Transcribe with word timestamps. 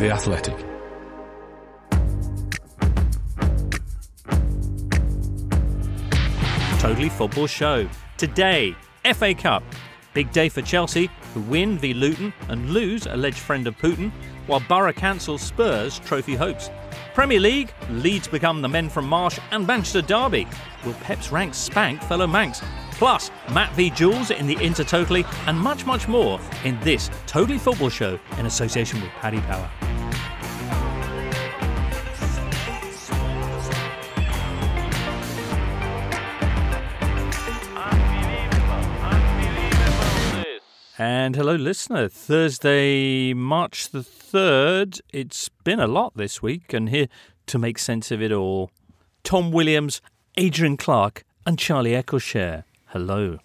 The 0.00 0.10
Athletic. 0.10 0.56
Totally 6.78 7.10
Football 7.10 7.46
Show. 7.46 7.86
Today, 8.16 8.74
FA 9.12 9.34
Cup. 9.34 9.62
Big 10.14 10.32
day 10.32 10.48
for 10.48 10.62
Chelsea, 10.62 11.10
who 11.34 11.42
win 11.42 11.76
v 11.76 11.92
Luton 11.92 12.32
and 12.48 12.70
lose 12.70 13.04
alleged 13.04 13.36
friend 13.36 13.66
of 13.66 13.76
Putin, 13.76 14.10
while 14.46 14.60
Borough 14.60 14.94
cancels 14.94 15.42
Spurs 15.42 15.98
trophy 15.98 16.34
hopes. 16.34 16.70
Premier 17.12 17.38
League, 17.38 17.74
Leeds 17.90 18.26
become 18.26 18.62
the 18.62 18.68
men 18.68 18.88
from 18.88 19.06
Marsch 19.06 19.38
and 19.50 19.66
Manchester 19.66 20.00
Derby. 20.00 20.48
Will 20.86 20.94
Pep's 20.94 21.30
ranks 21.30 21.58
spank 21.58 22.02
fellow 22.04 22.26
Mancs? 22.26 22.62
Plus, 22.92 23.30
Matt 23.52 23.74
v 23.74 23.90
Jules 23.90 24.30
in 24.30 24.46
the 24.46 24.56
Inter 24.64 24.84
Totally, 24.84 25.26
and 25.46 25.60
much, 25.60 25.84
much 25.84 26.08
more 26.08 26.40
in 26.64 26.80
this 26.80 27.10
Totally 27.26 27.58
Football 27.58 27.90
Show 27.90 28.18
in 28.38 28.46
association 28.46 29.02
with 29.02 29.10
Paddy 29.10 29.40
Power. 29.40 29.70
And 41.00 41.34
hello, 41.34 41.54
listener. 41.54 42.10
Thursday, 42.10 43.32
March 43.32 43.88
the 43.88 44.00
3rd. 44.00 45.00
It's 45.14 45.48
been 45.48 45.80
a 45.80 45.86
lot 45.86 46.14
this 46.14 46.42
week, 46.42 46.74
and 46.74 46.90
here 46.90 47.06
to 47.46 47.58
make 47.58 47.78
sense 47.78 48.10
of 48.10 48.20
it 48.20 48.30
all, 48.30 48.70
Tom 49.24 49.50
Williams, 49.50 50.02
Adrian 50.36 50.76
Clark, 50.76 51.24
and 51.46 51.58
Charlie 51.58 51.92
Eccleshare. 51.92 52.64
Hello. 52.88 53.38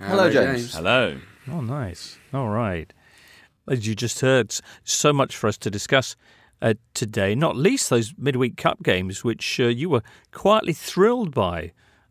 Hello, 0.00 0.32
James. 0.32 0.74
Hello. 0.74 1.20
Oh, 1.48 1.60
nice. 1.60 2.18
All 2.34 2.48
right. 2.48 2.92
As 3.68 3.86
you 3.86 3.94
just 3.94 4.18
heard, 4.18 4.52
so 4.82 5.12
much 5.12 5.36
for 5.36 5.46
us 5.46 5.58
to 5.58 5.70
discuss 5.70 6.16
uh, 6.60 6.74
today, 6.94 7.36
not 7.36 7.54
least 7.54 7.88
those 7.88 8.14
midweek 8.18 8.56
cup 8.56 8.82
games, 8.82 9.22
which 9.22 9.60
uh, 9.60 9.68
you 9.68 9.90
were 9.90 10.02
quietly 10.32 10.72
thrilled 10.72 11.36
by, 11.36 11.70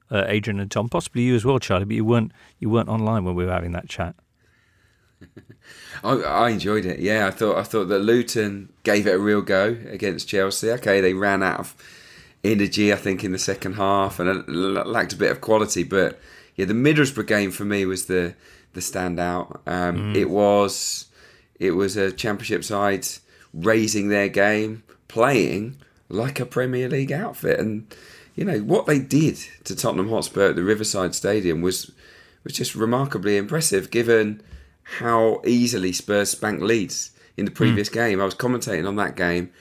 uh, 0.09 0.23
Adrian 0.27 0.61
and 0.61 0.71
Tom. 0.71 0.87
Possibly 0.87 1.23
you 1.23 1.35
as 1.35 1.43
well, 1.43 1.59
Charlie, 1.59 1.83
but 1.83 1.95
you 1.97 2.05
weren't 2.05 2.31
you 2.59 2.69
weren't 2.69 2.87
online 2.87 3.25
when 3.25 3.35
we 3.35 3.43
were 3.43 3.51
having 3.51 3.73
that 3.73 3.89
chat. 3.89 4.15
I, 6.03 6.13
I 6.13 6.49
enjoyed 6.49 6.85
it. 6.85 6.99
Yeah, 6.99 7.27
I 7.27 7.31
thought 7.31 7.57
I 7.57 7.63
thought 7.63 7.85
that 7.85 7.99
Luton 7.99 8.69
gave 8.83 9.07
it 9.07 9.15
a 9.15 9.19
real 9.19 9.41
go 9.41 9.77
against 9.87 10.27
Chelsea. 10.27 10.71
Okay, 10.71 11.01
they 11.01 11.13
ran 11.13 11.43
out 11.43 11.59
of 11.59 11.75
energy, 12.43 12.93
I 12.93 12.95
think, 12.95 13.23
in 13.23 13.31
the 13.31 13.39
second 13.39 13.73
half 13.73 14.19
and 14.19 14.47
lacked 14.47 15.13
a 15.13 15.17
bit 15.17 15.31
of 15.31 15.41
quality. 15.41 15.83
But 15.83 16.19
yeah, 16.55 16.65
the 16.65 16.73
Middlesbrough 16.73 17.27
game 17.27 17.51
for 17.51 17.65
me 17.65 17.85
was 17.85 18.05
the 18.05 18.35
the 18.73 18.81
standout. 18.81 19.59
Um, 19.67 20.13
mm. 20.13 20.15
It 20.15 20.29
was 20.29 21.07
it 21.59 21.71
was 21.71 21.97
a 21.97 22.11
Championship 22.11 22.63
side 22.63 23.07
raising 23.53 24.09
their 24.09 24.29
game, 24.29 24.83
playing 25.07 25.77
like 26.07 26.39
a 26.39 26.45
Premier 26.45 26.89
League 26.89 27.11
outfit, 27.11 27.59
and 27.59 27.93
you 28.35 28.45
know 28.45 28.59
what 28.59 28.85
they 28.85 28.99
did 28.99 29.37
to 29.65 29.75
Tottenham 29.75 30.09
Hotspur 30.09 30.49
at 30.49 30.55
the 30.55 30.63
Riverside 30.63 31.13
Stadium 31.15 31.61
was 31.61 31.91
was 32.43 32.53
just 32.53 32.75
remarkably 32.75 33.37
impressive, 33.37 33.91
given 33.91 34.41
how 34.97 35.41
easily 35.45 35.91
Spurs 35.93 36.31
spanked 36.31 36.63
Leeds 36.63 37.11
in 37.37 37.45
the 37.45 37.51
previous 37.51 37.89
mm. 37.89 37.93
game. 37.93 38.21
I 38.21 38.25
was 38.25 38.35
commentating 38.35 38.87
on 38.87 38.95
that 38.97 39.15
game. 39.15 39.51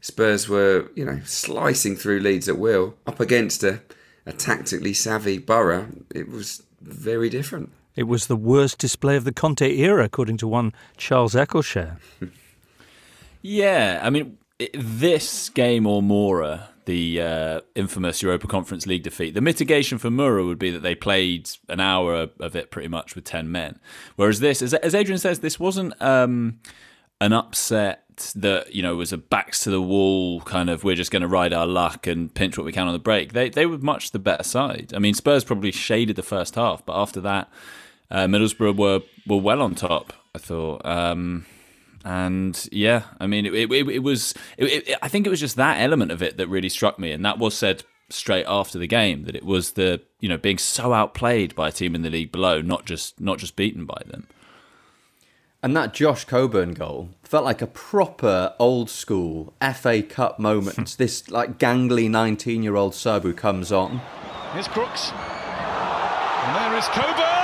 Spurs 0.00 0.48
were, 0.48 0.90
you 0.94 1.04
know, 1.04 1.20
slicing 1.24 1.96
through 1.96 2.20
Leeds 2.20 2.48
at 2.48 2.58
will 2.58 2.94
up 3.06 3.20
against 3.20 3.62
a, 3.62 3.80
a 4.26 4.32
tactically 4.32 4.92
savvy 4.92 5.38
Borough. 5.38 5.88
It 6.14 6.28
was 6.28 6.62
very 6.80 7.30
different. 7.30 7.70
It 7.94 8.04
was 8.04 8.26
the 8.26 8.36
worst 8.36 8.78
display 8.78 9.16
of 9.16 9.24
the 9.24 9.32
Conte 9.32 9.76
era, 9.76 10.04
according 10.04 10.38
to 10.38 10.48
one 10.48 10.72
Charles 10.96 11.34
Eccleshare. 11.34 11.98
yeah, 13.42 14.00
I 14.02 14.10
mean, 14.10 14.38
this 14.74 15.48
game 15.50 15.86
or 15.86 16.02
Mura 16.02 16.70
the 16.84 17.20
uh, 17.20 17.60
infamous 17.74 18.22
Europa 18.22 18.46
Conference 18.46 18.86
League 18.86 19.02
defeat. 19.02 19.34
The 19.34 19.40
mitigation 19.40 19.98
for 19.98 20.10
Mura 20.10 20.44
would 20.44 20.58
be 20.58 20.70
that 20.70 20.82
they 20.82 20.94
played 20.94 21.50
an 21.68 21.80
hour 21.80 22.28
of 22.40 22.56
it 22.56 22.70
pretty 22.70 22.88
much 22.88 23.14
with 23.14 23.24
10 23.24 23.50
men. 23.50 23.78
Whereas 24.16 24.40
this, 24.40 24.62
as, 24.62 24.74
as 24.74 24.94
Adrian 24.94 25.18
says, 25.18 25.40
this 25.40 25.60
wasn't 25.60 26.00
um, 26.02 26.60
an 27.20 27.32
upset 27.32 28.32
that, 28.36 28.74
you 28.74 28.82
know, 28.82 28.96
was 28.96 29.12
a 29.12 29.18
backs 29.18 29.64
to 29.64 29.70
the 29.70 29.80
wall 29.80 30.40
kind 30.42 30.68
of 30.68 30.84
we're 30.84 30.96
just 30.96 31.10
going 31.10 31.22
to 31.22 31.28
ride 31.28 31.52
our 31.52 31.66
luck 31.66 32.06
and 32.06 32.34
pinch 32.34 32.58
what 32.58 32.64
we 32.64 32.72
can 32.72 32.86
on 32.86 32.92
the 32.92 32.98
break. 32.98 33.32
They, 33.32 33.48
they 33.48 33.66
were 33.66 33.78
much 33.78 34.10
the 34.10 34.18
better 34.18 34.44
side. 34.44 34.92
I 34.94 34.98
mean, 34.98 35.14
Spurs 35.14 35.44
probably 35.44 35.72
shaded 35.72 36.16
the 36.16 36.22
first 36.22 36.56
half, 36.56 36.84
but 36.84 37.00
after 37.00 37.20
that, 37.20 37.50
uh, 38.10 38.26
Middlesbrough 38.26 38.76
were, 38.76 39.00
were 39.26 39.40
well 39.40 39.62
on 39.62 39.74
top, 39.74 40.12
I 40.34 40.38
thought. 40.38 40.84
Um, 40.84 41.46
and 42.04 42.68
yeah, 42.72 43.04
I 43.20 43.26
mean, 43.26 43.46
it, 43.46 43.54
it, 43.54 43.88
it 43.88 44.02
was. 44.02 44.34
It, 44.58 44.96
I 45.02 45.08
think 45.08 45.26
it 45.26 45.30
was 45.30 45.40
just 45.40 45.56
that 45.56 45.80
element 45.80 46.10
of 46.10 46.22
it 46.22 46.36
that 46.36 46.48
really 46.48 46.68
struck 46.68 46.98
me, 46.98 47.12
and 47.12 47.24
that 47.24 47.38
was 47.38 47.54
said 47.54 47.84
straight 48.10 48.44
after 48.46 48.78
the 48.78 48.86
game 48.86 49.24
that 49.24 49.34
it 49.34 49.44
was 49.44 49.72
the 49.72 50.00
you 50.20 50.28
know 50.28 50.36
being 50.36 50.58
so 50.58 50.92
outplayed 50.92 51.54
by 51.54 51.68
a 51.68 51.72
team 51.72 51.94
in 51.94 52.02
the 52.02 52.10
league 52.10 52.32
below, 52.32 52.60
not 52.60 52.84
just 52.84 53.20
not 53.20 53.38
just 53.38 53.56
beaten 53.56 53.84
by 53.84 54.02
them. 54.06 54.26
And 55.64 55.76
that 55.76 55.94
Josh 55.94 56.24
Coburn 56.24 56.74
goal 56.74 57.10
felt 57.22 57.44
like 57.44 57.62
a 57.62 57.68
proper 57.68 58.52
old 58.58 58.90
school 58.90 59.54
FA 59.74 60.02
Cup 60.02 60.40
moment. 60.40 60.94
this 60.98 61.30
like 61.30 61.56
gangly 61.58 62.10
19 62.10 62.64
year 62.64 62.74
old 62.74 62.96
sub 62.96 63.22
who 63.22 63.32
comes 63.32 63.70
on. 63.70 64.00
Here's 64.52 64.66
Crooks. 64.66 65.12
And 65.12 66.56
there 66.56 66.76
is 66.76 66.86
Coburn! 66.88 67.42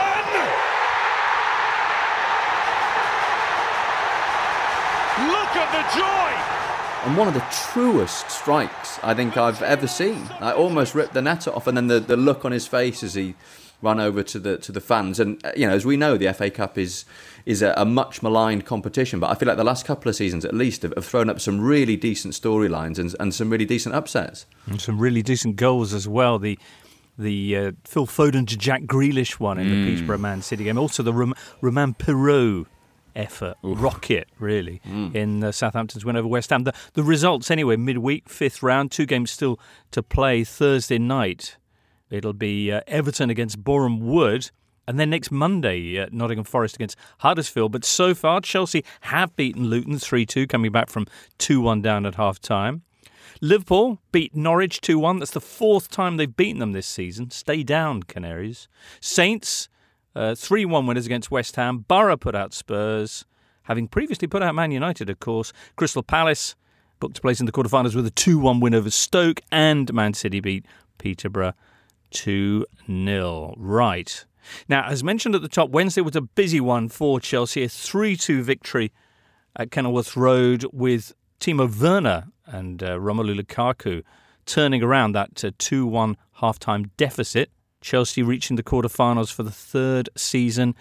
Look 5.31 5.55
at 5.55 5.71
the 5.71 5.83
joy! 5.97 6.59
And 7.05 7.17
one 7.17 7.29
of 7.29 7.35
the 7.35 7.45
truest 7.73 8.31
strikes 8.31 8.99
I 9.03 9.15
think 9.15 9.37
I've 9.37 9.63
ever 9.63 9.87
seen. 9.87 10.29
I 10.41 10.53
almost 10.53 10.95
ripped 10.95 11.15
the 11.15 11.23
net 11.23 11.47
off, 11.47 11.67
and 11.67 11.77
then 11.77 11.87
the, 11.87 12.01
the 12.01 12.17
look 12.17 12.45
on 12.45 12.53
his 12.53 12.67
face 12.67 13.03
as 13.03 13.15
he 13.15 13.35
ran 13.81 14.01
over 14.01 14.23
to 14.25 14.39
the 14.39 14.59
to 14.59 14.73
the 14.73 14.81
fans. 14.81 15.21
And 15.21 15.45
uh, 15.45 15.53
you 15.57 15.67
know, 15.67 15.75
as 15.75 15.87
we 15.87 15.97
know, 15.97 16.17
the 16.17 16.33
FA 16.35 16.51
Cup 16.51 16.77
is 16.77 17.05
is 17.47 17.63
a, 17.63 17.73
a, 17.77 17.85
much 17.85 18.23
maligned 18.23 18.67
competition. 18.67 19.21
But 19.21 19.31
I 19.31 19.35
feel 19.35 19.47
like 19.49 19.57
the 19.57 19.65
last 19.65 19.87
couple 19.87 20.09
of 20.09 20.17
seasons, 20.17 20.45
at 20.45 20.55
least, 20.55 20.83
have, 20.83 20.93
have 20.97 21.07
thrown 21.07 21.31
up 21.31 21.41
some 21.41 21.61
really 21.61 21.97
decent 21.97 22.35
storylines 22.35 22.99
and, 22.99 23.15
and 23.21 23.33
some 23.33 23.49
really 23.49 23.65
decent 23.65 23.95
upsets. 23.95 24.47
And 24.67 24.81
some 24.81 24.99
really 24.99 25.23
decent 25.23 25.57
goals 25.57 25.95
as 25.95 26.09
well. 26.09 26.39
The 26.39 26.59
the 27.17 27.57
uh, 27.57 27.73
Phil 27.85 28.07
Foden 28.07 28.47
to 28.49 28.57
Jack 28.57 28.83
Grealish 28.83 29.41
one 29.41 29.59
in 29.59 29.67
mm. 29.67 29.71
the 29.71 29.95
Peterborough 29.95 30.19
Man 30.19 30.43
City 30.43 30.65
game. 30.65 30.79
Also 30.79 31.03
the 31.03 31.13
Rom- 31.13 31.35
Romain 31.61 31.95
Perraud 31.95 32.67
effort, 33.19 33.57
Oof. 33.65 33.83
rocket, 33.83 34.29
really, 34.39 34.81
mm. 34.87 35.15
in 35.15 35.45
uh, 35.45 35.53
Southampton's 35.53 36.05
win 36.05 36.17
over 36.17 36.29
West 36.29 36.51
Ham. 36.51 36.65
The, 36.65 36.73
the 36.95 37.03
results, 37.03 37.51
anyway, 37.51 37.77
midweek, 37.77 38.29
fifth 38.29 38.63
round, 38.63 38.91
two 38.91 39.05
games 39.05 39.31
still 39.31 39.59
to 39.91 40.03
play 40.03 40.45
Thursday 40.45 40.99
night. 40.99 41.57
It'll 42.11 42.33
be 42.33 42.73
uh, 42.73 42.81
Everton 42.87 43.29
against 43.29 43.63
Boreham 43.63 44.01
Wood. 44.01 44.51
And 44.87 44.99
then 44.99 45.11
next 45.11 45.31
Monday, 45.31 45.99
uh, 45.99 46.07
Nottingham 46.11 46.45
Forest 46.45 46.77
against 46.77 46.97
Huddersfield. 47.19 47.73
But 47.73 47.85
so 47.85 48.15
far, 48.15 48.41
Chelsea 48.41 48.83
have 49.03 49.37
beaten 49.37 49.65
Luton 49.65 49.99
3 49.99 50.25
2, 50.25 50.47
coming 50.47 50.73
back 50.73 50.89
from 50.89 51.07
2 51.37 51.61
1 51.61 51.83
down 51.83 52.07
at 52.07 52.15
half 52.15 52.41
time. 52.41 52.83
Liverpool 53.43 54.01
beat 54.13 54.35
Norwich 54.35 54.81
2 54.81 54.99
1. 54.99 55.19
That's 55.19 55.33
the 55.33 55.43
fourth 55.43 55.91
time 55.91 56.17
they've 56.17 56.35
beaten 56.35 56.61
them 56.61 56.73
this 56.73 56.87
season. 56.87 57.31
Stay 57.31 57.63
down, 57.63 58.05
Canaries. 58.05 58.67
Saints 59.01 59.69
uh, 60.15 60.35
3 60.35 60.65
1 60.65 60.87
winners 60.87 61.07
against 61.07 61.31
West 61.31 61.57
Ham. 61.57 61.85
Borough 61.89 62.17
put 62.17 62.35
out 62.35 62.53
Spurs, 62.53 63.25
having 63.65 63.89
previously 63.89 64.29
put 64.29 64.43
out 64.43 64.55
Man 64.55 64.71
United, 64.71 65.11
of 65.11 65.21
course. 65.21 65.53
Crystal 65.77 66.03
Palace 66.03 66.57
booked 67.01 67.19
a 67.19 67.21
place 67.21 67.41
in 67.41 67.47
the 67.47 67.53
quarterfinals 67.53 67.95
with 67.95 68.07
a 68.07 68.11
2 68.11 68.39
1 68.39 68.61
win 68.61 68.75
over 68.75 68.91
Stoke, 68.91 69.41
and 69.53 69.93
Man 69.93 70.15
City 70.15 70.41
beat 70.41 70.67
Peterborough 70.99 71.55
2 72.11 72.67
0. 72.87 73.55
Right. 73.57 74.25
Now, 74.69 74.87
as 74.87 75.05
mentioned 75.05 75.35
at 75.35 75.43
the 75.43 75.49
top, 75.49 75.71
Wednesday 75.71 76.01
was 76.01 76.17
a 76.17 76.23
busy 76.23 76.61
one 76.61 76.89
for 76.89 77.21
Chelsea. 77.21 77.65
A 77.65 77.69
3 77.69 78.17
2 78.17 78.43
victory 78.43 78.93
at 79.57 79.71
Kenilworth 79.71 80.17
Road 80.17 80.65
with 80.73 81.13
Timo 81.41 81.69
Werner 81.81 82.29
and 82.47 82.83
uh, 82.83 82.97
Romelu 82.99 83.39
Lukaku 83.41 84.03
turning 84.47 84.83
around 84.83 85.13
that 85.13 85.45
uh, 85.45 85.51
2 85.59 85.87
1 85.87 86.17
half 86.35 86.59
time 86.59 86.91
deficit. 86.97 87.51
Chelsea 87.81 88.23
reaching 88.23 88.57
the 88.57 88.63
quarterfinals 88.63 89.33
for 89.33 89.43
the 89.43 89.51
third 89.51 90.09
season 90.17 90.75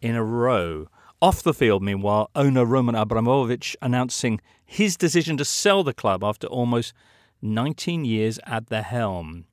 in 0.00 0.14
a 0.14 0.24
row. 0.24 0.88
Off 1.20 1.42
the 1.42 1.54
field, 1.54 1.82
meanwhile, 1.82 2.30
owner 2.34 2.64
Roman 2.64 2.94
Abramovich 2.94 3.76
announcing 3.80 4.40
his 4.64 4.96
decision 4.96 5.36
to 5.36 5.44
sell 5.44 5.82
the 5.82 5.94
club 5.94 6.22
after 6.22 6.46
almost 6.46 6.92
19 7.40 8.04
years 8.04 8.38
at 8.46 8.68
the 8.68 8.82
helm. 8.82 9.46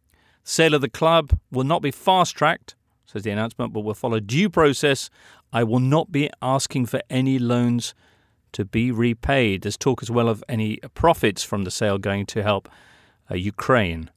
Sale 0.43 0.73
of 0.73 0.81
the 0.81 0.89
club 0.89 1.39
will 1.51 1.63
not 1.63 1.81
be 1.81 1.91
fast 1.91 2.35
tracked, 2.35 2.75
says 3.05 3.23
the 3.23 3.31
announcement, 3.31 3.73
but 3.73 3.81
will 3.81 3.93
follow 3.93 4.19
due 4.19 4.49
process. 4.49 5.09
I 5.53 5.63
will 5.63 5.79
not 5.79 6.11
be 6.11 6.29
asking 6.41 6.87
for 6.87 7.01
any 7.09 7.37
loans 7.39 7.93
to 8.53 8.65
be 8.65 8.91
repaid. 8.91 9.61
There's 9.61 9.77
talk 9.77 10.01
as 10.01 10.11
well 10.11 10.29
of 10.29 10.43
any 10.49 10.77
profits 10.93 11.43
from 11.43 11.63
the 11.63 11.71
sale 11.71 11.97
going 11.97 12.25
to 12.27 12.43
help 12.43 12.69
uh, 13.29 13.35
Ukraine. 13.35 14.09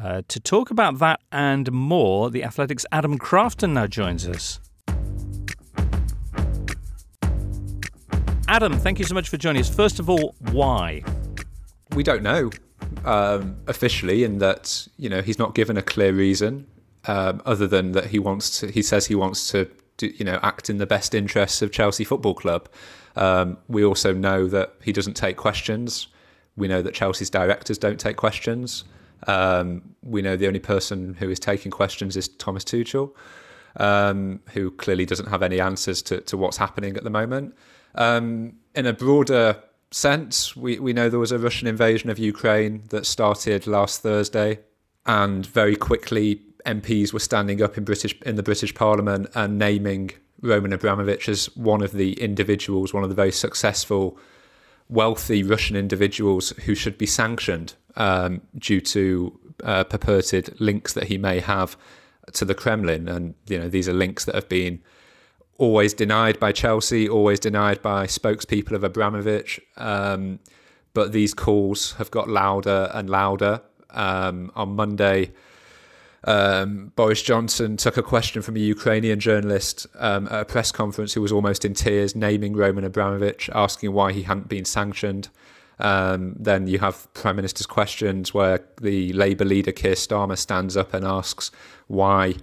Uh, 0.00 0.22
to 0.26 0.40
talk 0.40 0.70
about 0.70 0.98
that 0.98 1.20
and 1.30 1.70
more, 1.70 2.30
the 2.30 2.42
Athletic's 2.42 2.86
Adam 2.90 3.18
Crafton 3.18 3.72
now 3.72 3.86
joins 3.86 4.26
us. 4.26 4.58
Adam, 8.48 8.78
thank 8.78 8.98
you 8.98 9.04
so 9.04 9.14
much 9.14 9.28
for 9.28 9.36
joining 9.36 9.60
us. 9.60 9.74
First 9.74 9.98
of 9.98 10.08
all, 10.08 10.34
why? 10.50 11.02
We 11.94 12.02
don't 12.02 12.22
know 12.22 12.50
um, 13.04 13.56
officially, 13.66 14.24
in 14.24 14.38
that 14.38 14.86
you 14.96 15.08
know 15.08 15.22
he's 15.22 15.38
not 15.38 15.54
given 15.54 15.76
a 15.76 15.82
clear 15.82 16.12
reason, 16.12 16.66
um, 17.06 17.42
other 17.44 17.66
than 17.66 17.92
that 17.92 18.06
he 18.06 18.18
wants 18.18 18.60
to. 18.60 18.70
He 18.70 18.82
says 18.82 19.06
he 19.06 19.14
wants 19.14 19.50
to, 19.52 19.70
do, 19.96 20.08
you 20.08 20.24
know, 20.24 20.38
act 20.42 20.70
in 20.70 20.78
the 20.78 20.86
best 20.86 21.14
interests 21.14 21.62
of 21.62 21.70
Chelsea 21.70 22.04
Football 22.04 22.34
Club. 22.34 22.68
Um, 23.16 23.58
we 23.68 23.84
also 23.84 24.12
know 24.14 24.46
that 24.48 24.74
he 24.82 24.92
doesn't 24.92 25.14
take 25.14 25.36
questions. 25.36 26.08
We 26.56 26.68
know 26.68 26.82
that 26.82 26.94
Chelsea's 26.94 27.30
directors 27.30 27.78
don't 27.78 28.00
take 28.00 28.16
questions. 28.16 28.84
Um, 29.26 29.94
we 30.02 30.22
know 30.22 30.36
the 30.36 30.46
only 30.46 30.60
person 30.60 31.14
who 31.14 31.30
is 31.30 31.38
taking 31.38 31.70
questions 31.70 32.16
is 32.16 32.28
Thomas 32.28 32.64
Tuchel, 32.64 33.12
um, 33.76 34.40
who 34.52 34.70
clearly 34.70 35.06
doesn't 35.06 35.28
have 35.28 35.42
any 35.42 35.60
answers 35.60 36.02
to, 36.02 36.20
to 36.22 36.36
what's 36.36 36.56
happening 36.56 36.96
at 36.96 37.04
the 37.04 37.10
moment. 37.10 37.54
Um, 37.94 38.54
in 38.74 38.86
a 38.86 38.92
broader 38.92 39.62
sense, 39.90 40.56
we, 40.56 40.78
we 40.78 40.92
know 40.92 41.08
there 41.08 41.18
was 41.18 41.32
a 41.32 41.38
Russian 41.38 41.68
invasion 41.68 42.10
of 42.10 42.18
Ukraine 42.18 42.84
that 42.88 43.06
started 43.06 43.66
last 43.66 44.02
Thursday, 44.02 44.60
and 45.06 45.46
very 45.46 45.76
quickly 45.76 46.40
MPs 46.66 47.12
were 47.12 47.18
standing 47.18 47.62
up 47.62 47.76
in 47.76 47.84
British 47.84 48.20
in 48.22 48.36
the 48.36 48.42
British 48.42 48.74
Parliament 48.74 49.28
and 49.34 49.58
naming 49.58 50.12
Roman 50.40 50.72
Abramovich 50.72 51.28
as 51.28 51.46
one 51.56 51.82
of 51.82 51.92
the 51.92 52.20
individuals, 52.20 52.92
one 52.92 53.02
of 53.02 53.08
the 53.08 53.14
very 53.14 53.32
successful, 53.32 54.18
wealthy 54.88 55.42
Russian 55.42 55.76
individuals 55.76 56.50
who 56.64 56.74
should 56.74 56.98
be 56.98 57.06
sanctioned 57.06 57.74
um, 57.96 58.40
due 58.58 58.80
to 58.80 59.38
uh, 59.64 59.84
purported 59.84 60.60
links 60.60 60.92
that 60.94 61.04
he 61.04 61.18
may 61.18 61.40
have 61.40 61.76
to 62.32 62.44
the 62.44 62.54
Kremlin. 62.54 63.08
And 63.08 63.34
you 63.46 63.58
know 63.58 63.68
these 63.68 63.88
are 63.88 63.92
links 63.92 64.24
that 64.24 64.34
have 64.34 64.48
been 64.48 64.80
always 65.58 65.94
denied 65.94 66.40
by 66.40 66.52
Chelsea, 66.52 67.08
always 67.08 67.38
denied 67.38 67.82
by 67.82 68.06
spokespeople 68.06 68.72
of 68.72 68.84
Abramovich. 68.84 69.60
Um, 69.76 70.40
but 70.94 71.12
these 71.12 71.34
calls 71.34 71.92
have 71.92 72.10
got 72.10 72.28
louder 72.28 72.90
and 72.92 73.08
louder. 73.08 73.62
Um, 73.90 74.50
on 74.54 74.74
Monday, 74.74 75.32
um, 76.24 76.92
Boris 76.96 77.22
Johnson 77.22 77.76
took 77.76 77.96
a 77.96 78.02
question 78.02 78.42
from 78.42 78.56
a 78.56 78.60
Ukrainian 78.60 79.18
journalist 79.20 79.86
um, 79.98 80.26
at 80.28 80.40
a 80.40 80.44
press 80.44 80.70
conference 80.70 81.14
who 81.14 81.20
was 81.20 81.32
almost 81.32 81.64
in 81.64 81.74
tears, 81.74 82.14
naming 82.14 82.54
Roman 82.54 82.84
Abramovich, 82.84 83.50
asking 83.54 83.92
why 83.92 84.12
he 84.12 84.22
hadn't 84.22 84.48
been 84.48 84.64
sanctioned. 84.64 85.28
Um, 85.78 86.34
then 86.38 86.66
you 86.66 86.78
have 86.78 87.12
Prime 87.14 87.36
Minister's 87.36 87.66
questions 87.66 88.32
where 88.32 88.64
the 88.80 89.12
Labour 89.12 89.44
leader 89.44 89.72
Keir 89.72 89.94
Starmer 89.94 90.38
stands 90.38 90.76
up 90.76 90.94
and 90.94 91.04
asks 91.04 91.50
why 91.88 92.34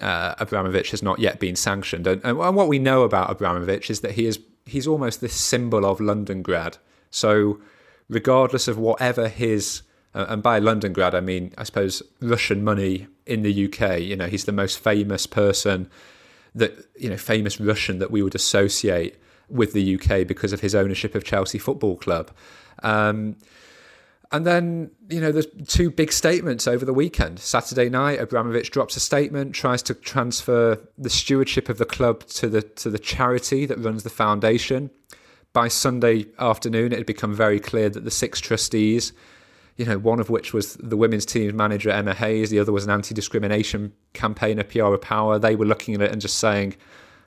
uh, 0.00 0.34
Abramovich 0.38 0.90
has 0.90 1.02
not 1.02 1.18
yet 1.18 1.38
been 1.38 1.54
sanctioned. 1.54 2.06
And, 2.06 2.22
and, 2.24 2.38
what 2.38 2.68
we 2.68 2.78
know 2.78 3.02
about 3.02 3.30
Abramovich 3.30 3.90
is 3.90 4.00
that 4.00 4.12
he 4.12 4.26
is 4.26 4.40
he's 4.64 4.86
almost 4.86 5.20
this 5.20 5.34
symbol 5.34 5.84
of 5.84 5.98
Londongrad. 5.98 6.78
So 7.10 7.60
regardless 8.08 8.68
of 8.68 8.78
whatever 8.78 9.28
his 9.28 9.82
uh, 10.14 10.26
and 10.28 10.42
by 10.42 10.60
Londongrad 10.60 11.14
I 11.14 11.20
mean 11.20 11.52
I 11.58 11.64
suppose 11.64 12.02
Russian 12.20 12.64
money 12.64 13.06
in 13.26 13.42
the 13.42 13.66
UK. 13.66 14.00
You 14.00 14.16
know, 14.16 14.26
he's 14.26 14.44
the 14.44 14.52
most 14.52 14.78
famous 14.78 15.26
person 15.26 15.90
that 16.54 16.86
you 16.98 17.08
know 17.08 17.16
famous 17.16 17.60
Russian 17.60 17.98
that 17.98 18.10
we 18.10 18.22
would 18.22 18.34
associate 18.34 19.16
with 19.48 19.72
the 19.72 19.96
UK 19.96 20.26
because 20.26 20.52
of 20.52 20.60
his 20.60 20.74
ownership 20.74 21.14
of 21.14 21.24
Chelsea 21.24 21.58
Football 21.58 21.96
Club. 21.96 22.30
Um, 22.82 23.36
and 24.32 24.46
then, 24.46 24.90
you 25.10 25.20
know, 25.20 25.30
there's 25.30 25.46
two 25.68 25.90
big 25.90 26.10
statements 26.10 26.66
over 26.66 26.86
the 26.86 26.94
weekend. 26.94 27.38
Saturday 27.38 27.90
night, 27.90 28.18
Abramovich 28.18 28.70
drops 28.70 28.96
a 28.96 29.00
statement, 29.00 29.54
tries 29.54 29.82
to 29.82 29.94
transfer 29.94 30.80
the 30.96 31.10
stewardship 31.10 31.68
of 31.68 31.76
the 31.76 31.84
club 31.84 32.26
to 32.28 32.48
the 32.48 32.62
to 32.62 32.88
the 32.88 32.98
charity 32.98 33.66
that 33.66 33.78
runs 33.78 34.04
the 34.04 34.10
foundation. 34.10 34.90
By 35.52 35.68
Sunday 35.68 36.28
afternoon, 36.38 36.92
it 36.92 36.96
had 36.96 37.06
become 37.06 37.34
very 37.34 37.60
clear 37.60 37.90
that 37.90 38.04
the 38.04 38.10
six 38.10 38.40
trustees, 38.40 39.12
you 39.76 39.84
know, 39.84 39.98
one 39.98 40.18
of 40.18 40.30
which 40.30 40.54
was 40.54 40.76
the 40.76 40.96
women's 40.96 41.26
team 41.26 41.54
manager 41.54 41.90
Emma 41.90 42.14
Hayes, 42.14 42.48
the 42.48 42.58
other 42.58 42.72
was 42.72 42.86
an 42.86 42.90
anti-discrimination 42.90 43.92
campaigner 44.14 44.64
Piara 44.64 44.96
Powar. 44.98 45.38
They 45.38 45.56
were 45.56 45.66
looking 45.66 45.94
at 45.94 46.00
it 46.00 46.10
and 46.10 46.22
just 46.22 46.38
saying, 46.38 46.74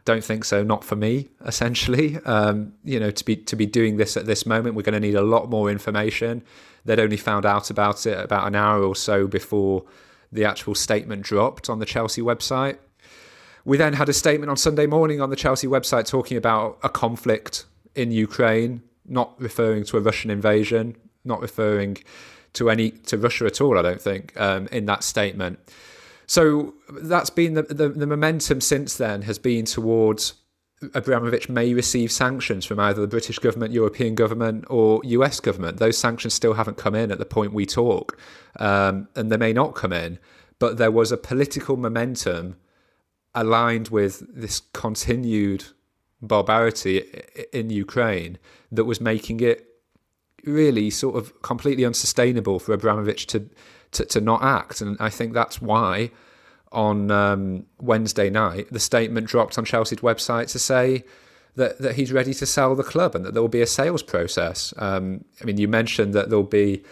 don't 0.05 0.23
think 0.23 0.45
so, 0.45 0.63
not 0.63 0.83
for 0.83 0.95
me. 0.95 1.29
Essentially, 1.45 2.17
um, 2.25 2.73
you 2.83 2.99
know, 2.99 3.11
to 3.11 3.25
be 3.25 3.35
to 3.35 3.55
be 3.55 3.65
doing 3.65 3.97
this 3.97 4.15
at 4.15 4.25
this 4.25 4.45
moment, 4.45 4.75
we're 4.75 4.83
going 4.83 4.93
to 4.93 4.99
need 4.99 5.15
a 5.15 5.21
lot 5.21 5.49
more 5.49 5.69
information. 5.69 6.43
They'd 6.85 6.99
only 6.99 7.17
found 7.17 7.45
out 7.45 7.69
about 7.71 8.05
it 8.05 8.17
about 8.19 8.47
an 8.47 8.55
hour 8.55 8.83
or 8.83 8.95
so 8.95 9.27
before 9.27 9.83
the 10.31 10.45
actual 10.45 10.75
statement 10.75 11.23
dropped 11.23 11.69
on 11.69 11.79
the 11.79 11.85
Chelsea 11.85 12.21
website. 12.21 12.77
We 13.65 13.77
then 13.77 13.93
had 13.93 14.07
a 14.07 14.13
statement 14.13 14.51
on 14.51 14.57
Sunday 14.57 14.85
morning 14.85 15.21
on 15.21 15.31
the 15.31 15.35
Chelsea 15.35 15.67
website 15.67 16.07
talking 16.07 16.37
about 16.37 16.77
a 16.83 16.89
conflict 16.89 17.65
in 17.95 18.11
Ukraine, 18.11 18.83
not 19.07 19.33
referring 19.39 19.85
to 19.85 19.97
a 19.97 20.01
Russian 20.01 20.29
invasion, 20.29 20.95
not 21.23 21.41
referring 21.41 21.97
to 22.53 22.69
any 22.69 22.91
to 22.91 23.17
Russia 23.17 23.45
at 23.45 23.59
all. 23.59 23.79
I 23.79 23.81
don't 23.81 24.01
think 24.01 24.39
um, 24.39 24.67
in 24.71 24.85
that 24.85 25.03
statement. 25.03 25.57
So 26.27 26.73
that's 27.01 27.29
been 27.29 27.53
the, 27.53 27.63
the, 27.63 27.89
the 27.89 28.07
momentum 28.07 28.61
since 28.61 28.97
then 28.97 29.23
has 29.23 29.37
been 29.37 29.65
towards 29.65 30.33
Abramovich 30.93 31.49
may 31.49 31.73
receive 31.73 32.11
sanctions 32.11 32.65
from 32.65 32.79
either 32.79 33.01
the 33.01 33.07
British 33.07 33.39
government, 33.39 33.73
European 33.73 34.15
government, 34.15 34.65
or 34.69 35.01
US 35.03 35.39
government. 35.39 35.77
Those 35.77 35.97
sanctions 35.97 36.33
still 36.33 36.53
haven't 36.53 36.77
come 36.77 36.95
in 36.95 37.11
at 37.11 37.17
the 37.17 37.25
point 37.25 37.53
we 37.53 37.65
talk, 37.65 38.19
um, 38.59 39.07
and 39.15 39.31
they 39.31 39.37
may 39.37 39.53
not 39.53 39.75
come 39.75 39.93
in. 39.93 40.19
But 40.59 40.77
there 40.77 40.91
was 40.91 41.11
a 41.11 41.17
political 41.17 41.77
momentum 41.77 42.57
aligned 43.33 43.89
with 43.89 44.23
this 44.33 44.61
continued 44.73 45.65
barbarity 46.21 47.03
in 47.51 47.69
Ukraine 47.69 48.37
that 48.71 48.85
was 48.85 49.01
making 49.01 49.41
it 49.41 49.67
really 50.45 50.89
sort 50.89 51.15
of 51.15 51.41
completely 51.41 51.85
unsustainable 51.85 52.59
for 52.59 52.73
Abramovich 52.73 53.27
to, 53.27 53.49
to, 53.95 54.05
to 54.05 54.21
not 54.21 54.43
act. 54.43 54.81
And 54.81 54.97
I 54.99 55.09
think 55.09 55.33
that's 55.33 55.61
why 55.61 56.11
on 56.71 57.09
um, 57.11 57.65
Wednesday 57.79 58.29
night, 58.29 58.67
the 58.71 58.79
statement 58.79 59.27
dropped 59.27 59.57
on 59.57 59.65
Chelsea's 59.65 59.99
website 59.99 60.51
to 60.51 60.59
say 60.59 61.03
that, 61.55 61.79
that 61.79 61.95
he's 61.95 62.11
ready 62.11 62.33
to 62.33 62.45
sell 62.45 62.75
the 62.75 62.83
club 62.83 63.15
and 63.15 63.25
that 63.25 63.33
there 63.33 63.41
will 63.41 63.49
be 63.49 63.61
a 63.61 63.67
sales 63.67 64.03
process. 64.03 64.73
Um, 64.77 65.23
I 65.41 65.45
mean, 65.45 65.57
you 65.57 65.67
mentioned 65.67 66.13
that 66.13 66.29
there'll 66.29 66.43
be 66.43 66.83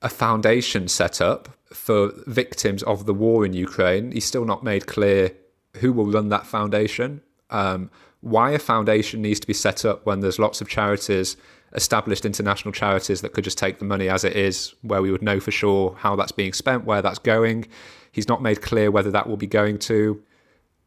a 0.00 0.08
foundation 0.08 0.88
set 0.88 1.20
up 1.20 1.48
for 1.72 2.12
victims 2.26 2.82
of 2.84 3.04
the 3.06 3.14
war 3.14 3.44
in 3.44 3.52
Ukraine. 3.52 4.12
He's 4.12 4.24
still 4.24 4.44
not 4.44 4.64
made 4.64 4.86
clear 4.86 5.32
who 5.76 5.92
will 5.92 6.06
run 6.06 6.30
that 6.30 6.46
foundation. 6.46 7.20
Um, 7.50 7.90
why 8.20 8.50
a 8.52 8.58
foundation 8.58 9.22
needs 9.22 9.40
to 9.40 9.46
be 9.46 9.54
set 9.54 9.84
up 9.84 10.06
when 10.06 10.20
there's 10.20 10.38
lots 10.38 10.60
of 10.60 10.68
charities, 10.68 11.36
established 11.72 12.24
international 12.24 12.72
charities 12.72 13.20
that 13.20 13.32
could 13.32 13.44
just 13.44 13.58
take 13.58 13.78
the 13.78 13.84
money 13.84 14.08
as 14.08 14.24
it 14.24 14.36
is, 14.36 14.74
where 14.82 15.02
we 15.02 15.10
would 15.10 15.22
know 15.22 15.40
for 15.40 15.50
sure 15.50 15.94
how 15.98 16.16
that's 16.16 16.32
being 16.32 16.52
spent, 16.52 16.84
where 16.84 17.02
that's 17.02 17.18
going. 17.18 17.66
He's 18.12 18.28
not 18.28 18.42
made 18.42 18.62
clear 18.62 18.90
whether 18.90 19.10
that 19.10 19.28
will 19.28 19.36
be 19.36 19.46
going 19.46 19.78
to 19.80 20.22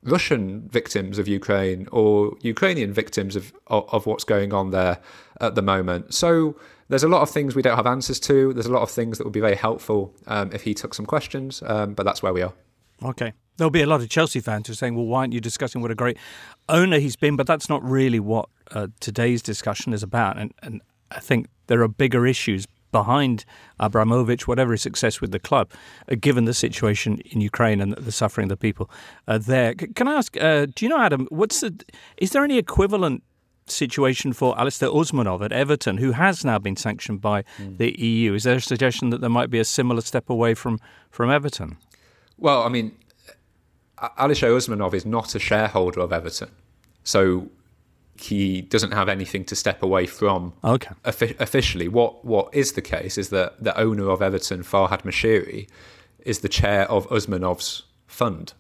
Russian 0.03 0.67
victims 0.67 1.19
of 1.19 1.27
Ukraine 1.27 1.88
or 1.91 2.35
Ukrainian 2.41 2.91
victims 2.91 3.35
of, 3.35 3.53
of, 3.67 3.88
of 3.91 4.05
what's 4.05 4.23
going 4.23 4.53
on 4.53 4.71
there 4.71 5.00
at 5.39 5.55
the 5.55 5.61
moment. 5.61 6.13
So 6.13 6.55
there's 6.89 7.03
a 7.03 7.07
lot 7.07 7.21
of 7.21 7.29
things 7.29 7.55
we 7.55 7.61
don't 7.61 7.75
have 7.75 7.88
answers 7.88 8.19
to. 8.21 8.53
There's 8.53 8.65
a 8.65 8.71
lot 8.71 8.81
of 8.81 8.89
things 8.89 9.17
that 9.17 9.23
would 9.23 9.33
be 9.33 9.39
very 9.39 9.55
helpful 9.55 10.13
um, 10.27 10.51
if 10.51 10.63
he 10.63 10.73
took 10.73 10.93
some 10.93 11.05
questions, 11.05 11.61
um, 11.65 11.93
but 11.93 12.03
that's 12.03 12.23
where 12.23 12.33
we 12.33 12.41
are. 12.41 12.53
Okay. 13.03 13.33
There'll 13.61 13.69
be 13.69 13.83
a 13.83 13.85
lot 13.85 14.01
of 14.01 14.09
Chelsea 14.09 14.39
fans 14.39 14.65
who 14.65 14.71
are 14.71 14.75
saying, 14.75 14.95
well, 14.95 15.05
why 15.05 15.19
aren't 15.19 15.33
you 15.33 15.39
discussing 15.39 15.83
what 15.83 15.91
a 15.91 15.95
great 15.95 16.17
owner 16.67 16.97
he's 16.97 17.15
been? 17.15 17.35
But 17.35 17.45
that's 17.45 17.69
not 17.69 17.83
really 17.83 18.19
what 18.19 18.49
uh, 18.71 18.87
today's 18.99 19.43
discussion 19.43 19.93
is 19.93 20.01
about. 20.01 20.39
And, 20.39 20.51
and 20.63 20.81
I 21.11 21.19
think 21.19 21.45
there 21.67 21.83
are 21.83 21.87
bigger 21.87 22.25
issues 22.25 22.65
behind 22.91 23.45
Abramovich, 23.79 24.47
whatever 24.47 24.71
his 24.71 24.81
success 24.81 25.21
with 25.21 25.31
the 25.31 25.37
club, 25.37 25.69
uh, 26.11 26.15
given 26.19 26.45
the 26.45 26.55
situation 26.55 27.19
in 27.29 27.39
Ukraine 27.39 27.81
and 27.81 27.93
the 27.93 28.11
suffering 28.11 28.45
of 28.45 28.49
the 28.49 28.57
people 28.57 28.89
uh, 29.27 29.37
there. 29.37 29.75
C- 29.79 29.89
can 29.93 30.07
I 30.07 30.15
ask, 30.15 30.35
uh, 30.41 30.65
do 30.65 30.83
you 30.83 30.89
know, 30.89 30.99
Adam, 30.99 31.27
what's 31.29 31.59
the, 31.59 31.85
is 32.17 32.31
there 32.31 32.43
any 32.43 32.57
equivalent 32.57 33.21
situation 33.67 34.33
for 34.33 34.55
Alisher 34.55 34.91
Usmanov 34.91 35.45
at 35.45 35.51
Everton, 35.51 35.97
who 35.97 36.13
has 36.13 36.43
now 36.43 36.57
been 36.57 36.75
sanctioned 36.75 37.21
by 37.21 37.43
mm. 37.59 37.77
the 37.77 37.91
EU? 38.01 38.33
Is 38.33 38.41
there 38.41 38.55
a 38.55 38.59
suggestion 38.61 39.11
that 39.11 39.21
there 39.21 39.29
might 39.29 39.51
be 39.51 39.59
a 39.59 39.65
similar 39.65 40.01
step 40.01 40.31
away 40.31 40.55
from, 40.55 40.79
from 41.11 41.29
Everton? 41.29 41.77
Well, 42.39 42.63
I 42.63 42.69
mean, 42.69 42.93
Alisher 44.01 44.50
Usmanov 44.50 44.93
is 44.93 45.05
not 45.05 45.36
a 45.36 45.39
shareholder 45.39 46.01
of 46.01 46.12
Everton. 46.12 46.50
So 47.03 47.50
he 48.15 48.62
doesn't 48.62 48.91
have 48.91 49.10
anything 49.10 49.43
to 49.46 49.55
step 49.55 49.81
away 49.81 50.05
from. 50.05 50.53
Okay. 50.63 50.93
officially, 51.03 51.88
what 51.88 52.24
what 52.24 52.53
is 52.53 52.74
the 52.74 52.81
case 52.81 53.17
is 53.17 53.29
that 53.29 53.63
the 53.63 53.77
owner 53.77 54.10
of 54.10 54.22
Everton, 54.22 54.63
Farhad 54.63 55.03
Moshiri, 55.03 55.67
is 56.20 56.39
the 56.39 56.50
chair 56.50 56.89
of 56.89 57.08
Usmanov's 57.10 57.84
fund, 58.08 58.53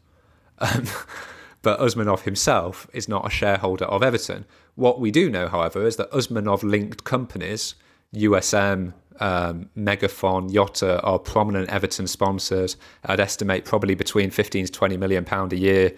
um, 0.59 0.85
but 1.61 1.79
Usmanov 1.79 2.21
himself 2.21 2.87
is 2.93 3.07
not 3.07 3.27
a 3.27 3.29
shareholder 3.29 3.85
of 3.85 4.01
Everton. 4.01 4.45
What 4.75 4.99
we 4.99 5.11
do 5.11 5.29
know, 5.29 5.47
however, 5.47 5.85
is 5.85 5.97
that 5.97 6.09
Usmanov-linked 6.11 7.03
companies, 7.03 7.75
USM, 8.15 8.93
um, 9.21 9.69
Megafon, 9.77 10.51
Yota, 10.51 10.99
are 11.03 11.19
prominent 11.19 11.69
Everton 11.69 12.07
sponsors. 12.07 12.75
I'd 13.05 13.19
estimate 13.19 13.65
probably 13.65 13.95
between 13.95 14.31
15 14.31 14.65
to 14.65 14.71
20 14.71 14.97
million 14.97 15.23
pound 15.23 15.53
a 15.53 15.57
year 15.57 15.95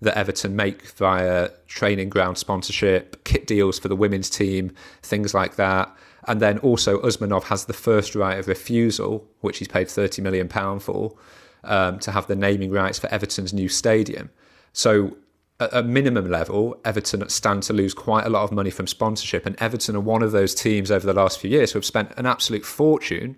that 0.00 0.18
Everton 0.18 0.56
make 0.56 0.88
via 0.90 1.50
training 1.68 2.10
ground 2.10 2.36
sponsorship, 2.36 3.24
kit 3.24 3.46
deals 3.46 3.78
for 3.78 3.88
the 3.88 3.96
women's 3.96 4.28
team, 4.28 4.72
things 5.02 5.32
like 5.32 5.56
that. 5.56 5.94
And 6.26 6.40
then 6.40 6.58
also 6.58 7.00
Usmanov 7.00 7.44
has 7.44 7.66
the 7.66 7.72
first 7.72 8.14
right 8.14 8.38
of 8.38 8.48
refusal, 8.48 9.26
which 9.40 9.58
he's 9.58 9.68
paid 9.68 9.86
£30 9.86 10.22
million 10.22 10.48
for, 10.80 11.14
um, 11.62 11.98
to 12.00 12.10
have 12.10 12.26
the 12.26 12.36
naming 12.36 12.70
rights 12.70 12.98
for 12.98 13.06
Everton's 13.08 13.54
new 13.54 13.68
stadium. 13.68 14.30
So 14.72 15.16
at 15.64 15.74
a 15.74 15.82
minimum 15.82 16.30
level, 16.30 16.80
Everton 16.84 17.28
stand 17.28 17.62
to 17.64 17.72
lose 17.72 17.94
quite 17.94 18.26
a 18.26 18.30
lot 18.30 18.44
of 18.44 18.52
money 18.52 18.70
from 18.70 18.86
sponsorship. 18.86 19.46
And 19.46 19.56
Everton 19.60 19.96
are 19.96 20.00
one 20.00 20.22
of 20.22 20.32
those 20.32 20.54
teams 20.54 20.90
over 20.90 21.06
the 21.06 21.12
last 21.12 21.38
few 21.38 21.50
years 21.50 21.72
who 21.72 21.78
have 21.78 21.84
spent 21.84 22.12
an 22.16 22.26
absolute 22.26 22.64
fortune 22.64 23.36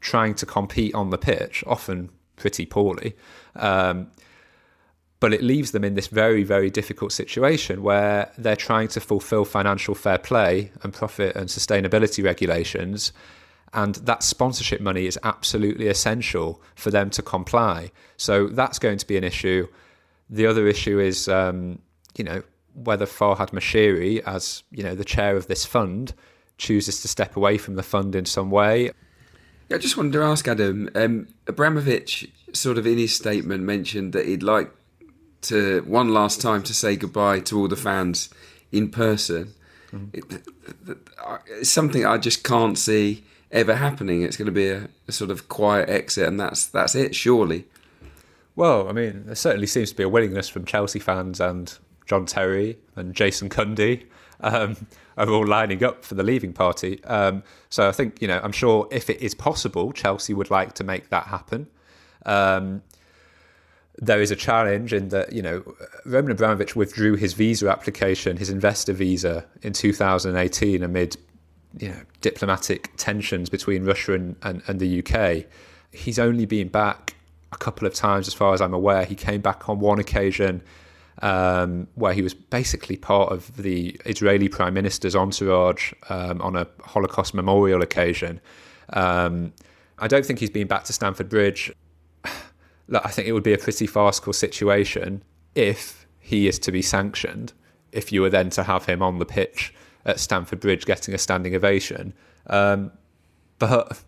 trying 0.00 0.34
to 0.34 0.46
compete 0.46 0.94
on 0.94 1.10
the 1.10 1.18
pitch, 1.18 1.64
often 1.66 2.10
pretty 2.36 2.66
poorly. 2.66 3.16
Um, 3.54 4.08
but 5.18 5.32
it 5.32 5.42
leaves 5.42 5.72
them 5.72 5.82
in 5.82 5.94
this 5.94 6.08
very, 6.08 6.44
very 6.44 6.70
difficult 6.70 7.12
situation 7.12 7.82
where 7.82 8.30
they're 8.36 8.56
trying 8.56 8.88
to 8.88 9.00
fulfill 9.00 9.44
financial 9.44 9.94
fair 9.94 10.18
play 10.18 10.70
and 10.82 10.92
profit 10.92 11.34
and 11.34 11.48
sustainability 11.48 12.22
regulations. 12.22 13.12
And 13.72 13.96
that 13.96 14.22
sponsorship 14.22 14.80
money 14.80 15.06
is 15.06 15.18
absolutely 15.22 15.88
essential 15.88 16.62
for 16.74 16.90
them 16.90 17.10
to 17.10 17.22
comply. 17.22 17.90
So 18.16 18.48
that's 18.48 18.78
going 18.78 18.98
to 18.98 19.06
be 19.06 19.16
an 19.16 19.24
issue. 19.24 19.68
The 20.28 20.46
other 20.46 20.66
issue 20.66 20.98
is, 20.98 21.28
um, 21.28 21.80
you 22.16 22.24
know, 22.24 22.42
whether 22.74 23.06
Farhad 23.06 23.50
Moshiri, 23.50 24.22
as 24.26 24.62
you 24.70 24.82
know, 24.82 24.94
the 24.94 25.04
chair 25.04 25.36
of 25.36 25.46
this 25.46 25.64
fund, 25.64 26.14
chooses 26.58 27.00
to 27.02 27.08
step 27.08 27.36
away 27.36 27.58
from 27.58 27.76
the 27.76 27.82
fund 27.82 28.14
in 28.14 28.26
some 28.26 28.50
way. 28.50 28.90
I 29.70 29.78
just 29.78 29.96
wanted 29.96 30.12
to 30.12 30.22
ask 30.22 30.46
Adam. 30.46 30.88
Um, 30.94 31.28
Abramovich, 31.46 32.30
sort 32.52 32.78
of 32.78 32.86
in 32.86 32.98
his 32.98 33.14
statement, 33.14 33.64
mentioned 33.64 34.12
that 34.12 34.26
he'd 34.26 34.42
like 34.42 34.70
to 35.42 35.82
one 35.82 36.12
last 36.12 36.40
time 36.40 36.62
to 36.64 36.74
say 36.74 36.96
goodbye 36.96 37.40
to 37.40 37.58
all 37.58 37.68
the 37.68 37.76
fans 37.76 38.30
in 38.72 38.90
person. 38.90 39.54
Mm. 39.92 40.10
It, 40.12 40.42
it's 41.48 41.70
something 41.70 42.04
I 42.04 42.18
just 42.18 42.44
can't 42.44 42.78
see 42.78 43.24
ever 43.50 43.76
happening. 43.76 44.22
It's 44.22 44.36
going 44.36 44.46
to 44.46 44.52
be 44.52 44.68
a, 44.68 44.88
a 45.08 45.12
sort 45.12 45.30
of 45.30 45.48
quiet 45.48 45.88
exit, 45.88 46.28
and 46.28 46.38
that's 46.38 46.66
that's 46.66 46.94
it, 46.94 47.14
surely. 47.14 47.64
Well, 48.56 48.88
I 48.88 48.92
mean, 48.92 49.26
there 49.26 49.34
certainly 49.34 49.66
seems 49.66 49.90
to 49.90 49.96
be 49.96 50.02
a 50.02 50.08
willingness 50.08 50.48
from 50.48 50.64
Chelsea 50.64 50.98
fans 50.98 51.40
and 51.40 51.76
John 52.06 52.24
Terry 52.24 52.78
and 52.96 53.14
Jason 53.14 53.50
Cundy 53.50 54.06
um, 54.40 54.76
are 55.18 55.28
all 55.28 55.46
lining 55.46 55.84
up 55.84 56.04
for 56.04 56.14
the 56.14 56.22
leaving 56.22 56.54
party. 56.54 57.04
Um, 57.04 57.42
so 57.68 57.86
I 57.86 57.92
think, 57.92 58.22
you 58.22 58.28
know, 58.28 58.40
I'm 58.42 58.52
sure 58.52 58.88
if 58.90 59.10
it 59.10 59.20
is 59.20 59.34
possible, 59.34 59.92
Chelsea 59.92 60.32
would 60.32 60.50
like 60.50 60.72
to 60.74 60.84
make 60.84 61.10
that 61.10 61.26
happen. 61.26 61.66
Um, 62.24 62.82
there 63.98 64.22
is 64.22 64.30
a 64.30 64.36
challenge 64.36 64.92
in 64.92 65.08
that, 65.08 65.32
you 65.34 65.42
know, 65.42 65.62
Roman 66.06 66.32
Abramovich 66.32 66.74
withdrew 66.74 67.16
his 67.16 67.34
visa 67.34 67.68
application, 67.68 68.38
his 68.38 68.50
investor 68.50 68.92
visa, 68.94 69.46
in 69.62 69.74
2018 69.74 70.82
amid, 70.82 71.16
you 71.78 71.88
know, 71.88 72.00
diplomatic 72.22 72.90
tensions 72.96 73.50
between 73.50 73.84
Russia 73.84 74.14
and, 74.14 74.36
and, 74.42 74.62
and 74.66 74.80
the 74.80 75.02
UK. 75.02 75.44
He's 75.92 76.18
only 76.18 76.46
been 76.46 76.68
back 76.68 77.15
a 77.52 77.56
couple 77.56 77.86
of 77.86 77.94
times, 77.94 78.28
as 78.28 78.34
far 78.34 78.54
as 78.54 78.60
I'm 78.60 78.74
aware. 78.74 79.04
He 79.04 79.14
came 79.14 79.40
back 79.40 79.68
on 79.68 79.78
one 79.80 79.98
occasion 79.98 80.62
um, 81.22 81.88
where 81.94 82.12
he 82.12 82.22
was 82.22 82.34
basically 82.34 82.96
part 82.96 83.32
of 83.32 83.56
the 83.56 83.98
Israeli 84.04 84.48
Prime 84.48 84.74
Minister's 84.74 85.16
entourage 85.16 85.92
um, 86.08 86.42
on 86.42 86.56
a 86.56 86.66
Holocaust 86.82 87.34
memorial 87.34 87.82
occasion. 87.82 88.40
Um, 88.90 89.52
I 89.98 90.08
don't 90.08 90.26
think 90.26 90.40
he's 90.40 90.50
been 90.50 90.66
back 90.66 90.84
to 90.84 90.92
Stamford 90.92 91.28
Bridge. 91.28 91.72
Look, 92.88 93.04
I 93.04 93.10
think 93.10 93.28
it 93.28 93.32
would 93.32 93.42
be 93.42 93.54
a 93.54 93.58
pretty 93.58 93.86
farcical 93.86 94.32
situation 94.32 95.22
if 95.54 96.06
he 96.20 96.48
is 96.48 96.58
to 96.60 96.72
be 96.72 96.82
sanctioned, 96.82 97.52
if 97.92 98.12
you 98.12 98.20
were 98.20 98.30
then 98.30 98.50
to 98.50 98.64
have 98.64 98.86
him 98.86 99.02
on 99.02 99.18
the 99.18 99.26
pitch 99.26 99.72
at 100.04 100.20
Stamford 100.20 100.60
Bridge 100.60 100.84
getting 100.84 101.14
a 101.14 101.18
standing 101.18 101.54
ovation. 101.54 102.12
Um, 102.48 102.92
but 103.58 104.02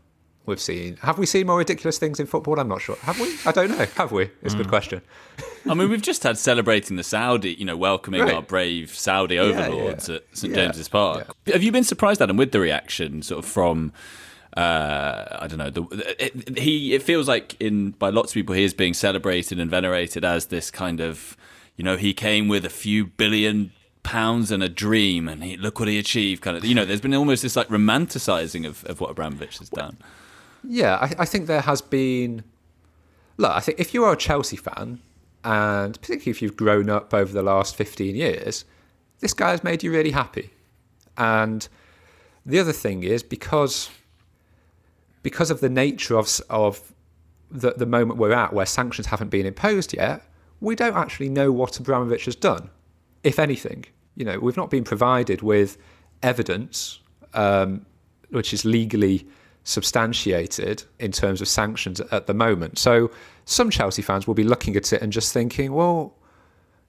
we've 0.49 0.61
seen. 0.61 0.97
Have 1.03 1.19
we 1.19 1.27
seen 1.27 1.47
more 1.47 1.59
ridiculous 1.59 1.99
things 1.99 2.19
in 2.19 2.27
football? 2.27 2.59
I'm 2.59 2.69
not 2.69 2.81
sure. 2.81 2.97
Have 3.03 3.21
we? 3.21 3.37
I 3.47 3.53
don't 3.53 3.71
know. 3.71 3.87
Have 3.97 4.11
we? 4.11 4.31
It's 4.43 4.55
a 4.55 4.57
mm. 4.57 4.61
good 4.61 4.69
question. 4.69 5.03
I 5.69 5.75
mean, 5.75 5.89
we've 5.89 6.03
just 6.03 6.23
had 6.25 6.39
celebrating 6.39 6.97
the 6.97 7.05
Saudi, 7.05 7.55
you 7.55 7.65
know, 7.65 7.77
welcoming 7.77 8.23
right. 8.23 8.35
our 8.35 8.43
brave 8.43 8.95
Saudi 8.95 9.39
overlords 9.39 10.09
yeah. 10.09 10.17
at 10.17 10.25
St 10.33 10.55
yeah. 10.55 10.65
James's 10.65 10.89
Park. 10.89 11.35
Have 11.47 11.63
you 11.63 11.71
been 11.71 11.85
surprised, 11.85 12.21
Adam, 12.21 12.37
with 12.37 12.53
the 12.53 12.61
reaction 12.61 13.23
sort 13.23 13.45
of 13.45 13.51
from? 13.51 13.93
Uh, 14.57 15.39
I 15.41 15.47
don't 15.47 15.59
know. 15.59 15.71
The, 15.71 16.17
it, 16.19 16.59
he 16.59 16.95
it 16.95 17.03
feels 17.03 17.29
like 17.29 17.55
in 17.61 17.93
by 17.93 18.11
lots 18.11 18.33
of 18.33 18.35
people 18.35 18.55
he 18.55 18.65
is 18.65 18.75
being 18.75 18.95
celebrated 18.95 19.61
and 19.61 19.71
venerated 19.71 20.25
as 20.25 20.47
this 20.47 20.71
kind 20.71 21.01
of, 21.01 21.37
you 21.77 21.85
know, 21.85 21.97
he 21.97 22.13
came 22.13 22.49
with 22.49 22.65
a 22.65 22.71
few 22.71 23.07
billion 23.07 23.71
pounds 24.03 24.51
and 24.51 24.63
a 24.63 24.69
dream, 24.69 25.29
and 25.29 25.45
he, 25.45 25.57
look 25.59 25.79
what 25.79 25.87
he 25.87 25.99
achieved. 25.99 26.43
Kind 26.43 26.57
of, 26.57 26.65
you 26.65 26.75
know, 26.75 26.87
there's 26.87 27.03
been 27.03 27.15
almost 27.15 27.43
this 27.43 27.57
like 27.57 27.69
romanticizing 27.69 28.67
of, 28.67 28.85
of 28.87 29.01
what 29.01 29.11
Abramovich 29.11 29.59
has 29.59 29.69
done. 29.69 29.99
Yeah, 30.71 30.97
I, 30.97 31.23
I 31.23 31.25
think 31.25 31.47
there 31.47 31.63
has 31.63 31.81
been. 31.81 32.45
Look, 33.39 33.51
I 33.51 33.61
think 33.61 33.81
if 33.81 33.95
you 33.95 34.05
are 34.05 34.13
a 34.13 34.17
Chelsea 34.17 34.57
fan, 34.57 35.01
and 35.43 35.99
particularly 36.01 36.31
if 36.31 36.43
you've 36.43 36.57
grown 36.57 36.91
up 36.91 37.15
over 37.15 37.33
the 37.33 37.43
last 37.43 37.75
15 37.75 38.15
years, 38.15 38.67
this 39.21 39.33
guy 39.33 39.53
has 39.53 39.65
made 39.65 39.83
you 39.83 39.91
really 39.91 40.11
happy. 40.11 40.51
And 41.17 41.67
the 42.45 42.59
other 42.59 42.73
thing 42.73 43.03
is 43.03 43.23
because 43.23 43.89
because 45.23 45.51
of 45.51 45.61
the 45.61 45.71
nature 45.71 46.17
of 46.19 46.29
of 46.51 46.93
the, 47.51 47.73
the 47.73 47.87
moment 47.87 48.19
we're 48.19 48.33
at 48.33 48.53
where 48.53 48.67
sanctions 48.67 49.07
haven't 49.07 49.31
been 49.31 49.47
imposed 49.47 49.95
yet, 49.95 50.23
we 50.61 50.77
don't 50.77 50.97
actually 50.97 51.31
know 51.31 51.51
what 51.51 51.79
Abramovich 51.81 52.27
has 52.27 52.37
done, 52.37 52.69
if 53.25 53.39
anything. 53.39 53.87
You 54.17 54.27
know, 54.27 54.39
we've 54.39 54.57
not 54.57 54.69
been 54.69 54.85
provided 54.85 55.41
with 55.41 55.79
evidence 56.23 57.01
um, 57.33 57.87
which 58.29 58.53
is 58.53 58.67
legally 58.67 59.27
substantiated 59.65 60.85
in 60.99 61.13
terms 61.13 61.41
of 61.41 61.49
sanctions 61.49 62.01
at 62.01 62.27
the 62.27 62.35
moment. 62.35 62.79
So 62.79 63.11
some 63.45 63.71
Chelsea 63.71 64.03
fans 64.03 64.27
will 64.27 64.35
be 64.35 64.45
looking 64.45 64.77
at 64.77 64.93
it 64.93 65.03
and 65.03 65.13
just 65.13 65.33
thinking, 65.33 65.73
well, 65.73 66.15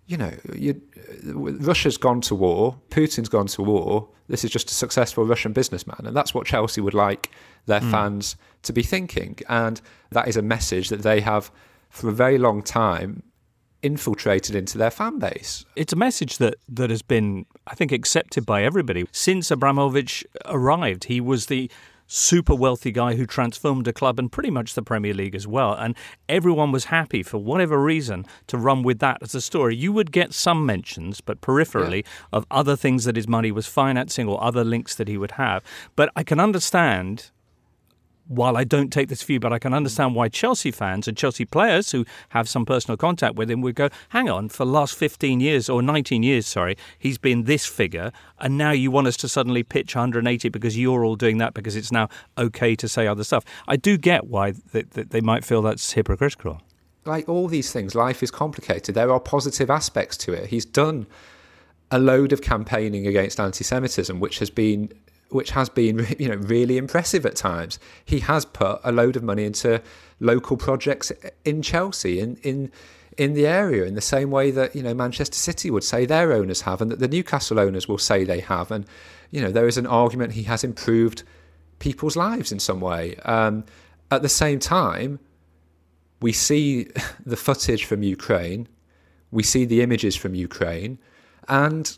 you 0.08 0.18
know, 0.18 0.34
you, 0.56 0.82
Russia's 1.24 1.98
gone 1.98 2.22
to 2.22 2.36
war, 2.36 2.78
Putin's 2.90 3.30
gone 3.30 3.48
to 3.48 3.62
war. 3.62 4.10
This 4.28 4.44
is 4.44 4.50
just 4.50 4.70
a 4.72 4.74
successful 4.74 5.26
Russian 5.26 5.54
businessman, 5.54 6.02
and 6.04 6.16
that's 6.16 6.34
what 6.34 6.48
Chelsea 6.48 6.82
would 6.82 6.94
like 6.94 7.32
their 7.66 7.80
mm. 7.80 7.92
fans 7.92 8.36
to 8.64 8.74
be 8.74 8.82
thinking. 8.82 9.38
And 9.48 9.82
that 10.12 10.28
is 10.28 10.38
a 10.38 10.42
message 10.42 10.90
that 10.90 11.04
they 11.04 11.22
have, 11.22 11.52
for 11.90 12.10
a 12.10 12.12
very 12.12 12.38
long 12.38 12.64
time, 12.64 13.24
infiltrated 13.82 14.56
into 14.56 14.78
their 14.78 14.92
fan 14.92 15.20
base. 15.20 15.66
It's 15.76 15.94
a 15.94 15.96
message 15.96 16.38
that, 16.40 16.56
that 16.70 16.90
has 16.90 17.02
been, 17.02 17.46
I 17.68 17.76
think, 17.76 17.92
accepted 17.92 18.46
by 18.46 18.64
everybody. 18.64 19.06
Since 19.12 19.52
Abramovich 19.52 20.26
arrived, 20.46 21.06
he 21.06 21.22
was 21.22 21.46
the 21.46 21.72
super 22.12 22.56
wealthy 22.56 22.92
guy 22.92 23.14
who 23.14 23.26
transformed 23.26 23.88
a 23.88 23.94
club 23.94 24.18
and 24.18 24.32
pretty 24.32 24.50
much 24.50 24.74
the 24.74 24.82
Premier 24.82 25.14
League 25.14 25.36
as 25.36 25.48
well. 25.48 25.74
And 25.74 25.96
everyone 26.28 26.72
was 26.72 26.86
happy 26.86 27.22
for 27.22 27.38
whatever 27.38 27.82
reason 27.82 28.26
to 28.48 28.58
run 28.58 28.82
with 28.82 29.00
that 29.00 29.20
as 29.22 29.36
a 29.36 29.42
story. 29.42 29.76
You 29.76 29.94
would 29.94 30.12
get 30.12 30.34
some 30.34 30.66
mentions, 30.66 31.22
but 31.22 31.40
peripherally, 31.40 32.04
yeah. 32.04 32.10
of 32.34 32.46
other 32.50 32.76
things 32.76 33.06
that 33.06 33.16
his 33.16 33.28
money 33.28 33.52
was 33.52 33.68
financing 33.68 34.28
or 34.28 34.44
other 34.44 34.64
links 34.64 34.96
that 34.96 35.08
he 35.08 35.18
would 35.18 35.32
have. 35.32 35.64
But 35.96 36.12
I 36.16 36.24
can 36.24 36.40
understand 36.40 37.30
while 38.30 38.56
I 38.56 38.64
don't 38.64 38.94
take 38.94 39.10
this 39.10 39.24
view, 39.24 39.40
but 39.40 39.52
I 39.52 39.60
can 39.60 39.74
understand 39.74 40.14
why 40.14 40.30
Chelsea 40.30 40.70
fans 40.72 41.08
and 41.08 41.18
Chelsea 41.18 41.46
players 41.46 41.92
who 41.92 42.06
have 42.30 42.48
some 42.48 42.64
personal 42.64 42.96
contact 42.96 43.36
with 43.36 43.50
him 43.50 43.62
would 43.62 43.76
go, 43.76 43.90
hang 44.10 44.30
on, 44.30 44.50
for 44.50 44.66
the 44.66 44.72
last 44.72 44.96
15 44.96 45.40
years 45.40 45.68
or 45.68 45.82
19 45.82 46.22
years, 46.22 46.46
sorry, 46.46 46.78
he's 46.98 47.18
been 47.18 47.44
this 47.44 47.66
figure, 47.66 48.12
and 48.40 48.58
now 48.58 48.72
you 48.72 48.92
want 48.92 49.08
us 49.08 49.18
to 49.18 49.28
suddenly 49.28 49.64
pitch 49.64 49.96
180 49.96 50.50
because 50.50 50.78
you're 50.78 51.04
all 51.04 51.16
doing 51.16 51.40
that 51.40 51.56
because 51.56 51.76
it's 51.76 51.92
now 51.92 52.08
okay 52.38 52.76
to 52.76 52.88
say 52.88 53.08
other 53.08 53.24
stuff. 53.24 53.44
I 53.68 53.76
do 53.76 53.98
get 53.98 54.28
why 54.28 54.54
they, 54.72 54.84
they 54.84 55.22
might 55.22 55.44
feel 55.44 55.64
that's 55.64 55.92
hypocritical. 55.94 56.62
Like 57.06 57.28
all 57.28 57.48
these 57.48 57.72
things, 57.72 57.96
life 57.96 58.22
is 58.22 58.30
complicated. 58.30 58.94
There 58.94 59.12
are 59.12 59.20
positive 59.20 59.72
aspects 59.72 60.16
to 60.18 60.34
it. 60.34 60.48
He's 60.50 60.66
done 60.66 61.08
a 61.90 61.98
load 61.98 62.32
of 62.32 62.42
campaigning 62.42 63.08
against 63.08 63.40
anti-Semitism, 63.40 64.20
which 64.20 64.38
has 64.38 64.52
been 64.52 64.94
which 65.30 65.52
has 65.52 65.70
been 65.70 66.06
you 66.20 66.28
know 66.28 66.36
really 66.36 66.78
impressive 66.78 67.26
at 67.26 67.36
times. 67.36 67.80
He 68.06 68.20
has 68.20 68.46
put 68.46 68.80
a 68.84 68.92
load 68.92 69.16
of 69.16 69.24
money 69.24 69.46
into 69.46 69.82
local 70.20 70.58
projects 70.58 71.12
in 71.46 71.62
Chelsea 71.62 72.20
in 72.20 72.38
in 72.38 72.72
in 73.18 73.34
the 73.34 73.46
area 73.46 73.84
in 73.84 73.96
the 73.96 74.02
same 74.02 74.32
way 74.32 74.50
that 74.52 74.76
you 74.76 74.82
know 74.82 74.94
Manchester 74.94 75.36
City 75.36 75.70
would 75.70 75.84
say 75.84 76.06
their 76.06 76.32
owners 76.32 76.62
have 76.62 76.82
and 76.82 76.92
that 76.92 77.00
the 77.00 77.08
Newcastle 77.08 77.60
owners 77.60 77.88
will 77.88 77.98
say 77.98 78.24
they 78.24 78.40
have 78.40 78.72
and 78.72 78.86
you 79.32 79.42
know 79.42 79.52
there 79.52 79.68
is 79.68 79.78
an 79.78 79.86
argument 79.86 80.34
he 80.34 80.44
has 80.44 80.64
improved 80.64 81.24
people's 81.80 82.16
lives 82.16 82.52
in 82.52 82.60
some 82.60 82.80
way 82.80 83.16
um, 83.26 83.66
at 84.12 84.22
the 84.22 84.30
same 84.30 84.60
time 84.60 85.20
we 86.22 86.32
see 86.32 86.88
the 87.26 87.38
footage 87.38 87.86
from 87.86 88.04
Ukraine 88.04 88.68
we 89.32 89.44
see 89.44 89.66
the 89.66 89.82
images 89.82 90.16
from 90.16 90.34
Ukraine 90.34 90.98
and 91.48 91.98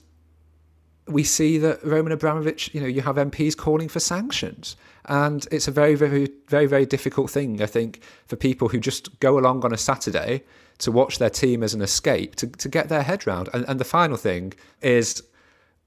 we 1.07 1.23
see 1.23 1.57
that 1.57 1.83
Roman 1.83 2.11
Abramovich, 2.11 2.73
you 2.73 2.81
know, 2.81 2.87
you 2.87 3.01
have 3.01 3.15
MPs 3.15 3.57
calling 3.57 3.89
for 3.89 3.99
sanctions. 3.99 4.75
And 5.05 5.47
it's 5.51 5.67
a 5.67 5.71
very, 5.71 5.95
very, 5.95 6.29
very, 6.47 6.67
very 6.67 6.85
difficult 6.85 7.31
thing, 7.31 7.61
I 7.61 7.65
think, 7.65 8.01
for 8.27 8.35
people 8.35 8.69
who 8.69 8.79
just 8.79 9.19
go 9.19 9.37
along 9.37 9.65
on 9.65 9.73
a 9.73 9.77
Saturday 9.77 10.43
to 10.79 10.91
watch 10.91 11.17
their 11.17 11.29
team 11.29 11.63
as 11.63 11.73
an 11.73 11.81
escape, 11.81 12.35
to, 12.35 12.47
to 12.47 12.69
get 12.69 12.89
their 12.89 13.03
head 13.03 13.25
round. 13.25 13.49
And, 13.53 13.65
and 13.67 13.79
the 13.79 13.85
final 13.85 14.17
thing 14.17 14.53
is 14.81 15.23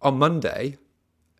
on 0.02 0.18
Monday, 0.18 0.78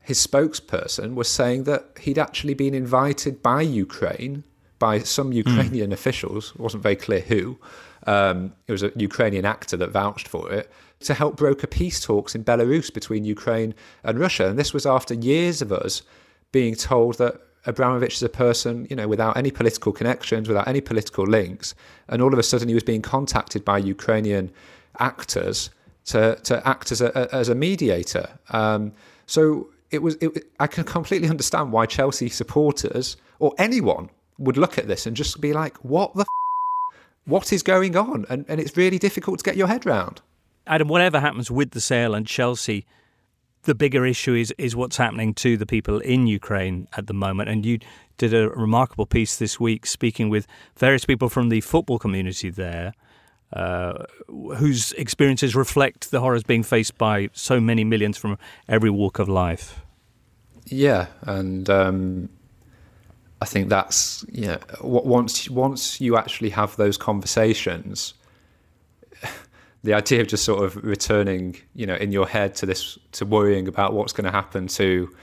his 0.01 0.25
spokesperson 0.25 1.15
was 1.15 1.29
saying 1.29 1.65
that 1.65 1.99
he'd 2.01 2.19
actually 2.19 2.55
been 2.55 2.75
invited 2.75 3.43
by 3.43 3.63
Ukraine, 3.63 4.45
by 4.79 4.99
some 4.99 5.33
Ukrainian 5.33 5.91
mm. 5.91 5.95
officials, 5.95 6.53
it 6.55 6.61
wasn't 6.61 6.83
very 6.83 6.97
clear 6.97 7.21
who, 7.21 7.59
um, 8.07 8.53
it 8.67 8.73
was 8.73 8.83
a 8.83 8.93
Ukrainian 8.97 9.45
actor 9.45 9.77
that 9.77 9.91
vouched 9.91 10.29
for 10.29 10.51
it, 10.53 10.71
to 11.01 11.15
help 11.15 11.37
broker 11.37 11.67
peace 11.67 12.01
talks 12.01 12.35
in 12.35 12.45
Belarus 12.45 12.93
between 12.93 13.25
Ukraine 13.25 13.75
and 14.03 14.19
Russia. 14.19 14.49
And 14.49 14.59
this 14.59 14.73
was 14.73 14.87
after 14.87 15.15
years 15.15 15.61
of 15.63 15.73
us 15.73 16.03
being 16.53 16.75
told 16.75 17.19
that 17.19 17.41
Abramovich 17.67 18.15
is 18.15 18.23
a 18.23 18.29
person, 18.29 18.87
you 18.91 18.97
know, 18.97 19.09
without 19.09 19.37
any 19.37 19.51
political 19.51 19.93
connections, 19.93 20.49
without 20.49 20.69
any 20.69 20.81
political 20.81 21.25
links, 21.25 21.75
and 22.09 22.21
all 22.21 22.33
of 22.33 22.39
a 22.39 22.43
sudden 22.43 22.69
he 22.69 22.75
was 22.75 22.83
being 22.83 23.03
contacted 23.03 23.65
by 23.65 23.79
Ukrainian 23.79 24.51
actors 24.99 25.71
to 26.07 26.37
to 26.43 26.67
act 26.69 26.93
as 26.93 27.01
a 27.01 27.35
as 27.35 27.49
a 27.49 27.55
mediator. 27.55 28.29
Um, 28.51 28.93
so 29.27 29.69
it 29.91 30.03
was. 30.03 30.17
It, 30.21 30.47
I 30.61 30.67
can 30.67 30.85
completely 30.85 31.29
understand 31.29 31.73
why 31.73 31.87
Chelsea 31.87 32.29
supporters 32.29 33.17
or 33.39 33.55
anyone 33.59 34.11
would 34.39 34.57
look 34.57 34.77
at 34.77 34.87
this 34.87 35.07
and 35.07 35.17
just 35.17 35.41
be 35.41 35.53
like, 35.53 35.77
"What 35.79 36.15
the? 36.15 36.23
F- 36.23 36.44
what 37.27 37.53
is 37.53 37.63
going 37.63 37.97
on?" 37.97 38.27
And 38.29 38.45
and 38.49 38.61
it's 38.61 38.77
really 38.77 38.99
difficult 38.99 39.39
to 39.39 39.45
get 39.45 39.57
your 39.57 39.69
head 39.69 39.87
round. 39.87 40.21
Adam, 40.67 40.89
whatever 40.89 41.21
happens 41.21 41.51
with 41.51 41.73
the 41.73 41.81
sale 41.81 42.15
and 42.15 42.27
Chelsea 42.27 42.87
the 43.65 43.75
bigger 43.75 44.07
issue 44.07 44.35
is 44.35 44.55
is 44.59 44.77
what's 44.77 44.97
happening 44.97 45.35
to 45.35 45.57
the 45.57 45.67
people 45.67 45.99
in 46.01 46.27
Ukraine 46.27 46.89
at 46.97 47.07
the 47.07 47.15
moment. 47.15 47.49
And 47.49 47.67
you 47.67 47.79
did 48.17 48.33
a 48.33 48.49
remarkable 48.51 49.07
piece 49.07 49.37
this 49.37 49.59
week, 49.59 49.87
speaking 49.87 50.29
with 50.29 50.47
various 50.77 51.05
people 51.05 51.29
from 51.29 51.49
the 51.49 51.61
football 51.61 51.99
community 51.99 52.51
there, 52.51 52.93
uh, 53.53 54.05
whose 54.29 54.93
experiences 54.93 55.57
reflect 55.57 56.11
the 56.11 56.21
horrors 56.21 56.45
being 56.45 56.63
faced 56.63 56.97
by 56.97 57.29
so 57.33 57.61
many 57.61 57.85
millions 57.85 58.17
from 58.17 58.39
every 58.69 58.91
walk 58.91 59.19
of 59.19 59.29
life. 59.29 59.81
Yeah, 60.67 61.07
and 61.23 61.69
um, 61.69 62.31
I 63.45 63.47
think 63.53 63.69
that's 63.69 64.25
you 64.41 64.47
know 64.47 64.61
once 64.81 65.51
once 65.51 66.01
you 66.01 66.17
actually 66.23 66.51
have 66.61 66.71
those 66.77 66.97
conversations 66.97 68.15
the 69.85 69.93
idea 69.93 70.23
of 70.23 70.29
just 70.29 70.45
sort 70.45 70.65
of 70.65 70.83
returning, 70.83 71.57
you 71.75 71.87
know, 71.87 71.95
in 71.97 72.11
your 72.11 72.27
head 72.27 72.55
to 72.57 72.65
this, 72.65 72.99
to 73.13 73.27
worrying 73.27 73.69
about 73.69 73.93
what's 73.93 74.15
going 74.15 74.25
to 74.25 74.31
happen 74.31 74.67
to 74.67 75.15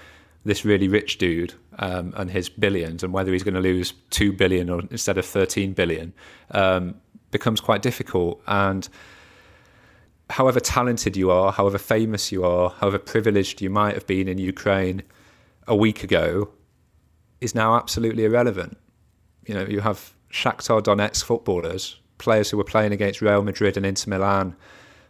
this 0.45 0.63
really 0.63 0.87
rich 0.87 1.17
dude 1.17 1.53
um, 1.79 2.13
and 2.15 2.29
his 2.29 2.47
billions 2.47 3.03
and 3.03 3.11
whether 3.11 3.31
he's 3.33 3.41
going 3.41 3.55
to 3.55 3.59
lose 3.59 3.93
2 4.11 4.31
billion 4.33 4.69
or 4.69 4.81
instead 4.91 5.17
of 5.17 5.25
13 5.25 5.73
billion 5.73 6.13
um, 6.51 6.93
becomes 7.31 7.59
quite 7.59 7.81
difficult. 7.81 8.39
And 8.45 8.87
however 10.29 10.59
talented 10.59 11.17
you 11.17 11.31
are, 11.31 11.51
however 11.51 11.79
famous 11.79 12.31
you 12.31 12.43
are, 12.43 12.69
however 12.69 12.99
privileged 12.99 13.61
you 13.61 13.71
might 13.71 13.95
have 13.95 14.05
been 14.05 14.27
in 14.27 14.37
Ukraine 14.37 15.01
a 15.67 15.75
week 15.75 16.03
ago 16.03 16.51
is 17.41 17.53
now 17.53 17.75
absolutely 17.75 18.23
irrelevant. 18.23 18.77
You 19.45 19.55
know, 19.55 19.65
you 19.65 19.81
have 19.81 20.13
Shakhtar 20.31 20.81
Donetsk 20.81 21.23
footballers 21.23 21.97
players 22.21 22.51
who 22.51 22.57
were 22.57 22.63
playing 22.63 22.93
against 22.93 23.19
Real 23.19 23.41
Madrid 23.41 23.75
and 23.75 23.85
Inter 23.85 24.09
Milan 24.11 24.55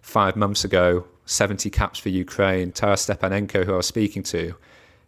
five 0.02 0.36
months 0.36 0.64
ago, 0.64 1.06
70 1.26 1.70
caps 1.70 2.00
for 2.00 2.10
Ukraine, 2.10 2.72
Taras 2.72 3.06
Stepanenko, 3.06 3.66
who 3.66 3.74
I 3.74 3.78
was 3.78 3.86
speaking 3.86 4.24
to, 4.24 4.56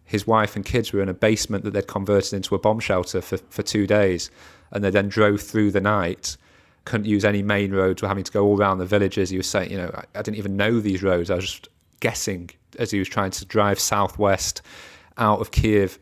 his 0.03 0.27
wife 0.27 0.55
and 0.55 0.65
kids 0.65 0.91
were 0.91 1.01
in 1.01 1.09
a 1.09 1.13
basement 1.13 1.63
that 1.63 1.71
they'd 1.71 1.87
converted 1.87 2.33
into 2.33 2.53
a 2.53 2.59
bomb 2.59 2.79
shelter 2.79 3.21
for, 3.21 3.37
for 3.37 3.63
two 3.63 3.87
days. 3.87 4.29
And 4.71 4.83
they 4.83 4.89
then 4.89 5.07
drove 5.07 5.41
through 5.41 5.71
the 5.71 5.81
night, 5.81 6.35
couldn't 6.85 7.07
use 7.07 7.23
any 7.23 7.41
main 7.41 7.71
roads, 7.71 8.01
were 8.01 8.07
having 8.07 8.25
to 8.25 8.31
go 8.31 8.45
all 8.45 8.59
around 8.59 8.79
the 8.79 8.85
villages. 8.85 9.29
He 9.29 9.37
was 9.37 9.47
saying, 9.47 9.71
you 9.71 9.77
know, 9.77 9.91
I, 9.95 10.19
I 10.19 10.21
didn't 10.21 10.37
even 10.37 10.57
know 10.57 10.79
these 10.79 11.01
roads. 11.01 11.31
I 11.31 11.35
was 11.35 11.45
just 11.45 11.69
guessing 12.01 12.49
as 12.77 12.91
he 12.91 12.99
was 12.99 13.07
trying 13.07 13.31
to 13.31 13.45
drive 13.45 13.79
southwest 13.79 14.61
out 15.17 15.39
of 15.39 15.51
Kiev 15.51 15.97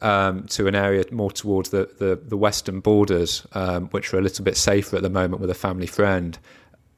um, 0.00 0.44
to 0.44 0.66
an 0.66 0.74
area 0.74 1.04
more 1.10 1.30
towards 1.30 1.70
the, 1.70 1.88
the, 1.98 2.16
the 2.16 2.36
western 2.36 2.80
borders, 2.80 3.46
um, 3.52 3.88
which 3.88 4.12
are 4.12 4.18
a 4.18 4.22
little 4.22 4.44
bit 4.44 4.56
safer 4.56 4.96
at 4.96 5.02
the 5.02 5.10
moment 5.10 5.40
with 5.40 5.50
a 5.50 5.54
family 5.54 5.86
friend. 5.86 6.38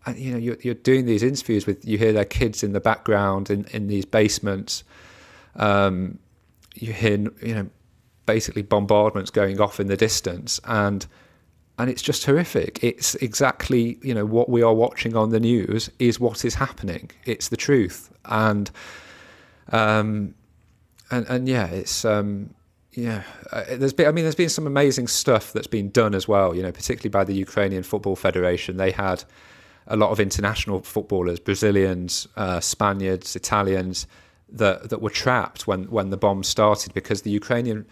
And 0.07 0.19
you 0.19 0.33
know, 0.33 0.39
you're, 0.39 0.57
you're 0.63 0.75
doing 0.75 1.07
these 1.07 1.23
interviews 1.23 1.67
with 1.67 1.85
you 1.85 1.99
hear 1.99 2.13
their 2.13 2.25
kids 2.25 2.63
in 2.63 2.73
the 2.73 2.81
background 2.81 3.51
in, 3.51 3.65
in 3.67 3.87
these 3.89 4.05
basements. 4.05 4.85
Um, 5.57 6.19
you 6.75 6.93
hear 6.93 7.19
you 7.43 7.55
know 7.55 7.69
basically 8.27 8.63
bombardments 8.63 9.31
going 9.31 9.61
off 9.61 9.81
in 9.81 9.89
the 9.89 9.97
distance, 9.97 10.61
and 10.65 11.07
and 11.79 11.91
it's 11.91 12.03
just 12.03 12.25
horrific. 12.25 12.83
It's 12.83 13.15
exactly 13.17 13.99
you 14.03 14.15
know 14.15 14.25
what 14.25 14.49
we 14.49 14.63
are 14.63 14.75
watching 14.75 15.17
on 15.17 15.31
the 15.31 15.41
news 15.41 15.91
is 15.99 16.19
what 16.19 16.45
is 16.45 16.55
happening. 16.55 17.11
It's 17.27 17.49
the 17.49 17.57
truth, 17.57 18.11
and 18.25 18.71
um, 19.71 20.35
and 21.11 21.27
and 21.29 21.49
yeah, 21.49 21.67
it's 21.67 22.05
um, 22.07 22.55
yeah, 22.93 23.23
uh, 23.53 23.65
there's 23.71 23.93
been. 23.93 24.09
I 24.09 24.13
mean, 24.13 24.25
there's 24.25 24.35
been 24.35 24.49
some 24.49 24.67
amazing 24.67 25.07
stuff 25.07 25.53
that's 25.53 25.69
been 25.69 25.91
done 25.91 26.15
as 26.15 26.27
well. 26.27 26.55
You 26.55 26.63
know, 26.63 26.73
particularly 26.73 27.11
by 27.11 27.25
the 27.25 27.35
Ukrainian 27.35 27.83
Football 27.83 28.17
Federation. 28.17 28.77
They 28.77 28.91
had 28.91 29.25
a 29.87 29.97
lot 29.97 30.11
of 30.11 30.21
international 30.21 30.81
footballers, 30.83 31.39
Brazilians, 31.39 32.27
uh, 32.37 32.61
Spaniards, 32.61 33.37
Italians, 33.37 34.07
that 34.49 34.91
that 34.91 35.01
were 35.01 35.11
trapped 35.11 35.67
when 35.67 35.85
when 35.85 36.11
the 36.11 36.17
bomb 36.17 36.43
started 36.43 36.93
because 36.93 37.23
the 37.23 37.31
Ukrainian 37.31 37.87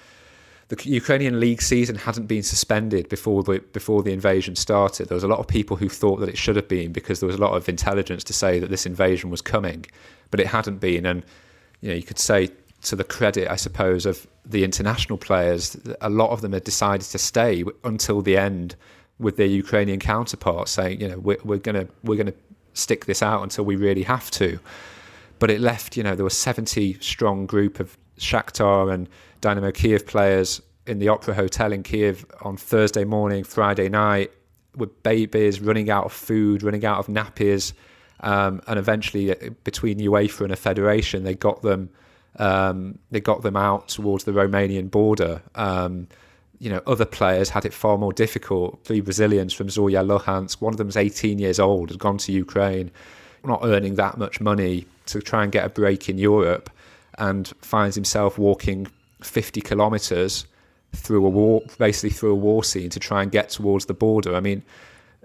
the 0.69 0.77
Ukrainian 0.85 1.41
league 1.41 1.63
season 1.63 1.97
hadn't 1.97 2.27
been 2.27 2.43
suspended 2.43 3.09
before 3.09 3.43
the 3.43 3.61
before 3.73 4.03
the 4.03 4.13
invasion 4.13 4.57
started. 4.57 5.09
There 5.09 5.17
was 5.17 5.25
a 5.25 5.29
lot 5.29 5.39
of 5.39 5.47
people 5.47 5.77
who 5.77 5.89
thought 5.89 6.21
that 6.21 6.29
it 6.29 6.37
should 6.37 6.57
have 6.57 6.69
been 6.69 6.93
because 6.93 7.21
there 7.21 7.27
was 7.27 7.37
a 7.37 7.41
lot 7.41 7.55
of 7.55 7.69
intelligence 7.69 8.25
to 8.25 8.33
say 8.33 8.59
that 8.59 8.69
this 8.69 8.85
invasion 8.85 9.31
was 9.31 9.41
coming, 9.41 9.87
but 10.31 10.41
it 10.41 10.49
hadn't 10.49 10.79
been. 10.79 11.07
And 11.07 11.25
you 11.81 11.91
know, 11.91 11.95
you 11.95 12.03
could 12.03 12.19
say 12.19 12.51
to 12.83 12.97
the 12.97 13.05
credit, 13.05 13.49
I 13.51 13.57
suppose, 13.57 14.05
of 14.07 14.27
the 14.49 14.65
international 14.65 15.19
players, 15.19 15.77
a 16.01 16.09
lot 16.09 16.31
of 16.31 16.41
them 16.41 16.53
had 16.53 16.65
decided 16.65 17.07
to 17.07 17.19
stay 17.19 17.65
until 17.85 18.23
the 18.23 18.37
end 18.37 18.75
with 19.19 19.37
their 19.37 19.47
Ukrainian 19.47 20.01
counterparts, 20.01 20.71
saying, 20.71 21.01
you 21.01 21.09
know, 21.09 21.19
we're, 21.19 21.39
we're 21.45 21.59
gonna 21.59 21.87
we're 22.03 22.17
gonna 22.17 22.35
stick 22.73 23.05
this 23.05 23.23
out 23.23 23.43
until 23.43 23.65
we 23.65 23.77
really 23.77 24.05
have 24.05 24.31
to. 24.33 24.59
But 25.39 25.51
it 25.51 25.61
left, 25.61 25.97
you 25.97 26.03
know, 26.03 26.15
there 26.15 26.25
was 26.25 26.37
70 26.37 26.95
strong 27.01 27.47
group 27.47 27.79
of 27.79 27.97
Shakhtar 28.19 28.93
and 28.93 29.09
Dynamo 29.41 29.71
Kiev 29.71 30.07
players 30.07 30.63
in 30.87 30.99
the 30.99 31.09
Opera 31.09 31.35
Hotel 31.35 31.73
in 31.73 31.83
Kiev 31.83 32.25
on 32.41 32.57
Thursday 32.57 33.05
morning, 33.05 33.45
Friday 33.45 33.89
night, 33.89 34.33
with 34.75 35.03
babies 35.03 35.61
running 35.61 35.91
out 35.91 36.07
of 36.07 36.13
food, 36.13 36.63
running 36.63 36.85
out 36.85 36.99
of 36.99 37.07
nappies, 37.07 37.73
um, 38.21 38.61
and 38.67 38.79
eventually 38.79 39.31
uh, 39.31 39.51
between 39.65 39.99
UEFA 39.99 40.43
and 40.43 40.53
a 40.53 40.57
federation, 40.57 41.25
they 41.25 41.35
got 41.35 41.63
them 41.63 41.91
um, 42.37 42.99
they 43.11 43.21
got 43.21 43.43
them 43.43 43.57
out 43.57 43.89
towards 43.89 44.25
the 44.25 44.33
Romanian 44.33 44.91
border. 44.91 45.43
Um, 45.55 46.09
you 46.59 46.71
know, 46.71 46.81
other 46.87 47.05
players 47.05 47.51
had 47.51 47.65
it 47.65 47.73
far 47.73 47.99
more 47.99 48.13
difficult. 48.13 48.81
Three 48.85 49.01
Brazilians 49.01 49.53
from 49.53 49.69
Zorya 49.69 50.05
Luhansk, 50.05 50.61
one 50.61 50.73
of 50.73 50.79
them 50.79 50.89
was 50.89 50.97
18 50.97 51.39
years 51.39 51.61
old, 51.61 51.91
had 51.91 51.99
gone 51.99 52.19
to 52.19 52.33
Ukraine, 52.33 52.91
not 53.45 53.61
earning 53.65 53.95
that 53.95 54.19
much 54.19 54.41
money 54.41 54.87
to 55.07 55.21
try 55.21 55.43
and 55.43 55.53
get 55.53 55.65
a 55.65 55.69
break 55.69 56.09
in 56.09 56.19
Europe, 56.19 56.71
and 57.19 57.49
finds 57.61 57.95
himself 57.95 58.39
walking 58.39 58.87
50 59.23 59.61
kilometres 59.61 60.47
through 60.95 61.25
a 61.27 61.29
war, 61.29 61.63
basically 61.79 62.11
through 62.11 62.33
a 62.33 62.37
war 62.37 62.65
scene 62.65 62.91
to 62.91 63.01
try 63.01 63.23
and 63.23 63.31
get 63.31 63.51
towards 63.51 63.87
the 63.87 63.95
border. 63.95 64.35
I 64.35 64.41
mean, 64.41 64.63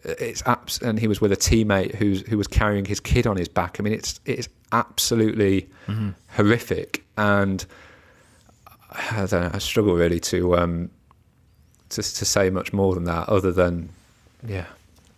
it's 0.03 0.43
abs- 0.45 0.81
and 0.81 0.99
he 0.99 1.07
was 1.07 1.21
with 1.21 1.31
a 1.31 1.37
teammate 1.37 1.95
who's 1.95 2.21
who 2.27 2.37
was 2.37 2.47
carrying 2.47 2.85
his 2.85 2.99
kid 2.99 3.25
on 3.27 3.37
his 3.37 3.47
back. 3.47 3.77
I 3.79 3.83
mean, 3.83 3.93
it's 3.93 4.19
it's 4.25 4.49
absolutely 4.71 5.69
mm-hmm. 5.87 6.09
horrific, 6.29 7.05
and 7.17 7.65
I 8.91 9.25
don't 9.29 9.31
know. 9.31 9.51
I 9.53 9.57
struggle 9.59 9.95
really 9.95 10.19
to 10.21 10.57
um 10.57 10.89
to 11.89 12.01
to 12.01 12.25
say 12.25 12.49
much 12.49 12.73
more 12.73 12.93
than 12.95 13.05
that, 13.05 13.29
other 13.29 13.51
than 13.51 13.89
yeah. 14.45 14.65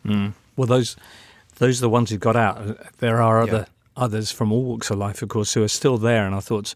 Mm. 0.05 0.33
Well, 0.55 0.67
those 0.67 0.95
those 1.57 1.79
are 1.79 1.81
the 1.81 1.89
ones 1.89 2.09
who 2.09 2.17
got 2.17 2.35
out. 2.35 2.97
There 2.97 3.21
are 3.21 3.41
other 3.41 3.67
yeah. 3.67 4.03
others 4.03 4.31
from 4.31 4.51
all 4.51 4.63
walks 4.63 4.89
of 4.89 4.97
life, 4.97 5.21
of 5.21 5.29
course, 5.29 5.53
who 5.53 5.63
are 5.63 5.67
still 5.67 5.97
there, 5.97 6.25
and 6.25 6.35
I 6.35 6.39
thought 6.39 6.75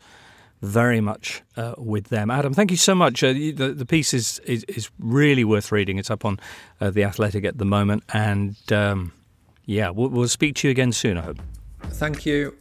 very 0.61 0.99
much 0.99 1.41
uh, 1.55 1.73
with 1.77 2.07
them. 2.09 2.29
Adam, 2.29 2.53
thank 2.53 2.71
you 2.71 2.77
so 2.77 2.93
much. 2.93 3.23
Uh, 3.23 3.33
the, 3.33 3.73
the 3.75 3.85
piece 3.85 4.13
is, 4.13 4.39
is, 4.39 4.63
is 4.65 4.89
really 4.99 5.43
worth 5.43 5.71
reading. 5.71 5.97
It's 5.97 6.11
up 6.11 6.25
on 6.25 6.39
uh, 6.81 6.89
the 6.89 7.03
Athletic 7.03 7.45
at 7.45 7.57
the 7.57 7.65
moment, 7.65 8.03
and 8.13 8.55
um, 8.71 9.13
yeah, 9.65 9.89
we'll, 9.89 10.09
we'll 10.09 10.27
speak 10.27 10.55
to 10.55 10.67
you 10.67 10.71
again 10.71 10.91
soon. 10.91 11.17
I 11.17 11.21
hope. 11.21 11.39
Thank 11.83 12.25
you. 12.25 12.55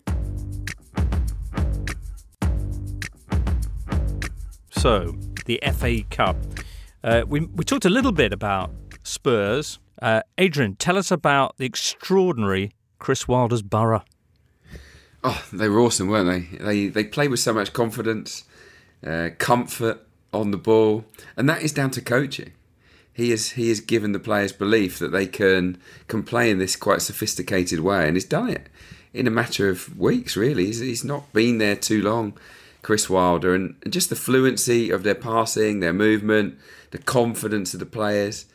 So 4.70 5.16
the 5.46 5.60
FA 5.74 6.02
Cup. 6.10 6.36
Uh, 7.02 7.24
we 7.26 7.40
we 7.40 7.64
talked 7.64 7.84
a 7.84 7.90
little 7.90 8.12
bit 8.12 8.32
about 8.32 8.70
Spurs. 9.02 9.80
Uh, 10.00 10.22
Adrian, 10.36 10.76
tell 10.76 10.96
us 10.96 11.10
about 11.10 11.56
the 11.58 11.64
extraordinary 11.64 12.72
Chris 12.98 13.26
Wilder's 13.26 13.62
Borough. 13.62 14.04
Oh, 15.24 15.44
they 15.52 15.68
were 15.68 15.80
awesome, 15.80 16.08
weren't 16.08 16.28
they? 16.28 16.58
They 16.58 16.88
they 16.88 17.04
play 17.04 17.28
with 17.28 17.40
so 17.40 17.52
much 17.52 17.72
confidence, 17.72 18.44
uh, 19.06 19.30
comfort 19.38 20.06
on 20.32 20.50
the 20.50 20.56
ball, 20.56 21.04
and 21.36 21.48
that 21.48 21.62
is 21.62 21.72
down 21.72 21.90
to 21.92 22.00
coaching. 22.00 22.52
he 23.18 23.32
is 23.32 23.52
he 23.52 23.68
has 23.68 23.80
given 23.80 24.12
the 24.12 24.20
players 24.20 24.52
belief 24.52 24.98
that 25.00 25.10
they 25.10 25.26
can 25.26 25.76
can 26.06 26.22
play 26.22 26.50
in 26.50 26.58
this 26.58 26.76
quite 26.76 27.02
sophisticated 27.02 27.80
way, 27.80 28.06
and 28.06 28.16
he's 28.16 28.24
done 28.24 28.48
it 28.48 28.68
in 29.12 29.26
a 29.26 29.30
matter 29.30 29.68
of 29.68 29.98
weeks. 29.98 30.36
Really, 30.36 30.66
he's, 30.66 30.78
he's 30.78 31.04
not 31.04 31.32
been 31.32 31.58
there 31.58 31.76
too 31.76 32.00
long. 32.00 32.34
Chris 32.80 33.10
Wilder 33.10 33.56
and, 33.56 33.74
and 33.82 33.92
just 33.92 34.08
the 34.08 34.16
fluency 34.16 34.90
of 34.90 35.02
their 35.02 35.16
passing, 35.16 35.80
their 35.80 35.92
movement, 35.92 36.56
the 36.92 36.98
confidence 36.98 37.74
of 37.74 37.80
the 37.80 37.86
players 37.86 38.46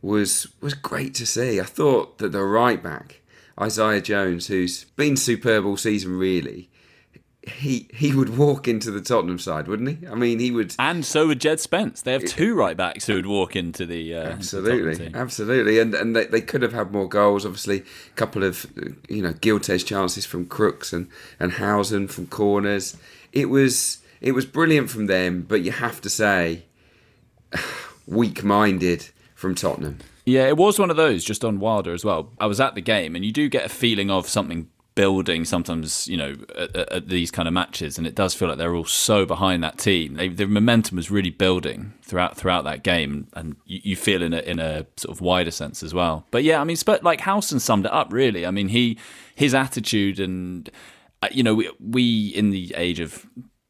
was 0.00 0.46
was 0.60 0.74
great 0.74 1.12
to 1.14 1.26
see. 1.26 1.60
I 1.60 1.64
thought 1.64 2.18
that 2.18 2.30
the 2.30 2.44
right 2.44 2.80
back 2.80 3.20
Isaiah 3.60 4.00
Jones, 4.00 4.48
who's 4.48 4.84
been 4.96 5.16
superb 5.16 5.64
all 5.64 5.76
season, 5.76 6.18
really, 6.18 6.70
he 7.46 7.88
he 7.92 8.14
would 8.14 8.38
walk 8.38 8.66
into 8.66 8.90
the 8.90 9.00
Tottenham 9.00 9.38
side, 9.38 9.68
wouldn't 9.68 9.88
he? 9.88 10.06
I 10.06 10.14
mean, 10.14 10.38
he 10.38 10.50
would. 10.50 10.74
And 10.78 11.04
so 11.04 11.26
would 11.26 11.40
Jed 11.40 11.60
Spence. 11.60 12.02
They 12.02 12.12
have 12.12 12.24
two 12.24 12.54
right 12.54 12.76
backs 12.76 13.06
who 13.06 13.14
would 13.14 13.26
walk 13.26 13.54
into 13.54 13.84
the 13.84 14.14
uh, 14.14 14.30
absolutely, 14.30 15.10
the 15.10 15.16
absolutely, 15.16 15.78
and 15.78 15.94
and 15.94 16.16
they, 16.16 16.26
they 16.26 16.40
could 16.40 16.62
have 16.62 16.72
had 16.72 16.90
more 16.90 17.08
goals. 17.08 17.44
Obviously, 17.44 17.80
a 17.80 18.14
couple 18.14 18.42
of 18.44 18.66
you 19.08 19.22
know 19.22 19.32
guilty 19.34 19.78
chances 19.78 20.24
from 20.24 20.46
Crooks 20.46 20.92
and 20.92 21.08
and 21.38 21.52
Howson 21.52 22.08
from 22.08 22.26
corners. 22.28 22.96
It 23.32 23.50
was 23.50 23.98
it 24.20 24.32
was 24.32 24.46
brilliant 24.46 24.90
from 24.90 25.06
them, 25.06 25.42
but 25.42 25.62
you 25.62 25.72
have 25.72 26.00
to 26.00 26.10
say, 26.10 26.64
weak-minded 28.06 29.10
from 29.34 29.54
Tottenham. 29.54 29.98
Yeah, 30.26 30.46
it 30.46 30.56
was 30.56 30.78
one 30.78 30.90
of 30.90 30.96
those 30.96 31.24
just 31.24 31.44
on 31.44 31.60
Wilder 31.60 31.92
as 31.92 32.04
well. 32.04 32.32
I 32.40 32.46
was 32.46 32.60
at 32.60 32.74
the 32.74 32.80
game, 32.80 33.14
and 33.14 33.24
you 33.24 33.32
do 33.32 33.48
get 33.48 33.66
a 33.66 33.68
feeling 33.68 34.10
of 34.10 34.28
something 34.28 34.68
building 34.94 35.44
sometimes, 35.44 36.06
you 36.06 36.16
know, 36.16 36.36
at, 36.56 36.76
at, 36.76 37.08
these 37.08 37.30
kind 37.30 37.48
of 37.48 37.54
matches, 37.54 37.98
and 37.98 38.06
it 38.06 38.14
does 38.14 38.32
feel 38.32 38.48
like 38.48 38.58
they're 38.58 38.74
all 38.74 38.84
so 38.84 39.26
behind 39.26 39.62
that 39.62 39.78
team. 39.78 40.14
They, 40.14 40.28
the 40.28 40.46
momentum 40.46 40.96
was 40.96 41.10
really 41.10 41.30
building 41.30 41.94
throughout 42.02 42.36
throughout 42.36 42.64
that 42.64 42.82
game, 42.82 43.26
and 43.34 43.56
you, 43.66 43.80
you, 43.82 43.96
feel 43.96 44.22
in 44.22 44.32
a 44.32 44.38
in 44.38 44.58
a 44.58 44.86
sort 44.96 45.14
of 45.14 45.20
wider 45.20 45.50
sense 45.50 45.82
as 45.82 45.92
well. 45.92 46.26
But 46.30 46.44
yeah, 46.44 46.60
I 46.60 46.64
mean, 46.64 46.76
but 46.86 47.02
like 47.02 47.20
Howson 47.20 47.60
summed 47.60 47.86
it 47.86 47.92
up 47.92 48.12
really. 48.12 48.46
I 48.46 48.50
mean, 48.50 48.68
he 48.68 48.98
his 49.34 49.54
attitude 49.54 50.20
and 50.20 50.70
uh, 51.22 51.28
you 51.30 51.42
know 51.42 51.54
we 51.54 51.70
we 51.80 52.28
in 52.28 52.50
the 52.50 52.72
age 52.76 53.00
of 53.00 53.26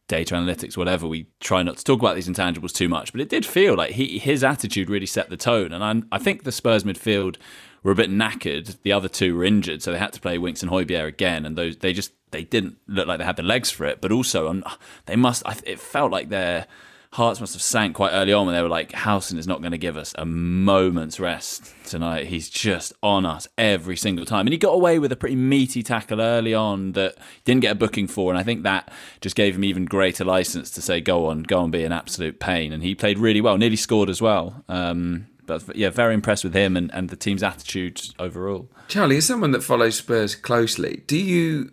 data 0.08 0.34
analytics, 0.34 0.76
whatever, 0.76 1.06
we 1.06 1.26
try 1.40 1.62
not 1.62 1.76
to 1.78 1.84
talk 1.84 2.00
about 2.00 2.14
these 2.14 2.28
intangibles 2.28 2.72
too 2.72 2.88
much. 2.88 3.12
But 3.12 3.20
it 3.20 3.28
did 3.28 3.46
feel 3.46 3.74
like 3.74 3.92
he 3.92 4.18
his 4.18 4.44
attitude 4.44 4.90
really 4.90 5.06
set 5.06 5.30
the 5.30 5.36
tone, 5.36 5.72
and 5.72 5.84
I, 5.84 6.16
I 6.16 6.18
think 6.18 6.42
the 6.42 6.52
Spurs 6.52 6.84
midfield 6.84 7.36
were 7.82 7.92
a 7.92 7.96
bit 7.96 8.10
knackered. 8.10 8.80
The 8.82 8.92
other 8.92 9.08
two 9.08 9.36
were 9.36 9.44
injured, 9.44 9.82
so 9.82 9.92
they 9.92 9.98
had 9.98 10.12
to 10.12 10.20
play 10.20 10.38
Winks 10.38 10.62
and 10.62 10.70
Højbjerg 10.70 11.08
again, 11.08 11.46
and 11.46 11.56
those 11.56 11.78
they 11.78 11.92
just 11.92 12.12
they 12.30 12.44
didn't 12.44 12.76
look 12.86 13.06
like 13.06 13.18
they 13.18 13.24
had 13.24 13.36
the 13.36 13.42
legs 13.42 13.70
for 13.70 13.84
it. 13.86 14.00
But 14.00 14.12
also, 14.12 14.48
um, 14.48 14.64
they 15.06 15.16
must. 15.16 15.42
It 15.64 15.78
felt 15.78 16.10
like 16.10 16.28
their 16.28 16.66
hearts 17.14 17.40
must 17.40 17.52
have 17.52 17.62
sank 17.62 17.94
quite 17.94 18.10
early 18.10 18.32
on 18.32 18.44
when 18.44 18.56
they 18.56 18.62
were 18.62 18.68
like, 18.68 18.90
Howson 18.90 19.38
is 19.38 19.46
not 19.46 19.60
going 19.60 19.70
to 19.70 19.78
give 19.78 19.96
us 19.96 20.12
a 20.18 20.24
moment's 20.24 21.20
rest 21.20 21.72
tonight. 21.86 22.26
He's 22.26 22.50
just 22.50 22.92
on 23.04 23.24
us 23.24 23.46
every 23.56 23.96
single 23.96 24.26
time. 24.26 24.46
And 24.46 24.52
he 24.52 24.58
got 24.58 24.72
away 24.72 24.98
with 24.98 25.12
a 25.12 25.16
pretty 25.16 25.36
meaty 25.36 25.84
tackle 25.84 26.20
early 26.20 26.54
on 26.54 26.90
that 26.92 27.14
didn't 27.44 27.60
get 27.60 27.70
a 27.70 27.76
booking 27.76 28.08
for. 28.08 28.32
And 28.32 28.38
I 28.38 28.42
think 28.42 28.64
that 28.64 28.92
just 29.20 29.36
gave 29.36 29.54
him 29.54 29.62
even 29.62 29.84
greater 29.84 30.24
license 30.24 30.72
to 30.72 30.82
say, 30.82 31.00
go 31.00 31.26
on, 31.26 31.44
go 31.44 31.62
and 31.62 31.70
be 31.70 31.84
an 31.84 31.92
absolute 31.92 32.40
pain. 32.40 32.72
And 32.72 32.82
he 32.82 32.96
played 32.96 33.20
really 33.20 33.40
well, 33.40 33.58
nearly 33.58 33.76
scored 33.76 34.10
as 34.10 34.20
well. 34.20 34.64
Um, 34.68 35.28
but 35.46 35.76
yeah, 35.76 35.90
very 35.90 36.14
impressed 36.14 36.42
with 36.42 36.54
him 36.54 36.76
and, 36.76 36.92
and 36.92 37.10
the 37.10 37.16
team's 37.16 37.44
attitude 37.44 38.02
overall. 38.18 38.68
Charlie, 38.88 39.18
as 39.18 39.26
someone 39.26 39.52
that 39.52 39.62
follows 39.62 39.96
Spurs 39.96 40.34
closely, 40.34 41.04
do 41.06 41.16
you 41.16 41.70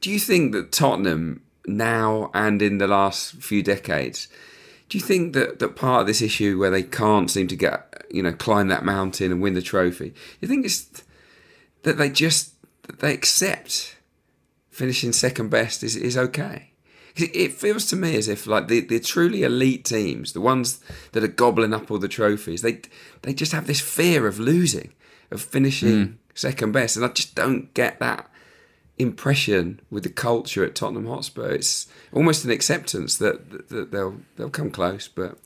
do 0.00 0.08
you 0.08 0.20
think 0.20 0.52
that 0.52 0.70
Tottenham 0.70 1.42
now 1.66 2.30
and 2.32 2.62
in 2.62 2.78
the 2.78 2.86
last 2.86 3.42
few 3.42 3.60
decades 3.60 4.28
do 4.88 4.98
you 4.98 5.04
think 5.04 5.34
that, 5.34 5.58
that 5.58 5.76
part 5.76 6.02
of 6.02 6.06
this 6.06 6.22
issue 6.22 6.58
where 6.58 6.70
they 6.70 6.82
can't 6.82 7.30
seem 7.30 7.46
to 7.48 7.56
get, 7.56 8.06
you 8.10 8.22
know, 8.22 8.32
climb 8.32 8.68
that 8.68 8.84
mountain 8.84 9.30
and 9.30 9.42
win 9.42 9.54
the 9.54 9.62
trophy, 9.62 10.14
you 10.40 10.48
think 10.48 10.64
it's 10.64 11.04
that 11.82 11.98
they 11.98 12.08
just 12.08 12.54
that 12.82 13.00
they 13.00 13.12
accept 13.12 13.96
finishing 14.70 15.12
second 15.12 15.50
best 15.50 15.82
is, 15.82 15.94
is 15.96 16.16
okay? 16.16 16.70
It 17.16 17.52
feels 17.52 17.86
to 17.86 17.96
me 17.96 18.16
as 18.16 18.28
if 18.28 18.46
like 18.46 18.68
the, 18.68 18.80
the 18.80 19.00
truly 19.00 19.42
elite 19.42 19.84
teams, 19.84 20.32
the 20.32 20.40
ones 20.40 20.80
that 21.12 21.24
are 21.24 21.28
gobbling 21.28 21.74
up 21.74 21.90
all 21.90 21.98
the 21.98 22.08
trophies, 22.08 22.62
they 22.62 22.82
they 23.22 23.34
just 23.34 23.52
have 23.52 23.66
this 23.66 23.80
fear 23.80 24.26
of 24.26 24.38
losing, 24.38 24.94
of 25.32 25.42
finishing 25.42 25.88
mm. 25.88 26.14
second 26.34 26.72
best, 26.72 26.96
and 26.96 27.04
I 27.04 27.08
just 27.08 27.34
don't 27.34 27.74
get 27.74 27.98
that 27.98 28.30
impression 28.98 29.80
with 29.90 30.02
the 30.02 30.10
culture 30.10 30.64
at 30.64 30.74
Tottenham 30.74 31.06
Hotspur. 31.06 31.50
It's 31.50 31.86
almost 32.12 32.44
an 32.44 32.50
acceptance 32.50 33.16
that, 33.18 33.68
that 33.68 33.90
they'll 33.90 34.20
they'll 34.36 34.50
come 34.50 34.70
close, 34.70 35.08
but. 35.08 35.38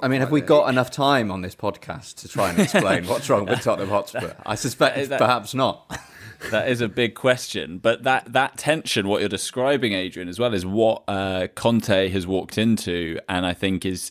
I 0.00 0.06
mean, 0.06 0.20
have 0.20 0.30
we 0.30 0.42
got 0.42 0.68
enough 0.68 0.90
time 0.92 1.30
on 1.30 1.40
this 1.40 1.56
podcast 1.56 2.16
to 2.16 2.28
try 2.28 2.50
and 2.50 2.60
explain 2.60 3.06
what's 3.08 3.28
wrong 3.28 3.46
with 3.46 3.60
Tottenham 3.62 3.88
Hotspur? 3.88 4.34
I 4.46 4.54
suspect 4.54 5.08
that, 5.08 5.18
perhaps 5.18 5.54
not. 5.54 5.98
that 6.50 6.68
is 6.68 6.80
a 6.80 6.88
big 6.88 7.14
question, 7.14 7.78
but 7.78 8.04
that 8.04 8.32
that 8.32 8.58
tension, 8.58 9.08
what 9.08 9.20
you're 9.20 9.28
describing, 9.28 9.94
Adrian, 9.94 10.28
as 10.28 10.38
well, 10.38 10.54
is 10.54 10.64
what 10.64 11.02
uh, 11.08 11.48
Conte 11.54 12.08
has 12.10 12.26
walked 12.26 12.58
into, 12.58 13.18
and 13.28 13.44
I 13.44 13.54
think 13.54 13.84
is 13.84 14.10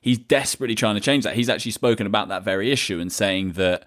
he's 0.00 0.18
desperately 0.18 0.74
trying 0.74 0.94
to 0.94 1.00
change 1.00 1.24
that. 1.24 1.34
He's 1.34 1.48
actually 1.48 1.72
spoken 1.72 2.06
about 2.06 2.28
that 2.28 2.42
very 2.42 2.72
issue 2.72 2.98
and 2.98 3.12
saying 3.12 3.52
that 3.52 3.86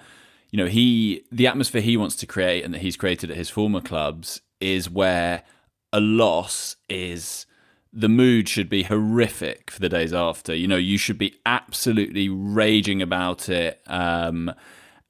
you 0.52 0.58
know, 0.58 0.68
he 0.68 1.24
the 1.32 1.48
atmosphere 1.48 1.82
he 1.82 1.98
wants 1.98 2.16
to 2.18 2.26
create 2.26 2.64
and 2.64 2.74
that 2.74 2.82
he's 2.82 2.98
created 2.98 3.32
at 3.32 3.38
his 3.38 3.50
former 3.50 3.82
clubs 3.82 4.42
is 4.60 4.90
where 4.90 5.44
a 5.92 6.00
loss 6.00 6.76
is 6.90 7.46
the 7.94 8.10
mood 8.10 8.48
should 8.48 8.70
be 8.70 8.84
horrific 8.84 9.72
for 9.72 9.80
the 9.80 9.90
days 9.90 10.14
after. 10.14 10.56
You 10.56 10.68
know, 10.68 10.78
you 10.78 10.98
should 10.98 11.18
be 11.18 11.36
absolutely 11.46 12.30
raging 12.30 13.02
about 13.02 13.50
it. 13.50 13.82
Um, 13.88 14.54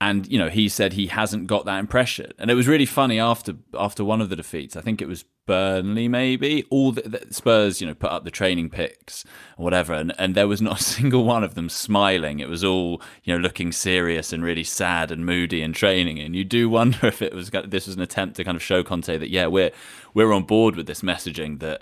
and 0.01 0.27
you 0.27 0.39
know 0.39 0.49
he 0.49 0.67
said 0.67 0.93
he 0.93 1.07
hasn't 1.07 1.47
got 1.47 1.65
that 1.65 1.77
impression 1.79 2.33
and 2.39 2.49
it 2.49 2.55
was 2.55 2.67
really 2.67 2.87
funny 2.87 3.19
after 3.19 3.53
after 3.77 4.03
one 4.03 4.19
of 4.19 4.29
the 4.29 4.35
defeats 4.35 4.75
i 4.75 4.81
think 4.81 5.01
it 5.01 5.07
was 5.07 5.23
burnley 5.51 6.07
maybe? 6.07 6.65
All 6.69 6.91
the, 6.93 7.01
the 7.01 7.33
spurs 7.33 7.81
you 7.81 7.87
know 7.87 7.93
put 7.93 8.11
up 8.11 8.23
the 8.23 8.31
training 8.31 8.69
pics 8.69 9.25
or 9.57 9.65
whatever 9.65 9.93
and, 9.93 10.13
and 10.17 10.33
there 10.33 10.47
was 10.47 10.61
not 10.61 10.79
a 10.79 10.83
single 10.97 11.25
one 11.25 11.43
of 11.43 11.55
them 11.55 11.67
smiling. 11.67 12.39
It 12.39 12.47
was 12.47 12.63
all 12.63 13.01
you 13.23 13.33
know 13.33 13.39
looking 13.39 13.71
serious 13.71 14.31
and 14.31 14.43
really 14.43 14.63
sad 14.63 15.11
and 15.11 15.25
moody 15.25 15.61
and 15.61 15.75
training 15.75 16.19
and 16.19 16.35
you 16.35 16.43
do 16.43 16.69
wonder 16.69 16.99
if 17.07 17.21
it 17.21 17.33
was 17.33 17.49
this 17.49 17.87
was 17.87 17.95
an 17.95 18.01
attempt 18.01 18.37
to 18.37 18.43
kind 18.43 18.55
of 18.55 18.63
show 18.63 18.83
conte 18.83 19.17
that 19.17 19.29
yeah 19.29 19.47
we're 19.47 19.71
we're 20.13 20.31
on 20.31 20.43
board 20.43 20.75
with 20.75 20.87
this 20.87 21.01
messaging 21.01 21.59
that 21.59 21.81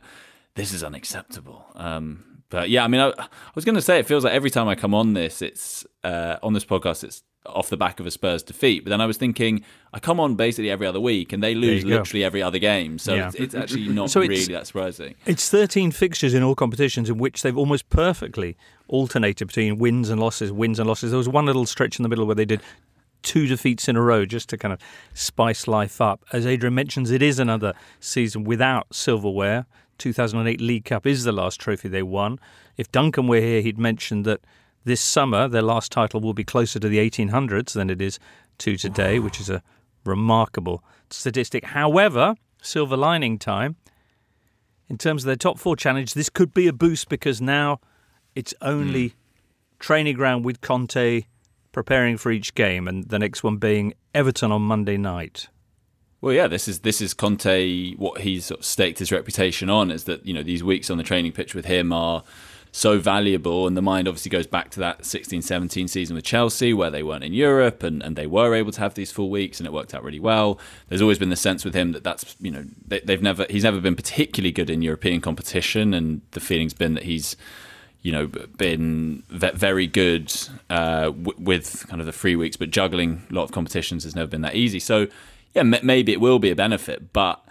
this 0.55 0.73
is 0.73 0.83
unacceptable. 0.83 1.65
Um, 1.75 2.25
but 2.49 2.69
yeah, 2.69 2.83
I 2.83 2.87
mean, 2.87 3.01
I, 3.01 3.09
I 3.17 3.27
was 3.55 3.65
going 3.65 3.75
to 3.75 3.81
say 3.81 3.99
it 3.99 4.07
feels 4.07 4.23
like 4.23 4.33
every 4.33 4.49
time 4.49 4.67
I 4.67 4.75
come 4.75 4.93
on 4.93 5.13
this, 5.13 5.41
it's 5.41 5.85
uh, 6.03 6.37
on 6.41 6.53
this 6.53 6.65
podcast, 6.65 7.03
it's 7.03 7.23
off 7.45 7.69
the 7.69 7.77
back 7.77 7.99
of 7.99 8.05
a 8.05 8.11
Spurs 8.11 8.43
defeat. 8.43 8.83
But 8.83 8.89
then 8.89 9.01
I 9.01 9.05
was 9.05 9.17
thinking, 9.17 9.63
I 9.93 9.99
come 9.99 10.19
on 10.19 10.35
basically 10.35 10.69
every 10.69 10.85
other 10.85 10.99
week, 10.99 11.33
and 11.33 11.41
they 11.41 11.55
lose 11.55 11.85
literally 11.85 12.21
go. 12.21 12.27
every 12.27 12.43
other 12.43 12.59
game. 12.59 12.99
So 12.99 13.15
yeah. 13.15 13.27
it's, 13.27 13.35
it's, 13.35 13.55
actually 13.55 13.87
not 13.87 14.09
so 14.11 14.21
really 14.21 14.45
that 14.45 14.67
surprising. 14.67 15.15
It's 15.25 15.49
13 15.49 15.91
fixtures 15.91 16.33
in 16.33 16.43
all 16.43 16.55
competitions 16.55 17.09
in 17.09 17.17
which 17.17 17.41
they've 17.41 17.57
almost 17.57 17.89
perfectly 17.89 18.57
alternated 18.87 19.47
between 19.47 19.77
wins 19.77 20.09
and 20.09 20.19
losses, 20.19 20.51
wins 20.51 20.79
and 20.79 20.87
losses. 20.87 21.11
There 21.11 21.17
was 21.17 21.29
one 21.29 21.45
little 21.45 21.65
stretch 21.65 21.97
in 21.97 22.03
the 22.03 22.09
middle 22.09 22.25
where 22.25 22.35
they 22.35 22.45
did 22.45 22.61
two 23.21 23.47
defeats 23.47 23.87
in 23.87 23.95
a 23.95 24.01
row 24.01 24.25
just 24.25 24.49
to 24.49 24.57
kind 24.57 24.73
of 24.73 24.79
spice 25.13 25.67
life 25.67 26.01
up. 26.01 26.23
As 26.31 26.45
Adrian 26.45 26.75
mentions, 26.75 27.11
it 27.11 27.21
is 27.21 27.39
another 27.39 27.73
season 27.99 28.43
without 28.43 28.93
silverware. 28.93 29.65
2008 29.97 30.61
League 30.61 30.85
Cup 30.85 31.05
is 31.05 31.25
the 31.25 31.31
last 31.33 31.59
trophy 31.59 31.89
they 31.89 32.03
won. 32.03 32.39
If 32.77 32.91
Duncan 32.91 33.27
were 33.27 33.41
here, 33.41 33.61
he'd 33.61 33.77
mention 33.77 34.23
that 34.23 34.39
this 34.83 35.01
summer, 35.01 35.47
their 35.47 35.61
last 35.61 35.91
title 35.91 36.19
will 36.21 36.33
be 36.33 36.43
closer 36.43 36.79
to 36.79 36.87
the 36.87 36.97
1800s 36.97 37.73
than 37.73 37.89
it 37.89 38.01
is 38.01 38.19
to 38.59 38.75
today, 38.75 39.19
which 39.19 39.39
is 39.39 39.49
a 39.49 39.61
remarkable 40.05 40.83
statistic. 41.09 41.65
However, 41.65 42.35
silver 42.61 42.97
lining 42.97 43.37
time, 43.37 43.75
in 44.89 44.97
terms 44.97 45.23
of 45.23 45.27
their 45.27 45.35
top 45.35 45.59
four 45.59 45.75
challenge, 45.75 46.13
this 46.13 46.29
could 46.29 46.53
be 46.53 46.67
a 46.67 46.73
boost 46.73 47.09
because 47.09 47.41
now 47.41 47.79
it's 48.35 48.53
only 48.61 49.09
mm. 49.09 49.13
training 49.79 50.15
ground 50.15 50.45
with 50.45 50.61
Conte 50.61 51.23
preparing 51.71 52.17
for 52.17 52.31
each 52.31 52.55
game, 52.55 52.87
and 52.87 53.07
the 53.09 53.19
next 53.19 53.43
one 53.43 53.57
being 53.57 53.93
Everton 54.15 54.51
on 54.51 54.61
Monday 54.63 54.97
night. 54.97 55.47
Well, 56.21 56.33
yeah, 56.33 56.47
this 56.47 56.67
is 56.67 56.79
this 56.79 56.99
is 57.01 57.13
Conte. 57.13 57.93
What 57.95 58.21
he's 58.21 58.45
sort 58.45 58.61
of 58.61 58.65
staked 58.65 58.99
his 58.99 59.11
reputation 59.11 59.69
on 59.69 59.91
is 59.91 60.03
that 60.05 60.25
you 60.25 60.33
know 60.33 60.43
these 60.43 60.63
weeks 60.63 60.89
on 60.89 60.97
the 60.97 61.03
training 61.03 61.31
pitch 61.31 61.55
with 61.55 61.65
him 61.65 61.93
are 61.93 62.23
so 62.71 62.99
valuable. 62.99 63.67
And 63.67 63.75
the 63.75 63.81
mind 63.81 64.07
obviously 64.07 64.29
goes 64.29 64.47
back 64.47 64.69
to 64.71 64.79
that 64.79 65.05
16 65.05 65.41
17 65.41 65.87
season 65.87 66.15
with 66.15 66.25
Chelsea, 66.25 66.73
where 66.73 66.89
they 66.89 67.03
weren't 67.03 67.23
in 67.23 67.33
Europe 67.33 67.83
and, 67.83 68.01
and 68.01 68.15
they 68.15 68.27
were 68.27 68.53
able 68.53 68.71
to 68.71 68.79
have 68.79 68.93
these 68.93 69.11
full 69.11 69.29
weeks 69.29 69.59
and 69.59 69.67
it 69.67 69.73
worked 69.73 69.93
out 69.93 70.03
really 70.03 70.19
well. 70.19 70.59
There's 70.87 71.01
always 71.01 71.19
been 71.19 71.29
the 71.29 71.35
sense 71.35 71.65
with 71.65 71.73
him 71.73 71.91
that 71.93 72.03
that's, 72.03 72.35
you 72.39 72.51
know, 72.51 72.65
they, 72.87 72.99
they've 73.01 73.21
never, 73.21 73.45
he's 73.49 73.63
never 73.63 73.81
been 73.81 73.95
particularly 73.95 74.51
good 74.51 74.69
in 74.69 74.81
European 74.81 75.21
competition. 75.21 75.93
And 75.93 76.21
the 76.31 76.39
feeling's 76.39 76.73
been 76.73 76.93
that 76.93 77.03
he's, 77.03 77.35
you 78.01 78.11
know, 78.11 78.27
been 78.27 79.23
very 79.29 79.87
good 79.87 80.33
uh, 80.69 81.11
with 81.15 81.85
kind 81.87 81.99
of 81.99 82.05
the 82.05 82.13
three 82.13 82.35
weeks, 82.35 82.55
but 82.55 82.69
juggling 82.71 83.23
a 83.29 83.33
lot 83.33 83.43
of 83.43 83.51
competitions 83.51 84.03
has 84.03 84.15
never 84.15 84.27
been 84.27 84.41
that 84.41 84.55
easy. 84.55 84.79
So, 84.79 85.07
yeah, 85.53 85.63
maybe 85.63 86.13
it 86.13 86.21
will 86.21 86.39
be 86.39 86.51
a 86.51 86.55
benefit, 86.55 87.11
but 87.11 87.43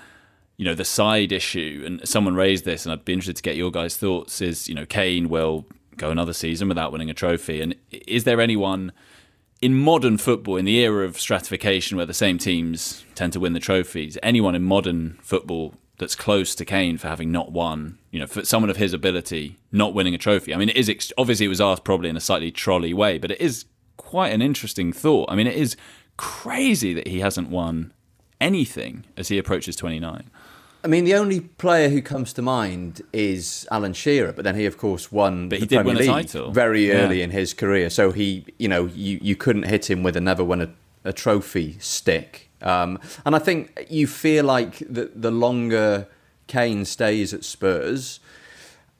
you 0.59 0.64
know, 0.64 0.75
the 0.75 0.85
side 0.85 1.33
issue, 1.33 1.83
and 1.87 2.07
someone 2.07 2.35
raised 2.35 2.66
this, 2.66 2.85
and 2.85 2.92
I'd 2.92 3.05
be 3.05 3.14
interested 3.14 3.37
to 3.37 3.42
get 3.42 3.57
your 3.57 3.71
guys' 3.71 3.97
thoughts. 3.97 4.42
Is 4.42 4.68
you 4.68 4.75
know, 4.75 4.85
Kane 4.85 5.31
will 5.31 5.64
go 5.99 6.11
another 6.11 6.33
season 6.33 6.68
without 6.68 6.92
winning 6.92 7.11
a 7.11 7.14
trophy. 7.14 7.61
And 7.61 7.75
is 7.90 8.25
there 8.25 8.40
anyone 8.40 8.92
in 9.61 9.75
modern 9.75 10.16
football, 10.16 10.57
in 10.57 10.64
the 10.64 10.79
era 10.79 11.05
of 11.05 11.18
stratification 11.18 11.97
where 11.97 12.07
the 12.07 12.14
same 12.14 12.38
teams 12.38 13.05
tend 13.14 13.33
to 13.33 13.40
win 13.40 13.53
the 13.53 13.61
trophies, 13.61 14.16
anyone 14.23 14.55
in 14.55 14.62
modern 14.62 15.18
football 15.21 15.75
that's 15.99 16.14
close 16.14 16.55
to 16.55 16.64
Kane 16.64 16.97
for 16.97 17.09
having 17.09 17.33
not 17.33 17.51
won, 17.51 17.99
you 18.12 18.21
know, 18.21 18.27
for 18.29 18.44
someone 18.44 18.71
of 18.71 18.77
his 18.77 18.92
ability, 18.92 19.59
not 19.73 19.94
winning 19.94 20.14
a 20.14 20.18
trophy? 20.18 20.55
I 20.55 20.57
mean, 20.57 20.68
it 20.68 20.77
is 20.77 20.88
ex- 20.88 21.12
obviously 21.18 21.47
it 21.47 21.51
was 21.51 21.61
asked 21.61 21.85
probably 21.85 22.09
in 22.09 22.16
a 22.16 22.21
slightly 22.21 22.53
trolley 22.53 22.94
way, 22.94 23.18
but 23.18 23.33
it 23.33 23.40
is 23.40 23.64
quite 23.97 24.33
an 24.33 24.40
interesting 24.40 24.92
thought. 24.92 25.29
I 25.31 25.35
mean, 25.35 25.49
it 25.49 25.57
is 25.57 25.77
crazy 26.16 26.94
that 26.94 27.09
he 27.09 27.18
hasn't 27.18 27.51
won 27.51 27.92
anything 28.40 29.05
as 29.16 29.29
he 29.29 29.38
approaches 29.38 29.75
29. 29.75 30.31
I 30.85 30.87
mean, 30.87 31.05
the 31.05 31.14
only 31.14 31.41
player 31.41 31.88
who 31.88 32.01
comes 32.01 32.33
to 32.35 32.43
mind 32.43 33.03
is 33.12 33.67
Alan 33.71 33.93
Shearer, 33.93 34.33
but 34.33 34.45
then 34.45 34.55
he, 34.55 34.64
of 34.64 34.79
course, 34.79 35.11
won 35.11 35.49
But 35.49 35.57
the 35.57 35.61
he 35.61 35.67
did 35.67 35.77
Premier 35.77 35.95
win 35.95 36.09
a 36.09 36.14
League 36.17 36.27
title. 36.29 36.53
very 36.53 36.93
early 36.93 37.19
Yeah. 37.19 37.25
in 37.25 37.31
his 37.31 37.53
career. 37.53 37.91
So 37.91 38.12
he, 38.12 38.47
you 38.59 38.69
know, 38.69 38.87
you, 38.87 39.19
you 39.21 39.35
couldn't 39.35 39.64
hit 39.64 39.91
him 39.91 40.03
with 40.05 40.17
a 40.17 40.21
never 40.21 40.45
win 40.45 40.61
a, 40.61 40.71
a 41.05 41.12
trophy 41.12 41.77
stick. 41.81 42.49
Um, 42.62 42.99
and 43.27 43.35
I 43.35 43.38
think 43.41 43.87
you 43.91 44.07
feel 44.07 44.45
like 44.45 44.79
the, 44.88 45.11
the 45.14 45.31
longer 45.33 46.07
Kane 46.47 46.85
stays 46.85 47.35
at 47.35 47.45
Spurs, 47.45 48.21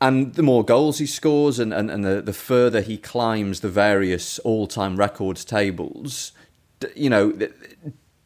and 0.01 0.35
the 0.35 0.43
more 0.43 0.64
goals 0.64 0.99
he 0.99 1.07
scores 1.07 1.59
and, 1.59 1.73
and, 1.75 1.91
and 1.91 2.05
the, 2.05 2.23
the 2.23 2.33
further 2.33 2.81
he 2.81 2.97
climbs 2.99 3.61
the 3.61 3.69
various 3.69 4.38
all-time 4.41 4.97
records 4.97 5.45
tables, 5.45 6.33
you 6.95 7.11
know, 7.11 7.37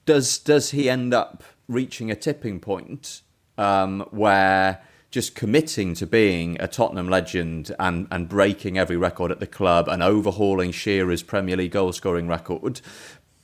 does 0.04 0.36
does 0.38 0.72
he 0.72 0.90
end 0.90 1.14
up 1.14 1.42
reaching 1.68 2.10
a 2.10 2.14
tipping 2.14 2.60
point 2.60 3.22
um, 3.58 4.00
where 4.10 4.82
just 5.10 5.34
committing 5.34 5.94
to 5.94 6.06
being 6.06 6.56
a 6.58 6.66
Tottenham 6.66 7.08
legend 7.08 7.74
and, 7.78 8.08
and 8.10 8.28
breaking 8.28 8.78
every 8.78 8.96
record 8.96 9.30
at 9.30 9.40
the 9.40 9.46
club 9.46 9.86
and 9.86 10.02
overhauling 10.02 10.72
Shearer's 10.72 11.22
Premier 11.22 11.56
League 11.56 11.72
goal 11.72 11.92
scoring 11.92 12.28
record 12.28 12.80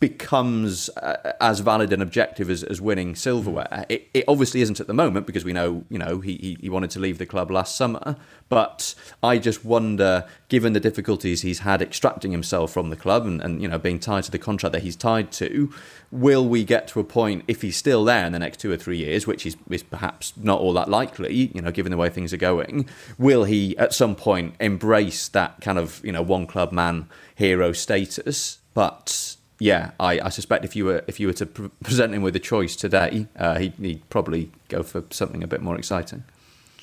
becomes 0.00 0.88
uh, 0.90 1.32
as 1.40 1.58
valid 1.58 1.92
an 1.92 2.00
objective 2.00 2.48
as, 2.48 2.62
as 2.62 2.80
winning 2.80 3.16
silverware. 3.16 3.84
It, 3.88 4.08
it 4.14 4.24
obviously 4.28 4.60
isn't 4.60 4.78
at 4.78 4.86
the 4.86 4.94
moment 4.94 5.26
because 5.26 5.44
we 5.44 5.52
know 5.52 5.84
you 5.88 5.98
know 5.98 6.20
he, 6.20 6.36
he, 6.36 6.58
he 6.60 6.70
wanted 6.70 6.90
to 6.90 7.00
leave 7.00 7.18
the 7.18 7.26
club 7.26 7.50
last 7.50 7.76
summer. 7.76 8.16
But 8.48 8.94
I 9.22 9.38
just 9.38 9.64
wonder, 9.64 10.24
given 10.48 10.72
the 10.72 10.80
difficulties 10.80 11.42
he's 11.42 11.60
had 11.60 11.82
extracting 11.82 12.30
himself 12.30 12.72
from 12.72 12.90
the 12.90 12.96
club 12.96 13.26
and, 13.26 13.40
and 13.40 13.60
you 13.60 13.68
know 13.68 13.78
being 13.78 13.98
tied 13.98 14.24
to 14.24 14.30
the 14.30 14.38
contract 14.38 14.72
that 14.72 14.82
he's 14.82 14.94
tied 14.94 15.32
to, 15.32 15.72
will 16.12 16.48
we 16.48 16.64
get 16.64 16.86
to 16.88 17.00
a 17.00 17.04
point 17.04 17.44
if 17.48 17.62
he's 17.62 17.76
still 17.76 18.04
there 18.04 18.24
in 18.24 18.32
the 18.32 18.38
next 18.38 18.60
two 18.60 18.70
or 18.70 18.76
three 18.76 18.98
years, 18.98 19.26
which 19.26 19.44
is, 19.44 19.56
is 19.68 19.82
perhaps 19.82 20.32
not 20.36 20.60
all 20.60 20.72
that 20.74 20.88
likely, 20.88 21.50
you 21.52 21.60
know, 21.60 21.72
given 21.72 21.90
the 21.90 21.96
way 21.96 22.08
things 22.08 22.32
are 22.32 22.38
going, 22.38 22.88
will 23.18 23.44
he 23.44 23.76
at 23.78 23.92
some 23.92 24.14
point 24.14 24.54
embrace 24.60 25.28
that 25.28 25.60
kind 25.60 25.78
of 25.78 26.00
you 26.04 26.12
know 26.12 26.22
one 26.22 26.46
club 26.46 26.70
man 26.70 27.08
hero 27.34 27.72
status? 27.72 28.58
But 28.74 29.37
yeah, 29.58 29.90
I, 29.98 30.20
I 30.20 30.28
suspect 30.28 30.64
if 30.64 30.74
you 30.76 30.84
were 30.84 31.02
if 31.06 31.18
you 31.20 31.26
were 31.26 31.32
to 31.34 31.46
pr- 31.46 31.66
present 31.82 32.14
him 32.14 32.22
with 32.22 32.36
a 32.36 32.40
choice 32.40 32.76
today, 32.76 33.26
uh, 33.36 33.58
he'd, 33.58 33.72
he'd 33.74 34.08
probably 34.10 34.50
go 34.68 34.82
for 34.82 35.04
something 35.10 35.42
a 35.42 35.46
bit 35.46 35.60
more 35.62 35.76
exciting. 35.76 36.24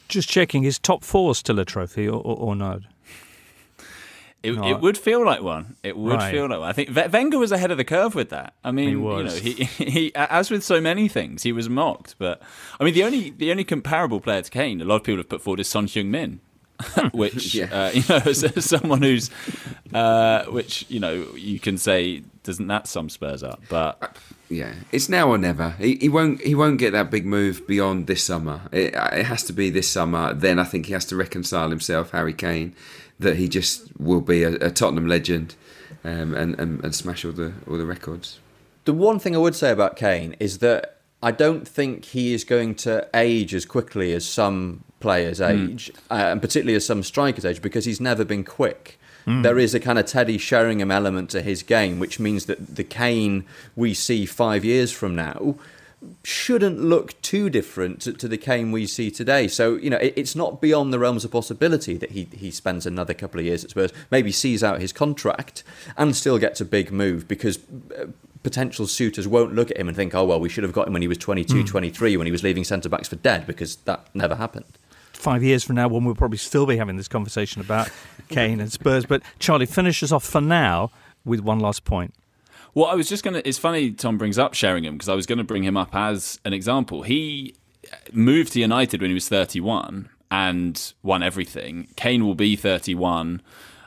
Just 0.08 0.30
checking, 0.30 0.64
is 0.66 0.78
top 0.78 1.04
four 1.04 1.34
still 1.36 1.58
a 1.60 1.66
trophy 1.66 2.08
or, 2.08 2.22
or, 2.22 2.36
or 2.38 2.56
not? 2.56 2.82
It, 4.44 4.54
No. 4.56 4.68
it 4.70 4.80
would 4.80 4.96
feel 4.98 5.26
like 5.26 5.42
one. 5.42 5.76
It 5.82 5.98
would 5.98 6.18
Right. 6.18 6.32
feel 6.32 6.48
like 6.48 6.60
one. 6.60 6.70
I 6.70 6.74
think 6.74 6.90
Ve- 6.90 7.08
Wenger 7.12 7.40
was 7.40 7.52
ahead 7.52 7.72
of 7.72 7.78
the 7.78 7.84
curve 7.84 8.14
with 8.14 8.30
that. 8.30 8.54
I 8.64 8.70
mean, 8.72 8.90
He 8.90 8.94
you 8.94 9.24
know, 9.24 9.32
he, 9.32 9.52
he 9.84 10.12
as 10.16 10.52
with 10.52 10.64
so 10.64 10.80
many 10.80 11.08
things, 11.08 11.42
he 11.42 11.52
was 11.52 11.68
mocked. 11.68 12.14
But 12.20 12.40
I 12.80 12.84
mean, 12.84 12.94
the 12.94 13.04
only 13.04 13.32
the 13.32 13.50
only 13.50 13.64
comparable 13.64 14.20
player 14.20 14.44
to 14.44 14.52
Kane, 14.52 14.82
a 14.82 14.86
lot 14.86 14.98
of 14.98 15.04
people 15.04 15.18
have 15.18 15.30
put 15.30 15.42
forward 15.42 15.60
is 15.62 15.68
Son 15.68 15.88
Heung 15.88 16.08
Min, 16.08 16.42
which 17.14 17.56
Yeah. 17.56 17.66
uh, 17.72 17.92
you 17.94 18.04
know, 18.10 18.18
as, 18.26 18.44
as 18.44 18.66
someone 18.66 19.02
who's, 19.02 19.30
uh, 19.94 20.46
which 20.46 20.86
you 20.90 21.00
know, 21.00 21.28
you 21.36 21.60
can 21.60 21.78
say, 21.78 22.24
doesn't 22.44 22.68
that 22.68 22.88
sum 22.88 23.10
Spurs 23.10 23.44
up? 23.44 23.62
But 23.70 24.18
Yeah, 24.50 24.74
it's 24.92 25.10
now 25.10 25.30
or 25.30 25.38
never. 25.38 25.72
He, 25.72 25.96
he 25.96 26.10
won't. 26.10 26.42
He 26.42 26.54
won't 26.56 26.78
get 26.78 26.92
that 26.92 27.10
big 27.10 27.26
move 27.26 27.66
beyond 27.68 28.08
this 28.08 28.24
summer. 28.24 28.62
It, 28.72 28.94
it 28.94 29.26
has 29.26 29.44
to 29.46 29.54
be 29.54 29.70
this 29.70 29.90
summer. 29.90 30.34
Then 30.34 30.60
I 30.60 30.64
think 30.64 30.86
he 30.86 30.94
has 30.94 31.06
to 31.06 31.16
reconcile 31.16 31.70
himself, 31.70 32.12
Harry 32.12 32.34
Kane, 32.34 32.76
that 33.20 33.38
he 33.38 33.48
just 33.48 33.90
will 34.00 34.22
be 34.22 34.44
a, 34.44 34.54
a 34.56 34.70
Tottenham 34.70 35.08
legend, 35.08 35.56
um, 36.04 36.36
and, 36.36 36.60
and 36.60 36.84
and 36.84 36.94
smash 36.94 37.26
all 37.26 37.32
the 37.32 37.54
all 37.68 37.78
the 37.78 37.86
records. 37.88 38.40
The 38.84 38.94
one 38.94 39.18
thing 39.18 39.36
I 39.36 39.40
would 39.40 39.56
say 39.56 39.72
about 39.72 39.96
Kane 39.96 40.36
is 40.40 40.60
that 40.60 40.98
I 41.24 41.32
don't 41.32 41.68
think 41.68 42.06
he 42.06 42.36
is 42.36 42.44
going 42.44 42.76
to 42.76 43.10
age 43.16 43.56
as 43.56 43.66
quickly 43.66 44.14
as 44.14 44.28
some 44.28 44.84
players 45.00 45.42
age, 45.42 45.92
uh, 46.10 46.14
and 46.14 46.42
particularly 46.42 46.76
as 46.76 46.86
some 46.86 47.04
strikers 47.04 47.46
age, 47.46 47.62
because 47.62 47.86
he's 47.86 48.02
never 48.02 48.26
been 48.26 48.44
quick. 48.44 49.00
There 49.42 49.58
is 49.58 49.74
a 49.74 49.80
kind 49.80 49.98
of 49.98 50.06
Teddy 50.06 50.38
Sheringham 50.38 50.92
element 50.92 51.32
to 51.32 51.42
his 51.42 51.64
game, 51.64 51.98
which 51.98 52.20
means 52.20 52.46
that 52.46 52.76
the 52.76 52.84
Kane 52.84 53.46
we 53.76 53.96
see 53.96 54.26
five 54.28 54.64
years 54.64 54.92
from 54.92 55.16
now 55.16 55.56
shouldn't 56.24 56.80
look 56.80 57.20
too 57.24 57.50
different 57.50 58.02
to, 58.02 58.14
to 58.14 58.28
the 58.28 58.38
Kane 58.38 58.72
we 58.72 58.86
see 58.86 59.10
today. 59.10 59.48
So, 59.48 59.76
you 59.76 59.90
know, 59.90 59.98
it, 59.98 60.14
it's 60.16 60.36
not 60.36 60.62
beyond 60.62 60.94
the 60.94 61.00
realms 61.00 61.26
of 61.26 61.32
possibility 61.32 61.98
that 61.98 62.12
he, 62.12 62.28
he 62.34 62.52
spends 62.52 62.86
another 62.86 63.16
couple 63.16 63.40
of 63.40 63.46
years 63.48 63.64
at 63.64 63.72
Spurs, 63.72 63.92
maybe 64.12 64.32
sees 64.32 64.64
out 64.64 64.80
his 64.80 64.94
contract 64.94 65.64
and 65.98 66.16
still 66.16 66.38
gets 66.38 66.62
a 66.62 66.66
big 66.66 66.92
move 66.92 67.28
because 67.28 67.58
uh, 67.98 68.06
potential 68.44 68.86
suitors 68.86 69.28
won't 69.28 69.56
look 69.56 69.72
at 69.72 69.78
him 69.78 69.88
and 69.88 69.98
think, 69.98 70.14
oh, 70.14 70.26
well, 70.26 70.40
we 70.40 70.50
should 70.50 70.64
have 70.64 70.74
got 70.74 70.88
him 70.88 70.94
when 70.94 71.02
he 71.02 71.08
was 71.08 71.18
22, 71.18 71.64
23, 71.66 72.18
when 72.18 72.28
he 72.28 72.32
was 72.32 72.44
leaving 72.44 72.64
centre 72.64 72.90
backs 72.90 73.08
for 73.08 73.16
dead 73.16 73.48
because 73.48 73.78
that 73.78 74.08
never 74.14 74.36
happened. 74.36 74.78
Five 75.16 75.44
years 75.44 75.64
from 75.64 75.76
now, 75.76 75.88
when 75.88 76.04
we'll 76.04 76.16
probably 76.16 76.38
still 76.38 76.66
be 76.66 76.78
having 76.78 76.98
this 76.98 77.08
conversation 77.08 77.62
about 77.62 77.90
Kane 78.30 78.60
and 78.60 78.72
Spurs. 78.72 79.06
But 79.06 79.24
Charlie, 79.40 79.66
finish 79.66 80.04
us 80.04 80.12
off 80.12 80.24
for 80.24 80.42
now 80.42 80.92
with 81.24 81.40
one 81.40 81.60
last 81.60 81.84
point. 81.86 82.14
Well, 82.74 82.86
I 82.86 82.96
was 82.96 83.08
just 83.08 83.24
going 83.24 83.36
to. 83.36 83.48
It's 83.48 83.58
funny 83.58 83.92
Tom 83.92 84.18
brings 84.18 84.38
up 84.38 84.54
Sheringham 84.54 84.96
because 84.96 85.10
I 85.10 85.16
was 85.16 85.26
going 85.26 85.38
to 85.38 85.44
bring 85.44 85.64
him 85.64 85.78
up 85.78 85.96
as 85.96 86.40
an 86.44 86.54
example. 86.54 87.04
He 87.04 87.56
moved 88.12 88.54
to 88.54 88.60
United 88.60 89.02
when 89.02 89.10
he 89.10 89.14
was 89.14 89.30
31 89.30 90.10
and 90.30 90.94
won 91.02 91.24
everything. 91.24 91.88
Kane 91.96 92.26
will 92.26 92.36
be 92.36 92.56
31 92.56 93.42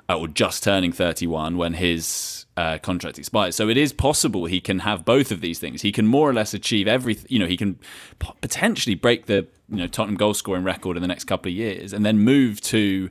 uh, 0.09 0.19
or 0.19 0.29
just 0.29 0.63
turning 0.63 0.93
31 0.93 1.57
when 1.57 1.75
his 1.75 2.47
uh, 2.57 2.79
contract 2.79 3.19
expires. 3.19 3.57
So 3.57 3.69
it 3.69 3.77
is 3.77 3.93
possible 3.93 4.47
he 4.47 4.61
can 4.61 4.81
have 4.81 5.05
both 5.05 5.31
of 5.31 5.41
these 5.41 5.59
things. 5.59 5.83
He 5.83 5.93
can 5.93 6.07
more 6.07 6.29
or 6.29 6.33
less 6.33 6.55
achieve 6.55 6.89
everything. 6.89 7.27
You 7.29 7.41
know, 7.41 7.47
he 7.47 7.57
can 7.57 7.79
p- 8.19 8.33
potentially 8.41 8.95
break 8.95 9.27
the 9.27 9.47
you 9.69 9.77
know 9.77 9.87
Tottenham 9.87 10.17
goal 10.17 10.35
scoring 10.35 10.65
record 10.65 10.97
in 10.97 11.03
the 11.03 11.09
next 11.09 11.25
couple 11.25 11.51
of 11.51 11.55
years 11.55 11.93
and 11.93 12.05
then 12.05 12.19
move 12.19 12.61
to 12.63 13.11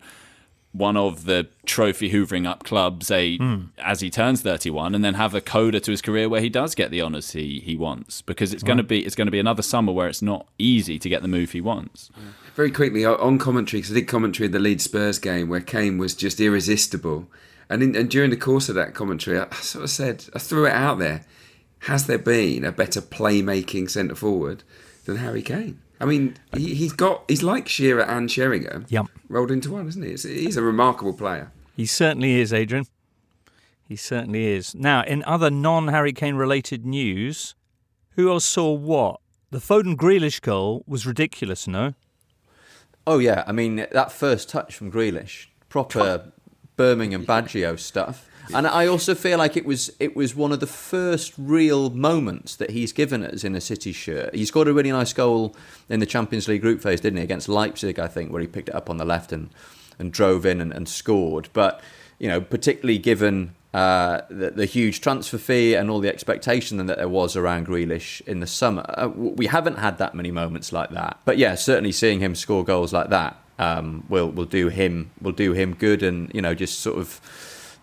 one 0.78 0.96
of 0.96 1.26
the 1.26 1.48
trophy 1.66 2.12
hoovering 2.12 2.48
up 2.48 2.64
clubs 2.64 3.10
a, 3.10 3.38
hmm. 3.38 3.64
as 3.80 4.02
he 4.02 4.10
turns 4.10 4.42
31 4.42 4.94
and 4.94 5.04
then 5.04 5.16
have 5.16 5.34
a 5.34 5.42
coda 5.42 5.80
to 5.80 5.92
his 5.92 6.02
career 6.02 6.30
where 6.30 6.42
he 6.42 6.50
does 6.50 6.76
get 6.76 6.92
the 6.92 7.02
honours 7.02 7.32
he, 7.32 7.60
he 7.60 7.76
wants. 7.76 8.22
Because 8.22 8.54
it's 8.54 8.64
going 8.64 8.78
to 8.78 8.84
be 8.84 9.06
it's 9.06 9.16
going 9.16 9.28
to 9.28 9.32
be 9.32 9.40
another 9.40 9.64
summer 9.64 9.92
where 9.92 10.08
it's 10.08 10.22
not 10.22 10.48
easy 10.60 11.00
to 11.00 11.10
get 11.10 11.22
the 11.22 11.28
move 11.28 11.52
he 11.52 11.62
wants. 11.62 12.12
Very 12.56 12.72
quickly 12.72 13.06
on 13.06 13.38
commentary, 13.38 13.82
because 13.82 13.96
I 13.96 14.00
did 14.00 14.08
commentary 14.08 14.48
at 14.48 14.52
the 14.52 14.60
Leeds 14.60 14.84
Spurs 14.84 15.20
game 15.20 15.50
where 15.50 15.62
Kane 15.62 15.98
was 15.98 16.16
just 16.16 16.40
irresistible, 16.40 17.28
and 17.70 17.84
in, 17.84 17.96
and 17.96 18.10
during 18.10 18.30
the 18.30 18.38
course 18.38 18.70
of 18.70 18.76
that 18.76 18.94
commentary, 18.94 19.40
I, 19.40 19.48
I 19.52 19.56
sort 19.56 19.84
of 19.84 19.90
said, 19.90 20.26
I 20.34 20.40
threw 20.40 20.66
it 20.66 20.74
out 20.74 21.00
there: 21.00 21.24
Has 21.82 22.08
there 22.08 22.18
been 22.18 22.66
a 22.66 22.72
better 22.72 23.02
playmaking 23.02 23.90
centre 23.90 24.16
forward 24.16 24.64
than 25.06 25.18
Harry 25.18 25.44
Kane? 25.44 25.82
I 26.00 26.06
mean, 26.06 26.36
he, 26.56 26.76
he's 26.76 26.94
got 26.94 27.24
he's 27.28 27.44
like 27.44 27.68
Shearer 27.68 28.04
and 28.04 28.30
Sheringham 28.32 28.86
Yep. 28.90 29.08
rolled 29.30 29.52
into 29.52 29.72
one, 29.72 29.88
isn't 29.88 30.04
he? 30.04 30.12
It's, 30.12 30.24
he's 30.24 30.58
a 30.58 30.62
remarkable 30.62 31.14
player. 31.14 31.52
He 31.76 31.86
certainly 31.86 32.40
is, 32.40 32.54
Adrian. 32.54 32.86
He 33.88 33.96
certainly 33.96 34.48
is. 34.48 34.76
Now, 34.76 35.04
in 35.04 35.24
other 35.24 35.50
non 35.50 35.88
Harry 35.88 36.14
Kane 36.14 36.36
related 36.36 36.86
news, 36.86 37.56
who 38.12 38.30
else 38.30 38.46
saw 38.46 38.72
what? 38.74 39.22
The 39.50 39.60
Foden 39.60 39.96
Grealish 39.96 40.42
goal 40.42 40.84
was 40.86 41.06
ridiculous, 41.08 41.68
no? 41.68 41.94
Oh 43.06 43.20
yeah, 43.20 43.44
I 43.48 43.54
mean 43.54 43.88
that 43.92 44.12
first 44.12 44.50
touch 44.50 44.76
from 44.76 44.92
Grealish, 44.92 45.46
proper 45.70 46.34
Birmingham 46.76 47.26
Baggio 47.26 47.80
stuff. 47.80 48.27
And 48.54 48.68
I 48.68 48.88
also 48.88 49.16
feel 49.16 49.38
like 49.38 49.58
it 49.58 49.66
was 49.66 49.92
it 50.00 50.16
was 50.16 50.36
one 50.36 50.52
of 50.52 50.60
the 50.60 50.68
first 50.68 51.34
real 51.38 51.90
moments 51.90 52.56
that 52.58 52.72
he's 52.72 52.92
given 52.92 53.24
us 53.24 53.44
in 53.44 53.56
a 53.56 53.62
City 53.62 53.92
shirt. 53.92 54.34
He 54.34 54.46
scored 54.46 54.68
a 54.68 54.74
really 54.74 54.92
nice 54.92 55.14
goal 55.14 55.56
in 55.90 56.00
the 56.00 56.06
Champions 56.06 56.48
League 56.48 56.62
group 56.62 56.82
phase, 56.82 57.02
didn't 57.02 57.18
he, 57.18 57.24
against 57.24 57.50
Leipzig, 57.50 58.00
I 58.00 58.08
think, 58.08 58.32
where 58.32 58.42
he 58.42 58.48
picked 58.48 58.70
it 58.70 58.76
up 58.76 58.90
on 58.90 58.98
the 58.98 59.06
left 59.06 59.32
and, 59.32 59.50
and 60.00 60.12
drove 60.12 60.46
in 60.46 60.62
and, 60.62 60.72
and 60.74 60.88
scored. 60.88 61.50
But 61.54 61.82
you 62.20 62.28
know, 62.28 62.42
particularly 62.42 62.98
given 62.98 63.56
uh, 63.74 64.22
the, 64.30 64.52
the 64.52 64.66
huge 64.66 65.02
transfer 65.02 65.38
fee 65.38 65.76
and 65.76 65.90
all 65.92 66.00
the 66.00 66.10
expectation 66.10 66.78
that 66.78 66.98
there 66.98 67.10
was 67.10 67.36
around 67.36 67.68
Grealish 67.68 68.22
in 68.22 68.40
the 68.40 68.48
summer. 68.48 68.86
Uh, 68.90 69.10
we 69.10 69.46
haven't 69.46 69.78
had 69.78 69.98
that 69.98 70.16
many 70.16 70.32
moments 70.32 70.72
like 70.72 70.90
that. 70.92 71.20
But 71.26 71.38
yeah, 71.38 71.56
certainly 71.56 71.92
seeing 71.92 72.20
him 72.20 72.34
score 72.34 72.64
goals 72.64 72.94
like 72.94 73.10
that 73.10 73.38
um, 73.60 74.06
will 74.10 74.30
will 74.30 74.46
do 74.46 74.70
him 74.70 75.12
will 75.22 75.32
do 75.32 75.54
him 75.54 75.74
good, 75.74 76.04
and 76.04 76.32
you 76.34 76.42
know 76.42 76.54
just 76.54 76.80
sort 76.80 76.98
of. 76.98 77.22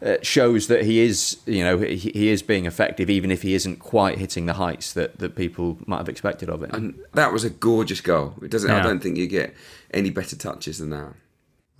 Uh, 0.04 0.18
shows 0.20 0.66
that 0.66 0.84
he 0.84 1.00
is, 1.00 1.38
you 1.46 1.64
know, 1.64 1.78
he, 1.78 1.96
he 1.96 2.28
is 2.28 2.42
being 2.42 2.66
effective, 2.66 3.08
even 3.08 3.30
if 3.30 3.40
he 3.40 3.54
isn't 3.54 3.78
quite 3.78 4.18
hitting 4.18 4.44
the 4.44 4.52
heights 4.52 4.92
that, 4.92 5.18
that 5.18 5.34
people 5.34 5.78
might 5.86 5.96
have 5.96 6.10
expected 6.10 6.50
of 6.50 6.62
him. 6.62 6.70
And 6.74 7.00
that 7.14 7.32
was 7.32 7.42
a 7.42 7.48
gorgeous 7.48 8.02
goal. 8.02 8.34
It 8.42 8.50
doesn't. 8.50 8.70
I 8.70 8.82
don't 8.82 9.02
think 9.02 9.16
you 9.16 9.26
get 9.26 9.54
any 9.94 10.10
better 10.10 10.36
touches 10.36 10.76
than 10.76 10.90
that. 10.90 11.14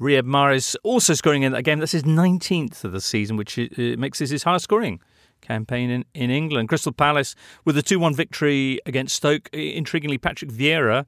Riyad 0.01 0.23
Mahrez 0.23 0.75
also 0.83 1.13
scoring 1.13 1.43
in 1.43 1.53
that 1.53 1.65
game. 1.65 1.81
That's 1.81 1.93
his 1.93 2.05
19th 2.05 2.83
of 2.83 2.93
the 2.93 3.01
season, 3.03 3.37
which 3.37 3.59
uh, 3.59 3.67
makes 3.77 4.21
this 4.21 4.31
his 4.31 4.45
highest 4.45 4.65
scoring 4.65 5.01
campaign 5.43 5.91
in, 5.91 6.05
in 6.15 6.31
England. 6.31 6.71
Crystal 6.71 6.93
Palace 6.93 7.35
with 7.67 7.77
a 7.77 7.83
2 7.83 7.99
1 7.99 8.15
victory 8.15 8.81
against 8.87 9.17
Stoke. 9.17 9.51
Intriguingly, 9.53 10.21
Patrick 10.21 10.51
Vieira 10.51 11.05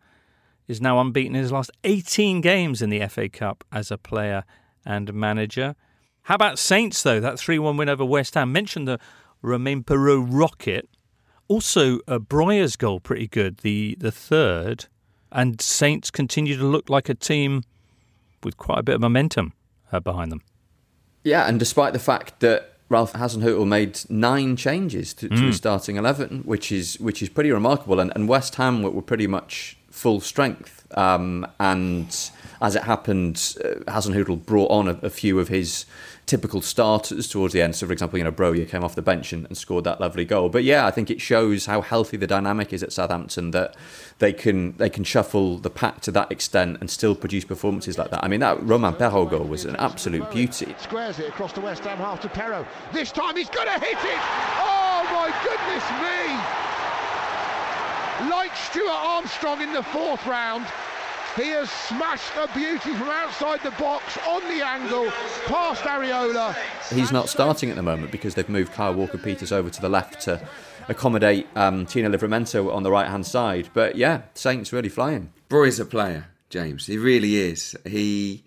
is 0.69 0.83
now 0.83 1.01
unbeaten 1.01 1.35
in 1.35 1.43
his 1.43 1.53
last 1.53 1.71
18 1.85 2.43
games 2.43 2.83
in 2.83 2.91
the 2.91 3.07
FA 3.09 3.29
Cup 3.29 3.65
as 3.73 3.91
a 3.91 3.97
player 3.97 4.45
and 4.85 5.15
manager. 5.15 5.77
How 6.27 6.35
about 6.35 6.59
Saints, 6.59 7.05
though? 7.05 7.21
That 7.21 7.39
3 7.39 7.61
1 7.61 7.77
win 7.77 7.89
over 7.89 8.05
West 8.05 8.35
Ham. 8.35 8.51
Mentioned 8.51 8.89
the 8.89 8.99
Romain 9.43 9.85
Perraud 9.85 10.27
rocket. 10.29 10.89
Also, 11.47 12.01
uh, 12.09 12.19
Broja's 12.19 12.75
goal, 12.75 12.99
pretty 12.99 13.29
good, 13.29 13.59
the, 13.59 13.97
the 14.01 14.11
third. 14.11 14.87
And 15.31 15.61
Saints 15.61 16.11
continue 16.11 16.57
to 16.57 16.65
look 16.65 16.91
like 16.91 17.09
a 17.09 17.15
team 17.15 17.63
with 18.43 18.57
quite 18.57 18.81
a 18.81 18.83
bit 18.83 18.97
of 18.97 19.01
momentum 19.01 19.53
uh, 19.93 20.01
behind 20.01 20.33
them. 20.33 20.43
Yeah, 21.23 21.47
and 21.47 21.61
despite 21.61 21.93
the 21.93 22.01
fact 22.01 22.41
that 22.41 22.73
Ralph 22.89 23.13
Hasenhüttl 23.13 23.65
made 23.65 24.01
nine 24.09 24.57
changes 24.57 25.15
to, 25.15 25.29
to 25.29 25.35
mm. 25.35 25.47
his 25.47 25.57
starting 25.57 25.95
eleven, 25.95 26.41
which 26.41 26.73
is 26.73 26.99
which 26.99 27.23
is 27.23 27.29
pretty 27.29 27.53
remarkable, 27.53 28.01
and, 28.01 28.13
and 28.17 28.29
West 28.29 28.57
Ham 28.57 28.83
were, 28.83 28.91
were 28.91 29.03
pretty 29.03 29.29
much 29.29 29.77
full 29.91 30.21
strength. 30.21 30.87
Um, 30.97 31.47
and 31.59 32.31
as 32.61 32.77
it 32.77 32.85
happened, 32.85 33.57
uh, 33.65 34.37
brought 34.37 34.71
on 34.71 34.89
a, 34.89 34.99
a, 35.03 35.11
few 35.11 35.39
of 35.39 35.49
his 35.49 35.87
typical 36.27 36.61
starters 36.61 37.29
towards 37.29 37.53
the 37.55 37.63
end. 37.63 37.77
So, 37.77 37.87
for 37.87 37.93
example, 37.93 38.19
you 38.19 38.25
know, 38.25 38.33
Broja 38.33 38.69
came 38.69 38.83
off 38.83 38.95
the 38.95 39.03
bench 39.03 39.33
and, 39.33 39.47
and, 39.47 39.57
scored 39.57 39.85
that 39.85 40.01
lovely 40.01 40.25
goal. 40.25 40.49
But 40.49 40.65
yeah, 40.65 40.87
I 40.87 40.91
think 40.91 41.11
it 41.11 41.21
shows 41.21 41.67
how 41.67 41.81
healthy 41.81 42.17
the 42.17 42.27
dynamic 42.27 42.73
is 42.73 42.83
at 42.83 42.93
Southampton 42.93 43.53
that 43.53 43.77
they 44.19 44.33
can 44.33 44.77
they 44.77 44.91
can 44.91 45.05
shuffle 45.05 45.59
the 45.59 45.71
pack 45.71 46.01
to 46.03 46.11
that 46.13 46.33
extent 46.33 46.79
and 46.81 46.91
still 46.91 47.15
produce 47.15 47.45
performances 47.45 47.99
like 47.99 48.11
that. 48.11 48.25
I 48.25 48.29
mean, 48.29 48.41
that 48.41 48.63
Romain 48.63 48.95
Perraud 48.95 49.31
goal 49.31 49.45
was 49.45 49.65
an 49.65 49.77
absolute 49.77 50.31
beauty. 50.31 50.75
Squares 50.79 51.19
it 51.19 51.29
across 51.29 51.53
the 51.53 51.61
West 51.61 51.85
Ham 51.85 51.99
half 51.99 52.21
to 52.23 52.29
Perraud. 52.29 52.67
This 52.93 53.13
time 53.13 53.37
he's 53.37 53.51
going 53.51 53.69
to 53.69 53.79
hit 53.79 53.99
it. 53.99 54.21
Oh 54.59 55.05
my 55.13 55.31
goodness 55.45 55.85
me! 56.03 56.17
Like 58.31 58.57
Stuart 58.57 58.89
Armstrong 58.89 59.61
in 59.61 59.73
the 59.73 59.83
fourth 59.83 60.27
round, 60.27 60.67
he 61.37 61.49
has 61.49 61.71
smashed 61.71 62.33
a 62.37 62.49
beauty 62.55 62.91
from 62.95 63.09
outside 63.09 63.63
the 63.63 63.71
box 63.73 64.19
on 64.27 64.43
the 64.45 64.67
angle, 64.67 65.11
past 65.45 65.83
Areola. 65.83 66.57
He's 66.91 67.13
not 67.13 67.29
starting 67.29 67.69
at 67.69 67.77
the 67.77 67.83
moment 67.83 68.11
because 68.11 68.35
they've 68.35 68.49
moved 68.49 68.73
Kyle 68.73 68.95
Walker 68.95 69.19
Peters 69.19 69.53
over 69.53 69.69
to 69.69 69.81
the 69.81 69.89
left 69.89 70.23
to 70.23 70.41
accommodate 70.89 71.47
um, 71.55 71.85
Tino 71.85 72.09
Livramento 72.09 72.73
on 72.73 72.83
the 72.83 72.91
right 72.91 73.09
hand 73.09 73.27
side. 73.27 73.69
But 73.75 73.97
yeah, 73.97 74.23
Saints 74.35 74.73
really 74.73 74.89
flying. 74.89 75.33
Broja's 75.51 75.79
a 75.79 75.85
player, 75.85 76.29
James. 76.49 76.87
He 76.87 76.97
really 76.99 77.37
is. 77.37 77.77
He. 77.85 78.43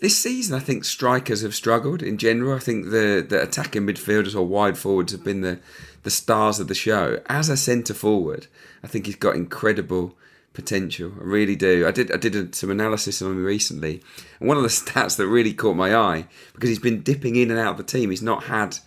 This 0.00 0.16
season, 0.16 0.56
I 0.56 0.60
think 0.60 0.86
strikers 0.86 1.42
have 1.42 1.54
struggled 1.54 2.02
in 2.02 2.16
general. 2.16 2.56
I 2.56 2.58
think 2.58 2.86
the, 2.86 3.24
the 3.28 3.42
attacking 3.42 3.86
midfielders 3.86 4.34
or 4.34 4.46
wide 4.46 4.78
forwards 4.78 5.12
have 5.12 5.22
been 5.22 5.42
the, 5.42 5.58
the 6.04 6.10
stars 6.10 6.58
of 6.58 6.68
the 6.68 6.74
show. 6.74 7.20
As 7.26 7.50
a 7.50 7.56
centre 7.56 7.92
forward, 7.92 8.46
I 8.82 8.86
think 8.86 9.04
he's 9.04 9.16
got 9.16 9.36
incredible 9.36 10.16
potential. 10.52 11.12
I 11.20 11.24
really 11.24 11.56
do. 11.56 11.86
I 11.86 11.90
did 11.90 12.12
I 12.12 12.16
did 12.16 12.54
some 12.54 12.70
analysis 12.70 13.22
on 13.22 13.32
him 13.32 13.44
recently, 13.44 14.02
and 14.38 14.48
one 14.48 14.56
of 14.56 14.62
the 14.62 14.68
stats 14.70 15.16
that 15.16 15.26
really 15.26 15.52
caught 15.52 15.76
my 15.76 15.94
eye 15.94 16.26
because 16.52 16.68
he's 16.68 16.78
been 16.78 17.02
dipping 17.02 17.36
in 17.36 17.50
and 17.50 17.60
out 17.60 17.72
of 17.72 17.76
the 17.78 17.84
team. 17.84 18.10
He's 18.10 18.22
not 18.22 18.44
had 18.44 18.78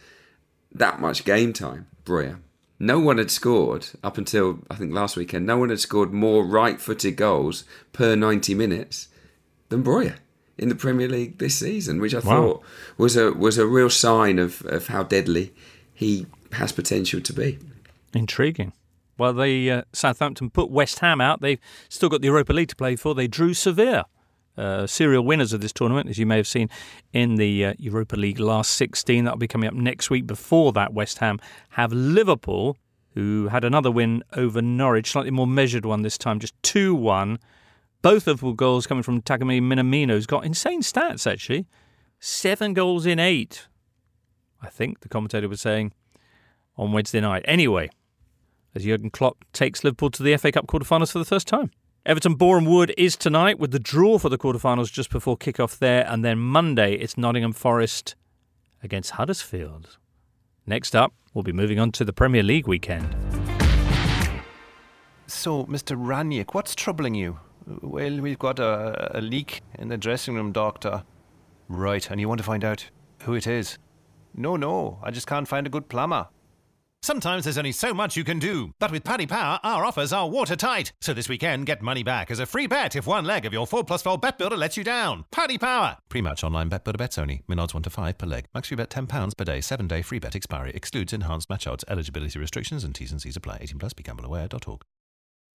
that 0.71 0.99
much 0.99 1.25
game 1.25 1.53
time. 1.53 1.87
Broja. 2.05 2.39
No 2.79 2.99
one 2.99 3.17
had 3.17 3.31
scored 3.31 3.87
up 4.03 4.17
until 4.17 4.59
I 4.69 4.75
think 4.75 4.93
last 4.93 5.15
weekend. 5.15 5.45
No 5.45 5.57
one 5.57 5.69
had 5.69 5.79
scored 5.79 6.11
more 6.11 6.45
right-footed 6.45 7.15
goals 7.15 7.63
per 7.93 8.15
90 8.15 8.55
minutes 8.55 9.07
than 9.69 9.83
Broja 9.83 10.15
in 10.57 10.69
the 10.69 10.75
Premier 10.75 11.07
League 11.07 11.37
this 11.37 11.55
season, 11.55 12.01
which 12.01 12.13
I 12.13 12.19
wow. 12.19 12.23
thought 12.23 12.63
was 12.97 13.15
a 13.15 13.31
was 13.31 13.57
a 13.57 13.65
real 13.65 13.89
sign 13.89 14.37
of, 14.37 14.65
of 14.65 14.87
how 14.87 15.03
deadly 15.03 15.53
he 15.93 16.25
has 16.53 16.71
potential 16.71 17.21
to 17.21 17.33
be. 17.33 17.59
Intriguing. 18.13 18.73
Well, 19.17 19.33
they 19.33 19.69
uh, 19.69 19.83
Southampton 19.93 20.49
put 20.49 20.69
West 20.69 20.99
Ham 20.99 21.21
out. 21.21 21.41
They've 21.41 21.59
still 21.89 22.09
got 22.09 22.21
the 22.21 22.27
Europa 22.27 22.53
League 22.53 22.69
to 22.69 22.75
play 22.75 22.95
for. 22.95 23.13
They 23.13 23.27
drew 23.27 23.53
Sevilla, 23.53 24.05
uh, 24.57 24.87
serial 24.87 25.23
winners 25.23 25.53
of 25.53 25.61
this 25.61 25.73
tournament, 25.73 26.09
as 26.09 26.17
you 26.17 26.25
may 26.25 26.37
have 26.37 26.47
seen 26.47 26.69
in 27.11 27.35
the 27.35 27.65
uh, 27.65 27.73
Europa 27.77 28.15
League 28.15 28.39
last 28.39 28.73
16. 28.73 29.23
That'll 29.23 29.37
be 29.37 29.47
coming 29.47 29.67
up 29.67 29.75
next 29.75 30.09
week. 30.09 30.25
Before 30.25 30.71
that, 30.73 30.93
West 30.93 31.19
Ham 31.19 31.39
have 31.71 31.93
Liverpool, 31.93 32.77
who 33.13 33.49
had 33.49 33.63
another 33.63 33.91
win 33.91 34.23
over 34.33 34.61
Norwich, 34.61 35.11
slightly 35.11 35.31
more 35.31 35.47
measured 35.47 35.85
one 35.85 36.01
this 36.01 36.17
time, 36.17 36.39
just 36.39 36.55
2 36.63 36.95
1. 36.95 37.39
Both 38.01 38.27
of 38.27 38.41
the 38.41 38.51
goals 38.51 38.85
coming 38.85 39.03
from 39.03 39.21
Takumi 39.21 39.61
Minamino, 39.61 40.09
who's 40.09 40.25
got 40.25 40.43
insane 40.43 40.81
stats, 40.81 41.31
actually. 41.31 41.67
Seven 42.19 42.73
goals 42.73 43.05
in 43.05 43.19
eight, 43.19 43.67
I 44.61 44.69
think 44.69 45.01
the 45.01 45.09
commentator 45.09 45.47
was 45.47 45.61
saying 45.61 45.93
on 46.77 46.91
Wednesday 46.91 47.19
night. 47.19 47.43
Anyway, 47.45 47.89
as 48.75 48.83
Jurgen 48.83 49.09
Klopp 49.09 49.45
takes 49.53 49.83
Liverpool 49.83 50.09
to 50.11 50.23
the 50.23 50.35
FA 50.37 50.51
Cup 50.51 50.67
quarterfinals 50.67 51.11
for 51.11 51.19
the 51.19 51.25
first 51.25 51.47
time. 51.47 51.71
Everton 52.05 52.35
Boreham 52.35 52.65
Wood 52.65 52.93
is 52.97 53.15
tonight 53.15 53.59
with 53.59 53.71
the 53.71 53.79
draw 53.79 54.17
for 54.17 54.29
the 54.29 54.37
quarterfinals 54.37 54.91
just 54.91 55.09
before 55.09 55.37
kick-off 55.37 55.79
there, 55.79 56.05
and 56.07 56.23
then 56.23 56.37
Monday 56.37 56.95
it's 56.95 57.17
Nottingham 57.17 57.53
Forest 57.53 58.15
against 58.81 59.11
Huddersfield. 59.11 59.97
Next 60.65 60.95
up, 60.95 61.13
we'll 61.33 61.43
be 61.43 61.53
moving 61.53 61.79
on 61.79 61.91
to 61.93 62.03
the 62.03 62.13
Premier 62.13 62.43
League 62.43 62.67
weekend. 62.67 63.15
So, 65.27 65.65
Mr. 65.65 65.97
Rangnick, 65.97 66.53
what's 66.53 66.75
troubling 66.75 67.15
you? 67.15 67.39
Well, 67.81 68.19
we've 68.19 68.39
got 68.39 68.59
a, 68.59 69.17
a 69.17 69.21
leak 69.21 69.61
in 69.79 69.87
the 69.87 69.97
dressing 69.97 70.35
room, 70.35 70.51
Doctor. 70.51 71.03
Right, 71.69 72.09
and 72.11 72.19
you 72.19 72.27
want 72.27 72.39
to 72.39 72.43
find 72.43 72.65
out 72.65 72.89
who 73.23 73.33
it 73.33 73.47
is? 73.47 73.77
No, 74.35 74.57
no, 74.57 74.99
I 75.01 75.11
just 75.11 75.27
can't 75.27 75.47
find 75.47 75.65
a 75.65 75.69
good 75.69 75.87
plumber. 75.87 76.27
Sometimes 77.03 77.43
there's 77.43 77.57
only 77.57 77.73
so 77.73 77.93
much 77.93 78.15
you 78.15 78.23
can 78.23 78.39
do. 78.39 78.73
But 78.79 78.89
with 78.89 79.03
Paddy 79.03 79.27
Power, 79.27 79.59
our 79.61 79.83
offers 79.83 80.13
are 80.13 80.29
watertight. 80.29 80.93
So 81.01 81.13
this 81.13 81.27
weekend, 81.27 81.65
get 81.65 81.81
money 81.81 82.01
back 82.01 82.31
as 82.31 82.39
a 82.39 82.45
free 82.45 82.65
bet 82.65 82.95
if 82.95 83.05
one 83.05 83.25
leg 83.25 83.45
of 83.45 83.51
your 83.51 83.67
4 83.67 83.83
plus 83.83 84.01
4 84.01 84.17
bet 84.17 84.37
builder 84.37 84.55
lets 84.55 84.77
you 84.77 84.85
down. 84.85 85.25
Paddy 85.29 85.57
Power. 85.57 85.97
Pre-match 86.07 86.45
online 86.45 86.69
bet 86.69 86.85
builder 86.85 86.97
bets 86.97 87.17
only. 87.17 87.43
Min 87.45 87.59
odds 87.59 87.73
1 87.73 87.83
to 87.83 87.89
5 87.89 88.17
per 88.17 88.25
leg. 88.25 88.45
Max 88.53 88.69
free 88.69 88.77
bet 88.77 88.89
£10 88.89 89.37
per 89.37 89.43
day. 89.43 89.59
7 89.59 89.85
day 89.85 90.01
free 90.01 90.19
bet 90.19 90.33
expiry. 90.33 90.71
Excludes 90.73 91.11
enhanced 91.11 91.49
match 91.49 91.67
odds. 91.67 91.83
Eligibility 91.89 92.39
restrictions 92.39 92.85
and 92.85 92.95
T's 92.95 93.11
and 93.11 93.21
C's 93.21 93.35
apply. 93.35 93.57
18 93.59 93.79
plus. 93.79 93.93
BeGambleAware.org. 93.93 94.81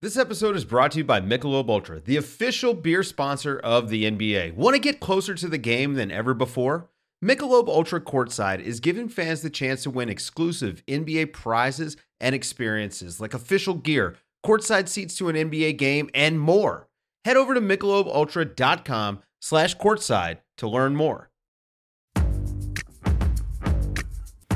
This 0.03 0.19
episode 0.19 0.55
is 0.55 0.67
brought 0.67 0.93
to 0.93 0.99
you 0.99 1.05
by 1.05 1.23
Michelob 1.23 1.71
Ultra, 1.71 2.01
the 2.01 2.19
official 2.19 2.75
beer 2.75 3.03
sponsor 3.03 3.59
of 3.59 3.89
the 3.89 4.05
NBA. 4.05 4.55
Want 4.55 4.75
to 4.75 4.81
get 4.81 5.01
closer 5.01 5.35
to 5.37 5.49
the 5.49 5.59
game 5.59 5.95
than 5.95 6.11
ever 6.11 6.35
before? 6.35 6.91
Michelob 7.25 7.67
Ultra 7.67 8.01
Courtside 8.01 8.61
is 8.61 8.79
giving 8.79 9.09
fans 9.09 9.43
the 9.43 9.51
chance 9.51 9.83
to 9.83 9.91
win 9.91 10.09
exclusive 10.09 10.85
NBA 10.87 11.33
prizes 11.33 11.97
and 12.21 12.33
experiences 12.33 13.21
like 13.21 13.35
official 13.35 13.75
gear, 13.75 14.17
courtside 14.47 14.87
seats 14.87 15.17
to 15.17 15.29
an 15.29 15.35
NBA 15.35 15.79
game, 15.79 16.09
and 16.15 16.39
more. 16.39 16.87
Head 17.25 17.37
over 17.37 17.55
to 17.55 17.61
michelobultra.com 17.61 19.19
slash 19.41 19.77
courtside 19.77 20.39
to 20.59 20.69
learn 20.69 20.95
more. 20.95 21.31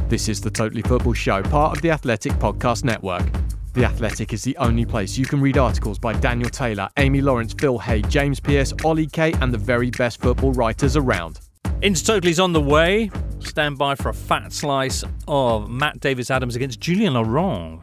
This 0.08 0.28
is 0.28 0.40
the 0.40 0.50
Totally 0.50 0.82
Football 0.82 1.14
Show, 1.14 1.42
part 1.42 1.76
of 1.76 1.82
the 1.82 1.90
Athletic 1.90 2.32
Podcast 2.34 2.84
Network. 2.84 3.24
The 3.72 3.86
Athletic 3.86 4.32
is 4.32 4.44
the 4.44 4.56
only 4.58 4.84
place 4.84 5.18
you 5.18 5.26
can 5.26 5.40
read 5.40 5.58
articles 5.58 5.98
by 5.98 6.12
Daniel 6.12 6.50
Taylor, 6.50 6.88
Amy 6.96 7.22
Lawrence, 7.22 7.54
Phil 7.54 7.78
Hay, 7.78 8.02
James 8.02 8.38
Pearce, 8.38 8.72
Ollie 8.84 9.08
Kay, 9.08 9.32
and 9.40 9.52
the 9.52 9.58
very 9.58 9.90
best 9.90 10.20
football 10.20 10.52
writers 10.52 10.96
around. 10.96 11.40
Inter 11.82 12.14
Totally's 12.14 12.38
on 12.38 12.52
the 12.52 12.60
way. 12.60 13.10
Stand 13.40 13.76
by 13.76 13.96
for 13.96 14.10
a 14.10 14.14
fat 14.14 14.52
slice 14.52 15.02
of 15.26 15.68
Matt 15.68 15.98
Davis 15.98 16.30
Adams 16.30 16.54
against 16.54 16.78
Julien 16.78 17.14
Laurent. 17.14 17.80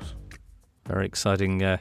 Very 0.88 1.06
exciting 1.06 1.62
uh, 1.62 1.80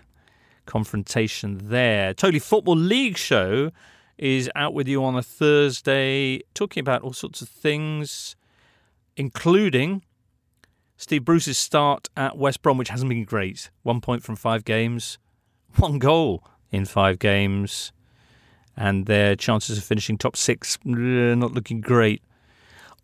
confrontation 0.67 1.61
there. 1.63 2.13
Totally 2.15 2.41
Football 2.41 2.75
League 2.75 3.17
show 3.17 3.71
is 4.19 4.51
out 4.57 4.75
with 4.75 4.89
you 4.89 5.05
on 5.05 5.15
a 5.15 5.23
Thursday, 5.23 6.41
talking 6.55 6.81
about 6.81 7.03
all 7.03 7.13
sorts 7.13 7.41
of 7.41 7.49
things, 7.49 8.35
including 9.17 10.03
Steve 10.97 11.25
Bruce's 11.25 11.57
start 11.57 12.09
at 12.17 12.37
West 12.37 12.63
Brom, 12.63 12.79
which 12.79 12.89
hasn't 12.89 13.11
been 13.11 13.25
great. 13.25 13.71
One 13.85 14.01
point 14.01 14.25
from 14.25 14.35
five 14.35 14.65
games, 14.65 15.19
one 15.77 16.01
goal 16.01 16.43
in 16.73 16.85
five 16.85 17.21
games 17.21 17.93
and 18.79 19.07
their 19.07 19.35
chances 19.35 19.77
of 19.77 19.83
finishing 19.83 20.17
top 20.17 20.37
six 20.37 20.79
eh, 20.87 21.35
not 21.35 21.53
looking 21.53 21.81
great. 21.81 22.23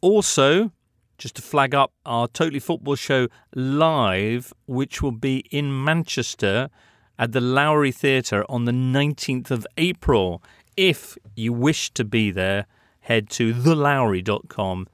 Also, 0.00 0.70
just 1.18 1.34
to 1.34 1.42
flag 1.42 1.74
up 1.74 1.92
our 2.06 2.28
Totally 2.28 2.60
Football 2.60 2.94
show 2.94 3.26
live, 3.56 4.52
which 4.66 5.02
will 5.02 5.12
be 5.12 5.38
in 5.50 5.84
Manchester 5.84 6.70
at 7.18 7.32
the 7.32 7.40
Lowry 7.40 7.90
Theatre 7.90 8.44
on 8.48 8.66
the 8.66 8.72
19th 8.72 9.50
of 9.50 9.66
April. 9.76 10.42
If 10.76 11.18
you 11.34 11.52
wish 11.52 11.90
to 11.94 12.04
be 12.04 12.30
there, 12.30 12.66
head 13.00 13.28
to 13.30 13.52
thelowry.com 13.52 14.86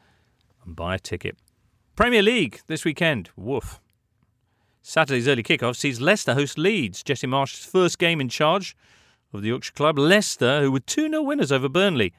and 0.64 0.76
buy 0.76 0.94
a 0.94 0.98
ticket. 0.98 1.36
Premier 1.94 2.22
League 2.22 2.60
this 2.68 2.86
weekend. 2.86 3.28
Woof. 3.36 3.80
Saturday's 4.80 5.28
early 5.28 5.42
kickoff 5.42 5.76
sees 5.76 6.00
Leicester 6.00 6.32
host 6.32 6.56
Leeds. 6.56 7.02
Jesse 7.02 7.26
Marsch's 7.26 7.66
first 7.66 7.98
game 7.98 8.18
in 8.18 8.30
charge 8.30 8.74
of 9.32 9.42
the 9.42 9.48
Yorkshire 9.48 9.72
club. 9.72 9.98
Leicester, 9.98 10.60
who 10.60 10.72
were 10.72 10.80
2 10.80 11.08
0 11.08 11.22
winners 11.22 11.52
over 11.52 11.68
Burnley 11.68 12.12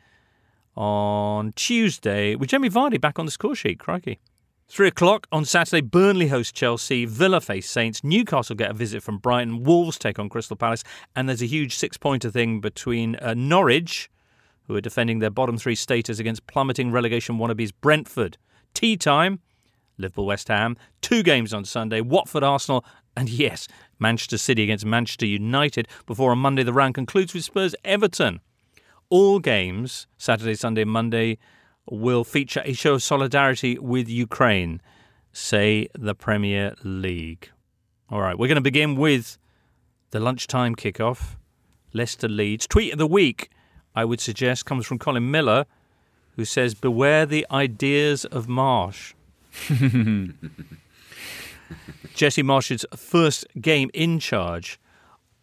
on 0.76 1.52
Tuesday 1.54 2.36
with 2.36 2.50
Jamie 2.50 2.70
Vardy 2.70 3.00
back 3.00 3.20
on 3.20 3.26
the 3.26 3.32
score 3.32 3.56
sheet. 3.56 3.80
Crikey. 3.80 4.20
Three 4.68 4.88
o'clock 4.88 5.28
on 5.34 5.44
Saturday, 5.44 5.82
Burnley 5.82 6.30
host 6.30 6.56
Chelsea, 6.56 7.04
Villa 7.04 7.42
face 7.42 7.70
Saints, 7.70 8.06
Newcastle 8.06 8.56
get 8.56 8.72
a 8.72 8.74
visit 8.74 9.04
from 9.04 9.18
Brighton, 9.18 9.64
Wolves 9.66 9.98
take 10.00 10.18
on 10.18 10.30
Crystal 10.30 10.56
Palace, 10.56 10.86
and 11.14 11.28
there's 11.28 11.42
a 11.42 11.46
huge 11.46 11.76
six 11.76 11.98
pointer 11.98 12.32
thing 12.32 12.62
between 12.62 13.18
uh, 13.18 13.34
Norwich, 13.34 14.10
who 14.68 14.76
are 14.78 14.80
defending 14.82 15.20
their 15.20 15.30
bottom 15.30 15.58
three 15.58 15.76
status 15.76 16.20
against 16.20 16.48
plummeting 16.48 16.90
relegation 16.90 17.38
wannabes 17.38 17.74
Brentford. 17.82 18.38
Tea 18.74 18.96
time, 18.96 19.42
Liverpool 19.98 20.26
West 20.26 20.48
Ham, 20.48 20.78
two 21.02 21.22
games 21.22 21.54
on 21.54 21.66
Sunday, 21.66 22.00
Watford 22.00 22.44
Arsenal, 22.44 22.86
and 23.18 23.28
yes, 23.28 23.68
Manchester 24.02 24.38
City 24.38 24.64
against 24.64 24.86
Manchester 24.86 25.26
United 25.26 25.88
before 26.06 26.32
on 26.32 26.40
Monday 26.40 26.64
the 26.64 26.74
round 26.74 26.96
concludes 26.96 27.34
with 27.34 27.44
Spurs 27.44 27.76
Everton. 27.86 28.42
All 29.10 29.40
games, 29.40 30.08
Saturday, 30.18 30.56
Sunday, 30.56 30.84
Monday, 30.84 31.38
will 31.90 32.24
feature 32.24 32.62
a 32.66 32.74
show 32.74 32.96
of 32.96 33.04
solidarity 33.04 33.78
with 33.78 34.10
Ukraine, 34.10 34.82
say 35.32 35.88
the 35.94 36.16
Premier 36.16 36.76
League. 36.84 37.50
All 38.10 38.22
right, 38.22 38.38
we're 38.38 38.48
going 38.48 38.56
to 38.56 38.62
begin 38.62 38.96
with 38.96 39.38
the 40.10 40.20
lunchtime 40.20 40.76
kickoff. 40.76 41.36
Leicester 41.94 42.28
Leeds. 42.28 42.68
Tweet 42.68 42.94
of 42.94 43.00
the 43.00 43.08
week, 43.08 43.50
I 43.96 44.06
would 44.06 44.22
suggest, 44.22 44.66
comes 44.66 44.86
from 44.86 45.00
Colin 45.00 45.30
Miller, 45.30 45.66
who 46.36 46.46
says, 46.46 46.74
Beware 46.74 47.26
the 47.26 47.46
ideas 47.52 48.26
of 48.26 48.48
Marsch. 48.48 49.14
Jesse 52.14 52.44
Marsch's 52.44 52.86
first 52.96 53.46
game 53.60 53.90
in 53.94 54.20
charge 54.20 54.80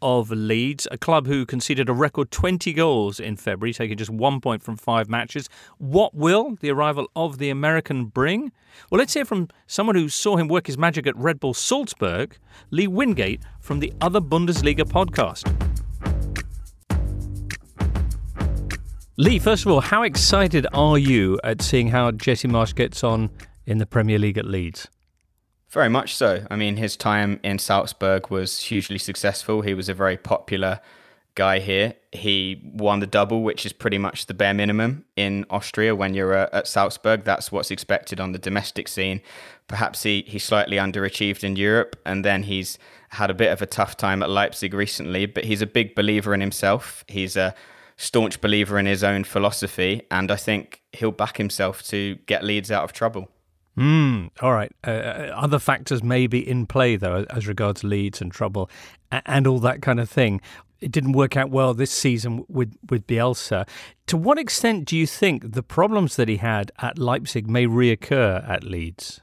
of 0.01 0.31
Leeds, 0.31 0.87
a 0.91 0.99
club 0.99 1.27
who 1.27 1.45
conceded 1.45 1.89
a 1.89 1.93
record 1.93 2.31
20 2.31 2.73
goals 2.73 3.19
in 3.19 3.37
February, 3.37 3.73
taking 3.73 3.97
just 3.97 4.11
one 4.11 4.41
point 4.41 4.63
from 4.63 4.77
five 4.77 5.09
matches. 5.09 5.49
What 5.79 6.15
will 6.15 6.57
the 6.61 6.71
arrival 6.71 7.09
of 7.17 7.39
the 7.39 7.51
American 7.51 8.07
bring? 8.07 8.53
Well, 8.91 8.99
let's 8.99 9.15
hear 9.15 9.25
from 9.25 9.49
someone 9.67 9.97
who 9.97 10.09
saw 10.09 10.37
him 10.37 10.49
work 10.49 10.67
his 10.67 10.79
magic 10.79 11.07
at 11.07 11.17
Red 11.17 11.41
Bull 11.41 11.55
Salzburg, 11.55 12.37
Lee 12.71 12.87
Wingate 12.87 13.43
from 13.61 13.81
the 13.81 13.93
Other 14.01 14.21
Bundesliga 14.21 14.85
podcast. 14.85 15.47
Lee, 19.17 19.41
first 19.41 19.67
of 19.67 19.73
all, 19.73 19.81
how 19.81 20.05
excited 20.05 20.65
are 20.73 20.97
you 20.97 21.41
at 21.43 21.61
seeing 21.61 21.89
how 21.89 22.13
Jesse 22.13 22.47
Marsh 22.47 22.73
gets 22.73 23.03
on 23.03 23.31
in 23.67 23.79
the 23.79 23.87
Premier 23.87 24.17
League 24.17 24.39
at 24.39 24.45
Leeds? 24.45 24.89
Very 25.71 25.91
much 25.91 26.15
so. 26.15 26.47
I 26.51 26.57
mean, 26.57 26.77
his 26.77 26.97
time 26.97 27.41
in 27.43 27.59
Salzburg 27.59 28.31
was 28.31 28.61
hugely 28.61 28.99
successful. 28.99 29.61
He 29.61 29.75
was 29.75 29.89
a 29.89 29.95
very 29.95 30.17
popular 30.17 30.81
guy 31.35 31.59
here. 31.59 31.95
He 32.11 32.61
won 32.65 33.01
the 33.01 33.07
double, 33.07 33.43
which 33.43 33.67
is 33.67 33.73
pretty 33.73 33.99
much 33.99 34.27
the 34.27 34.35
bare 34.35 34.55
minimum 34.55 35.05
in 35.15 35.45
Austria 35.51 35.95
when 35.95 36.15
you're 36.15 36.35
uh, 36.35 36.49
at 36.53 36.67
Salzburg. 36.67 37.25
That's 37.25 37.53
what's 37.53 37.71
expected 37.71 38.19
on 38.19 38.33
the 38.33 38.39
domestic 38.39 38.89
scene. 38.89 39.21
Perhaps 39.69 40.03
he, 40.03 40.25
he 40.27 40.39
slightly 40.39 40.79
underachieved 40.79 41.45
in 41.45 41.55
Europe, 41.55 41.97
and 42.07 42.25
then 42.25 42.45
he's 42.45 42.79
had 43.11 43.31
a 43.31 43.35
bit 43.35 43.53
of 43.53 43.61
a 43.61 43.67
tough 43.67 43.97
time 43.97 44.23
at 44.23 44.31
Leipzig 44.31 44.73
recently, 44.73 45.27
but 45.27 45.45
he's 45.45 45.63
a 45.63 45.67
big 45.67 45.95
believer 45.95 46.33
in 46.33 46.41
himself. 46.41 47.05
He's 47.09 47.37
a 47.37 47.55
staunch 47.97 48.41
believer 48.41 48.79
in 48.79 48.87
his 48.87 49.05
own 49.05 49.25
philosophy, 49.25 50.03
and 50.11 50.31
I 50.31 50.37
think 50.37 50.81
he'll 50.93 51.13
back 51.13 51.37
himself 51.37 51.83
to 51.89 52.17
get 52.27 52.43
Leeds 52.43 52.71
out 52.71 52.85
of 52.85 52.93
trouble. 52.93 53.31
Mm, 53.79 54.31
all 54.43 54.53
right. 54.53 54.73
Uh, 54.85 54.91
uh, 54.91 55.33
other 55.37 55.61
factors 55.61 56.03
may 56.03 56.27
be 56.27 56.47
in 56.47 56.67
play, 56.67 56.97
though, 56.97 57.25
as 57.31 57.47
regards 57.47 57.85
Leeds 57.85 58.21
and 58.21 58.33
trouble 58.33 58.69
and 59.13 59.47
all 59.47 59.61
that 59.61 59.83
kind 59.83 60.01
of 60.01 60.11
thing. 60.11 60.41
It 60.81 60.91
didn't 60.91 61.13
work 61.13 61.37
out 61.37 61.51
well 61.51 61.75
this 61.75 61.93
season 61.93 62.45
with, 62.49 62.77
with 62.91 63.07
Bielsa. 63.07 63.69
To 64.09 64.17
what 64.17 64.39
extent 64.39 64.85
do 64.85 64.97
you 64.97 65.07
think 65.07 65.53
the 65.53 65.63
problems 65.63 66.17
that 66.17 66.29
he 66.29 66.39
had 66.39 66.73
at 66.79 66.99
Leipzig 66.99 67.49
may 67.49 67.67
reoccur 67.67 68.49
at 68.49 68.65
Leeds? 68.65 69.21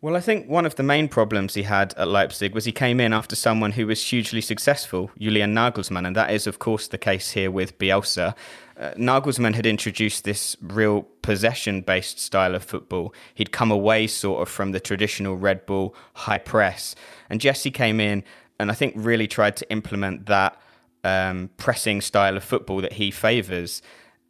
Well, 0.00 0.16
I 0.16 0.20
think 0.20 0.48
one 0.48 0.64
of 0.64 0.76
the 0.76 0.84
main 0.84 1.08
problems 1.08 1.54
he 1.54 1.64
had 1.64 1.92
at 1.94 2.06
Leipzig 2.06 2.54
was 2.54 2.64
he 2.64 2.70
came 2.70 3.00
in 3.00 3.12
after 3.12 3.34
someone 3.34 3.72
who 3.72 3.88
was 3.88 4.00
hugely 4.00 4.40
successful, 4.40 5.10
Julian 5.18 5.52
Nagelsmann, 5.52 6.06
and 6.06 6.14
that 6.14 6.30
is, 6.30 6.46
of 6.46 6.60
course, 6.60 6.86
the 6.86 6.98
case 6.98 7.32
here 7.32 7.50
with 7.50 7.76
Bielsa. 7.78 8.36
Uh, 8.78 8.92
Nagelsmann 8.96 9.54
had 9.54 9.66
introduced 9.66 10.22
this 10.22 10.56
real 10.62 11.02
possession 11.22 11.80
based 11.80 12.20
style 12.20 12.54
of 12.54 12.62
football. 12.62 13.12
He'd 13.34 13.50
come 13.50 13.72
away 13.72 14.06
sort 14.06 14.40
of 14.40 14.48
from 14.48 14.70
the 14.70 14.78
traditional 14.78 15.36
Red 15.36 15.66
Bull 15.66 15.96
high 16.14 16.38
press. 16.38 16.94
And 17.28 17.40
Jesse 17.40 17.72
came 17.72 17.98
in 17.98 18.22
and 18.60 18.70
I 18.70 18.74
think 18.74 18.94
really 18.96 19.26
tried 19.26 19.56
to 19.56 19.68
implement 19.68 20.26
that 20.26 20.60
um, 21.02 21.50
pressing 21.56 22.02
style 22.02 22.36
of 22.36 22.44
football 22.44 22.80
that 22.82 22.92
he 22.92 23.10
favours. 23.10 23.82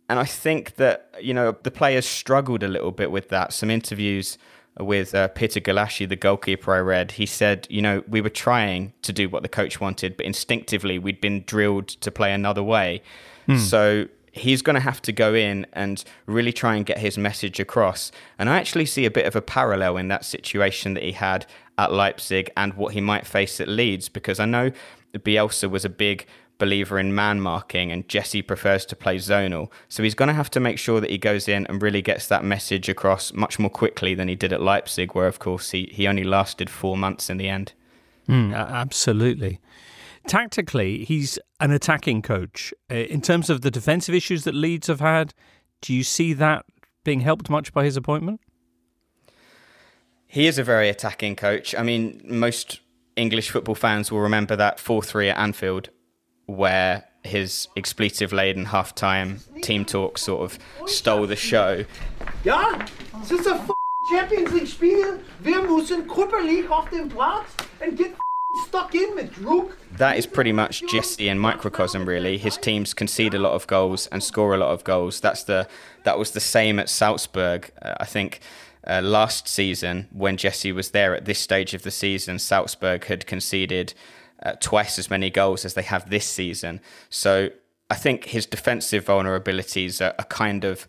And 0.09 0.19
I 0.19 0.25
think 0.25 0.77
that, 0.77 1.15
you 1.21 1.35
know, 1.35 1.57
the 1.63 1.71
players 1.71 2.07
struggled 2.07 2.63
a 2.63 2.69
little 2.69 2.93
bit 2.93 3.11
with 3.11 3.29
that. 3.29 3.53
Some 3.53 3.71
interviews 3.71 4.39
with 4.81 5.15
uh, 5.15 5.29
Peter 5.29 5.61
Gulácsi, 5.61 6.09
the 6.09 6.17
goalkeeper 6.17 6.75
I 6.75 6.79
read, 6.79 7.13
he 7.13 7.27
said, 7.27 7.67
you 7.71 7.83
know, 7.83 8.03
we 8.09 8.21
were 8.21 8.31
trying 8.31 8.93
to 9.03 9.13
do 9.13 9.29
what 9.29 9.43
the 9.43 9.49
coach 9.49 9.81
wanted, 9.81 10.17
but 10.17 10.27
instinctively 10.27 10.99
we'd 10.99 11.21
been 11.21 11.43
drilled 11.45 11.89
to 11.89 12.11
play 12.11 12.33
another 12.33 12.63
way. 12.63 13.03
Mm. 13.47 13.59
So 13.59 14.07
he's 14.33 14.63
going 14.63 14.75
to 14.75 14.81
have 14.81 15.03
to 15.03 15.13
go 15.13 15.35
in 15.35 15.67
and 15.73 16.05
really 16.27 16.53
try 16.53 16.77
and 16.77 16.87
get 16.87 16.99
his 16.99 17.19
message 17.19 17.59
across. 17.59 18.13
And 18.39 18.49
I 18.49 18.57
actually 18.57 18.87
see 18.87 19.05
a 19.05 19.11
bit 19.11 19.27
of 19.27 19.35
a 19.35 19.43
parallel 19.43 19.97
in 19.97 20.09
that 20.09 20.25
situation 20.25 20.95
that 20.95 21.03
he 21.03 21.13
had 21.13 21.47
at 21.77 21.93
Leipzig 21.93 22.51
and 22.57 22.75
what 22.75 22.95
he 22.95 23.01
might 23.01 23.27
face 23.27 23.61
at 23.61 23.69
Leeds, 23.69 24.09
because 24.09 24.39
I 24.41 24.45
know 24.45 24.71
Bielsa 25.15 25.71
was 25.71 25.85
a 25.85 25.89
big 25.89 26.27
believer 26.59 26.99
in 26.99 27.15
man 27.15 27.41
marking 27.41 27.91
and 27.93 28.09
Jesse 28.09 28.43
prefers 28.43 28.85
to 28.87 28.97
play 28.97 29.17
zonal. 29.17 29.71
So 29.89 30.03
he's 30.03 30.15
going 30.15 30.29
to 30.29 30.35
have 30.35 30.51
to 30.51 30.61
make 30.61 30.79
sure 30.79 31.01
that 31.01 31.11
he 31.11 31.19
goes 31.19 31.49
in 31.49 31.67
and 31.67 31.83
really 31.83 32.03
gets 32.03 32.27
that 32.29 32.45
message 32.45 32.89
across 32.89 33.33
much 33.33 33.59
more 33.59 33.71
quickly 33.71 34.15
than 34.15 34.29
he 34.29 34.35
did 34.35 34.53
at 34.53 34.61
Leipzig, 34.61 35.15
where, 35.15 35.27
of 35.27 35.39
course, 35.39 35.71
he, 35.71 35.89
he 35.93 36.07
only 36.07 36.25
lasted 36.25 36.69
four 36.69 36.97
months 36.97 37.31
in 37.31 37.37
the 37.37 37.49
end. 37.49 37.73
Mm, 38.29 38.55
absolutely. 38.55 39.61
Tactically, 40.27 41.05
he's 41.05 41.39
an 41.61 41.71
attacking 41.71 42.23
coach. 42.23 42.75
Uh, 42.91 42.97
in 42.97 43.23
terms 43.23 43.49
of 43.49 43.63
the 43.63 43.71
defensive 43.71 44.15
issues 44.15 44.45
that 44.45 44.55
Leeds 44.55 44.89
have 44.89 45.01
had, 45.01 45.33
do 45.81 45.95
you 45.95 46.05
see 46.05 46.35
that 46.35 46.67
being 47.05 47.21
helped 47.21 47.49
much 47.49 47.73
by 47.73 47.85
his 47.85 47.97
appointment? 47.97 48.41
He 50.27 50.47
is 50.47 50.59
a 50.59 50.65
very 50.65 50.91
attacking 50.91 51.37
coach. 51.37 51.75
I 51.75 51.83
mean, 51.83 52.21
most 52.25 52.81
English 53.17 53.49
football 53.51 53.75
fans 53.75 54.13
will 54.13 54.21
remember 54.21 54.55
that 54.57 54.79
4 54.79 55.03
3 55.03 55.31
at 55.31 55.39
Anfield, 55.39 55.89
where 56.49 57.05
his 57.23 57.69
expletive 57.77 58.33
laden 58.33 58.65
half 58.67 58.95
time 58.95 59.41
team 59.63 59.85
talk 59.85 60.19
sort 60.19 60.43
of 60.43 60.59
stole 60.87 61.27
the 61.27 61.37
show. 61.37 61.85
Ja, 62.45 62.79
es 63.23 63.31
ist 63.31 63.47
ein 63.47 63.61
Champions 64.11 64.53
League 64.53 64.69
Spiel. 64.69 65.21
Wir 65.41 65.63
müssen 65.63 66.09
körperlich 66.09 66.69
auf 66.71 66.89
dem 66.91 67.09
Platz 67.09 67.47
und 67.81 67.97
get 67.97 68.15
stuck 68.67 68.95
in 68.95 69.15
with 69.15 69.39
Rook. 69.39 69.77
That 69.99 70.17
is 70.17 70.27
pretty 70.27 70.53
much 70.53 70.83
Jesse 70.91 71.29
in 71.29 71.39
microcosm, 71.39 72.07
really. 72.07 72.39
His 72.39 72.57
teams 72.57 72.95
concede 72.95 73.35
a 73.35 73.39
lot 73.39 73.53
of 73.53 73.67
goals 73.67 74.07
and 74.07 74.23
score 74.23 74.55
a 74.55 74.57
lot 74.57 74.71
of 74.71 74.85
goals. 74.85 75.21
That's 75.21 75.45
the 75.45 75.69
that 76.05 76.19
was 76.19 76.31
the 76.31 76.41
same 76.41 76.79
at 76.79 76.89
Salzburg. 76.89 77.71
Uh, 77.83 77.95
I 78.01 78.07
think 78.07 78.41
uh, 78.87 79.03
last 79.03 79.47
season 79.47 80.09
when 80.13 80.39
Jesse 80.39 80.73
was 80.73 80.91
there 80.91 81.15
at 81.15 81.27
this 81.27 81.39
stage 81.39 81.75
of 81.75 81.83
the 81.83 81.91
season, 81.91 82.39
Salzburg 82.39 83.05
had 83.05 83.27
conceded 83.27 83.93
uh, 84.43 84.53
twice 84.61 84.99
as 84.99 85.11
many 85.11 85.31
goals 85.31 85.65
as 85.65 85.75
they 85.75 85.83
have 85.83 86.11
this 86.11 86.27
season. 86.27 86.81
So 87.11 87.51
I 87.91 87.95
think 87.95 88.27
his 88.27 88.47
defensive 88.47 89.05
vulnerabilities 89.05 90.05
are, 90.05 90.15
are 90.19 90.27
kind 90.27 90.65
of 90.65 90.87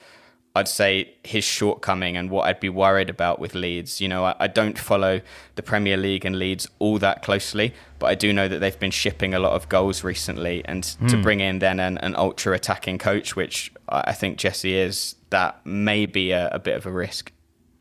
I'd 0.55 0.67
say 0.67 1.13
his 1.23 1.43
shortcoming 1.43 2.17
and 2.17 2.29
what 2.29 2.47
I'd 2.47 2.59
be 2.59 2.69
worried 2.69 3.09
about 3.09 3.39
with 3.39 3.53
Leeds. 3.53 4.01
You 4.01 4.07
know, 4.07 4.25
I, 4.25 4.35
I, 4.39 4.47
don't 4.47 4.79
follow 4.79 5.21
the 5.55 5.61
Premier 5.61 5.95
League 5.95 6.25
and 6.25 6.39
Leeds 6.39 6.67
all 6.79 6.97
that 6.99 7.21
closely, 7.21 7.73
but 7.99 8.07
I 8.07 8.15
do 8.15 8.33
know 8.33 8.47
that 8.47 8.59
they've 8.59 8.79
been 8.79 8.91
shipping 8.91 9.33
a 9.35 9.39
lot 9.39 9.53
of 9.53 9.69
goals 9.69 10.03
recently. 10.03 10.65
And 10.65 10.83
mm. 10.83 11.07
to 11.07 11.17
hmm. 11.17 11.21
bring 11.21 11.39
in 11.39 11.59
then 11.59 11.79
an, 11.79 11.99
an 11.99 12.15
ultra 12.15 12.53
attacking 12.53 12.97
coach, 12.97 13.35
which 13.35 13.71
I 13.87 14.11
think 14.11 14.37
Jesse 14.37 14.75
is, 14.75 15.15
that 15.29 15.63
may 15.65 16.07
be 16.07 16.31
a, 16.31 16.49
a 16.49 16.59
bit 16.59 16.75
of 16.75 16.85
a 16.87 16.91
risk. 16.91 17.31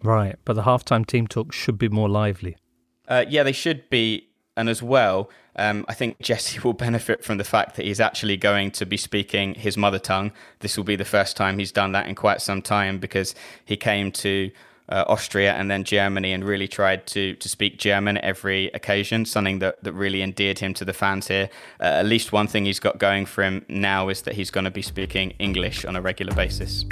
Right, 0.02 0.36
but 0.44 0.52
the 0.52 0.62
halftime 0.62 1.06
team 1.06 1.26
talk 1.26 1.52
should 1.52 1.78
be 1.78 1.88
more 1.88 2.08
lively. 2.08 2.56
Uh, 3.08 3.24
yeah, 3.28 3.42
they 3.42 3.52
should 3.52 3.88
be. 3.88 4.27
And 4.58 4.68
as 4.68 4.82
well, 4.82 5.30
um, 5.54 5.84
I 5.88 5.94
think 5.94 6.20
Jesse 6.20 6.58
will 6.64 6.74
benefit 6.74 7.24
from 7.24 7.38
the 7.38 7.44
fact 7.44 7.76
that 7.76 7.86
he's 7.86 8.00
actually 8.00 8.36
going 8.36 8.72
to 8.72 8.84
be 8.84 8.96
speaking 8.96 9.54
his 9.54 9.76
mother 9.76 10.00
tongue. 10.00 10.32
This 10.58 10.76
will 10.76 10.84
be 10.84 10.96
the 10.96 11.04
first 11.04 11.36
time 11.36 11.58
he's 11.58 11.72
done 11.72 11.92
that 11.92 12.08
in 12.08 12.16
quite 12.16 12.42
some 12.42 12.60
time 12.60 12.98
because 12.98 13.34
he 13.64 13.76
came 13.76 14.10
to 14.12 14.50
uh, 14.88 15.04
Austria 15.06 15.52
and 15.54 15.70
then 15.70 15.84
Germany 15.84 16.32
and 16.32 16.44
really 16.44 16.66
tried 16.66 17.06
to 17.08 17.34
to 17.36 17.48
speak 17.48 17.78
German 17.78 18.18
every 18.18 18.68
occasion, 18.68 19.26
something 19.26 19.58
that, 19.60 19.82
that 19.84 19.92
really 19.92 20.22
endeared 20.22 20.58
him 20.58 20.74
to 20.74 20.84
the 20.84 20.94
fans 20.94 21.28
here. 21.28 21.50
Uh, 21.78 21.84
at 21.84 22.06
least 22.06 22.32
one 22.32 22.48
thing 22.48 22.64
he's 22.64 22.80
got 22.80 22.98
going 22.98 23.26
for 23.26 23.44
him 23.44 23.64
now 23.68 24.08
is 24.08 24.22
that 24.22 24.34
he's 24.34 24.50
going 24.50 24.64
to 24.64 24.70
be 24.70 24.82
speaking 24.82 25.30
English 25.38 25.84
on 25.84 25.94
a 25.94 26.00
regular 26.00 26.34
basis. 26.34 26.84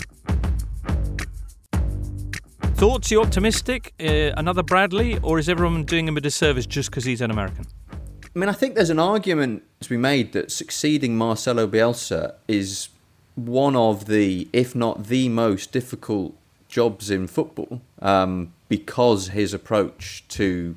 Thoughts? 2.77 3.11
You 3.11 3.23
optimistic? 3.23 3.95
Uh, 3.99 4.33
another 4.37 4.63
Bradley, 4.63 5.19
or 5.23 5.39
is 5.39 5.49
everyone 5.49 5.85
doing 5.85 6.07
him 6.07 6.19
a 6.19 6.21
disservice 6.21 6.67
just 6.67 6.91
because 6.91 7.05
he's 7.05 7.23
an 7.23 7.31
American? 7.31 7.65
I 7.91 8.39
mean, 8.39 8.51
I 8.51 8.53
think 8.53 8.75
there's 8.75 8.91
an 8.91 8.99
argument 8.99 9.63
to 9.81 9.89
be 9.89 9.97
made 9.97 10.35
that 10.35 10.53
succeeding 10.53 11.17
Marcelo 11.17 11.67
Bielsa 11.67 12.35
is 12.47 12.91
one 13.35 13.77
of 13.77 14.05
the, 14.05 14.47
if 14.53 14.75
not 14.75 15.05
the 15.05 15.31
most 15.31 15.73
difficult 15.73 16.35
jobs 16.69 17.11
in 17.11 17.29
football 17.29 17.81
um, 18.03 18.53
because 18.69 19.29
his 19.29 19.55
approach 19.55 20.23
to 20.29 20.77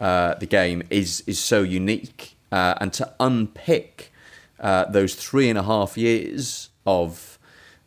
uh, 0.00 0.34
the 0.34 0.46
game 0.46 0.82
is 0.90 1.22
is 1.28 1.38
so 1.38 1.62
unique, 1.62 2.34
uh, 2.50 2.74
and 2.80 2.92
to 2.94 3.12
unpick 3.20 4.12
uh, 4.58 4.86
those 4.86 5.14
three 5.14 5.48
and 5.48 5.56
a 5.56 5.62
half 5.62 5.96
years 5.96 6.70
of 6.84 7.38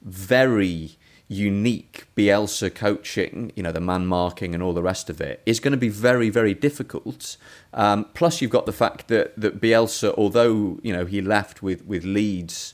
very 0.02 0.92
unique 1.32 2.08
Bielsa 2.16 2.74
coaching, 2.74 3.54
you 3.56 3.64
know, 3.64 3.72
the 3.72 3.80
man 3.80 4.06
marking 4.06 4.54
and 4.54 4.62
all 4.62 4.74
the 4.74 4.84
rest 4.84 5.10
of 5.10 5.22
it, 5.22 5.42
is 5.46 5.62
going 5.62 5.72
to 5.72 5.78
be 5.78 5.88
very, 5.88 6.30
very 6.30 6.54
difficult. 6.54 7.38
Um, 7.74 8.06
plus, 8.14 8.42
you've 8.42 8.52
got 8.52 8.66
the 8.66 8.74
fact 8.74 9.08
that 9.08 9.40
that 9.40 9.62
Bielsa, 9.62 10.14
although 10.18 10.80
you 10.84 10.92
know 10.92 11.06
he 11.06 11.22
left 11.22 11.64
with 11.64 11.86
with 11.86 12.04
Leeds 12.04 12.74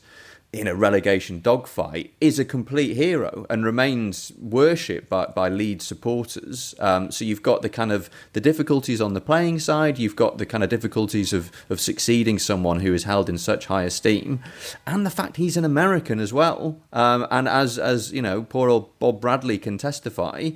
in 0.53 0.65
a 0.65 0.73
relegation 0.73 1.41
dogfight, 1.41 2.13
is 2.21 2.39
a 2.39 2.45
complete 2.45 2.95
hero 2.95 3.45
and 3.49 3.65
remains 3.65 4.31
worshipped 4.39 5.09
by, 5.09 5.25
by 5.25 5.49
Leeds 5.49 5.85
supporters. 5.85 6.73
Um, 6.79 7.11
so 7.11 7.25
you've 7.25 7.43
got 7.43 7.61
the 7.61 7.69
kind 7.69 7.91
of 7.91 8.09
the 8.33 8.39
difficulties 8.39 9.01
on 9.01 9.13
the 9.13 9.21
playing 9.21 9.59
side, 9.59 9.99
you've 9.99 10.15
got 10.15 10.37
the 10.37 10.45
kind 10.45 10.63
of 10.63 10.69
difficulties 10.69 11.33
of, 11.33 11.51
of 11.69 11.81
succeeding 11.81 12.39
someone 12.39 12.79
who 12.79 12.93
is 12.93 13.03
held 13.03 13.29
in 13.29 13.37
such 13.37 13.65
high 13.65 13.83
esteem, 13.83 14.39
and 14.85 15.05
the 15.05 15.11
fact 15.11 15.35
he's 15.37 15.57
an 15.57 15.65
American 15.65 16.19
as 16.19 16.31
well. 16.31 16.79
Um, 16.93 17.27
and 17.29 17.47
as 17.47 17.77
as 17.77 18.13
you 18.13 18.21
know, 18.21 18.43
poor 18.43 18.69
old 18.69 18.97
Bob 18.99 19.19
Bradley 19.19 19.57
can 19.57 19.77
testify. 19.77 20.51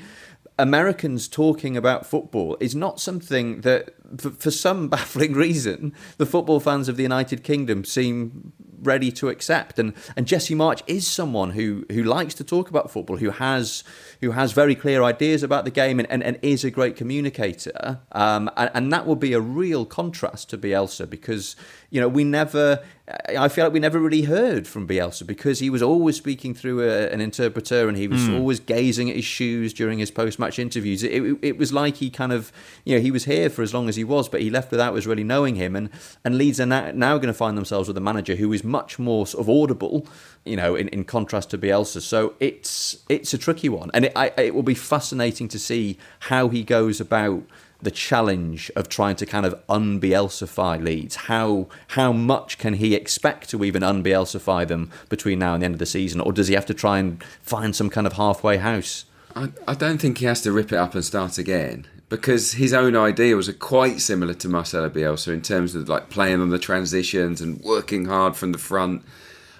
Americans 0.59 1.27
talking 1.27 1.75
about 1.75 2.05
football 2.05 2.55
is 2.59 2.75
not 2.75 2.99
something 2.99 3.61
that, 3.61 3.95
for, 4.17 4.31
for 4.31 4.51
some 4.51 4.87
baffling 4.89 5.33
reason, 5.33 5.93
the 6.17 6.25
football 6.25 6.59
fans 6.59 6.89
of 6.89 6.97
the 6.97 7.03
United 7.03 7.43
Kingdom 7.43 7.85
seem 7.85 8.53
ready 8.81 9.11
to 9.11 9.29
accept. 9.29 9.79
And 9.79 9.93
and 10.15 10.27
Jesse 10.27 10.55
Marsch 10.55 10.81
is 10.87 11.07
someone 11.07 11.51
who 11.51 11.85
who 11.91 12.03
likes 12.03 12.33
to 12.35 12.43
talk 12.43 12.69
about 12.69 12.91
football, 12.91 13.17
who 13.17 13.31
has 13.31 13.83
who 14.21 14.31
has 14.31 14.51
very 14.51 14.75
clear 14.75 15.03
ideas 15.03 15.43
about 15.43 15.65
the 15.65 15.71
game, 15.71 15.99
and, 15.99 16.09
and, 16.11 16.23
and 16.23 16.37
is 16.41 16.63
a 16.63 16.71
great 16.71 16.95
communicator. 16.95 17.99
Um, 18.11 18.49
and, 18.55 18.69
and 18.73 18.93
that 18.93 19.07
will 19.07 19.15
be 19.15 19.33
a 19.33 19.41
real 19.41 19.85
contrast 19.85 20.49
to 20.51 20.57
Bielsa 20.57 21.09
because 21.09 21.55
you 21.89 22.01
know 22.01 22.07
we 22.07 22.23
never. 22.23 22.83
I 23.27 23.49
feel 23.49 23.65
like 23.65 23.73
we 23.73 23.79
never 23.79 23.99
really 23.99 24.21
heard 24.21 24.67
from 24.67 24.87
Bielsa 24.87 25.27
because 25.27 25.59
he 25.59 25.69
was 25.69 25.81
always 25.81 26.15
speaking 26.15 26.53
through 26.53 26.81
a, 26.81 27.09
an 27.09 27.19
interpreter 27.19 27.89
and 27.89 27.97
he 27.97 28.07
was 28.07 28.21
mm. 28.21 28.37
always 28.37 28.61
gazing 28.61 29.09
at 29.09 29.17
his 29.17 29.25
shoes 29.25 29.73
during 29.73 29.99
his 29.99 30.09
post-match 30.09 30.57
interviews. 30.59 31.03
It, 31.03 31.21
it, 31.21 31.37
it 31.41 31.57
was 31.57 31.73
like 31.73 31.97
he 31.97 32.09
kind 32.09 32.31
of, 32.31 32.53
you 32.85 32.95
know, 32.95 33.01
he 33.01 33.11
was 33.11 33.25
here 33.25 33.49
for 33.49 33.63
as 33.63 33.73
long 33.73 33.89
as 33.89 33.97
he 33.97 34.00
was, 34.03 34.29
but 34.29 34.41
he 34.41 34.49
left 34.49 34.71
without 34.71 34.95
us 34.95 35.05
really 35.05 35.23
knowing 35.23 35.55
him. 35.55 35.75
And 35.75 35.89
and 36.23 36.37
Leeds 36.37 36.59
are 36.59 36.65
now, 36.65 36.91
now 36.93 37.17
going 37.17 37.27
to 37.27 37.33
find 37.33 37.57
themselves 37.57 37.87
with 37.87 37.97
a 37.97 38.01
manager 38.01 38.35
who 38.35 38.51
is 38.53 38.63
much 38.63 38.99
more 38.99 39.27
sort 39.27 39.41
of 39.41 39.49
audible, 39.49 40.07
you 40.45 40.55
know, 40.55 40.75
in, 40.75 40.87
in 40.89 41.03
contrast 41.03 41.49
to 41.51 41.57
Bielsa. 41.57 42.01
So 42.01 42.33
it's 42.39 43.03
it's 43.09 43.33
a 43.33 43.37
tricky 43.37 43.69
one, 43.69 43.91
and 43.93 44.05
it, 44.05 44.13
I, 44.15 44.31
it 44.37 44.55
will 44.55 44.63
be 44.63 44.75
fascinating 44.75 45.47
to 45.49 45.59
see 45.59 45.97
how 46.21 46.49
he 46.49 46.63
goes 46.63 46.99
about 46.99 47.43
the 47.81 47.91
challenge 47.91 48.69
of 48.75 48.87
trying 48.87 49.15
to 49.15 49.25
kind 49.25 49.45
of 49.45 49.59
unbielsify 49.67 50.81
Leeds. 50.81 51.15
How 51.15 51.67
how 51.89 52.11
much 52.11 52.57
can 52.57 52.75
he 52.75 52.95
expect 52.95 53.49
to 53.49 53.63
even 53.63 53.81
unbielsify 53.81 54.67
them 54.67 54.91
between 55.09 55.39
now 55.39 55.53
and 55.53 55.63
the 55.63 55.65
end 55.65 55.75
of 55.75 55.79
the 55.79 55.85
season, 55.85 56.21
or 56.21 56.31
does 56.31 56.47
he 56.47 56.55
have 56.55 56.65
to 56.67 56.73
try 56.73 56.99
and 56.99 57.23
find 57.41 57.75
some 57.75 57.89
kind 57.89 58.07
of 58.07 58.13
halfway 58.13 58.57
house? 58.57 59.05
I, 59.35 59.49
I 59.67 59.73
don't 59.75 59.99
think 59.99 60.17
he 60.17 60.25
has 60.25 60.41
to 60.41 60.51
rip 60.51 60.71
it 60.71 60.77
up 60.77 60.93
and 60.93 61.05
start 61.05 61.37
again 61.37 61.87
because 62.11 62.51
his 62.51 62.73
own 62.73 62.93
ideas 62.93 63.47
are 63.47 63.53
quite 63.53 64.01
similar 64.01 64.33
to 64.33 64.49
Marcelo 64.49 64.89
Bielsa 64.89 65.29
in 65.33 65.41
terms 65.41 65.75
of 65.75 65.87
like 65.87 66.09
playing 66.09 66.41
on 66.41 66.49
the 66.49 66.59
transitions 66.59 67.39
and 67.39 67.61
working 67.61 68.03
hard 68.03 68.35
from 68.35 68.51
the 68.51 68.57
front 68.57 69.03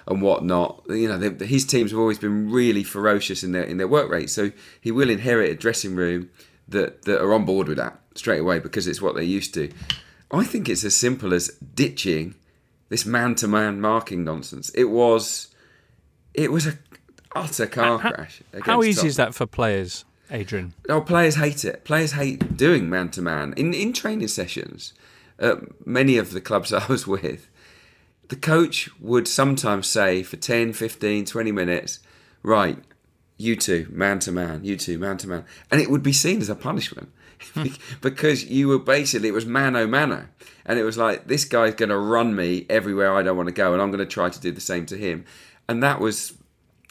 and 0.06 0.20
whatnot. 0.20 0.82
You 0.90 1.08
know, 1.08 1.16
they, 1.16 1.46
his 1.46 1.64
teams 1.64 1.92
have 1.92 1.98
always 1.98 2.18
been 2.18 2.50
really 2.50 2.84
ferocious 2.84 3.42
in 3.42 3.52
their 3.52 3.62
in 3.62 3.78
their 3.78 3.88
work 3.88 4.10
rate, 4.10 4.28
so 4.28 4.52
he 4.78 4.92
will 4.92 5.08
inherit 5.08 5.50
a 5.50 5.54
dressing 5.54 5.96
room 5.96 6.28
that 6.68 7.02
that 7.06 7.22
are 7.22 7.32
on 7.32 7.46
board 7.46 7.68
with 7.68 7.78
that 7.78 7.98
straight 8.16 8.40
away 8.40 8.58
because 8.58 8.86
it's 8.86 9.00
what 9.00 9.14
they're 9.14 9.24
used 9.24 9.54
to. 9.54 9.72
I 10.30 10.44
think 10.44 10.68
it's 10.68 10.84
as 10.84 10.94
simple 10.94 11.32
as 11.32 11.48
ditching 11.74 12.34
this 12.90 13.06
man-to-man 13.06 13.80
marking 13.80 14.24
nonsense. 14.24 14.68
It 14.74 14.84
was, 14.84 15.54
it 16.34 16.52
was 16.52 16.66
a 16.66 16.78
utter 17.34 17.66
car 17.66 17.98
How- 17.98 18.10
crash. 18.12 18.42
How 18.62 18.82
easy 18.82 19.06
is 19.06 19.16
that 19.16 19.34
for 19.34 19.46
players, 19.46 20.04
Adrian? 20.32 20.74
Oh, 20.88 21.00
players 21.00 21.36
hate 21.36 21.64
it. 21.64 21.84
Players 21.84 22.12
hate 22.12 22.56
doing 22.56 22.88
man 22.88 23.10
to 23.10 23.22
man 23.22 23.52
in 23.56 23.74
in 23.74 23.92
training 23.92 24.28
sessions. 24.28 24.94
Uh, 25.38 25.56
many 25.84 26.16
of 26.16 26.32
the 26.32 26.40
clubs 26.40 26.72
I 26.72 26.86
was 26.86 27.06
with, 27.06 27.48
the 28.28 28.36
coach 28.36 28.88
would 28.98 29.28
sometimes 29.28 29.86
say 29.86 30.22
for 30.22 30.36
10, 30.36 30.72
15, 30.72 31.26
20 31.26 31.52
minutes, 31.52 31.98
right, 32.42 32.78
you 33.36 33.56
two, 33.56 33.86
man 33.90 34.20
to 34.20 34.32
man, 34.32 34.64
you 34.64 34.76
two, 34.76 34.98
man 34.98 35.18
to 35.18 35.28
man. 35.28 35.44
And 35.70 35.80
it 35.80 35.90
would 35.90 36.02
be 36.02 36.12
seen 36.12 36.40
as 36.40 36.48
a 36.48 36.54
punishment 36.54 37.12
because 38.00 38.44
you 38.44 38.68
were 38.68 38.78
basically, 38.78 39.28
it 39.28 39.34
was 39.34 39.46
mano 39.46 39.86
mano. 39.86 40.28
And 40.64 40.78
it 40.78 40.84
was 40.84 40.96
like, 40.96 41.26
this 41.26 41.44
guy's 41.44 41.74
going 41.74 41.88
to 41.88 41.98
run 41.98 42.36
me 42.36 42.66
everywhere 42.70 43.14
I 43.14 43.22
don't 43.22 43.36
want 43.36 43.48
to 43.48 43.54
go, 43.54 43.72
and 43.72 43.82
I'm 43.82 43.90
going 43.90 43.98
to 43.98 44.06
try 44.06 44.28
to 44.28 44.40
do 44.40 44.52
the 44.52 44.60
same 44.60 44.86
to 44.86 44.96
him. 44.96 45.24
And 45.68 45.82
that 45.82 46.00
was 46.00 46.34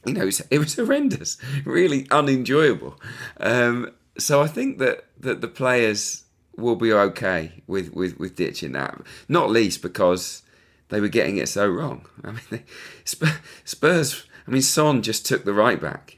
you 0.06 0.14
know, 0.14 0.22
it 0.22 0.26
was, 0.26 0.42
it 0.52 0.60
was 0.60 0.76
horrendous, 0.78 1.38
really 1.66 2.08
unenjoyable. 2.12 3.00
Um, 3.40 3.92
so 4.18 4.42
I 4.42 4.48
think 4.48 4.80
that, 4.80 5.06
that 5.20 5.42
the 5.42 5.48
players 5.48 6.24
will 6.58 6.76
be 6.76 6.92
okay 6.92 7.64
with, 7.68 7.94
with, 7.94 8.20
with 8.20 8.36
ditching 8.36 8.74
that, 8.74 9.00
not 9.28 9.50
least 9.50 9.82
because 9.82 10.44
they 10.90 11.00
were 11.00 11.08
getting 11.08 11.38
it 11.38 11.50
so 11.50 11.68
wrong. 11.68 12.06
I 12.24 12.32
mean, 12.32 12.42
they, 12.50 12.64
Spurs, 13.06 14.26
I 14.48 14.52
mean, 14.52 14.62
Son 14.62 15.02
just 15.02 15.26
took 15.26 15.46
the 15.46 15.54
right 15.54 15.80
back 15.80 16.18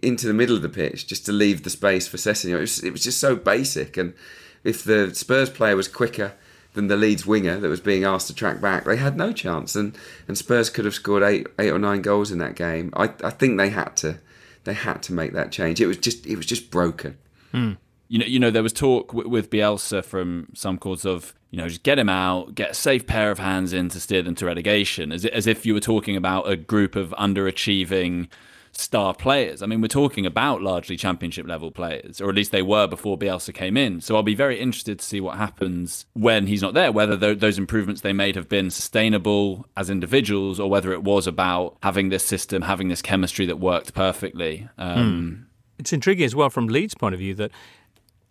into 0.00 0.26
the 0.26 0.34
middle 0.34 0.54
of 0.54 0.62
the 0.62 0.68
pitch 0.68 1.06
just 1.06 1.26
to 1.26 1.32
leave 1.32 1.64
the 1.64 1.70
space 1.70 2.06
for 2.06 2.16
Sessegnon. 2.16 2.56
It 2.56 2.60
was, 2.60 2.84
it 2.84 2.92
was 2.92 3.02
just 3.02 3.18
so 3.18 3.34
basic. 3.34 3.96
And 3.96 4.14
if 4.62 4.84
the 4.84 5.14
Spurs 5.14 5.50
player 5.50 5.76
was 5.76 5.88
quicker 5.88 6.34
than 6.74 6.88
the 6.88 6.96
Leeds 6.96 7.26
winger 7.26 7.58
that 7.58 7.68
was 7.68 7.80
being 7.80 8.04
asked 8.04 8.28
to 8.28 8.34
track 8.34 8.60
back, 8.60 8.84
they 8.84 8.96
had 8.96 9.16
no 9.16 9.32
chance. 9.32 9.76
And 9.76 9.96
and 10.26 10.36
Spurs 10.38 10.70
could 10.70 10.84
have 10.84 10.94
scored 10.94 11.22
eight 11.22 11.46
eight 11.58 11.70
or 11.70 11.78
nine 11.78 12.02
goals 12.02 12.30
in 12.30 12.38
that 12.38 12.54
game. 12.54 12.92
I, 12.94 13.12
I 13.22 13.30
think 13.30 13.58
they 13.58 13.70
had 13.70 13.96
to 13.98 14.18
they 14.64 14.74
had 14.74 15.02
to 15.04 15.12
make 15.12 15.32
that 15.32 15.52
change. 15.52 15.80
It 15.80 15.86
was 15.86 15.98
just 15.98 16.26
it 16.26 16.36
was 16.36 16.46
just 16.46 16.70
broken. 16.70 17.18
Hmm. 17.50 17.72
You 18.08 18.18
know, 18.18 18.26
you 18.26 18.38
know, 18.38 18.50
there 18.50 18.62
was 18.62 18.74
talk 18.74 19.08
w- 19.08 19.28
with 19.28 19.48
Bielsa 19.48 20.04
from 20.04 20.48
some 20.54 20.76
quarters 20.76 21.06
of, 21.06 21.34
you 21.50 21.56
know, 21.56 21.66
just 21.66 21.82
get 21.82 21.98
him 21.98 22.10
out, 22.10 22.54
get 22.54 22.72
a 22.72 22.74
safe 22.74 23.06
pair 23.06 23.30
of 23.30 23.38
hands 23.38 23.72
in 23.72 23.88
to 23.88 24.00
steer 24.00 24.20
them 24.20 24.34
to 24.34 24.46
relegation, 24.46 25.12
as 25.12 25.24
as 25.24 25.46
if 25.46 25.64
you 25.64 25.74
were 25.74 25.80
talking 25.80 26.16
about 26.16 26.48
a 26.50 26.56
group 26.56 26.94
of 26.96 27.10
underachieving 27.18 28.28
star 28.74 29.14
players. 29.14 29.62
I 29.62 29.66
mean, 29.66 29.80
we're 29.82 29.88
talking 29.88 30.24
about 30.24 30.62
largely 30.62 30.96
championship 30.96 31.46
level 31.46 31.70
players, 31.70 32.20
or 32.20 32.30
at 32.30 32.34
least 32.34 32.52
they 32.52 32.62
were 32.62 32.86
before 32.86 33.18
Bielsa 33.18 33.52
came 33.52 33.76
in. 33.76 34.00
So 34.00 34.16
I'll 34.16 34.22
be 34.22 34.34
very 34.34 34.58
interested 34.58 34.98
to 34.98 35.04
see 35.04 35.20
what 35.20 35.36
happens 35.36 36.06
when 36.14 36.46
he's 36.46 36.62
not 36.62 36.72
there, 36.72 36.90
whether 36.90 37.14
tho- 37.16 37.34
those 37.34 37.58
improvements 37.58 38.00
they 38.00 38.14
made 38.14 38.34
have 38.34 38.48
been 38.48 38.70
sustainable 38.70 39.66
as 39.76 39.90
individuals, 39.90 40.58
or 40.58 40.70
whether 40.70 40.92
it 40.92 41.02
was 41.02 41.26
about 41.26 41.76
having 41.82 42.08
this 42.08 42.24
system, 42.24 42.62
having 42.62 42.88
this 42.88 43.02
chemistry 43.02 43.44
that 43.46 43.58
worked 43.60 43.92
perfectly. 43.94 44.68
Um, 44.78 45.46
It's 45.78 45.92
intriguing 45.92 46.24
as 46.24 46.34
well 46.34 46.48
from 46.48 46.66
Leeds' 46.68 46.94
point 46.94 47.12
of 47.14 47.18
view 47.18 47.34
that 47.34 47.50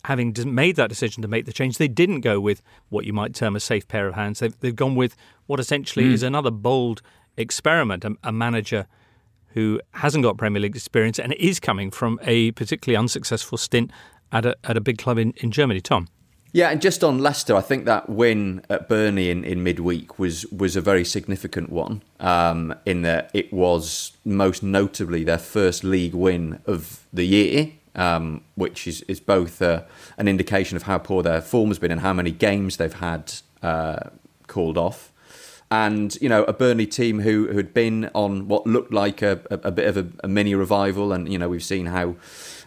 having 0.06 0.34
made 0.46 0.74
that 0.74 0.88
decision 0.88 1.22
to 1.22 1.28
make 1.28 1.44
the 1.44 1.52
change, 1.52 1.78
they 1.78 1.86
didn't 1.86 2.22
go 2.22 2.40
with 2.40 2.60
what 2.88 3.04
you 3.04 3.12
might 3.12 3.32
term 3.34 3.54
a 3.54 3.60
safe 3.60 3.86
pair 3.86 4.08
of 4.08 4.14
hands. 4.14 4.40
They've, 4.40 4.58
they've 4.58 4.74
gone 4.74 4.96
with 4.96 5.14
what 5.46 5.60
essentially 5.60 6.06
Mm. 6.06 6.12
is 6.14 6.22
another 6.24 6.50
bold 6.50 7.00
experiment, 7.36 8.04
a, 8.04 8.16
a 8.24 8.32
manager 8.32 8.88
who 9.54 9.80
hasn't 9.92 10.24
got 10.24 10.36
Premier 10.36 10.60
League 10.60 10.76
experience 10.76 11.18
and 11.18 11.32
is 11.34 11.60
coming 11.60 11.90
from 11.90 12.18
a 12.22 12.50
particularly 12.52 12.96
unsuccessful 12.96 13.58
stint 13.58 13.90
at 14.32 14.46
a, 14.46 14.56
at 14.64 14.76
a 14.76 14.80
big 14.80 14.98
club 14.98 15.18
in, 15.18 15.32
in 15.38 15.50
Germany. 15.50 15.80
Tom. 15.80 16.08
Yeah, 16.54 16.68
and 16.68 16.82
just 16.82 17.02
on 17.02 17.18
Leicester, 17.18 17.56
I 17.56 17.62
think 17.62 17.86
that 17.86 18.10
win 18.10 18.62
at 18.68 18.86
Burnley 18.86 19.30
in, 19.30 19.42
in 19.42 19.62
midweek 19.62 20.18
was 20.18 20.44
was 20.46 20.76
a 20.76 20.82
very 20.82 21.04
significant 21.04 21.70
one. 21.70 22.02
Um, 22.20 22.74
in 22.84 23.02
that 23.02 23.30
it 23.32 23.52
was 23.52 24.12
most 24.24 24.62
notably 24.62 25.24
their 25.24 25.38
first 25.38 25.82
league 25.82 26.12
win 26.12 26.60
of 26.66 27.06
the 27.10 27.24
year, 27.24 27.72
um, 27.94 28.42
which 28.54 28.86
is 28.86 29.00
is 29.02 29.18
both 29.18 29.62
uh, 29.62 29.84
an 30.18 30.28
indication 30.28 30.76
of 30.76 30.82
how 30.82 30.98
poor 30.98 31.22
their 31.22 31.40
form 31.40 31.68
has 31.68 31.78
been 31.78 31.90
and 31.90 32.02
how 32.02 32.12
many 32.12 32.30
games 32.30 32.76
they've 32.76 32.92
had 32.92 33.32
uh, 33.62 34.10
called 34.46 34.76
off. 34.76 35.10
And 35.72 36.20
you 36.20 36.28
know, 36.28 36.44
a 36.44 36.52
Burnley 36.52 36.86
team 36.86 37.20
who 37.20 37.46
had 37.56 37.72
been 37.72 38.10
on 38.14 38.46
what 38.46 38.66
looked 38.66 38.92
like 38.92 39.22
a, 39.22 39.40
a, 39.50 39.68
a 39.68 39.70
bit 39.70 39.86
of 39.86 39.96
a, 39.96 40.06
a 40.22 40.28
mini 40.28 40.54
revival, 40.54 41.14
and 41.14 41.32
you 41.32 41.38
know, 41.38 41.48
we've 41.48 41.64
seen 41.64 41.86
how 41.86 42.16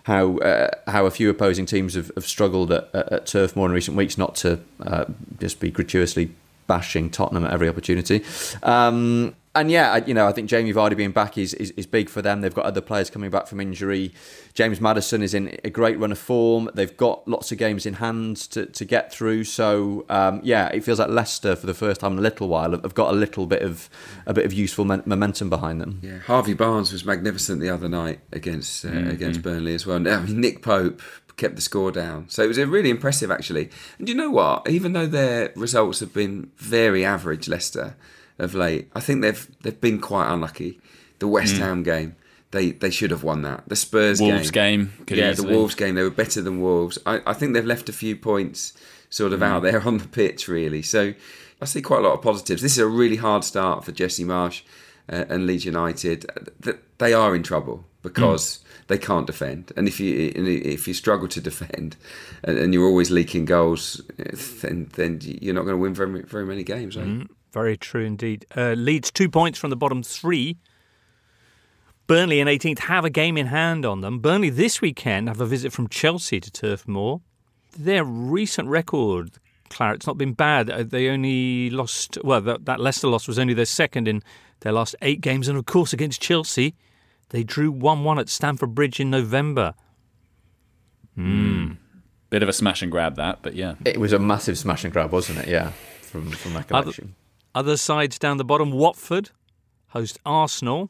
how 0.05 0.37
uh, 0.39 0.71
how 0.87 1.05
a 1.05 1.11
few 1.11 1.29
opposing 1.29 1.67
teams 1.67 1.93
have, 1.93 2.11
have 2.15 2.25
struggled 2.25 2.71
at, 2.71 2.89
at, 2.95 3.27
Turf 3.27 3.55
Moor 3.55 3.67
in 3.67 3.73
recent 3.73 3.95
weeks. 3.95 4.17
Not 4.17 4.33
to 4.37 4.59
uh, 4.81 5.05
just 5.39 5.59
be 5.59 5.69
gratuitously 5.69 6.31
bashing 6.65 7.11
Tottenham 7.11 7.45
at 7.45 7.53
every 7.53 7.69
opportunity. 7.69 8.23
Um, 8.63 9.35
and 9.53 9.69
yeah, 9.69 10.03
you 10.03 10.15
know, 10.15 10.27
I 10.27 10.31
think 10.31 10.49
Jamie 10.49 10.73
Vardy 10.73 10.97
being 10.97 11.11
back 11.11 11.37
is, 11.37 11.53
is, 11.53 11.71
is 11.71 11.85
big 11.85 12.09
for 12.09 12.23
them. 12.23 12.41
They've 12.41 12.53
got 12.53 12.65
other 12.65 12.81
players 12.81 13.11
coming 13.11 13.29
back 13.29 13.45
from 13.45 13.61
injury. 13.61 14.13
James 14.55 14.79
Maddison 14.81 15.21
is 15.21 15.33
in 15.33 15.55
a 15.63 15.69
great 15.69 15.99
run 15.99 16.11
of 16.13 16.17
form. 16.17 16.69
They've 16.73 16.95
got 16.95 17.27
lots 17.27 17.51
of 17.51 17.57
games 17.57 17.85
in 17.85 17.95
hand 17.95 18.37
to, 18.51 18.65
to 18.65 18.85
get 18.85 19.11
through. 19.13 19.43
So 19.43 20.05
um, 20.09 20.39
yeah, 20.43 20.67
it 20.69 20.83
feels 20.83 20.97
like 20.97 21.09
Leicester 21.09 21.55
for 21.57 21.65
the 21.67 21.73
first 21.73 21.99
time 22.01 22.13
in 22.13 22.19
a 22.19 22.21
little 22.21 22.47
while 22.47 22.71
have 22.71 22.95
got 22.95 23.13
a 23.13 23.17
little 23.17 23.45
bit 23.45 23.61
of 23.61 23.89
a 24.25 24.33
bit 24.33 24.45
of 24.45 24.53
useful 24.53 24.85
men- 24.85 25.03
momentum 25.05 25.49
behind 25.49 25.81
them. 25.81 25.99
Yeah, 26.01 26.19
Harvey 26.19 26.53
Barnes 26.53 26.91
was 26.93 27.05
magnificent 27.05 27.59
the 27.61 27.69
other 27.69 27.89
night 27.89 28.21
against 28.31 28.85
uh, 28.85 28.89
Mhm. 28.89 29.11
against 29.11 29.41
Burnley 29.43 29.75
as 29.75 29.85
well. 29.85 29.97
I 30.07 30.21
mean, 30.21 30.39
Nick 30.39 30.61
Pope 30.61 31.01
kept 31.37 31.57
the 31.57 31.61
score 31.61 31.91
down, 31.91 32.29
so 32.29 32.41
it 32.43 32.47
was 32.47 32.57
a 32.57 32.65
really 32.65 32.89
impressive 32.89 33.29
actually. 33.29 33.69
And 33.99 34.07
you 34.07 34.15
know 34.15 34.31
what? 34.31 34.69
Even 34.69 34.93
though 34.93 35.05
their 35.05 35.51
results 35.57 35.99
have 35.99 36.13
been 36.13 36.49
very 36.55 37.03
average, 37.03 37.49
Leicester 37.49 37.97
of 38.39 38.55
late, 38.55 38.89
I 38.95 39.01
think 39.01 39.21
they've 39.21 39.47
they've 39.63 39.81
been 39.81 39.99
quite 39.99 40.31
unlucky. 40.31 40.79
The 41.19 41.27
West 41.27 41.55
Mm. 41.55 41.59
Ham 41.59 41.83
game. 41.83 42.15
They, 42.55 42.71
they 42.71 42.89
should 42.89 43.11
have 43.11 43.23
won 43.23 43.41
that. 43.41 43.63
The 43.67 43.75
Spurs 43.75 44.21
Wolves 44.21 44.49
game, 44.51 44.85
game 44.85 45.05
could 45.07 45.17
yeah, 45.17 45.31
easily- 45.31 45.49
the 45.51 45.57
Wolves 45.57 45.75
game. 45.75 45.95
They 45.95 46.03
were 46.03 46.09
better 46.09 46.41
than 46.41 46.61
Wolves. 46.61 46.97
I, 47.05 47.21
I 47.25 47.33
think 47.33 47.53
they've 47.53 47.65
left 47.65 47.89
a 47.89 47.93
few 47.93 48.15
points 48.15 48.73
sort 49.09 49.33
of 49.33 49.39
Mm. 49.41 49.43
out 49.51 49.61
there 49.63 49.81
on 49.87 49.97
the 49.97 50.07
pitch, 50.07 50.47
really. 50.47 50.81
So 50.81 51.13
I 51.61 51.65
see 51.65 51.81
quite 51.81 51.99
a 51.99 52.07
lot 52.07 52.13
of 52.13 52.21
positives. 52.21 52.61
This 52.61 52.71
is 52.73 52.77
a 52.79 52.87
really 52.87 53.17
hard 53.17 53.43
start 53.43 53.83
for 53.83 53.91
Jesse 53.91 54.23
Marsch 54.23 54.61
uh, 55.11 55.25
and 55.29 55.45
Leeds 55.45 55.65
United. 55.65 56.25
They 56.97 57.13
are 57.13 57.35
in 57.35 57.43
trouble 57.43 57.85
because 58.01 58.59
they 58.87 58.97
can't 58.97 59.27
defend, 59.27 59.71
and 59.75 59.87
if 59.87 59.99
you 59.99 60.31
if 60.35 60.87
you 60.87 60.93
struggle 60.93 61.27
to 61.27 61.41
defend, 61.41 61.97
and, 62.43 62.57
and 62.57 62.73
you're 62.73 62.85
always 62.85 63.09
leaking 63.11 63.45
goals, 63.45 64.01
then 64.61 64.89
then 64.95 65.19
you're 65.23 65.53
not 65.55 65.63
going 65.65 65.73
to 65.75 65.81
win 65.81 65.93
very 65.93 66.21
very 66.23 66.45
many 66.45 66.63
games. 66.63 66.95
Right? 66.95 67.05
Mm, 67.07 67.27
very 67.51 67.77
true 67.77 68.05
indeed. 68.05 68.45
Uh, 68.55 68.73
Leeds 68.77 69.11
two 69.11 69.29
points 69.29 69.57
from 69.59 69.71
the 69.71 69.75
bottom 69.75 70.03
three. 70.03 70.57
Burnley 72.07 72.39
in 72.39 72.47
18th 72.47 72.79
have 72.79 73.03
a 73.05 73.09
game 73.09 73.37
in 73.37 73.47
hand 73.47 73.85
on 73.85 74.01
them. 74.01 74.19
Burnley 74.19 74.49
this 74.49 74.81
weekend 74.81 75.27
have 75.27 75.41
a 75.41 75.45
visit 75.45 75.73
from 75.73 75.87
Chelsea 75.87 76.39
to 76.39 76.51
Turf 76.51 76.87
Moor. 76.87 77.21
Their 77.77 78.03
recent 78.03 78.67
record, 78.69 79.31
Claret's 79.69 80.05
not 80.05 80.17
been 80.17 80.33
bad. 80.33 80.69
Uh, 80.69 80.83
They 80.83 81.09
only 81.09 81.69
lost, 81.71 82.17
well, 82.23 82.41
that, 82.41 82.65
that 82.65 82.79
Leicester 82.79 83.07
loss 83.07 83.27
was 83.27 83.39
only 83.39 83.53
their 83.53 83.65
second 83.65 84.07
in 84.07 84.21
their 84.61 84.71
last 84.71 84.95
eight 85.01 85.19
games. 85.21 85.47
And 85.47 85.57
of 85.57 85.65
course, 85.65 85.93
against 85.93 86.21
Chelsea, 86.21 86.75
they 87.29 87.43
drew 87.43 87.71
1 87.71 88.03
1 88.03 88.19
at 88.19 88.29
Stamford 88.29 88.75
Bridge 88.75 88.99
in 88.99 89.09
November. 89.09 89.73
Mm. 91.17 91.77
Bit 92.29 92.43
of 92.43 92.49
a 92.49 92.53
smash 92.53 92.81
and 92.81 92.91
grab 92.91 93.15
that, 93.15 93.39
but 93.41 93.55
yeah. 93.55 93.75
It 93.85 93.99
was 93.99 94.13
a 94.13 94.19
massive 94.19 94.57
smash 94.57 94.83
and 94.83 94.93
grab, 94.93 95.11
wasn't 95.11 95.39
it? 95.39 95.47
Yeah, 95.47 95.71
from 96.01 96.29
from 96.31 96.51
Other, 96.55 96.59
recollection. 96.59 97.15
other 97.53 97.77
sides 97.77 98.19
down 98.19 98.37
the 98.37 98.43
bottom, 98.45 98.71
Watford 98.71 99.29
host 99.89 100.19
Arsenal, 100.25 100.89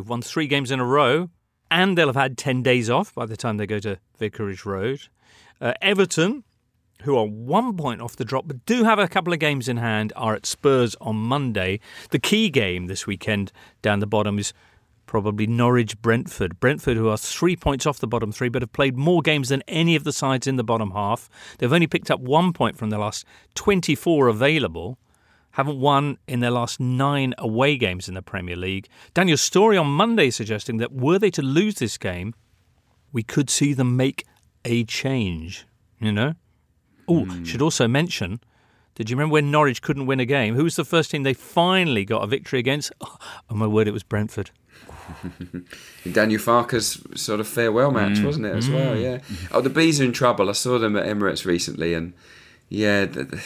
who've 0.00 0.08
won 0.08 0.22
three 0.22 0.46
games 0.46 0.70
in 0.70 0.80
a 0.80 0.84
row, 0.84 1.28
and 1.70 1.96
they'll 1.96 2.06
have 2.06 2.16
had 2.16 2.38
10 2.38 2.62
days 2.62 2.88
off 2.88 3.14
by 3.14 3.26
the 3.26 3.36
time 3.36 3.58
they 3.58 3.66
go 3.66 3.78
to 3.78 3.98
Vicarage 4.18 4.64
Road. 4.64 5.08
Uh, 5.60 5.74
Everton, 5.82 6.42
who 7.02 7.18
are 7.18 7.26
one 7.26 7.76
point 7.76 8.00
off 8.00 8.16
the 8.16 8.24
drop 8.24 8.48
but 8.48 8.64
do 8.64 8.84
have 8.84 8.98
a 8.98 9.06
couple 9.06 9.32
of 9.32 9.38
games 9.38 9.68
in 9.68 9.76
hand, 9.76 10.10
are 10.16 10.34
at 10.34 10.46
Spurs 10.46 10.96
on 11.02 11.16
Monday. 11.16 11.80
The 12.12 12.18
key 12.18 12.48
game 12.48 12.86
this 12.86 13.06
weekend 13.06 13.52
down 13.82 14.00
the 14.00 14.06
bottom 14.06 14.38
is 14.38 14.54
probably 15.04 15.46
Norwich 15.46 16.00
Brentford. 16.00 16.58
Brentford, 16.60 16.96
who 16.96 17.10
are 17.10 17.18
three 17.18 17.56
points 17.56 17.84
off 17.84 17.98
the 17.98 18.06
bottom 18.06 18.32
three, 18.32 18.48
but 18.48 18.62
have 18.62 18.72
played 18.72 18.96
more 18.96 19.20
games 19.20 19.50
than 19.50 19.62
any 19.68 19.96
of 19.96 20.04
the 20.04 20.14
sides 20.14 20.46
in 20.46 20.56
the 20.56 20.64
bottom 20.64 20.92
half. 20.92 21.28
They've 21.58 21.72
only 21.72 21.86
picked 21.86 22.10
up 22.10 22.20
one 22.20 22.54
point 22.54 22.78
from 22.78 22.88
their 22.88 23.00
last 23.00 23.26
24 23.54 24.28
available. 24.28 24.96
Haven't 25.60 25.78
won 25.78 26.16
in 26.26 26.40
their 26.40 26.50
last 26.50 26.80
nine 26.80 27.34
away 27.36 27.76
games 27.76 28.08
in 28.08 28.14
the 28.14 28.22
Premier 28.22 28.56
League. 28.56 28.88
Daniel's 29.12 29.42
Story 29.42 29.76
on 29.76 29.88
Monday 29.88 30.30
suggesting 30.30 30.78
that 30.78 30.90
were 30.90 31.18
they 31.18 31.30
to 31.32 31.42
lose 31.42 31.74
this 31.74 31.98
game, 31.98 32.32
we 33.12 33.22
could 33.22 33.50
see 33.50 33.74
them 33.74 33.94
make 33.94 34.24
a 34.64 34.84
change. 34.84 35.66
You 36.00 36.12
know? 36.12 36.32
Oh, 37.06 37.26
should 37.44 37.60
also 37.60 37.86
mention. 37.86 38.40
Did 38.94 39.10
you 39.10 39.16
remember 39.16 39.34
when 39.34 39.50
Norwich 39.50 39.82
couldn't 39.82 40.06
win 40.06 40.18
a 40.18 40.24
game? 40.24 40.54
Who 40.54 40.64
was 40.64 40.76
the 40.76 40.84
first 40.84 41.10
team 41.10 41.24
they 41.24 41.34
finally 41.34 42.06
got 42.06 42.22
a 42.24 42.26
victory 42.26 42.58
against? 42.58 42.90
Oh, 43.50 43.54
my 43.54 43.66
word, 43.66 43.86
it 43.86 43.92
was 43.92 44.02
Brentford. 44.02 44.50
Daniel 46.10 46.40
Farke's 46.40 47.02
sort 47.16 47.40
of 47.40 47.46
farewell 47.48 47.90
match, 47.90 48.18
Mm. 48.18 48.24
wasn't 48.24 48.46
it, 48.46 48.56
as 48.56 48.70
well? 48.70 48.94
Mm. 48.94 49.02
Yeah. 49.02 49.36
Oh, 49.52 49.60
the 49.60 49.68
Bees 49.68 50.00
are 50.00 50.04
in 50.04 50.12
trouble. 50.12 50.48
I 50.48 50.52
saw 50.52 50.78
them 50.78 50.96
at 50.96 51.04
Emirates 51.04 51.44
recently, 51.44 51.92
and 51.92 52.14
yeah, 52.70 53.04
th- 53.04 53.28
th- 53.30 53.42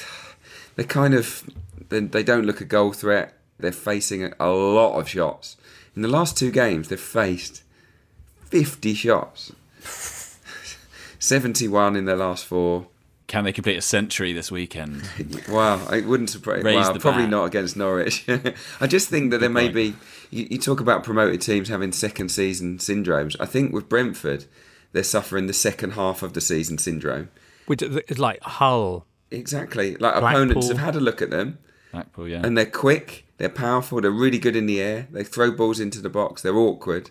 they're 0.76 0.84
kind 0.86 1.14
of 1.14 1.42
they, 1.89 2.01
they 2.01 2.22
don't 2.22 2.45
look 2.47 2.61
a 2.61 2.64
goal 2.64 2.93
threat. 2.93 3.35
They're 3.59 3.72
facing 3.72 4.24
a, 4.24 4.32
a 4.41 4.51
lot 4.53 4.99
of 4.99 5.09
shots. 5.09 5.57
In 5.97 6.03
the 6.03 6.09
last 6.09 6.37
two 6.37 6.51
games, 6.51 6.89
they've 6.89 7.01
faced 7.01 7.62
fifty 8.47 8.95
shots, 8.95 9.53
seventy-one 11.18 11.97
in 11.97 12.05
their 12.05 12.16
last 12.16 12.45
four. 12.47 12.87
Can 13.26 13.45
they 13.45 13.53
complete 13.53 13.76
a 13.76 13.82
century 13.82 14.32
this 14.32 14.51
weekend? 14.51 15.09
Wow, 15.49 15.87
it 15.91 16.05
wouldn't 16.07 16.30
surprise. 16.30 16.62
Raise 16.62 16.87
Wow, 16.87 16.93
the 16.93 17.01
probably 17.01 17.22
bat. 17.22 17.30
not 17.30 17.45
against 17.45 17.76
Norwich. 17.76 18.26
I 18.80 18.87
just 18.87 19.09
think 19.09 19.30
that 19.30 19.39
there 19.39 19.49
may 19.51 19.64
point. 19.70 19.74
be. 19.74 19.95
You, 20.30 20.47
you 20.51 20.59
talk 20.59 20.80
about 20.80 21.05
promoted 21.05 21.41
teams 21.41 21.68
having 21.68 21.93
second 21.93 22.30
season 22.30 22.78
syndromes. 22.78 23.37
I 23.41 23.47
think 23.47 23.72
with 23.72 23.89
Brentford, 23.89 24.45
they're 24.93 25.03
suffering 25.03 25.47
the 25.47 25.53
second 25.53 25.93
half 25.93 26.22
of 26.22 26.32
the 26.35 26.41
season 26.41 26.76
syndrome. 26.78 27.28
Which 27.66 27.82
is 27.82 28.18
like 28.18 28.43
Hull. 28.43 29.07
Exactly. 29.30 29.93
Like 29.97 30.18
Blackpool. 30.20 30.28
opponents 30.28 30.68
have 30.68 30.78
had 30.78 30.97
a 30.97 31.01
look 31.01 31.22
at 31.22 31.30
them, 31.30 31.59
Yeah. 32.18 32.42
and 32.45 32.57
they're 32.57 32.66
quick, 32.66 33.26
they're 33.38 33.49
powerful, 33.49 34.01
they're 34.01 34.11
really 34.11 34.38
good 34.38 34.57
in 34.57 34.66
the 34.66 34.80
air. 34.80 35.07
They 35.11 35.24
throw 35.24 35.51
balls 35.51 35.80
into 35.80 36.01
the 36.01 36.09
box. 36.11 36.42
They're 36.42 36.57
awkward, 36.57 37.11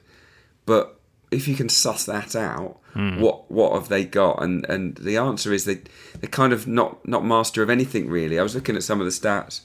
but 0.66 1.00
if 1.32 1.48
you 1.48 1.56
can 1.56 1.70
suss 1.70 2.06
that 2.06 2.36
out, 2.36 2.80
Hmm. 2.94 3.20
what 3.20 3.50
what 3.50 3.74
have 3.74 3.90
they 3.90 4.06
got? 4.06 4.44
And 4.44 4.66
and 4.70 4.96
the 4.98 5.18
answer 5.18 5.52
is 5.52 5.66
they 5.66 5.80
they're 6.20 6.30
kind 6.30 6.54
of 6.54 6.68
not 6.68 7.08
not 7.08 7.26
master 7.26 7.64
of 7.64 7.70
anything 7.72 8.08
really. 8.08 8.38
I 8.40 8.44
was 8.44 8.54
looking 8.54 8.76
at 8.76 8.84
some 8.84 9.00
of 9.02 9.06
the 9.06 9.12
stats. 9.12 9.62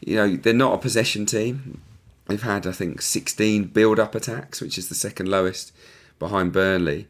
You 0.00 0.16
know, 0.16 0.36
they're 0.36 0.52
not 0.52 0.74
a 0.74 0.78
possession 0.78 1.24
team. 1.24 1.80
They've 2.26 2.42
had 2.42 2.66
I 2.66 2.72
think 2.72 3.00
16 3.00 3.66
build-up 3.66 4.14
attacks, 4.16 4.60
which 4.60 4.76
is 4.76 4.88
the 4.88 4.96
second 4.96 5.28
lowest 5.28 5.72
behind 6.18 6.52
Burnley. 6.52 7.06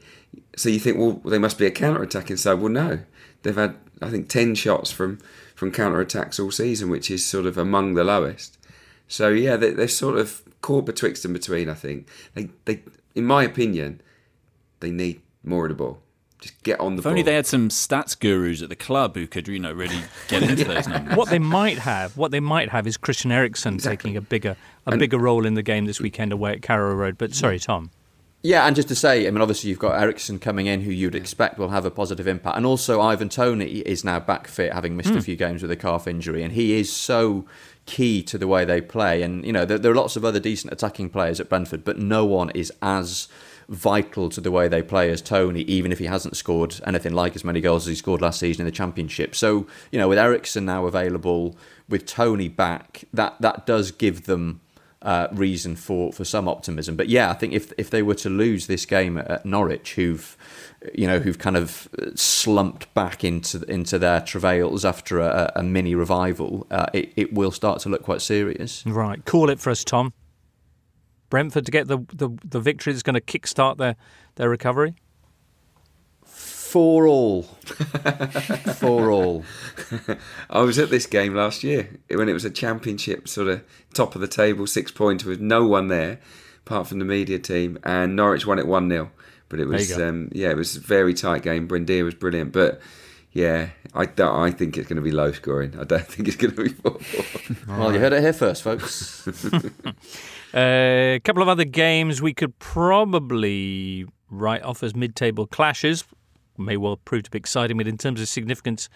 So 0.57 0.69
you 0.69 0.79
think, 0.79 0.99
well, 0.99 1.21
they 1.25 1.39
must 1.39 1.59
be 1.59 1.67
a 1.67 1.71
counter-attacking 1.71 2.37
side. 2.37 2.55
Well, 2.61 2.69
no, 2.71 2.99
they've 3.43 3.57
had 3.57 3.75
I 4.03 4.11
think 4.11 4.29
10 4.29 4.55
shots 4.55 4.91
from 4.91 5.19
from 5.63 5.71
counter-attacks 5.71 6.41
all 6.41 6.51
season, 6.51 6.91
which 6.91 7.09
is 7.09 7.25
sort 7.25 7.47
of 7.47 7.57
among 7.57 7.95
the 7.95 8.03
lowest. 8.03 8.59
So 9.07 9.29
yeah, 9.29 9.55
they, 9.55 9.71
they're 9.71 9.87
sort 9.87 10.19
of 10.19 10.43
caught 10.61 10.87
betwixt 10.87 11.25
and 11.25 11.33
between. 11.33 11.69
I 11.69 11.75
think 11.75 12.09
they 12.35 12.51
they, 12.65 12.83
in 13.15 13.27
my 13.27 13.45
opinion, 13.45 14.01
they 14.81 14.91
need 14.91 15.23
more 15.45 15.67
of 15.67 15.69
the 15.69 15.77
ball. 15.77 16.01
Just 16.41 16.61
get 16.65 16.81
on 16.81 16.97
the 16.97 16.99
If 16.99 17.05
ball. 17.05 17.11
only 17.11 17.23
they 17.23 17.35
had 17.35 17.47
some 17.47 17.69
stats 17.69 18.19
gurus 18.19 18.61
at 18.61 18.71
the 18.71 18.75
club 18.75 19.15
who 19.15 19.29
could, 19.29 19.47
you 19.47 19.61
know, 19.61 19.73
really 19.73 20.01
get 20.27 20.43
into 20.43 20.65
those 20.73 20.89
numbers. 20.89 21.17
What 21.17 21.31
they 21.31 21.39
might 21.39 21.79
have, 21.79 22.17
what 22.17 22.33
they 22.33 22.41
might 22.41 22.71
have, 22.71 22.89
is 22.89 22.97
Christian 22.97 23.31
Eriksen 23.31 23.79
taking 23.79 24.17
a 24.17 24.21
bigger, 24.21 24.57
a 24.85 24.97
bigger 24.97 25.19
role 25.19 25.47
in 25.47 25.55
the 25.55 25.63
game 25.63 25.85
this 25.85 26.01
weekend 26.01 26.33
away 26.33 26.55
at 26.55 26.63
Carrow 26.63 26.93
Road. 26.93 27.19
But 27.19 27.37
sorry, 27.37 27.61
mm. 27.61 27.65
Tom. 27.65 27.91
Yeah, 28.45 28.67
and 28.67 28.75
just 28.75 28.89
to 28.89 28.97
say, 28.97 29.27
I 29.29 29.31
mean, 29.31 29.41
obviously 29.41 29.71
you've 29.71 29.79
got 29.79 30.01
Eriksen 30.03 30.41
coming 30.41 30.67
in, 30.67 30.81
who 30.81 30.91
you'd 30.91 31.15
expect 31.15 31.59
will 31.59 31.69
have 31.69 31.85
a 31.85 31.93
positive 31.93 32.27
impact, 32.27 32.57
and 32.57 32.67
also 32.67 33.01
Ivan 33.01 33.29
Toney 33.29 33.79
is 33.79 34.05
now 34.05 34.19
back 34.19 34.49
fit, 34.49 34.73
having 34.73 34.97
missed 34.97 35.11
a 35.11 35.19
Mm. 35.19 35.25
few 35.25 35.37
games 35.37 35.63
with 35.63 35.71
a 35.71 35.77
calf 35.77 36.09
injury, 36.09 36.43
and 36.43 36.53
he 36.53 36.73
is 36.75 36.93
so 36.93 37.45
key 37.87 38.21
to 38.25 38.39
the 38.39 38.49
way 38.49 38.65
they 38.65 38.81
play. 38.81 39.23
And 39.23 39.45
you 39.47 39.53
know, 39.53 39.65
there, 39.65 39.79
there 39.79 39.93
are 39.93 39.95
lots 39.95 40.17
of 40.17 40.25
other 40.25 40.41
decent 40.41 40.73
attacking 40.73 41.11
players 41.11 41.39
at 41.39 41.49
Brentford, 41.49 41.85
but 41.85 41.99
no 41.99 42.25
one 42.25 42.51
is 42.51 42.73
as 42.83 43.29
vital 43.69 44.29
to 44.31 44.41
the 44.41 44.51
way 44.51 44.67
they 44.67 44.83
play 44.83 45.09
as 45.13 45.23
Toney, 45.23 45.61
even 45.63 45.93
if 45.93 46.01
he 46.01 46.07
hasn't 46.07 46.37
scored 46.37 46.81
anything 46.85 47.13
like 47.13 47.37
as 47.37 47.45
many 47.45 47.61
goals 47.61 47.85
as 47.85 47.91
he 47.91 47.95
scored 47.95 48.21
last 48.21 48.41
season 48.41 48.63
in 48.63 48.67
the 48.67 48.73
Championship. 48.73 49.37
So 49.37 49.69
you 49.93 50.01
know, 50.01 50.09
with 50.09 50.19
Eriksen 50.19 50.65
now 50.65 50.87
available, 50.87 51.57
with 51.89 52.07
Toney 52.07 52.49
back, 52.49 53.05
that 53.15 53.37
that 53.41 53.67
does 53.67 53.93
give 53.93 54.25
them 54.27 54.61
uh, 55.03 55.29
reason 55.33 55.77
for, 55.77 56.13
for 56.13 56.25
some 56.25 56.49
optimism. 56.49 56.97
But 56.97 57.09
yeah, 57.09 57.31
I 57.31 57.35
think 57.35 57.53
if 57.53 57.73
if 57.77 57.91
they 57.91 58.03
were 58.03 58.15
to 58.17 58.31
lose 58.31 58.67
this 58.67 58.87
game 58.87 59.19
at 59.19 59.45
Norwich, 59.45 59.95
who've 59.95 60.37
you 60.95 61.07
know 61.07 61.19
who've 61.19 61.39
kind 61.39 61.57
of 61.57 61.89
slumped 62.15 62.93
back 62.95 63.25
into 63.25 63.63
into 63.71 63.99
their 63.99 64.21
travails 64.21 64.85
after 64.85 65.21
a, 65.21 65.53
a 65.57 65.63
mini 65.63 65.95
revival, 65.95 66.67
uh, 66.71 66.87
it 66.93 67.13
it 67.17 67.33
will 67.33 67.51
start 67.51 67.81
to 67.81 67.89
look 67.89 68.03
quite 68.03 68.23
serious. 68.23 68.85
Right, 68.87 69.25
call 69.25 69.51
it 69.51 69.61
for 69.61 69.71
us, 69.71 69.85
Tom. 69.85 70.13
Brentford 71.31 71.67
to 71.67 71.73
get 71.73 71.89
the 71.89 71.99
the, 72.13 72.31
the 72.45 72.61
victory 72.61 72.93
that's 72.93 73.03
going 73.03 73.15
to 73.15 73.21
kickstart 73.21 73.79
their 73.79 73.97
their 74.37 74.49
recovery. 74.49 74.95
For 76.73 77.07
all, 77.07 77.43
for 77.43 79.11
all. 79.11 79.45
I 80.51 80.63
was 80.63 80.79
at 80.79 80.89
this 80.89 81.05
game 81.05 81.35
last 81.35 81.63
year 81.63 81.91
when 82.09 82.31
it 82.31 82.33
was 82.33 82.47
a 82.47 82.51
championship 82.51 83.29
sort 83.29 83.49
of 83.49 83.63
top 83.93 84.15
of 84.15 84.23
the 84.23 84.27
table 84.27 84.67
six 84.67 84.91
pointer 84.91 85.29
with 85.29 85.39
no 85.39 85.67
one 85.67 85.89
there 85.89 86.19
apart 86.65 86.87
from 86.87 86.99
the 86.99 87.05
media 87.05 87.39
team, 87.39 87.79
and 87.85 88.17
Norwich 88.17 88.47
won 88.47 88.59
it 88.59 88.67
one 88.67 88.89
0 88.89 89.11
But 89.49 89.61
it 89.61 89.67
was 89.67 89.93
um, 89.99 90.31
yeah, 90.33 90.51
it 90.51 90.57
was 90.57 90.77
a 90.77 90.81
very 90.81 91.13
tight 91.13 91.43
game. 91.43 91.69
Brendier 91.69 92.05
was 92.05 92.15
brilliant, 92.15 92.53
but 92.53 92.81
yeah, 93.33 93.71
I 93.95 94.07
don't, 94.07 94.35
I 94.35 94.51
think 94.51 94.77
it's 94.77 94.89
going 94.89 94.97
to 94.97 95.03
be 95.03 95.11
low 95.11 95.33
scoring. 95.33 95.79
I 95.79 95.85
don't 95.85 96.07
think 96.07 96.29
it's 96.29 96.37
going 96.37 96.55
to 96.55 96.63
be 96.63 96.71
four. 96.71 96.99
Well, 97.69 97.93
you 97.93 97.99
heard 97.99 98.13
it 98.13 98.23
here 98.23 98.33
first, 98.33 98.63
folks. 98.63 99.29
A 100.55 101.21
couple 101.25 101.43
of 101.43 101.49
other 101.49 101.65
games 101.65 102.21
we 102.21 102.35
could 102.35 102.59
probably 102.59 104.07
write 104.31 104.63
off 104.63 104.83
as 104.83 104.95
mid-table 104.95 105.47
clashes. 105.47 106.05
May 106.59 106.77
well 106.77 106.97
prove 106.97 107.25
to 107.25 107.31
be 107.31 107.39
exciting, 107.39 107.77
but 107.77 107.89
in 107.89 107.99
terms 107.99 108.21
of 108.21 108.29
significance 108.29 108.89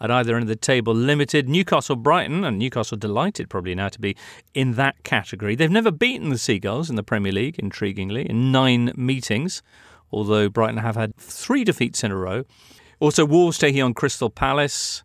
at 0.00 0.10
either 0.10 0.34
end 0.34 0.42
of 0.42 0.48
the 0.48 0.56
table, 0.56 0.94
limited. 0.94 1.48
Newcastle 1.48 1.96
Brighton, 1.96 2.44
and 2.44 2.58
Newcastle 2.58 2.96
delighted 2.96 3.50
probably 3.50 3.74
now 3.74 3.88
to 3.88 4.00
be 4.00 4.16
in 4.54 4.74
that 4.74 5.02
category. 5.02 5.54
They've 5.54 5.70
never 5.70 5.90
beaten 5.90 6.30
the 6.30 6.38
Seagulls 6.38 6.88
in 6.88 6.96
the 6.96 7.02
Premier 7.02 7.32
League, 7.32 7.56
intriguingly, 7.56 8.26
in 8.26 8.52
nine 8.52 8.92
meetings, 8.96 9.62
although 10.12 10.48
Brighton 10.48 10.78
have 10.78 10.96
had 10.96 11.16
three 11.16 11.64
defeats 11.64 12.04
in 12.04 12.12
a 12.12 12.16
row. 12.16 12.44
Also, 13.00 13.24
Wolves 13.24 13.58
taking 13.58 13.82
on 13.82 13.94
Crystal 13.94 14.30
Palace. 14.30 15.02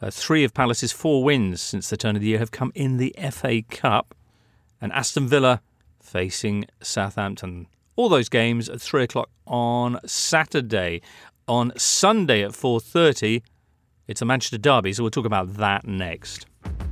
Uh, 0.00 0.10
three 0.10 0.42
of 0.42 0.52
Palace's 0.52 0.90
four 0.90 1.22
wins 1.22 1.60
since 1.60 1.88
the 1.88 1.96
turn 1.96 2.16
of 2.16 2.22
the 2.22 2.28
year 2.28 2.40
have 2.40 2.50
come 2.50 2.72
in 2.74 2.96
the 2.96 3.14
FA 3.30 3.62
Cup 3.62 4.16
and 4.80 4.92
Aston 4.92 5.28
Villa 5.28 5.60
facing 6.00 6.64
Southampton. 6.80 7.68
All 7.96 8.08
those 8.08 8.28
games 8.28 8.68
at 8.68 8.80
three 8.80 9.04
o'clock 9.04 9.30
on 9.46 9.98
Saturday. 10.06 11.02
On 11.48 11.72
Sunday 11.76 12.42
at 12.42 12.54
four 12.54 12.80
thirty, 12.80 13.42
it's 14.06 14.22
a 14.22 14.24
Manchester 14.24 14.58
derby, 14.58 14.92
so 14.92 15.02
we'll 15.02 15.10
talk 15.10 15.26
about 15.26 15.54
that 15.54 15.86
next. 15.86 16.46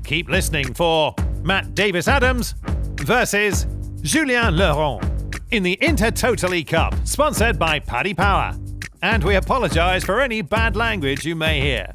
Keep 0.04 0.28
listening 0.28 0.74
for 0.74 1.14
Matt 1.42 1.74
Davis 1.74 2.08
Adams 2.08 2.54
versus 2.96 3.66
Julien 4.02 4.56
Laurent 4.56 5.02
in 5.52 5.62
the 5.62 5.78
Inter 5.80 6.10
Totally 6.10 6.64
Cup, 6.64 6.94
sponsored 7.04 7.58
by 7.58 7.78
Paddy 7.78 8.12
Power. 8.12 8.56
And 9.02 9.22
we 9.22 9.36
apologise 9.36 10.04
for 10.04 10.20
any 10.20 10.42
bad 10.42 10.76
language 10.76 11.24
you 11.24 11.36
may 11.36 11.60
hear. 11.60 11.94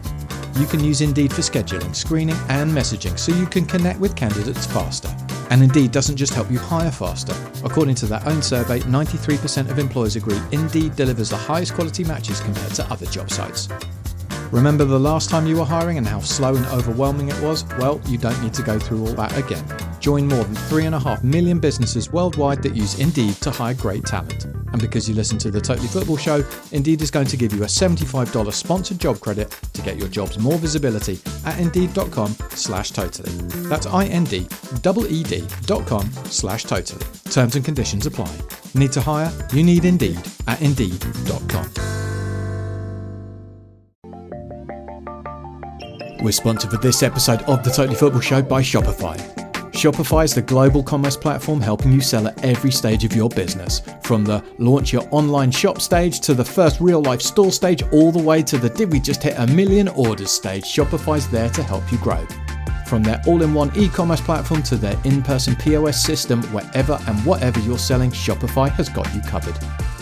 You 0.55 0.65
can 0.65 0.83
use 0.83 1.01
Indeed 1.01 1.31
for 1.31 1.41
scheduling, 1.41 1.95
screening, 1.95 2.37
and 2.49 2.71
messaging 2.71 3.17
so 3.17 3.33
you 3.33 3.45
can 3.45 3.65
connect 3.65 3.99
with 3.99 4.15
candidates 4.15 4.65
faster. 4.65 5.15
And 5.49 5.63
Indeed 5.63 5.91
doesn't 5.91 6.17
just 6.17 6.33
help 6.33 6.51
you 6.51 6.59
hire 6.59 6.91
faster. 6.91 7.35
According 7.63 7.95
to 7.95 8.05
their 8.05 8.21
own 8.25 8.41
survey, 8.41 8.79
93% 8.81 9.69
of 9.69 9.79
employers 9.79 10.15
agree 10.15 10.39
Indeed 10.51 10.95
delivers 10.95 11.29
the 11.29 11.37
highest 11.37 11.73
quality 11.73 12.03
matches 12.03 12.41
compared 12.41 12.73
to 12.73 12.85
other 12.91 13.05
job 13.07 13.29
sites. 13.29 13.69
Remember 14.51 14.83
the 14.83 14.99
last 14.99 15.29
time 15.29 15.47
you 15.47 15.55
were 15.57 15.65
hiring 15.65 15.97
and 15.97 16.05
how 16.05 16.19
slow 16.19 16.55
and 16.55 16.65
overwhelming 16.67 17.29
it 17.29 17.41
was? 17.41 17.63
Well, 17.77 18.01
you 18.07 18.17
don't 18.17 18.39
need 18.43 18.53
to 18.55 18.61
go 18.61 18.77
through 18.77 19.07
all 19.07 19.13
that 19.13 19.37
again. 19.37 19.65
Join 20.01 20.27
more 20.27 20.43
than 20.43 20.55
3.5 20.55 21.23
million 21.23 21.57
businesses 21.59 22.11
worldwide 22.11 22.61
that 22.63 22.75
use 22.75 22.99
Indeed 22.99 23.35
to 23.35 23.51
hire 23.51 23.73
great 23.73 24.03
talent. 24.03 24.43
And 24.43 24.81
because 24.81 25.07
you 25.07 25.15
listen 25.15 25.37
to 25.39 25.51
the 25.51 25.61
Totally 25.61 25.87
Football 25.87 26.17
Show, 26.17 26.43
Indeed 26.71 27.01
is 27.01 27.11
going 27.11 27.27
to 27.27 27.37
give 27.37 27.53
you 27.53 27.63
a 27.63 27.67
$75 27.67 28.51
sponsored 28.51 28.99
job 28.99 29.21
credit 29.21 29.51
to 29.73 29.81
get 29.81 29.97
your 29.97 30.09
jobs 30.09 30.37
more 30.37 30.57
visibility 30.57 31.19
at 31.45 31.57
Indeed.com 31.57 32.35
slash 32.49 32.91
totally. 32.91 33.31
That's 33.69 33.85
I-N-D-E-E-D 33.87 35.47
dot 35.65 35.87
com 35.87 36.11
slash 36.25 36.63
totally. 36.63 37.05
Terms 37.25 37.55
and 37.55 37.63
conditions 37.63 38.05
apply. 38.05 38.35
Need 38.75 38.91
to 38.93 39.01
hire? 39.01 39.31
You 39.53 39.63
need 39.63 39.85
Indeed 39.85 40.19
at 40.47 40.61
Indeed.com. 40.61 41.90
We're 46.21 46.31
sponsored 46.31 46.69
for 46.69 46.77
this 46.77 47.01
episode 47.01 47.41
of 47.43 47.63
the 47.63 47.71
Totally 47.71 47.95
Football 47.95 48.21
Show 48.21 48.43
by 48.43 48.61
Shopify. 48.61 49.17
Shopify 49.71 50.23
is 50.23 50.35
the 50.35 50.41
global 50.43 50.83
commerce 50.83 51.17
platform 51.17 51.59
helping 51.59 51.91
you 51.91 51.99
sell 51.99 52.27
at 52.27 52.45
every 52.45 52.69
stage 52.71 53.03
of 53.03 53.15
your 53.15 53.27
business. 53.27 53.81
From 54.03 54.23
the 54.23 54.43
launch 54.59 54.93
your 54.93 55.07
online 55.09 55.49
shop 55.49 55.81
stage 55.81 56.19
to 56.19 56.35
the 56.35 56.45
first 56.45 56.79
real 56.79 57.01
life 57.01 57.23
store 57.23 57.51
stage, 57.51 57.81
all 57.91 58.11
the 58.11 58.21
way 58.21 58.43
to 58.43 58.59
the 58.59 58.69
did 58.69 58.91
we 58.91 58.99
just 58.99 59.23
hit 59.23 59.33
a 59.39 59.47
million 59.47 59.87
orders 59.87 60.29
stage, 60.29 60.63
Shopify's 60.63 61.27
there 61.29 61.49
to 61.49 61.63
help 61.63 61.91
you 61.91 61.97
grow. 61.97 62.23
From 62.85 63.01
their 63.01 63.19
all 63.25 63.41
in 63.41 63.55
one 63.55 63.71
e 63.75 63.89
commerce 63.89 64.21
platform 64.21 64.61
to 64.63 64.75
their 64.75 64.99
in 65.05 65.23
person 65.23 65.55
POS 65.55 66.03
system, 66.03 66.43
wherever 66.53 66.99
and 67.07 67.25
whatever 67.25 67.59
you're 67.61 67.79
selling, 67.79 68.11
Shopify 68.11 68.69
has 68.69 68.89
got 68.89 69.11
you 69.15 69.21
covered. 69.21 69.57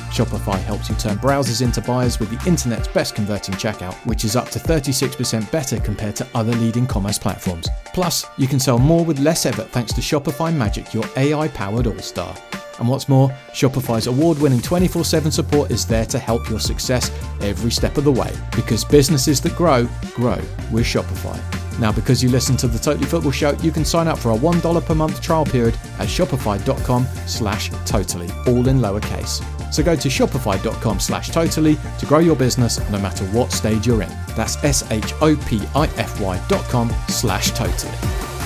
Shopify 0.09 0.61
helps 0.63 0.89
you 0.89 0.95
turn 0.95 1.17
browsers 1.17 1.61
into 1.61 1.81
buyers 1.81 2.19
with 2.19 2.29
the 2.29 2.49
internet's 2.49 2.87
best 2.87 3.15
converting 3.15 3.53
checkout, 3.55 3.93
which 4.05 4.25
is 4.25 4.35
up 4.35 4.49
to 4.49 4.59
36% 4.59 5.49
better 5.51 5.79
compared 5.79 6.15
to 6.15 6.27
other 6.33 6.51
leading 6.53 6.87
commerce 6.87 7.19
platforms. 7.19 7.69
Plus, 7.93 8.25
you 8.37 8.47
can 8.47 8.59
sell 8.59 8.79
more 8.79 9.05
with 9.05 9.19
less 9.19 9.45
effort 9.45 9.69
thanks 9.69 9.93
to 9.93 10.01
Shopify 10.01 10.53
Magic, 10.53 10.93
your 10.93 11.05
AI 11.15 11.47
powered 11.49 11.87
all 11.87 11.99
star. 11.99 12.35
And 12.79 12.87
what's 12.87 13.07
more, 13.07 13.29
Shopify's 13.51 14.07
award 14.07 14.39
winning 14.39 14.61
24 14.61 15.05
7 15.05 15.31
support 15.31 15.69
is 15.69 15.85
there 15.85 16.05
to 16.05 16.17
help 16.17 16.49
your 16.49 16.59
success 16.59 17.11
every 17.41 17.71
step 17.71 17.97
of 17.97 18.03
the 18.03 18.11
way 18.11 18.33
because 18.55 18.83
businesses 18.83 19.39
that 19.41 19.55
grow, 19.55 19.87
grow 20.15 20.41
with 20.71 20.85
Shopify. 20.85 21.68
Now, 21.79 21.91
because 21.91 22.23
you 22.23 22.29
listen 22.29 22.57
to 22.57 22.67
the 22.67 22.79
Totally 22.79 23.05
Football 23.05 23.31
Show, 23.31 23.51
you 23.61 23.71
can 23.71 23.85
sign 23.85 24.07
up 24.07 24.17
for 24.17 24.31
a 24.31 24.35
$1 24.37 24.85
per 24.85 24.95
month 24.95 25.21
trial 25.21 25.45
period 25.45 25.75
at 25.99 26.07
shopify.com 26.07 27.05
slash 27.25 27.71
totally, 27.85 28.29
all 28.47 28.67
in 28.67 28.79
lowercase. 28.79 29.43
So 29.73 29.83
go 29.83 29.95
to 29.95 30.07
shopify.com 30.09 30.99
slash 30.99 31.29
totally 31.29 31.77
to 31.99 32.05
grow 32.05 32.19
your 32.19 32.35
business 32.35 32.79
no 32.89 32.99
matter 32.99 33.25
what 33.27 33.51
stage 33.51 33.85
you're 33.85 34.01
in. 34.01 34.09
That's 34.35 34.61
S-H-O-P-I-F-Y 34.63 36.45
dot 36.47 36.63
com 36.65 36.91
slash 37.07 37.51
totally. 37.51 38.38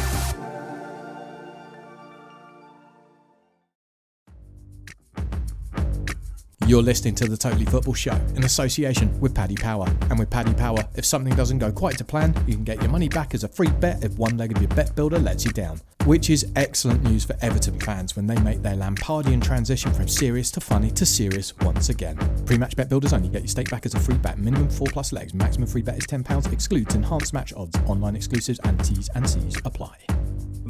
You're 6.65 6.81
listening 6.81 7.13
to 7.15 7.27
the 7.27 7.35
Totally 7.35 7.65
Football 7.65 7.93
Show 7.93 8.13
in 8.35 8.45
association 8.45 9.19
with 9.19 9.35
Paddy 9.35 9.55
Power. 9.55 9.85
And 10.09 10.17
with 10.17 10.29
Paddy 10.29 10.53
Power, 10.53 10.77
if 10.95 11.03
something 11.03 11.35
doesn't 11.35 11.57
go 11.57 11.73
quite 11.73 11.97
to 11.97 12.05
plan, 12.05 12.33
you 12.47 12.55
can 12.55 12.63
get 12.63 12.81
your 12.81 12.89
money 12.89 13.09
back 13.09 13.33
as 13.33 13.43
a 13.43 13.49
free 13.49 13.67
bet 13.67 14.01
if 14.01 14.17
one 14.17 14.37
leg 14.37 14.55
of 14.55 14.61
your 14.61 14.69
bet 14.69 14.95
builder 14.95 15.19
lets 15.19 15.43
you 15.43 15.51
down. 15.51 15.81
Which 16.05 16.29
is 16.29 16.49
excellent 16.55 17.03
news 17.03 17.25
for 17.25 17.35
Everton 17.41 17.81
fans 17.81 18.15
when 18.15 18.27
they 18.27 18.39
make 18.39 18.61
their 18.61 18.75
Lampardian 18.75 19.43
transition 19.43 19.93
from 19.93 20.07
serious 20.07 20.51
to 20.51 20.61
funny 20.61 20.89
to 20.91 21.05
serious 21.05 21.53
once 21.57 21.89
again. 21.89 22.17
Pre-match 22.45 22.77
bet 22.77 22.87
builders 22.87 23.11
only 23.11 23.27
get 23.27 23.41
your 23.41 23.49
stake 23.49 23.69
back 23.69 23.85
as 23.85 23.93
a 23.93 23.99
free 23.99 24.17
bet. 24.17 24.37
Minimum 24.37 24.69
four 24.69 24.87
plus 24.87 25.11
legs. 25.11 25.33
Maximum 25.33 25.67
free 25.67 25.81
bet 25.81 25.97
is 25.97 26.07
£10. 26.07 26.53
Excludes 26.53 26.95
enhanced 26.95 27.33
match 27.33 27.51
odds. 27.57 27.77
Online 27.87 28.15
exclusives 28.15 28.59
and 28.63 28.81
T's 28.85 29.09
and 29.15 29.29
C's 29.29 29.57
apply. 29.65 29.97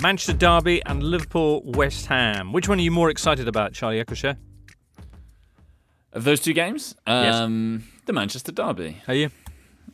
Manchester 0.01 0.33
Derby 0.33 0.81
and 0.87 1.03
Liverpool 1.03 1.61
West 1.63 2.07
Ham. 2.07 2.51
Which 2.51 2.67
one 2.67 2.79
are 2.79 2.81
you 2.81 2.89
more 2.89 3.11
excited 3.11 3.47
about, 3.47 3.73
Charlie 3.73 4.03
Eccleshare? 4.03 4.37
Of 6.13 6.23
those 6.23 6.39
two 6.39 6.53
games, 6.53 6.95
um, 7.07 7.83
the 8.05 8.13
Manchester 8.13 8.51
Derby. 8.51 9.01
Are 9.07 9.13
you? 9.15 9.29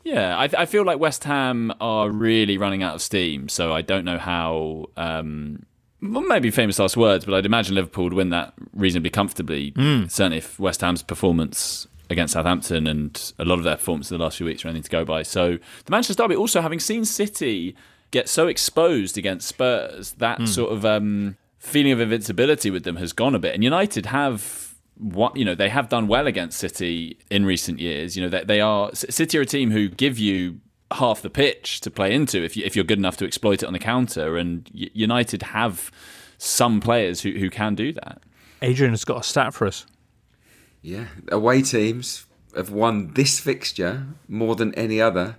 Yeah, 0.03 0.37
I, 0.37 0.49
I 0.57 0.65
feel 0.65 0.83
like 0.83 0.99
West 0.99 1.23
Ham 1.25 1.73
are 1.81 2.09
really 2.09 2.57
running 2.57 2.83
out 2.83 2.95
of 2.95 3.01
steam. 3.01 3.49
So 3.49 3.73
I 3.73 3.81
don't 3.81 4.05
know 4.05 4.17
how. 4.17 4.85
Um, 4.97 5.65
well, 6.01 6.21
maybe 6.21 6.51
famous 6.51 6.79
last 6.79 6.95
words, 6.95 7.25
but 7.25 7.33
I'd 7.33 7.45
imagine 7.45 7.75
Liverpool 7.75 8.05
would 8.05 8.13
win 8.13 8.29
that 8.29 8.53
reasonably 8.73 9.09
comfortably. 9.09 9.71
Mm. 9.73 10.09
Certainly, 10.09 10.37
if 10.37 10.59
West 10.59 10.81
Ham's 10.81 11.03
performance 11.03 11.87
against 12.09 12.33
Southampton 12.33 12.87
and 12.87 13.33
a 13.37 13.45
lot 13.45 13.57
of 13.59 13.63
their 13.63 13.75
performance 13.75 14.09
in 14.09 14.17
the 14.17 14.23
last 14.23 14.37
few 14.37 14.45
weeks 14.45 14.63
are 14.65 14.69
anything 14.69 14.83
to 14.83 14.89
go 14.89 15.05
by. 15.05 15.21
So 15.23 15.57
the 15.85 15.91
Manchester 15.91 16.23
Derby, 16.23 16.35
also 16.35 16.61
having 16.61 16.79
seen 16.79 17.05
City 17.05 17.75
get 18.11 18.27
so 18.27 18.47
exposed 18.47 19.17
against 19.17 19.47
Spurs, 19.47 20.13
that 20.13 20.39
Mm. 20.39 20.47
sort 20.47 20.71
of 20.71 20.85
um, 20.85 21.35
feeling 21.59 21.91
of 21.91 21.99
invincibility 22.01 22.71
with 22.71 22.83
them 22.83 22.95
has 22.95 23.13
gone 23.13 23.35
a 23.35 23.39
bit. 23.39 23.53
And 23.53 23.63
United 23.63 24.07
have 24.07 24.68
what 24.99 25.35
you 25.35 25.43
know 25.45 25.55
they 25.55 25.69
have 25.69 25.89
done 25.89 26.07
well 26.07 26.27
against 26.27 26.59
City 26.59 27.17
in 27.31 27.45
recent 27.45 27.79
years. 27.79 28.15
You 28.15 28.23
know 28.23 28.29
they, 28.29 28.43
they 28.43 28.61
are 28.61 28.93
City 28.93 29.37
are 29.37 29.41
a 29.41 29.45
team 29.45 29.71
who 29.71 29.89
give 29.89 30.19
you 30.19 30.59
half 30.91 31.21
the 31.21 31.29
pitch 31.29 31.81
to 31.81 31.89
play 31.91 32.13
into 32.13 32.43
if 32.43 32.55
you, 32.57 32.65
if 32.65 32.75
you're 32.75 32.85
good 32.85 32.97
enough 32.97 33.15
to 33.17 33.25
exploit 33.25 33.63
it 33.63 33.65
on 33.65 33.73
the 33.73 33.79
counter. 33.79 34.37
And 34.37 34.69
United 34.73 35.41
have 35.43 35.91
some 36.37 36.79
players 36.81 37.21
who, 37.21 37.31
who 37.33 37.49
can 37.49 37.75
do 37.75 37.91
that. 37.93 38.21
Adrian 38.61 38.91
has 38.93 39.05
got 39.05 39.19
a 39.21 39.23
stat 39.23 39.53
for 39.53 39.67
us. 39.67 39.85
Yeah, 40.81 41.05
away 41.31 41.61
teams 41.61 42.25
have 42.55 42.71
won 42.71 43.13
this 43.13 43.39
fixture 43.39 44.07
more 44.27 44.55
than 44.55 44.73
any 44.75 44.99
other 44.99 45.35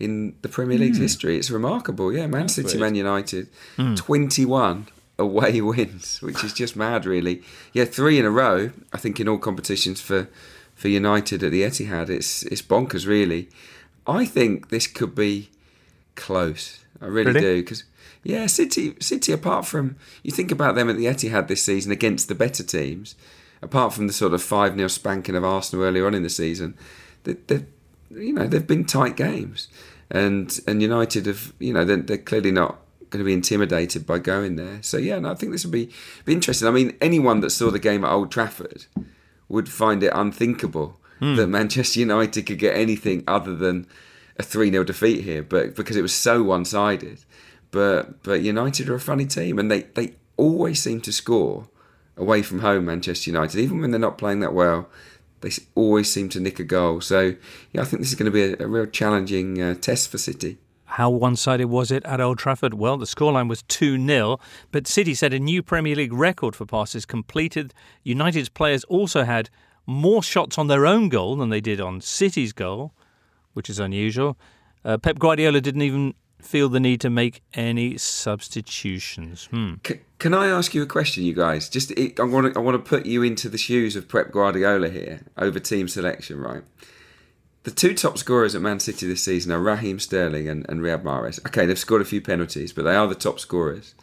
in 0.00 0.34
the 0.42 0.48
Premier 0.48 0.78
League's 0.78 0.96
Hmm. 0.98 1.02
history. 1.02 1.36
It's 1.38 1.50
remarkable. 1.50 2.12
Yeah, 2.12 2.26
Man 2.26 2.42
That's 2.42 2.54
City, 2.54 2.66
weird. 2.78 2.80
Man 2.80 2.94
United, 2.94 3.48
Hmm. 3.76 3.94
21 3.94 4.86
away 5.18 5.60
wins, 5.72 6.20
which 6.22 6.42
is 6.44 6.52
just 6.52 6.76
mad, 6.76 7.06
really. 7.06 7.42
Yeah, 7.72 7.84
three 7.84 8.18
in 8.18 8.24
a 8.24 8.30
row. 8.30 8.70
I 8.92 8.98
think 8.98 9.20
in 9.20 9.28
all 9.28 9.38
competitions 9.38 10.00
for 10.00 10.28
for 10.74 10.88
United 10.88 11.42
at 11.44 11.52
the 11.52 11.62
Etihad, 11.62 12.08
it's 12.10 12.42
it's 12.44 12.62
bonkers, 12.62 13.06
really. 13.06 13.48
I 14.06 14.24
think 14.26 14.68
this 14.68 14.86
could 14.86 15.14
be 15.14 15.50
close. 16.14 16.84
I 17.00 17.06
really, 17.06 17.32
Really? 17.32 17.40
do. 17.40 17.62
Because 17.62 17.84
yeah, 18.22 18.46
City, 18.46 18.94
City. 19.00 19.32
Apart 19.32 19.66
from 19.66 19.96
you 20.22 20.30
think 20.32 20.50
about 20.50 20.74
them 20.74 20.88
at 20.90 20.96
the 20.96 21.06
Etihad 21.06 21.48
this 21.48 21.62
season 21.62 21.92
against 21.92 22.28
the 22.28 22.34
better 22.34 22.62
teams, 22.62 23.14
apart 23.62 23.92
from 23.92 24.06
the 24.06 24.12
sort 24.12 24.34
of 24.34 24.42
five 24.42 24.74
0 24.74 24.88
spanking 24.88 25.36
of 25.36 25.44
Arsenal 25.44 25.84
earlier 25.84 26.06
on 26.06 26.14
in 26.14 26.22
the 26.22 26.30
season, 26.30 26.74
they, 27.24 27.34
they, 27.46 27.64
you 28.10 28.32
know, 28.32 28.46
they've 28.46 28.66
been 28.66 28.84
tight 28.84 29.16
games, 29.16 29.68
and 30.10 30.58
and 30.66 30.80
United 30.82 31.26
have, 31.26 31.52
you 31.58 31.72
know, 31.72 31.84
they're, 31.84 31.98
they're 31.98 32.18
clearly 32.18 32.50
not 32.52 32.78
going 33.14 33.24
to 33.24 33.30
be 33.32 33.32
intimidated 33.32 34.06
by 34.06 34.18
going 34.18 34.56
there. 34.56 34.78
So 34.82 34.96
yeah, 34.98 35.18
no, 35.20 35.30
I 35.30 35.34
think 35.34 35.52
this 35.52 35.64
would 35.64 35.72
be 35.72 35.90
be 36.24 36.32
interesting. 36.32 36.68
I 36.68 36.72
mean, 36.72 36.96
anyone 37.00 37.40
that 37.40 37.50
saw 37.50 37.70
the 37.70 37.78
game 37.78 38.04
at 38.04 38.12
Old 38.12 38.30
Trafford 38.30 38.86
would 39.48 39.68
find 39.68 40.02
it 40.02 40.12
unthinkable 40.14 41.00
Hmm. 41.20 41.36
that 41.36 41.46
Manchester 41.46 42.00
United 42.00 42.42
could 42.46 42.58
get 42.58 42.76
anything 42.76 43.22
other 43.26 43.54
than 43.54 43.86
a 44.36 44.42
3 44.42 44.70
0 44.70 44.82
defeat 44.84 45.22
here, 45.22 45.42
but 45.44 45.76
because 45.76 45.96
it 45.96 46.02
was 46.02 46.12
so 46.12 46.42
one 46.42 46.64
sided. 46.64 47.20
But 47.70 48.22
but 48.24 48.42
United 48.42 48.88
are 48.88 48.96
a 48.96 49.00
funny 49.00 49.26
team 49.26 49.58
and 49.58 49.70
they, 49.70 49.82
they 49.82 50.14
always 50.36 50.82
seem 50.82 51.00
to 51.02 51.12
score 51.12 51.68
away 52.16 52.42
from 52.42 52.60
home, 52.60 52.86
Manchester 52.86 53.30
United. 53.30 53.60
Even 53.60 53.80
when 53.80 53.90
they're 53.92 54.00
not 54.00 54.18
playing 54.18 54.40
that 54.40 54.54
well, 54.54 54.88
they 55.40 55.50
always 55.76 56.12
seem 56.12 56.28
to 56.30 56.40
nick 56.40 56.58
a 56.58 56.64
goal. 56.64 57.00
So 57.00 57.36
yeah, 57.72 57.82
I 57.82 57.84
think 57.84 58.02
this 58.02 58.10
is 58.10 58.16
going 58.16 58.32
to 58.32 58.32
be 58.32 58.42
a, 58.42 58.64
a 58.64 58.68
real 58.68 58.86
challenging 58.86 59.62
uh, 59.62 59.74
test 59.74 60.10
for 60.10 60.18
City. 60.18 60.58
How 60.94 61.10
one 61.10 61.34
sided 61.34 61.66
was 61.66 61.90
it 61.90 62.04
at 62.04 62.20
Old 62.20 62.38
Trafford? 62.38 62.74
Well, 62.74 62.96
the 62.96 63.04
scoreline 63.04 63.48
was 63.48 63.64
2 63.64 64.06
0, 64.06 64.38
but 64.70 64.86
City 64.86 65.12
set 65.12 65.32
a 65.32 65.40
new 65.40 65.60
Premier 65.60 65.96
League 65.96 66.12
record 66.12 66.54
for 66.54 66.66
passes 66.66 67.04
completed. 67.04 67.74
United's 68.04 68.48
players 68.48 68.84
also 68.84 69.24
had 69.24 69.50
more 69.86 70.22
shots 70.22 70.56
on 70.56 70.68
their 70.68 70.86
own 70.86 71.08
goal 71.08 71.34
than 71.34 71.48
they 71.48 71.60
did 71.60 71.80
on 71.80 72.00
City's 72.00 72.52
goal, 72.52 72.92
which 73.54 73.68
is 73.68 73.80
unusual. 73.80 74.38
Uh, 74.84 74.96
Pep 74.96 75.18
Guardiola 75.18 75.60
didn't 75.60 75.82
even 75.82 76.14
feel 76.40 76.68
the 76.68 76.78
need 76.78 77.00
to 77.00 77.10
make 77.10 77.42
any 77.54 77.98
substitutions. 77.98 79.46
Hmm. 79.46 79.74
C- 79.84 79.98
can 80.20 80.32
I 80.32 80.46
ask 80.46 80.76
you 80.76 80.82
a 80.84 80.86
question, 80.86 81.24
you 81.24 81.34
guys? 81.34 81.68
Just 81.68 81.92
I 81.98 82.22
want 82.22 82.54
to 82.54 82.60
I 82.60 82.62
want 82.62 82.76
to 82.76 82.88
put 82.88 83.04
you 83.04 83.24
into 83.24 83.48
the 83.48 83.58
shoes 83.58 83.96
of 83.96 84.08
Pep 84.08 84.30
Guardiola 84.30 84.90
here 84.90 85.22
over 85.36 85.58
team 85.58 85.88
selection, 85.88 86.38
right? 86.38 86.62
The 87.64 87.70
two 87.70 87.94
top 87.94 88.18
scorers 88.18 88.54
at 88.54 88.60
Man 88.60 88.78
City 88.78 89.06
this 89.06 89.24
season 89.24 89.50
are 89.50 89.58
Raheem 89.58 89.98
Sterling 89.98 90.48
and, 90.48 90.66
and 90.68 90.80
Riyad 90.80 91.02
Mahrez. 91.02 91.44
Okay, 91.46 91.64
they've 91.64 91.78
scored 91.78 92.02
a 92.02 92.06
few 92.06 92.20
penalties, 92.20 92.74
but 92.74 92.82
they 92.82 92.94
are 92.94 93.06
the 93.06 93.14
top 93.14 93.40
scorers. 93.40 93.94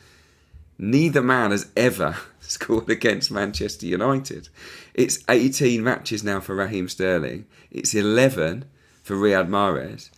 Neither 0.79 1.21
man 1.21 1.51
has 1.51 1.69
ever 1.77 2.17
scored 2.39 2.89
against 2.89 3.29
Manchester 3.29 3.85
United. 3.85 4.49
It's 4.95 5.23
18 5.29 5.83
matches 5.83 6.23
now 6.23 6.39
for 6.39 6.55
Raheem 6.55 6.89
Sterling. 6.89 7.45
It's 7.69 7.93
11 7.93 8.65
for 9.03 9.15
Riyad 9.15 9.47
Mahrez. 9.47 10.09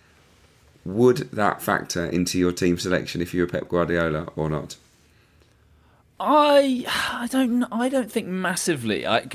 Would 0.85 1.31
that 1.31 1.61
factor 1.61 2.05
into 2.05 2.39
your 2.39 2.53
team 2.53 2.77
selection 2.77 3.21
if 3.21 3.33
you 3.33 3.41
were 3.41 3.47
Pep 3.47 3.67
Guardiola 3.67 4.29
or 4.37 4.49
not? 4.49 4.77
I 6.17 6.85
I 6.87 7.27
don't 7.27 7.63
I 7.65 7.89
don't 7.89 8.11
think 8.11 8.27
massively. 8.27 9.05
I, 9.05 9.27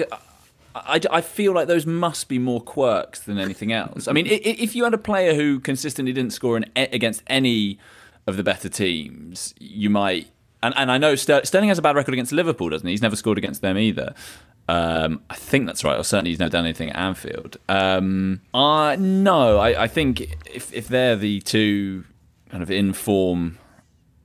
I, 0.87 1.01
I 1.11 1.21
feel 1.21 1.53
like 1.53 1.67
those 1.69 1.87
must 1.87 2.29
be 2.29 2.39
more 2.39 2.61
quirks 2.61 3.21
than 3.21 3.39
anything 3.39 3.73
else. 3.73 4.09
I 4.09 4.13
mean, 4.13 4.27
if 4.29 4.75
you 4.77 4.85
had 4.85 4.95
a 4.95 4.99
player 4.99 5.35
who 5.35 5.61
consistently 5.61 6.13
didn't 6.13 6.33
score 6.33 6.57
in, 6.57 6.67
a- 6.77 6.89
against 6.95 7.23
any 7.27 7.79
of 8.27 8.37
the 8.37 8.43
better 8.43 8.69
teams, 8.69 9.55
you 9.59 9.91
might. 9.91 10.29
And, 10.63 10.75
and 10.77 10.91
I 10.91 10.99
know 10.99 11.15
Ster- 11.15 11.45
Sterling 11.45 11.69
has 11.69 11.79
a 11.79 11.83
bad 11.83 11.97
record 11.97 12.13
against 12.15 12.33
Liverpool, 12.33 12.69
doesn't 12.69 12.87
he? 12.87 12.93
He's 12.93 13.03
never 13.03 13.17
scored 13.17 13.39
against 13.39 13.63
them 13.63 13.79
either. 13.79 14.15
Um, 14.69 15.23
I 15.31 15.35
think 15.35 15.67
that's 15.67 15.83
right, 15.85 15.97
or 15.99 16.05
certainly 16.05 16.31
he's 16.33 16.39
never 16.39 16.51
done 16.51 16.65
anything 16.65 16.91
at 16.91 16.97
Anfield. 16.97 17.57
Um, 17.71 18.43
I 18.53 18.97
no, 18.97 19.57
I, 19.59 19.85
I 19.85 19.89
think 19.89 20.21
if 20.53 20.71
if 20.75 20.89
they're 20.89 21.17
the 21.17 21.41
two 21.41 22.05
kind 22.51 22.63
of 22.63 22.71
in 22.71 22.93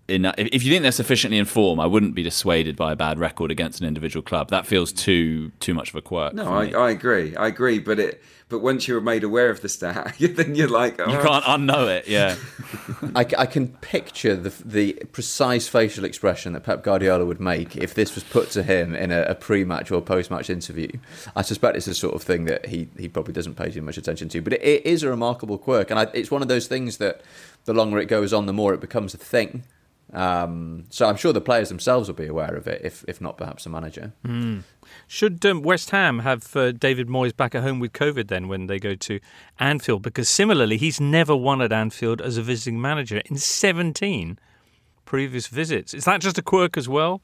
form 0.08 0.16
in 0.16 0.26
if 0.26 0.48
if 0.52 0.64
you 0.64 0.72
think 0.72 0.84
they're 0.84 0.92
sufficiently 0.92 1.38
in 1.38 1.46
form, 1.46 1.80
I 1.80 1.86
wouldn't 1.86 2.16
be 2.16 2.24
dissuaded 2.24 2.76
by 2.76 2.92
a 2.92 2.96
bad 2.96 3.20
record 3.20 3.52
against 3.52 3.82
an 3.82 3.88
individual 3.88 4.24
club. 4.24 4.50
That 4.50 4.66
feels 4.66 4.92
too 4.92 5.52
too 5.60 5.74
much 5.74 5.90
of 5.90 5.96
a 5.96 6.02
quirk. 6.02 6.34
No, 6.34 6.46
I. 6.46 6.68
I 6.72 6.90
agree. 6.92 7.36
I 7.36 7.48
agree. 7.48 7.80
But 7.80 8.00
it, 8.00 8.24
but 8.50 8.60
once 8.60 8.88
you're 8.88 9.02
made 9.02 9.24
aware 9.24 9.50
of 9.50 9.62
the 9.62 9.70
stat, 9.70 10.16
then 10.20 10.56
you're 10.56 10.68
like, 10.68 11.00
oh, 11.00 11.10
you 11.10 11.18
can't 11.20 11.44
unknow 11.46 11.88
it. 11.88 12.08
Yeah, 12.08 12.36
I, 13.16 13.26
c- 13.26 13.36
I 13.38 13.46
can 13.46 13.70
picture 13.70 14.36
the 14.36 14.54
the 14.64 14.94
precise 15.12 15.68
facial 15.68 16.06
expression 16.06 16.54
that 16.54 16.64
Pep 16.64 16.84
Guardiola 16.84 17.26
would 17.26 17.40
make 17.40 17.76
if 17.76 17.94
this 17.94 18.14
was 18.14 18.24
put 18.24 18.52
to 18.52 18.64
him 18.64 18.94
in 18.96 19.12
a, 19.12 19.22
a 19.24 19.36
pre-match 19.36 19.92
or 19.92 20.02
post-match 20.02 20.50
interview. 20.50 20.90
I 21.36 21.42
suspect 21.42 21.78
it's 21.78 21.86
the 21.86 21.96
sort 21.96 22.14
of 22.14 22.22
thing 22.22 22.46
that 22.46 22.68
he, 22.68 22.90
he 22.98 23.08
probably 23.08 23.34
doesn't 23.34 23.56
pay 23.56 23.72
too 23.72 23.82
much 23.82 23.98
attention 23.98 24.30
to, 24.30 24.42
but 24.42 24.54
it, 24.54 24.62
it 24.62 24.86
is 24.86 25.04
a 25.04 25.10
remarkable 25.10 25.58
quirk, 25.58 25.90
and 25.90 26.00
I, 26.00 26.04
it's 26.14 26.30
one 26.30 26.42
of 26.42 26.48
those 26.48 26.68
things 26.68 26.98
that 26.98 27.22
the 27.66 27.74
longer 27.74 27.98
it 28.00 28.06
goes 28.06 28.34
on, 28.34 28.46
the 28.46 28.54
more 28.54 28.74
it 28.74 28.82
becomes 28.82 29.14
a 29.14 29.18
thing. 29.18 29.64
Um, 30.14 30.86
so 30.90 31.08
I'm 31.08 31.16
sure 31.16 31.34
the 31.34 31.42
players 31.42 31.70
themselves 31.70 32.08
will 32.08 32.16
be 32.16 32.28
aware 32.28 32.56
of 32.56 32.68
it, 32.68 32.82
if 32.84 33.04
if 33.08 33.20
not 33.20 33.38
perhaps 33.38 33.64
the 33.64 33.72
manager. 33.72 34.14
Hmm. 34.24 34.60
Should 35.08 35.44
um, 35.46 35.64
West 35.64 35.90
Ham 35.90 36.20
have 36.20 36.56
uh, 36.56 36.72
David 36.72 37.08
Moyes 37.08 37.36
back 37.36 37.56
at 37.56 37.64
home 37.64 37.80
with 37.80 37.94
COVID 37.94 38.28
then 38.28 38.48
when 38.48 38.68
they 38.68 38.80
go 38.80 38.94
to 38.96 39.20
Anfield? 39.60 40.04
Because 40.04 40.30
similarly, 40.30 40.78
he's 40.78 41.02
never 41.02 41.36
won 41.36 41.62
at 41.62 41.72
Anfield 41.72 42.22
as 42.22 42.38
a 42.38 42.44
visiting 42.44 42.80
manager 42.80 43.22
in 43.26 43.38
17 43.38 44.38
previous 45.06 45.48
visits. 45.48 45.94
Is 45.94 46.06
that 46.06 46.22
just 46.22 46.38
a 46.38 46.44
quirk 46.44 46.78
as 46.78 46.88
well? 46.88 47.22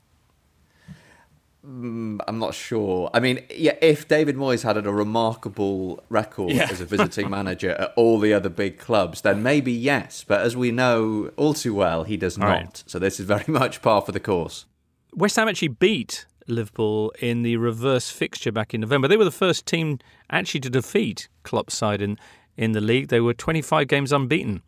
Mm, 1.65 2.19
I'm 2.27 2.39
not 2.39 2.53
sure. 2.53 3.09
I 3.13 3.19
mean, 3.19 3.43
yeah, 3.53 3.75
if 3.81 4.07
David 4.07 4.37
Moyes 4.37 4.63
had 4.63 4.77
a 4.77 4.91
remarkable 4.91 6.01
record 6.09 6.51
Yeah. 6.53 6.67
as 6.71 6.79
a 6.79 6.85
visiting 6.85 7.29
manager 7.37 7.71
at 7.71 7.93
all 7.97 8.17
the 8.19 8.33
other 8.33 8.49
big 8.49 8.77
clubs, 8.79 9.21
then 9.21 9.43
maybe 9.43 9.71
yes. 9.73 10.23
But 10.25 10.41
as 10.41 10.55
we 10.55 10.71
know 10.71 11.31
all 11.35 11.53
too 11.53 11.73
well, 11.73 12.03
he 12.05 12.15
does 12.15 12.37
All 12.37 12.47
not. 12.47 12.53
right. 12.53 12.83
So 12.87 12.97
this 12.97 13.19
is 13.19 13.25
very 13.25 13.43
much 13.47 13.81
par 13.81 14.01
for 14.01 14.11
the 14.13 14.19
course. 14.21 14.65
West 15.13 15.35
Ham 15.35 15.49
actually 15.49 15.67
beat 15.69 16.25
Liverpool 16.47 17.11
in 17.19 17.41
the 17.43 17.57
reverse 17.57 18.09
fixture 18.09 18.51
back 18.53 18.73
in 18.73 18.81
November. 18.81 19.07
They 19.07 19.17
were 19.17 19.25
the 19.25 19.31
first 19.31 19.65
team 19.65 19.99
actually 20.29 20.61
to 20.61 20.69
defeat 20.69 21.27
Klopp's 21.43 21.75
side 21.75 22.01
in, 22.01 22.17
in 22.55 22.71
the 22.71 22.81
league. 22.81 23.09
They 23.09 23.19
were 23.19 23.33
25 23.33 23.87
games 23.87 24.13
unbeaten 24.13 24.61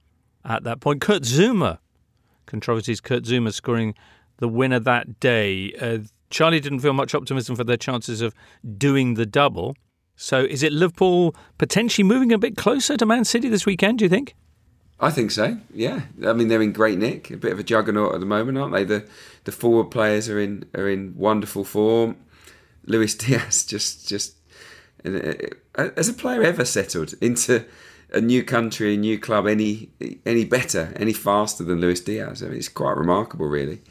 at 0.44 0.64
that 0.66 0.82
point. 0.82 1.00
Kurt 1.00 1.22
Zouma, 1.24 1.80
controversies, 2.48 3.00
Kurt 3.00 3.24
Zouma 3.24 3.54
scoring 3.54 3.96
the 4.38 4.48
winner 4.50 4.80
that 4.80 5.20
day. 5.22 5.74
Uh, 5.80 6.00
Charlie 6.32 6.60
didn't 6.60 6.80
feel 6.80 6.94
much 6.94 7.14
optimism 7.14 7.56
for 7.56 7.64
their 7.64 7.78
chances 7.78 8.22
of 8.22 8.34
doing 8.78 9.16
the 9.16 9.26
double. 9.26 9.76
So 10.16 10.44
is 10.44 10.64
it 10.64 10.72
Liverpool 10.72 11.36
potentially 11.58 12.08
moving 12.08 12.32
a 12.32 12.38
bit 12.38 12.56
closer 12.58 12.98
to 12.98 13.06
Man 13.06 13.26
City 13.26 13.50
this 13.50 13.66
weekend, 13.66 14.00
do 14.00 14.06
you 14.06 14.10
think? 14.10 14.36
I 15.00 15.10
think 15.10 15.32
so. 15.32 15.58
Yeah, 15.74 16.02
I 16.26 16.34
mean 16.34 16.48
they're 16.48 16.62
in 16.62 16.74
great 16.74 17.00
nick, 17.00 17.32
a 17.32 17.38
bit 17.38 17.52
of 17.52 17.60
a 17.60 17.64
juggernaut 17.64 18.14
at 18.14 18.20
the 18.20 18.26
moment, 18.26 18.58
aren't 18.58 18.74
they? 18.74 18.84
The 18.84 19.08
the 19.46 19.52
forward 19.52 19.90
players 19.90 20.30
are 20.30 20.40
in 20.40 20.66
are 20.76 20.88
in 20.88 21.16
wonderful 21.18 21.64
form. 21.64 22.18
Luis 22.86 23.16
Diaz 23.16 23.66
just 23.68 24.08
just 24.08 24.36
has 25.04 26.08
a 26.08 26.14
player 26.14 26.44
ever 26.44 26.66
settled 26.66 27.16
into 27.20 27.66
a 28.14 28.22
new 28.22 28.44
country, 28.44 28.94
a 28.94 28.98
new 28.98 29.18
club 29.18 29.48
any 29.48 29.90
any 30.26 30.46
better, 30.46 30.94
any 30.96 31.14
faster 31.14 31.64
than 31.64 31.82
Luis 31.82 32.02
Diaz? 32.02 32.44
I 32.44 32.48
mean, 32.48 32.58
it's 32.58 32.70
quite 32.70 32.98
remarkable, 32.98 33.48
really. 33.48 33.82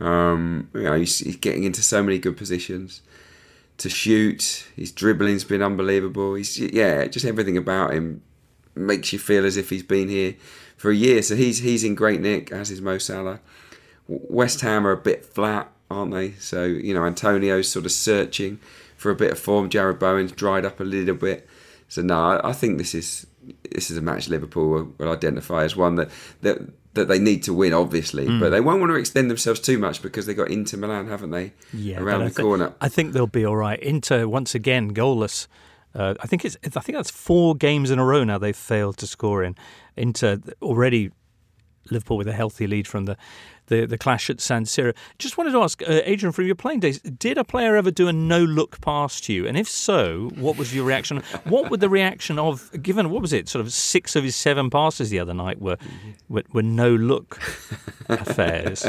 Um, 0.00 0.70
you 0.74 0.82
know, 0.82 0.94
he's, 0.94 1.18
he's 1.18 1.36
getting 1.36 1.64
into 1.64 1.82
so 1.82 2.02
many 2.02 2.18
good 2.18 2.36
positions 2.36 3.02
to 3.78 3.88
shoot. 3.88 4.66
His 4.76 4.92
dribbling's 4.92 5.44
been 5.44 5.62
unbelievable. 5.62 6.34
He's 6.34 6.58
yeah, 6.58 7.06
just 7.06 7.24
everything 7.24 7.56
about 7.56 7.92
him 7.92 8.22
makes 8.74 9.12
you 9.12 9.18
feel 9.18 9.44
as 9.44 9.56
if 9.56 9.70
he's 9.70 9.82
been 9.82 10.08
here 10.08 10.34
for 10.76 10.90
a 10.90 10.94
year. 10.94 11.22
So 11.22 11.36
he's 11.36 11.58
he's 11.58 11.84
in 11.84 11.94
great 11.94 12.20
nick, 12.20 12.52
as 12.52 12.70
is 12.70 12.80
Mo 12.80 12.98
Salah. 12.98 13.40
West 14.06 14.60
Ham 14.60 14.86
are 14.86 14.92
a 14.92 14.96
bit 14.96 15.24
flat, 15.24 15.70
aren't 15.90 16.12
they? 16.12 16.32
So 16.32 16.64
you 16.64 16.94
know 16.94 17.04
Antonio's 17.04 17.70
sort 17.70 17.84
of 17.84 17.92
searching 17.92 18.58
for 18.96 19.10
a 19.10 19.14
bit 19.14 19.32
of 19.32 19.38
form. 19.38 19.68
Jarrod 19.70 19.98
Bowen's 19.98 20.32
dried 20.32 20.64
up 20.64 20.80
a 20.80 20.84
little 20.84 21.14
bit. 21.14 21.48
So 21.88 22.02
no, 22.02 22.18
I, 22.18 22.50
I 22.50 22.52
think 22.52 22.78
this 22.78 22.94
is 22.94 23.26
this 23.70 23.90
is 23.90 23.96
a 23.96 24.02
match 24.02 24.28
Liverpool 24.28 24.68
will, 24.70 24.94
will 24.98 25.12
identify 25.12 25.64
as 25.64 25.76
one 25.76 25.96
that 25.96 26.10
that 26.42 26.58
that 26.94 27.08
they 27.08 27.18
need 27.18 27.42
to 27.44 27.52
win, 27.52 27.72
obviously, 27.72 28.26
Mm. 28.26 28.40
but 28.40 28.50
they 28.50 28.60
won't 28.60 28.80
want 28.80 28.90
to 28.90 28.96
extend 28.96 29.30
themselves 29.30 29.60
too 29.60 29.78
much 29.78 30.00
because 30.02 30.26
they've 30.26 30.36
got 30.36 30.50
Inter 30.50 30.76
Milan, 30.78 31.08
haven't 31.08 31.30
they? 31.30 31.52
Yeah, 31.72 32.00
around 32.00 32.20
but 32.20 32.26
I 32.26 32.28
the 32.28 32.42
corner. 32.42 32.72
I 32.80 32.88
think 32.88 33.12
they'll 33.12 33.26
be 33.26 33.44
all 33.44 33.56
right. 33.56 33.78
Inter 33.80 34.26
once 34.28 34.54
again 34.54 34.92
goalless. 34.94 35.46
Uh, 35.94 36.14
I 36.20 36.26
think 36.26 36.44
it's. 36.44 36.56
I 36.64 36.80
think 36.80 36.96
that's 36.96 37.10
four 37.10 37.54
games 37.54 37.90
in 37.90 37.98
a 38.00 38.04
row 38.04 38.24
now 38.24 38.38
they've 38.38 38.56
failed 38.56 38.96
to 38.98 39.06
score 39.06 39.44
in. 39.44 39.54
Inter 39.96 40.38
already 40.62 41.10
Liverpool 41.90 42.16
with 42.16 42.28
a 42.28 42.32
healthy 42.32 42.66
lead 42.66 42.86
from 42.88 43.04
the 43.04 43.16
the, 43.68 43.86
the 43.86 43.96
clash 43.96 44.28
at 44.28 44.42
San 44.42 44.64
Siro. 44.64 44.94
Just 45.18 45.38
wanted 45.38 45.52
to 45.52 45.62
ask, 45.62 45.80
uh, 45.82 46.02
Adrian, 46.04 46.32
from 46.32 46.44
your 46.44 46.54
playing 46.54 46.80
days, 46.80 47.00
did 47.00 47.38
a 47.38 47.44
player 47.44 47.76
ever 47.76 47.90
do 47.90 48.08
a 48.08 48.12
no 48.12 48.40
look 48.44 48.78
past 48.82 49.26
you? 49.30 49.46
And 49.46 49.56
if 49.56 49.66
so, 49.66 50.30
what 50.34 50.58
was 50.58 50.74
your 50.74 50.84
reaction? 50.84 51.22
what 51.44 51.70
would 51.70 51.80
the 51.80 51.88
reaction 51.88 52.38
of 52.38 52.70
given 52.82 53.08
what 53.08 53.22
was 53.22 53.32
it? 53.32 53.48
Sort 53.48 53.64
of 53.64 53.72
six 53.72 54.16
of 54.16 54.22
his 54.24 54.36
seven 54.36 54.68
passes 54.68 55.08
the 55.08 55.18
other 55.18 55.32
night 55.32 55.62
were 55.62 55.78
were, 56.28 56.42
were 56.52 56.62
no 56.62 56.94
look 56.94 57.40
affairs. 58.08 58.86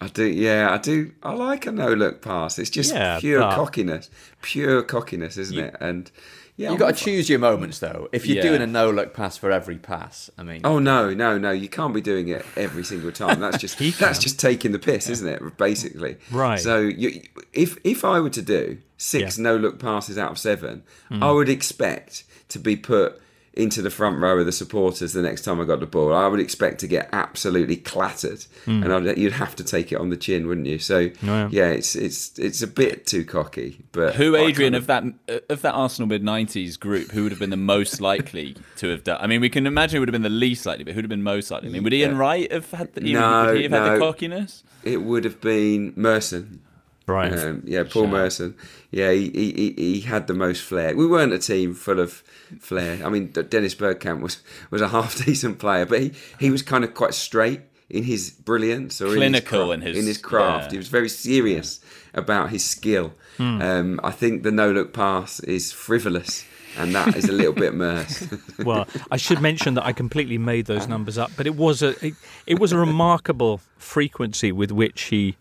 I 0.00 0.08
do, 0.08 0.24
yeah, 0.26 0.72
I 0.72 0.78
do. 0.78 1.12
I 1.22 1.32
like 1.34 1.66
a 1.66 1.72
no 1.72 1.92
look 1.92 2.20
pass. 2.22 2.58
It's 2.58 2.70
just 2.70 2.92
Yeah, 2.92 3.18
pure 3.20 3.40
but- 3.40 3.54
cockiness, 3.54 4.10
pure 4.42 4.82
cockiness, 4.82 5.36
isn't 5.36 5.58
it? 5.58 5.76
And 5.80 6.10
Yeah, 6.56 6.70
You've 6.70 6.78
got 6.78 6.96
to 6.96 7.04
choose 7.04 7.28
your 7.28 7.40
moments, 7.40 7.80
though. 7.80 8.08
If 8.12 8.26
you're 8.26 8.36
Yeah. 8.36 8.42
doing 8.42 8.62
a 8.62 8.66
no 8.68 8.88
look 8.88 9.12
pass 9.12 9.36
for 9.36 9.50
every 9.50 9.76
pass, 9.76 10.30
I 10.38 10.44
mean, 10.44 10.60
Oh 10.62 10.78
no, 10.78 11.12
no, 11.12 11.36
no! 11.36 11.50
You 11.50 11.68
can't 11.68 11.92
be 11.92 12.00
doing 12.00 12.28
it 12.28 12.46
every 12.56 12.84
single 12.84 13.10
time. 13.10 13.40
That's 13.40 13.58
just 13.58 13.76
that's 13.98 14.20
just 14.20 14.38
taking 14.38 14.70
the 14.70 14.78
piss, 14.78 15.08
isn't 15.08 15.26
it? 15.28 15.56
Basically, 15.56 16.16
Right. 16.30 16.60
So 16.60 16.78
you, 16.80 17.22
if 17.52 17.76
if 17.82 18.04
I 18.04 18.20
were 18.20 18.30
to 18.30 18.42
do 18.42 18.78
six 18.96 19.36
no 19.36 19.56
look 19.56 19.80
passes 19.80 20.16
out 20.16 20.30
of 20.30 20.38
seven, 20.38 20.84
Mm. 21.10 21.22
I 21.24 21.32
would 21.32 21.48
expect 21.48 22.22
to 22.50 22.58
be 22.60 22.76
put 22.76 23.20
into 23.56 23.80
the 23.82 23.90
front 23.90 24.18
row 24.18 24.38
of 24.40 24.46
the 24.46 24.52
supporters 24.52 25.12
the 25.12 25.22
next 25.22 25.42
time 25.42 25.60
I 25.60 25.64
got 25.64 25.78
the 25.80 25.86
ball. 25.86 26.12
I 26.12 26.26
would 26.26 26.40
expect 26.40 26.80
to 26.80 26.86
get 26.88 27.08
absolutely 27.12 27.76
clattered, 27.76 28.44
Mm. 28.66 28.84
and 28.84 28.92
I'd, 29.10 29.16
you'd 29.18 29.32
have 29.34 29.54
to 29.56 29.64
take 29.64 29.92
it 29.92 29.96
on 30.00 30.10
the 30.10 30.16
chin, 30.16 30.48
wouldn't 30.48 30.66
you? 30.66 30.78
So 30.80 31.10
Yeah. 31.22 31.48
yeah, 31.52 31.68
it's 31.70 31.94
it's 31.94 32.36
it's 32.38 32.62
a 32.62 32.66
bit 32.66 33.06
too 33.06 33.24
cocky. 33.24 33.78
But 33.92 34.16
Who, 34.16 34.34
Adrian, 34.34 34.72
kind 34.72 34.74
of 34.74 34.86
that 34.88 35.04
of 35.48 35.62
that 35.62 35.72
Arsenal 35.72 36.08
mid 36.08 36.22
'90s 36.24 36.78
group, 36.78 37.12
who 37.12 37.22
would 37.22 37.32
have 37.32 37.38
been 37.38 37.50
the 37.50 37.56
most 37.56 38.00
likely 38.00 38.56
to 38.78 38.88
have 38.88 39.04
done? 39.04 39.18
I 39.20 39.26
mean, 39.28 39.40
we 39.40 39.48
can 39.48 39.66
imagine 39.66 39.98
it 39.98 40.00
would 40.00 40.08
have 40.08 40.12
been 40.14 40.22
the 40.22 40.28
least 40.30 40.66
likely, 40.66 40.82
but 40.84 40.94
who'd 40.94 41.04
have 41.04 41.08
been 41.10 41.22
most 41.22 41.50
likely? 41.50 41.68
I 41.68 41.72
mean, 41.72 41.84
would 41.84 41.92
Ian 41.94 42.12
Yeah. 42.12 42.18
Wright 42.18 42.52
have 42.52 42.70
had? 42.72 42.92
The, 42.94 43.12
no, 43.12 43.46
would 43.46 43.56
he 43.56 43.62
have 43.64 43.72
had 43.72 43.94
the 43.94 43.98
cockiness? 44.00 44.64
It 44.82 45.02
would 45.02 45.24
have 45.24 45.40
been 45.40 45.92
Merson. 45.96 46.60
Right. 47.06 47.32
Um, 47.32 47.62
yeah, 47.66 47.82
Paul 47.84 48.06
Merson. 48.06 48.54
Yeah, 48.90 49.10
he, 49.12 49.28
he, 49.30 49.52
he, 49.52 49.72
he 49.76 50.00
had 50.02 50.26
the 50.26 50.32
most 50.34 50.62
flair. 50.62 50.96
We 50.96 51.06
weren't 51.06 51.32
a 51.32 51.38
team 51.38 51.74
full 51.74 52.00
of 52.00 52.22
flair. 52.60 53.04
I 53.04 53.10
mean, 53.10 53.28
Dennis 53.32 53.74
Bergkamp 53.74 54.20
was, 54.20 54.42
was 54.70 54.80
a 54.80 54.88
half 54.96 55.22
decent 55.24 55.58
player, 55.58 55.84
but 55.84 56.00
he, 56.00 56.12
he 56.40 56.50
was 56.50 56.62
kind 56.62 56.82
of 56.84 56.94
quite 56.94 57.12
straight 57.14 57.60
in 57.90 58.04
his 58.04 58.30
brilliance 58.30 59.02
or 59.02 59.14
Clinical 59.14 59.70
in 59.72 59.82
in 59.82 59.86
his, 59.88 59.96
his- 59.96 60.04
in 60.04 60.08
his 60.08 60.18
craft. 60.18 60.66
yeah. 60.66 60.70
He 60.72 60.76
was 60.78 60.88
very 60.88 61.08
serious 61.10 61.80
about 62.14 62.48
his 62.50 62.64
skill. 62.64 63.12
Hmm. 63.36 63.60
Um, 63.60 64.00
I 64.02 64.10
think 64.10 64.42
the 64.42 64.50
no 64.52 64.70
look 64.72 64.92
pass 64.94 65.40
is 65.40 65.72
frivolous, 65.72 66.44
and 66.78 66.94
that 66.94 67.16
is 67.16 67.28
a 67.28 67.32
little 67.32 67.52
bit 67.52 67.74
merse. 67.74 68.26
well, 68.64 68.86
I 69.10 69.16
should 69.18 69.40
mention 69.42 69.74
that 69.74 69.84
I 69.84 69.92
completely 69.92 70.38
made 70.38 70.66
those 70.66 70.86
numbers 70.88 71.18
up, 71.18 71.32
but 71.36 71.46
it 71.46 71.56
was 71.56 71.82
a 71.82 71.90
it, 72.06 72.14
it 72.46 72.58
was 72.60 72.72
a 72.72 72.78
remarkable 72.78 73.60
frequency 73.76 74.52
with 74.52 74.70
which 74.70 75.02
he, 75.04 75.36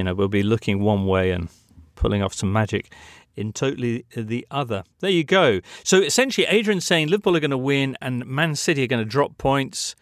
you 0.00 0.04
know, 0.04 0.14
we'll 0.14 0.28
be 0.28 0.42
looking 0.42 0.80
one 0.80 1.04
way 1.04 1.30
and 1.30 1.50
pulling 1.94 2.22
off 2.22 2.32
some 2.32 2.50
magic 2.50 2.94
in 3.36 3.52
totally 3.52 4.06
the 4.16 4.46
other. 4.50 4.82
There 5.00 5.10
you 5.10 5.24
go. 5.24 5.60
So 5.84 5.98
essentially, 5.98 6.46
Adrian's 6.46 6.86
saying 6.86 7.08
Liverpool 7.08 7.36
are 7.36 7.40
going 7.40 7.50
to 7.50 7.58
win 7.58 7.98
and 8.00 8.24
Man 8.24 8.54
City 8.54 8.82
are 8.82 8.86
going 8.86 9.04
to 9.04 9.08
drop 9.08 9.36
points. 9.36 9.94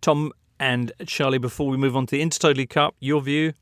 Tom 0.00 0.32
and 0.60 0.92
Charlie, 1.06 1.38
before 1.38 1.68
we 1.68 1.76
move 1.76 1.96
on 1.96 2.06
to 2.06 2.16
the 2.16 2.22
Intertotally 2.22 2.70
Cup, 2.70 2.94
your 3.00 3.20
view? 3.20 3.52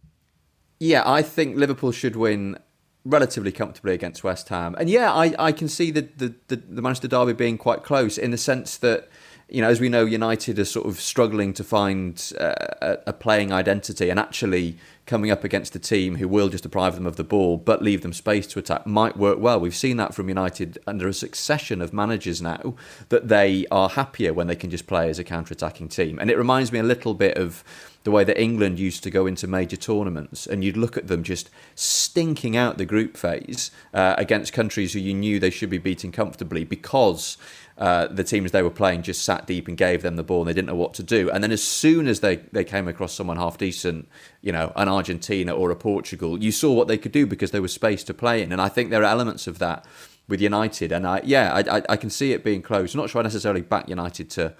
Yeah, 0.80 1.02
I 1.06 1.22
think 1.22 1.56
Liverpool 1.56 1.92
should 1.92 2.14
win 2.14 2.58
relatively 3.06 3.50
comfortably 3.50 3.94
against 3.94 4.22
West 4.22 4.50
Ham. 4.50 4.76
And 4.78 4.90
yeah, 4.90 5.14
I, 5.14 5.34
I 5.38 5.52
can 5.52 5.68
see 5.68 5.90
the, 5.90 6.02
the, 6.14 6.34
the, 6.48 6.56
the 6.56 6.82
Manchester 6.82 7.08
Derby 7.08 7.32
being 7.32 7.56
quite 7.56 7.84
close 7.84 8.18
in 8.18 8.32
the 8.32 8.36
sense 8.36 8.76
that, 8.76 9.08
you 9.48 9.62
know, 9.62 9.70
as 9.70 9.80
we 9.80 9.88
know, 9.88 10.04
United 10.04 10.58
are 10.58 10.64
sort 10.66 10.86
of 10.86 11.00
struggling 11.00 11.54
to 11.54 11.64
find 11.64 12.32
uh, 12.38 12.54
a, 12.82 12.98
a 13.06 13.12
playing 13.14 13.50
identity 13.50 14.10
and 14.10 14.20
actually 14.20 14.76
coming 15.06 15.30
up 15.30 15.44
against 15.44 15.76
a 15.76 15.78
team 15.78 16.16
who 16.16 16.26
will 16.26 16.48
just 16.48 16.62
deprive 16.62 16.94
them 16.94 17.06
of 17.06 17.16
the 17.16 17.24
ball 17.24 17.56
but 17.56 17.82
leave 17.82 18.00
them 18.02 18.12
space 18.12 18.46
to 18.46 18.58
attack 18.58 18.86
might 18.86 19.16
work 19.16 19.38
well. 19.38 19.60
We've 19.60 19.74
seen 19.74 19.96
that 19.98 20.14
from 20.14 20.28
United 20.28 20.78
under 20.86 21.06
a 21.08 21.12
succession 21.12 21.82
of 21.82 21.92
managers 21.92 22.40
now 22.40 22.74
that 23.10 23.28
they 23.28 23.66
are 23.70 23.90
happier 23.90 24.32
when 24.32 24.46
they 24.46 24.56
can 24.56 24.70
just 24.70 24.86
play 24.86 25.10
as 25.10 25.18
a 25.18 25.24
counter-attacking 25.24 25.88
team. 25.88 26.18
And 26.18 26.30
it 26.30 26.38
reminds 26.38 26.72
me 26.72 26.78
a 26.78 26.84
little 26.84 27.14
bit 27.14 27.36
of 27.36 27.62
the 28.04 28.10
way 28.10 28.22
that 28.22 28.40
England 28.40 28.78
used 28.78 29.02
to 29.02 29.10
go 29.10 29.26
into 29.26 29.46
major 29.46 29.76
tournaments 29.76 30.46
and 30.46 30.62
you'd 30.62 30.76
look 30.76 30.96
at 30.96 31.08
them 31.08 31.22
just 31.22 31.50
stinking 31.74 32.56
out 32.56 32.78
the 32.78 32.84
group 32.84 33.16
phase 33.16 33.70
uh, 33.94 34.14
against 34.18 34.52
countries 34.52 34.92
who 34.92 34.98
you 34.98 35.14
knew 35.14 35.40
they 35.40 35.50
should 35.50 35.70
be 35.70 35.78
beating 35.78 36.12
comfortably 36.12 36.64
because 36.64 37.38
uh, 37.78 38.06
the 38.06 38.22
teams 38.22 38.52
they 38.52 38.62
were 38.62 38.70
playing 38.70 39.02
just 39.02 39.22
sat 39.22 39.46
deep 39.46 39.66
and 39.66 39.76
gave 39.78 40.02
them 40.02 40.16
the 40.16 40.22
ball 40.22 40.42
and 40.42 40.48
they 40.48 40.52
didn't 40.52 40.68
know 40.68 40.74
what 40.76 40.92
to 40.94 41.02
do. 41.02 41.30
And 41.30 41.42
then 41.42 41.50
as 41.50 41.62
soon 41.62 42.06
as 42.06 42.20
they, 42.20 42.36
they 42.52 42.62
came 42.62 42.86
across 42.86 43.14
someone 43.14 43.38
half 43.38 43.56
decent, 43.56 44.06
you 44.42 44.52
know, 44.52 44.70
an 44.76 44.88
Argentina 44.88 45.52
or 45.52 45.70
a 45.70 45.76
Portugal, 45.76 46.40
you 46.42 46.52
saw 46.52 46.72
what 46.72 46.88
they 46.88 46.98
could 46.98 47.10
do 47.10 47.26
because 47.26 47.50
there 47.50 47.62
was 47.62 47.72
space 47.72 48.04
to 48.04 48.14
play 48.14 48.42
in. 48.42 48.52
And 48.52 48.60
I 48.60 48.68
think 48.68 48.90
there 48.90 49.02
are 49.02 49.10
elements 49.10 49.46
of 49.46 49.58
that 49.60 49.86
with 50.28 50.40
United. 50.42 50.92
And 50.92 51.06
I, 51.06 51.22
yeah, 51.24 51.52
I, 51.52 51.78
I, 51.78 51.82
I 51.88 51.96
can 51.96 52.10
see 52.10 52.32
it 52.32 52.44
being 52.44 52.62
close. 52.62 52.94
I'm 52.94 53.00
not 53.00 53.10
sure 53.10 53.20
I 53.20 53.24
necessarily 53.24 53.62
back 53.62 53.88
United 53.88 54.30
to 54.30 54.54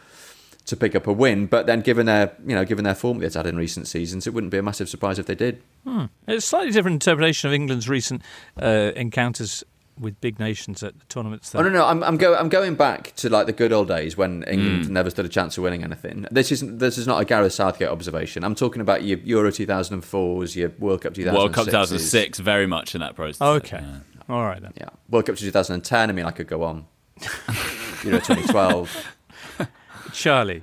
to 0.66 0.76
pick 0.76 0.94
up 0.94 1.06
a 1.06 1.12
win, 1.12 1.46
but 1.46 1.66
then 1.66 1.80
given 1.82 2.06
their 2.06 2.34
you 2.46 2.54
know 2.54 2.64
given 2.64 2.84
their 2.84 2.94
form 2.94 3.18
they've 3.18 3.32
had 3.34 3.46
in 3.46 3.56
recent 3.56 3.86
seasons, 3.88 4.26
it 4.26 4.34
wouldn't 4.34 4.50
be 4.50 4.58
a 4.58 4.62
massive 4.62 4.88
surprise 4.88 5.18
if 5.18 5.26
they 5.26 5.34
did. 5.34 5.62
Hmm. 5.86 6.06
It's 6.26 6.44
a 6.44 6.48
slightly 6.48 6.72
different 6.72 6.94
interpretation 6.94 7.48
of 7.48 7.54
England's 7.54 7.88
recent 7.88 8.22
uh, 8.60 8.92
encounters 8.96 9.62
with 10.00 10.20
big 10.20 10.40
nations 10.40 10.82
at 10.82 10.98
the 10.98 11.04
tournaments. 11.06 11.50
Though. 11.50 11.60
Oh 11.60 11.62
no, 11.62 11.68
no, 11.68 11.86
I'm 11.86 12.02
I'm, 12.02 12.16
go, 12.16 12.34
I'm 12.34 12.48
going 12.48 12.74
back 12.74 13.14
to 13.16 13.28
like 13.28 13.46
the 13.46 13.52
good 13.52 13.72
old 13.72 13.86
days 13.88 14.16
when 14.16 14.42
England 14.44 14.86
Mm. 14.86 14.88
never 14.90 15.08
stood 15.10 15.24
a 15.24 15.28
chance 15.28 15.56
of 15.56 15.62
winning 15.62 15.84
anything. 15.84 16.26
This 16.32 16.50
isn't 16.50 16.78
this 16.78 16.98
is 16.98 17.06
not 17.06 17.20
a 17.22 17.24
Gareth 17.24 17.52
Southgate 17.52 17.88
observation. 17.88 18.42
I'm 18.42 18.56
talking 18.56 18.80
about 18.80 19.04
your 19.04 19.18
Euro 19.18 19.50
2004s, 19.52 20.56
your 20.56 20.70
World 20.80 21.02
Cup 21.02 21.14
2006. 21.14 21.36
World 21.38 21.52
Cup 21.54 21.64
2006, 21.66 22.38
very 22.40 22.66
much 22.66 22.94
in 22.96 23.02
that 23.02 23.14
process. 23.14 23.40
Okay. 23.40 23.84
All 24.28 24.44
right 24.44 24.60
then. 24.60 24.72
Yeah. 24.76 24.88
World 25.10 25.26
Cup 25.26 25.36
2010. 25.36 26.10
I 26.10 26.12
mean, 26.12 26.24
I 26.24 26.30
could 26.32 26.46
go 26.48 26.62
on. 26.64 26.86
Euro 28.04 28.18
2012. 28.20 29.04
Charlie. 30.14 30.62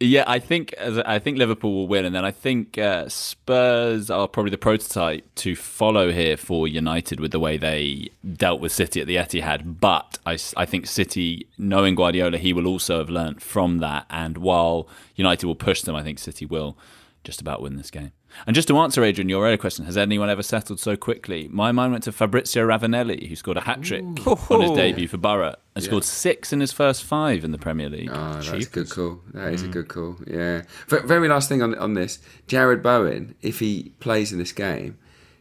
Yeah, 0.00 0.24
I 0.26 0.40
think 0.40 0.74
I 0.80 1.20
think 1.20 1.38
Liverpool 1.38 1.72
will 1.74 1.86
win, 1.86 2.04
and 2.04 2.12
then 2.12 2.24
I 2.24 2.32
think 2.32 2.76
uh, 2.76 3.08
Spurs 3.08 4.10
are 4.10 4.26
probably 4.26 4.50
the 4.50 4.58
prototype 4.58 5.32
to 5.36 5.54
follow 5.54 6.10
here 6.10 6.36
for 6.36 6.66
United 6.66 7.20
with 7.20 7.30
the 7.30 7.38
way 7.38 7.56
they 7.56 8.08
dealt 8.32 8.60
with 8.60 8.72
City 8.72 9.00
at 9.00 9.06
the 9.06 9.14
Etihad. 9.14 9.78
But 9.80 10.18
I, 10.26 10.38
I 10.56 10.66
think 10.66 10.88
City, 10.88 11.46
knowing 11.56 11.94
Guardiola, 11.94 12.38
he 12.38 12.52
will 12.52 12.66
also 12.66 12.98
have 12.98 13.10
learnt 13.10 13.40
from 13.40 13.78
that. 13.78 14.06
And 14.10 14.38
while 14.38 14.88
United 15.14 15.46
will 15.46 15.54
push 15.54 15.82
them, 15.82 15.94
I 15.94 16.02
think 16.02 16.18
City 16.18 16.46
will 16.46 16.76
just 17.22 17.40
about 17.40 17.62
win 17.62 17.76
this 17.76 17.90
game. 17.92 18.10
And 18.46 18.54
just 18.54 18.68
to 18.68 18.78
answer, 18.78 19.04
Adrian, 19.04 19.28
your 19.28 19.44
earlier 19.44 19.56
question, 19.56 19.84
has 19.84 19.96
anyone 19.96 20.28
ever 20.30 20.42
settled 20.42 20.80
so 20.80 20.96
quickly? 20.96 21.48
My 21.50 21.70
mind 21.72 21.92
went 21.92 22.04
to 22.04 22.12
Fabrizio 22.12 22.66
Ravanelli, 22.66 23.28
who 23.28 23.36
scored 23.36 23.56
a 23.56 23.60
hat 23.62 23.82
trick 23.82 24.02
on 24.26 24.60
his 24.62 24.70
debut 24.72 25.06
for 25.08 25.18
Borough 25.18 25.54
and 25.74 25.82
Yeah. 25.84 25.88
scored 25.88 26.04
six 26.04 26.52
in 26.52 26.60
his 26.60 26.72
first 26.72 27.04
five 27.04 27.44
in 27.44 27.52
the 27.52 27.58
Premier 27.58 27.88
League. 27.88 28.10
Oh, 28.12 28.34
that's 28.40 28.48
a 28.50 28.70
good 28.70 28.90
call. 28.90 29.20
That 29.32 29.52
is 29.52 29.62
a 29.62 29.68
Mm. 29.68 29.72
good 29.72 29.88
call. 29.88 30.16
Yeah. 30.26 30.62
Very 30.88 31.28
last 31.28 31.48
thing 31.48 31.62
on 31.62 31.74
on 31.76 31.94
this, 31.94 32.18
Jarrod 32.48 32.82
Bowen, 32.82 33.34
if 33.42 33.60
he 33.60 33.92
plays 34.00 34.32
in 34.32 34.38
this 34.38 34.52
game, 34.52 34.96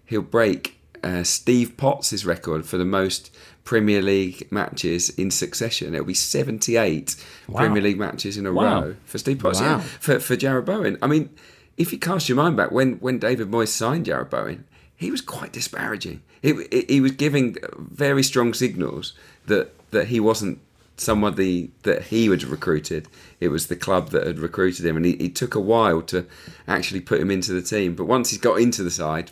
he'll 0.05 0.21
break 0.21 0.77
uh, 1.03 1.23
Steve 1.23 1.77
Potts' 1.77 2.25
record 2.25 2.63
for 2.63 2.77
the 2.77 2.85
most 2.85 3.35
Premier 3.63 4.03
League 4.03 4.47
matches 4.51 5.09
in 5.09 5.31
succession. 5.31 5.95
It'll 5.95 6.05
be 6.05 6.13
78 6.13 7.15
Wow. 7.47 7.57
Premier 7.61 7.81
League 7.81 7.97
matches 7.97 8.37
in 8.37 8.45
a 8.45 8.53
Wow. 8.53 8.81
row 8.83 8.95
for 9.05 9.17
Steve 9.17 9.39
Potts. 9.39 9.59
Wow. 9.59 9.77
Yeah, 9.77 9.79
for 9.99 10.19
for 10.19 10.35
Jarrod 10.35 10.65
Bowen. 10.65 10.99
I 11.01 11.07
mean, 11.07 11.29
if 11.77 11.91
you 11.91 11.99
cast 11.99 12.29
your 12.29 12.35
mind 12.35 12.55
back 12.57 12.71
when 12.71 12.93
when 12.95 13.19
David 13.19 13.49
Moyes 13.49 13.69
signed 13.69 14.05
Jarrod 14.05 14.29
Bowen, 14.29 14.65
he 14.95 15.09
was 15.11 15.21
quite 15.21 15.51
disparaging. 15.53 16.21
He, 16.41 16.53
he- 16.71 16.85
he 16.87 17.01
was 17.01 17.11
giving 17.11 17.55
very 17.77 18.23
strong 18.23 18.53
signals 18.53 19.13
that 19.47 19.71
that 19.91 20.07
he 20.07 20.19
wasn't 20.19 20.59
somebody 20.97 21.71
that 21.83 22.03
he 22.03 22.27
had 22.27 22.43
recruited. 22.43 23.07
It 23.39 23.49
was 23.49 23.67
the 23.67 23.75
club 23.75 24.09
that 24.11 24.25
had 24.27 24.39
recruited 24.39 24.85
him, 24.85 24.95
and 24.97 25.05
he, 25.05 25.13
it 25.13 25.35
took 25.35 25.55
a 25.55 25.59
while 25.59 26.01
to 26.03 26.25
actually 26.67 27.01
put 27.01 27.19
him 27.19 27.31
into 27.31 27.51
the 27.53 27.61
team. 27.61 27.95
But 27.95 28.05
once 28.05 28.29
he's 28.29 28.39
got 28.39 28.59
into 28.59 28.83
the 28.83 28.91
side, 28.91 29.31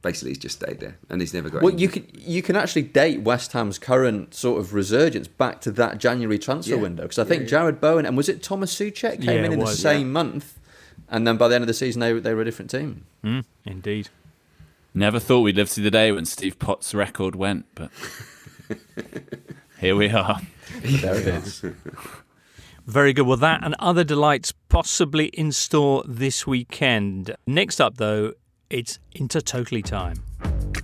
basically 0.00 0.30
he's 0.30 0.38
just 0.38 0.60
stayed 0.62 0.78
there, 0.80 0.98
and 1.10 1.20
he's 1.20 1.34
never 1.34 1.48
got. 1.50 1.62
Well, 1.62 1.74
you 1.74 1.88
can 1.88 2.06
you 2.14 2.42
can 2.42 2.54
actually 2.56 2.82
date 2.82 3.22
West 3.22 3.52
Ham's 3.52 3.78
current 3.78 4.34
sort 4.34 4.60
of 4.60 4.74
resurgence 4.74 5.26
back 5.28 5.60
to 5.62 5.72
that 5.72 5.98
January 5.98 6.38
transfer 6.38 6.76
Yeah. 6.76 6.80
window 6.82 7.02
because 7.02 7.18
I 7.18 7.22
Yeah, 7.22 7.28
think 7.28 7.50
yeah. 7.50 7.58
Jarrod 7.58 7.80
Bowen 7.80 8.06
and 8.06 8.16
was 8.16 8.28
it 8.28 8.42
Thomas 8.42 8.72
Soucek 8.74 9.20
came 9.20 9.22
Yeah, 9.22 9.32
in 9.32 9.44
it 9.46 9.52
in 9.54 9.58
the 9.60 9.66
same 9.66 10.06
yeah. 10.08 10.12
month, 10.12 10.58
and 11.12 11.26
then 11.26 11.36
by 11.36 11.46
the 11.46 11.54
end 11.54 11.62
of 11.62 11.68
the 11.68 11.74
season 11.74 12.00
they 12.00 12.12
they 12.14 12.34
were 12.34 12.42
a 12.42 12.44
different 12.44 12.70
team. 12.70 13.04
Mm, 13.22 13.44
indeed. 13.64 14.08
Never 14.94 15.20
thought 15.20 15.40
we'd 15.40 15.56
live 15.56 15.68
to 15.68 15.74
see 15.74 15.82
the 15.82 15.90
day 15.90 16.10
when 16.10 16.24
Steve 16.24 16.58
Potts' 16.58 16.92
record 16.94 17.36
went, 17.36 17.66
but 17.74 17.90
here 19.78 19.94
we 19.94 20.10
are. 20.10 20.40
There 20.82 21.14
it 21.14 21.26
is. 21.26 21.64
Very 22.86 23.12
good. 23.12 23.26
Well, 23.26 23.36
that 23.38 23.62
and 23.62 23.74
other 23.78 24.04
delights 24.04 24.52
possibly 24.68 25.26
in 25.26 25.52
store 25.52 26.02
this 26.06 26.46
weekend. 26.46 27.34
Next 27.46 27.80
up, 27.80 27.96
though, 27.96 28.32
it's 28.68 28.98
Intertotally 29.14 29.84
time. 29.84 30.16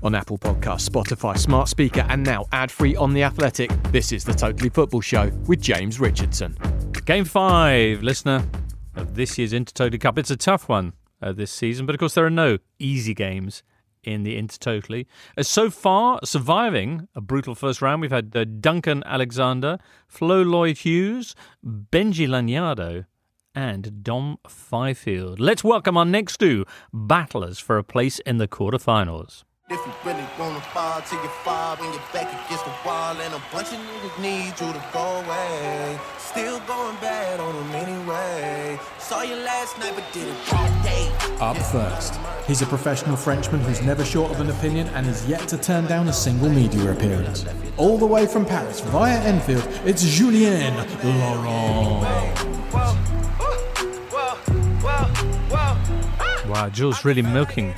On 0.02 0.14
Apple 0.14 0.38
Podcasts, 0.38 0.88
Spotify, 0.88 1.36
Smart 1.36 1.68
Speaker, 1.68 2.06
and 2.08 2.24
now 2.24 2.46
ad 2.52 2.70
free 2.70 2.94
on 2.94 3.12
The 3.12 3.24
Athletic, 3.24 3.70
this 3.90 4.12
is 4.12 4.24
the 4.24 4.32
Totally 4.32 4.68
Football 4.68 5.00
Show 5.00 5.30
with 5.46 5.60
James 5.60 5.98
Richardson. 5.98 6.56
Game 7.04 7.24
five, 7.24 8.02
listener, 8.02 8.44
of 8.98 9.14
this 9.14 9.38
year's 9.38 9.52
Intertotally 9.52 10.00
Cup. 10.00 10.18
It's 10.18 10.30
a 10.30 10.36
tough 10.36 10.68
one 10.68 10.92
uh, 11.22 11.32
this 11.32 11.52
season, 11.52 11.86
but 11.86 11.94
of 11.94 12.00
course, 12.00 12.14
there 12.14 12.26
are 12.26 12.30
no 12.30 12.58
easy 12.78 13.14
games 13.14 13.62
in 14.02 14.24
the 14.24 14.40
Intertotally. 14.40 15.06
Uh, 15.36 15.42
so 15.42 15.70
far, 15.70 16.20
surviving 16.24 17.08
a 17.14 17.20
brutal 17.20 17.54
first 17.54 17.80
round, 17.80 18.00
we've 18.00 18.10
had 18.10 18.34
uh, 18.36 18.44
Duncan 18.44 19.02
Alexander, 19.06 19.78
Flo 20.06 20.42
Lloyd 20.42 20.78
Hughes, 20.78 21.34
Benji 21.64 22.26
Lanyado, 22.28 23.06
and 23.54 24.02
Dom 24.02 24.38
Fifield. 24.48 25.38
Let's 25.38 25.64
welcome 25.64 25.96
our 25.96 26.04
next 26.04 26.38
two 26.38 26.64
battlers 26.92 27.58
for 27.58 27.78
a 27.78 27.84
place 27.84 28.18
in 28.20 28.38
the 28.38 28.48
quarterfinals. 28.48 29.44
If 29.70 29.84
you 29.84 29.92
really 30.02 30.24
wanna 30.38 30.62
fall 30.72 31.02
till 31.02 31.22
you 31.22 31.28
fall 31.44 31.76
when 31.76 31.92
you're 31.92 32.02
back 32.10 32.26
against 32.46 32.64
the 32.64 32.72
wall 32.86 33.14
and 33.20 33.34
a 33.34 33.42
bunch 33.52 33.66
of 33.66 33.78
niggas 33.78 34.18
need 34.18 34.46
you 34.58 34.72
to 34.72 34.82
go 34.94 35.20
away. 35.20 35.98
Still 36.16 36.58
going 36.60 36.96
bad 37.02 37.38
on 37.38 37.54
them 37.54 37.72
anyway. 37.72 38.80
Saw 38.98 39.20
you 39.20 39.36
last 39.36 39.78
night 39.78 39.92
but 39.94 40.10
did 40.14 40.26
it 40.26 40.54
all 40.54 40.82
day. 40.82 41.12
Up 41.40 41.58
first, 41.58 42.18
he's 42.46 42.62
a 42.62 42.66
professional 42.66 43.14
Frenchman 43.14 43.60
who's 43.60 43.82
never 43.82 44.06
short 44.06 44.30
of 44.30 44.40
an 44.40 44.48
opinion 44.48 44.88
and 44.94 45.06
is 45.06 45.28
yet 45.28 45.46
to 45.48 45.58
turn 45.58 45.84
down 45.84 46.08
a 46.08 46.14
single 46.14 46.48
media 46.48 46.90
appearance. 46.90 47.44
All 47.76 47.98
the 47.98 48.06
way 48.06 48.24
from 48.24 48.46
Paris 48.46 48.80
via 48.80 49.20
Enfield, 49.20 49.68
it's 49.84 50.02
Julien 50.02 50.74
Laurent. 51.04 52.08
Wow, 56.48 56.70
Jules 56.70 57.04
really 57.04 57.20
milking 57.20 57.74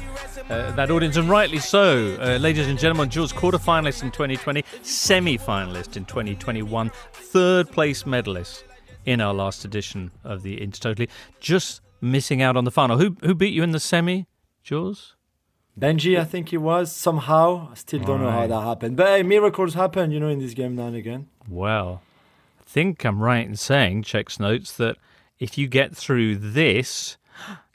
uh, 0.50 0.72
that 0.72 0.90
audience, 0.90 1.16
and 1.16 1.30
rightly 1.30 1.58
so. 1.58 2.16
Uh, 2.20 2.36
ladies 2.38 2.66
and 2.66 2.78
gentlemen, 2.78 3.08
Jules, 3.08 3.32
quarter 3.32 3.58
finalist 3.58 4.02
in 4.02 4.10
2020, 4.10 4.64
semi 4.82 5.38
finalist 5.38 5.96
in 5.96 6.04
2021, 6.04 6.90
third 7.12 7.70
place 7.70 8.04
medalist 8.04 8.64
in 9.06 9.20
our 9.20 9.32
last 9.32 9.64
edition 9.64 10.10
of 10.24 10.42
the 10.42 10.58
Intertotally. 10.58 11.08
Just 11.38 11.80
missing 12.00 12.42
out 12.42 12.56
on 12.56 12.64
the 12.64 12.70
final. 12.70 12.98
Who, 12.98 13.16
who 13.22 13.34
beat 13.34 13.54
you 13.54 13.62
in 13.62 13.70
the 13.70 13.80
semi, 13.80 14.26
Jules? 14.62 15.14
Benji, 15.78 16.18
I 16.18 16.24
think 16.24 16.52
it 16.52 16.58
was 16.58 16.90
somehow. 16.90 17.68
I 17.70 17.74
still 17.74 18.00
don't 18.00 18.20
know 18.20 18.30
how 18.30 18.46
that 18.46 18.60
happened, 18.60 18.96
but 18.96 19.06
hey, 19.06 19.22
miracles 19.22 19.74
happen, 19.74 20.10
you 20.10 20.18
know, 20.18 20.28
in 20.28 20.40
this 20.40 20.54
game 20.54 20.74
now 20.74 20.86
and 20.86 20.96
again. 20.96 21.28
Well, 21.48 22.02
I 22.60 22.64
think 22.64 23.04
I'm 23.04 23.22
right 23.22 23.46
in 23.46 23.54
saying, 23.54 24.02
checks 24.02 24.40
notes, 24.40 24.72
that 24.72 24.96
if 25.38 25.56
you 25.56 25.68
get 25.68 25.96
through 25.96 26.36
this, 26.36 27.16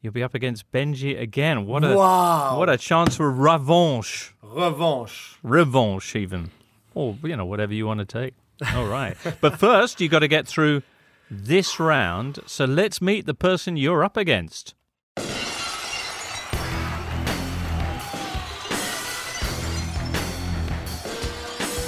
you'll 0.06 0.14
be 0.14 0.24
up 0.24 0.36
against 0.36 0.72
Benji 0.72 1.20
again. 1.20 1.66
What 1.66 1.84
a 1.84 1.96
Wow. 1.96 2.60
what 2.60 2.70
a 2.70 2.78
chance 2.78 3.16
for 3.16 3.32
revanche. 3.32 4.34
Revanche. 4.44 5.40
Revanche, 5.44 6.16
even. 6.16 6.52
Or, 6.94 7.18
you 7.24 7.36
know, 7.36 7.46
whatever 7.46 7.74
you 7.74 7.88
want 7.88 8.02
to 8.02 8.06
take. 8.06 8.36
All 8.76 8.86
right. 8.86 9.18
but 9.42 9.58
first, 9.58 10.00
you 10.00 10.08
got 10.08 10.20
to 10.20 10.28
get 10.28 10.48
through 10.48 10.84
this 11.30 11.80
round. 11.80 12.38
So 12.46 12.66
let's 12.66 13.02
meet 13.02 13.26
the 13.26 13.34
person 13.34 13.78
you're 13.78 14.04
up 14.04 14.16
against. 14.16 14.76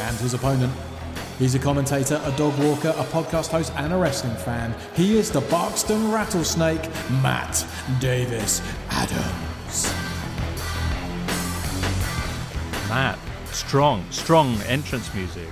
And 0.02 0.18
his 0.18 0.34
opponent. 0.34 0.74
He's 1.40 1.54
a 1.54 1.60
commentator, 1.60 2.20
a 2.24 2.32
dog 2.36 2.58
walker, 2.58 2.90
a 2.90 3.04
podcast 3.04 3.50
host, 3.52 3.72
and 3.76 3.94
a 3.94 3.98
wrestling 3.98 4.36
fan. 4.38 4.74
He 4.96 5.20
is 5.20 5.30
the 5.30 5.42
Barkston 5.42 6.12
Rattlesnake, 6.12 6.90
Matt 7.22 7.64
Davies 8.00 8.62
Adams. 8.90 9.94
Matt, 12.90 13.20
strong, 13.52 14.04
strong 14.10 14.60
entrance 14.62 15.14
music. 15.14 15.48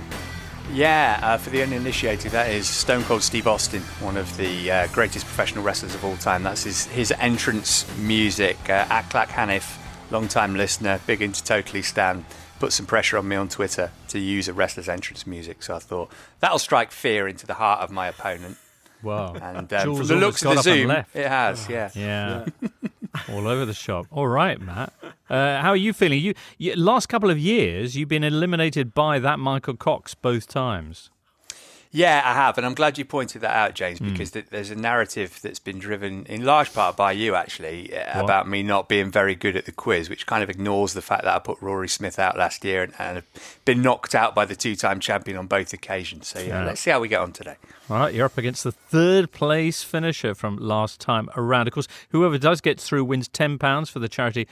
Yeah, 0.72 1.20
uh, 1.22 1.36
for 1.38 1.50
the 1.50 1.62
uninitiated, 1.62 2.32
that 2.32 2.50
is 2.50 2.66
Stone 2.66 3.04
Cold 3.04 3.22
Steve 3.22 3.46
Austin, 3.46 3.82
one 4.00 4.16
of 4.16 4.36
the 4.36 4.68
uh, 4.68 4.86
greatest 4.88 5.24
professional 5.24 5.62
wrestlers 5.62 5.94
of 5.94 6.04
all 6.04 6.16
time. 6.16 6.42
That's 6.42 6.64
his, 6.64 6.86
his 6.86 7.12
entrance 7.20 7.86
music. 7.98 8.58
Uh, 8.68 8.86
Aklak 8.86 9.28
Hanif, 9.28 9.76
long-time 10.10 10.56
listener, 10.56 10.98
big 11.06 11.22
into 11.22 11.44
Totally 11.44 11.82
Stan, 11.82 12.24
put 12.58 12.72
some 12.72 12.86
pressure 12.86 13.18
on 13.18 13.28
me 13.28 13.36
on 13.36 13.48
Twitter 13.48 13.90
to 14.08 14.18
use 14.18 14.48
a 14.48 14.52
wrestler's 14.52 14.88
entrance 14.88 15.26
music. 15.26 15.62
So 15.62 15.76
I 15.76 15.78
thought 15.78 16.10
that'll 16.40 16.58
strike 16.58 16.90
fear 16.90 17.28
into 17.28 17.46
the 17.46 17.54
heart 17.54 17.80
of 17.80 17.90
my 17.90 18.08
opponent. 18.08 18.58
Wow. 19.02 19.34
And 19.34 19.72
um, 19.72 19.96
from 19.96 20.06
the 20.06 20.16
looks 20.16 20.42
got 20.42 20.50
of 20.50 20.56
the 20.56 20.62
Zoom, 20.62 20.88
left. 20.88 21.14
it 21.14 21.28
has, 21.28 21.68
yeah. 21.68 21.90
Yeah. 21.94 22.46
All 23.32 23.46
over 23.46 23.64
the 23.64 23.74
shop. 23.74 24.06
All 24.10 24.26
right, 24.26 24.60
Matt. 24.60 24.92
Uh, 25.28 25.60
how 25.60 25.70
are 25.70 25.76
you 25.76 25.92
feeling? 25.92 26.20
You, 26.20 26.34
you 26.58 26.74
last 26.76 27.06
couple 27.06 27.30
of 27.30 27.38
years, 27.38 27.96
you've 27.96 28.08
been 28.08 28.24
eliminated 28.24 28.94
by 28.94 29.18
that 29.18 29.38
Michael 29.38 29.76
Cox 29.76 30.14
both 30.14 30.48
times. 30.48 31.10
Yeah, 31.96 32.20
I 32.26 32.34
have, 32.34 32.58
and 32.58 32.66
I'm 32.66 32.74
glad 32.74 32.98
you 32.98 33.06
pointed 33.06 33.40
that 33.40 33.56
out, 33.56 33.74
James, 33.74 34.00
Hmm. 34.00 34.10
because 34.10 34.32
th- 34.32 34.48
there's 34.50 34.70
a 34.70 34.74
narrative 34.74 35.38
that's 35.42 35.58
been 35.58 35.78
driven 35.78 36.26
in 36.26 36.44
large 36.44 36.74
part 36.74 36.94
by 36.94 37.12
you, 37.12 37.34
actually, 37.34 37.96
uh, 37.96 38.16
What? 38.16 38.24
about 38.24 38.46
me 38.46 38.62
not 38.62 38.86
being 38.86 39.10
very 39.10 39.34
good 39.34 39.56
at 39.56 39.64
the 39.64 39.72
quiz, 39.72 40.10
which 40.10 40.26
kind 40.26 40.42
of 40.42 40.50
ignores 40.50 40.92
the 40.92 41.00
fact 41.00 41.24
that 41.24 41.34
I 41.34 41.38
put 41.38 41.56
Rory 41.62 41.88
Smith 41.88 42.18
out 42.18 42.36
last 42.36 42.64
year 42.66 42.82
and, 42.82 42.92
and 42.98 43.16
have 43.16 43.24
been 43.64 43.80
knocked 43.80 44.14
out 44.14 44.34
by 44.34 44.44
the 44.44 44.54
two-time 44.54 45.00
champion 45.00 45.38
on 45.38 45.46
both 45.46 45.72
occasions. 45.72 46.26
So 46.28 46.38
yeah, 46.40 46.46
Yeah. 46.60 46.64
let's 46.66 46.82
see 46.82 46.90
how 46.90 47.00
we 47.00 47.08
get 47.08 47.20
on 47.22 47.32
today. 47.32 47.56
All 47.88 47.96
right, 48.00 48.12
you're 48.12 48.26
up 48.26 48.36
against 48.36 48.62
the 48.64 48.72
third 48.72 49.32
place 49.32 49.82
finisher 49.82 50.34
from 50.34 50.58
last 50.58 51.00
time 51.00 51.30
around. 51.34 51.66
Of 51.66 51.72
course, 51.72 51.88
whoever 52.10 52.36
does 52.36 52.60
get 52.60 52.78
through 52.78 53.04
wins 53.06 53.26
£10 53.26 53.88
for 53.88 54.00
the 54.00 54.08
charity 54.10 54.46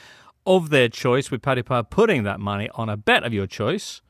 of 0.47 0.71
their 0.71 0.89
choice, 0.89 1.31
with 1.31 1.43
Paddy 1.43 1.61
Power 1.63 1.83
putting 1.83 2.23
that 2.23 2.41
money 2.41 2.71
on 2.75 2.89
a 2.89 2.97
bet 2.97 3.23
of 3.23 3.35
your 3.35 3.47
choice. 3.47 4.01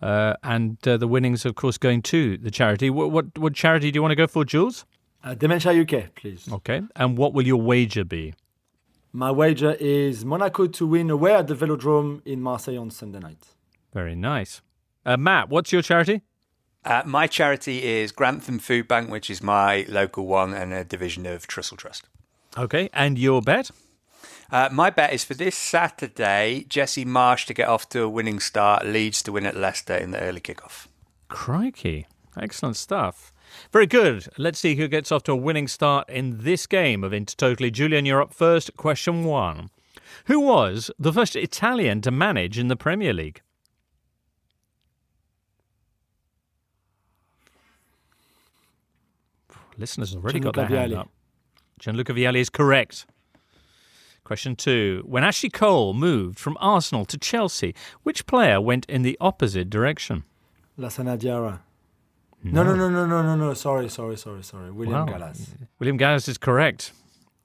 Uh, 0.00 0.34
and 0.42 0.76
uh, 0.86 0.96
the 0.96 1.08
winnings, 1.08 1.44
of 1.44 1.54
course, 1.54 1.76
going 1.78 2.02
to 2.02 2.36
the 2.38 2.50
charity. 2.50 2.88
What, 2.90 3.10
what, 3.10 3.36
what 3.38 3.54
charity 3.54 3.90
do 3.90 3.96
you 3.96 4.02
want 4.02 4.12
to 4.12 4.16
go 4.16 4.26
for, 4.26 4.44
Jules? 4.44 4.84
Uh, 5.24 5.34
Dementia 5.34 5.72
UK, 5.72 6.14
please. 6.14 6.48
Okay. 6.52 6.82
And 6.94 7.18
what 7.18 7.34
will 7.34 7.46
your 7.46 7.60
wager 7.60 8.04
be? 8.04 8.34
My 9.12 9.30
wager 9.30 9.76
is 9.80 10.24
Monaco 10.24 10.66
to 10.66 10.86
win 10.86 11.10
away 11.10 11.34
at 11.34 11.48
the 11.48 11.54
Velodrome 11.54 12.24
in 12.24 12.40
Marseille 12.40 12.78
on 12.78 12.90
Sunday 12.90 13.18
night. 13.18 13.42
Very 13.92 14.14
nice. 14.14 14.60
Uh, 15.04 15.16
Matt, 15.16 15.48
what's 15.48 15.72
your 15.72 15.82
charity? 15.82 16.22
Uh, 16.84 17.02
my 17.04 17.26
charity 17.26 17.82
is 17.82 18.12
Grantham 18.12 18.58
Food 18.58 18.86
Bank, 18.86 19.10
which 19.10 19.28
is 19.30 19.42
my 19.42 19.84
local 19.88 20.26
one 20.26 20.54
and 20.54 20.72
a 20.72 20.84
division 20.84 21.26
of 21.26 21.48
Trussell 21.48 21.76
Trust. 21.76 22.08
Okay. 22.56 22.88
And 22.92 23.18
your 23.18 23.42
bet? 23.42 23.70
Uh, 24.50 24.68
my 24.72 24.88
bet 24.88 25.12
is 25.12 25.24
for 25.24 25.34
this 25.34 25.54
Saturday, 25.54 26.64
Jesse 26.68 27.04
Marsch 27.04 27.44
to 27.46 27.54
get 27.54 27.68
off 27.68 27.88
to 27.90 28.02
a 28.02 28.08
winning 28.08 28.40
start, 28.40 28.86
Leeds 28.86 29.22
to 29.24 29.32
win 29.32 29.44
at 29.44 29.56
Leicester 29.56 29.94
in 29.94 30.10
the 30.10 30.20
early 30.20 30.40
kickoff. 30.40 30.86
Crikey. 31.28 32.06
Excellent 32.40 32.76
stuff. 32.76 33.32
Very 33.72 33.86
good. 33.86 34.28
Let's 34.38 34.58
see 34.58 34.76
who 34.76 34.88
gets 34.88 35.12
off 35.12 35.22
to 35.24 35.32
a 35.32 35.36
winning 35.36 35.68
start 35.68 36.08
in 36.08 36.42
this 36.42 36.66
game 36.66 37.04
of 37.04 37.12
Intertotally. 37.12 37.70
Julien, 37.70 38.06
you're 38.06 38.22
up 38.22 38.32
first. 38.32 38.74
Question 38.76 39.24
one. 39.24 39.70
Who 40.26 40.40
was 40.40 40.90
the 40.98 41.12
first 41.12 41.36
Italian 41.36 42.00
to 42.02 42.10
manage 42.10 42.58
in 42.58 42.68
the 42.68 42.76
Premier 42.76 43.12
League? 43.12 43.42
Listeners 49.76 50.12
have 50.12 50.22
already 50.24 50.40
got 50.40 50.54
their 50.54 50.66
Gianluca 50.66 50.80
hand 50.80 50.94
up. 50.94 51.10
Gianluca 51.78 52.12
Vialli 52.12 52.40
is 52.40 52.50
correct. 52.50 53.06
Question 54.28 54.56
two. 54.56 55.02
When 55.06 55.24
Ashley 55.24 55.48
Cole 55.48 55.94
moved 55.94 56.38
from 56.38 56.58
Arsenal 56.60 57.06
to 57.06 57.16
Chelsea, 57.16 57.74
which 58.02 58.26
player 58.26 58.60
went 58.60 58.84
in 58.84 59.00
the 59.00 59.16
opposite 59.22 59.70
direction? 59.70 60.22
Lassana 60.78 61.16
Diarra. 61.18 61.60
No, 62.42 62.62
no, 62.62 62.76
no, 62.76 62.90
no, 62.90 63.06
no, 63.06 63.22
no, 63.22 63.36
no. 63.36 63.54
Sorry, 63.54 63.88
sorry, 63.88 64.18
sorry, 64.18 64.44
sorry. 64.44 64.70
William 64.70 65.06
Wow. 65.06 65.12
Gallas. 65.18 65.54
William 65.78 65.96
Gallas 65.96 66.28
is 66.28 66.36
correct, 66.36 66.92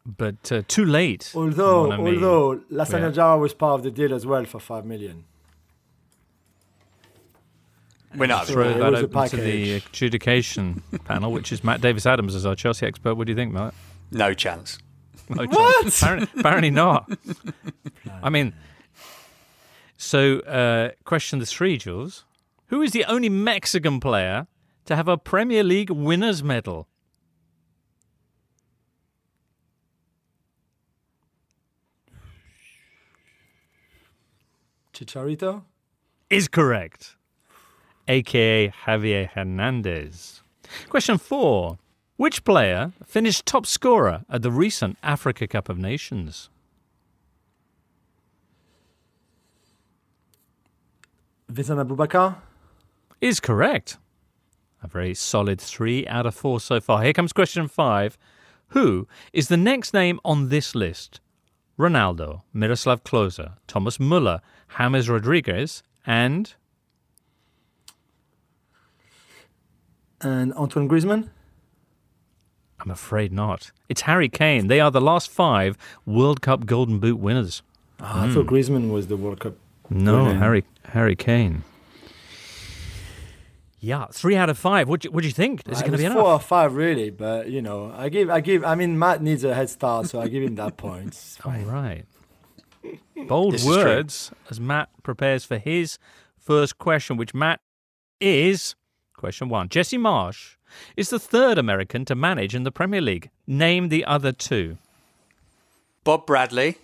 but 0.06 0.52
uh, 0.52 0.64
too 0.68 0.84
late. 0.84 1.32
Although, 1.34 1.88
mon 1.88 2.00
ami. 2.02 2.16
although 2.16 2.62
Lassana 2.70 3.14
Diarra 3.14 3.40
was 3.40 3.54
part 3.54 3.76
of 3.76 3.84
the 3.84 3.92
deal 3.92 4.14
as 4.14 4.26
well 4.26 4.44
for 4.44 4.60
five 4.60 4.84
million. 4.84 5.24
We're 8.14 8.26
not 8.26 8.46
Throw 8.48 8.72
It 8.72 8.78
that 8.80 8.94
open 8.96 9.30
to 9.30 9.38
the 9.38 9.76
adjudication 9.76 10.84
panel, 11.06 11.32
which 11.32 11.54
is 11.54 11.64
Matt 11.64 11.80
Davies 11.80 12.06
Adams 12.06 12.36
as 12.36 12.46
our 12.46 12.56
Chelsea 12.56 12.86
expert. 12.86 13.16
What 13.16 13.28
do 13.28 13.32
you 13.32 13.38
think, 13.38 13.54
Matt? 13.54 13.74
No 14.12 14.34
chance. 14.34 14.80
No 15.30 15.46
What? 15.46 15.88
Apparently, 15.88 16.40
apparently 16.40 16.70
not. 16.70 17.10
I 18.24 18.30
mean, 18.30 18.54
so 19.98 20.40
uh, 20.40 20.92
question 21.06 21.40
the 21.40 21.46
three, 21.46 21.78
Jules. 21.78 22.26
Who 22.68 22.82
is 22.82 22.92
the 22.92 23.06
only 23.06 23.30
Mexican 23.30 24.00
player 24.00 24.48
to 24.86 24.96
have 24.96 25.08
a 25.08 25.18
Premier 25.18 25.64
League 25.64 25.90
winners 25.90 26.44
medal? 26.44 26.88
Chicharito? 34.94 35.64
is 36.30 36.48
correct, 36.48 37.16
aka 38.08 38.70
Javier 38.86 39.30
Hernandez. 39.30 40.42
Question 40.90 41.18
four 41.18 41.78
Which 42.16 42.44
player 42.44 42.94
finished 43.06 43.46
top 43.46 43.66
scorer 43.66 44.24
at 44.30 44.44
the 44.44 44.52
recent 44.52 44.98
Africa 45.02 45.48
Cup 45.48 45.68
of 45.68 45.78
Nations? 45.78 46.50
Vincent 51.50 51.80
Aboubakar? 51.80 52.38
Is 53.20 53.40
correct. 53.40 53.98
A 54.82 54.88
very 54.88 55.14
solid 55.14 55.62
three 55.62 56.06
out 56.08 56.26
of 56.26 56.36
four 56.36 56.60
so 56.60 56.80
far. 56.82 57.04
Here 57.04 57.14
comes 57.14 57.34
question 57.34 57.68
five. 57.68 58.18
Who 58.70 59.08
is 59.32 59.48
the 59.48 59.58
next 59.58 59.94
name 59.94 60.20
on 60.26 60.50
this 60.50 60.76
list? 60.76 61.20
Ronaldo, 61.80 62.42
Miroslav 62.54 63.04
Klose, 63.04 63.54
Thomas 63.68 64.00
Muller, 64.00 64.42
James 64.78 65.10
Rodriguez, 65.10 65.84
and 66.06 66.54
And 70.22 70.54
Antoine 70.54 70.88
Griezmann? 70.88 71.30
I'm 72.84 72.92
afraid 72.92 73.32
not. 73.32 73.72
It's 73.90 74.02
Harry 74.02 74.28
Kane. 74.30 74.68
They 74.68 74.80
are 74.80 74.92
the 74.92 75.02
last 75.02 75.30
five 75.30 75.78
World 76.06 76.42
Cup 76.42 76.66
Golden 76.66 77.00
Boot 77.00 77.18
winners. 77.18 77.62
Ah, 78.00 78.24
I 78.24 78.28
Hmm. 78.28 78.34
thought 78.34 78.48
Griezmann 78.48 78.92
was 78.92 79.08
the 79.08 79.16
World 79.18 79.40
Cup 79.40 79.54
No, 79.90 80.16
Brilliant. 80.16 80.40
Harry 80.40 80.64
Harry 80.86 81.16
Kane. 81.16 81.64
Yeah, 83.80 84.06
three 84.14 84.36
out 84.38 84.50
of 84.50 84.58
five. 84.58 84.88
What 84.88 85.02
do 85.02 85.08
you, 85.08 85.12
what 85.12 85.22
do 85.22 85.28
you 85.28 85.34
think? 85.34 85.62
Is 85.70 85.80
it 85.80 85.84
going 85.84 85.92
to 85.92 85.98
be 85.98 86.04
was 86.06 86.12
enough? 86.14 86.24
four 86.24 86.32
or 86.34 86.40
five 86.40 86.74
really, 86.76 87.10
but 87.10 87.50
you 87.50 87.62
know, 87.62 87.94
I 87.98 88.08
give, 88.10 88.30
I 88.30 88.40
give. 88.40 88.64
I 88.64 88.76
mean, 88.76 88.98
Matt 88.98 89.22
needs 89.22 89.44
a 89.44 89.54
head 89.54 89.70
start, 89.70 90.08
so 90.08 90.22
I 90.22 90.30
give 90.30 90.42
him 90.44 90.56
that 90.56 90.78
point. 90.78 91.08
It's 91.08 91.38
All 91.44 91.52
fine. 91.52 91.66
right. 91.68 92.06
Bold 93.28 93.54
This 93.56 93.66
words 93.66 94.32
as 94.50 94.60
Matt 94.60 94.90
prepares 95.04 95.44
for 95.46 95.58
his 95.58 95.98
first 96.38 96.78
question, 96.78 97.18
which 97.18 97.34
Matt 97.34 97.60
is 98.22 98.76
question 99.16 99.48
one. 99.50 99.68
Jesse 99.70 99.98
Marsch 99.98 100.56
is 100.96 101.10
the 101.10 101.20
third 101.20 101.58
American 101.58 102.06
to 102.06 102.16
manage 102.16 102.56
in 102.56 102.64
the 102.64 102.72
Premier 102.72 103.02
League. 103.02 103.30
Name 103.48 103.90
the 103.90 104.06
other 104.06 104.32
two. 104.32 104.78
Bob 106.04 106.26
Bradley. 106.26 106.78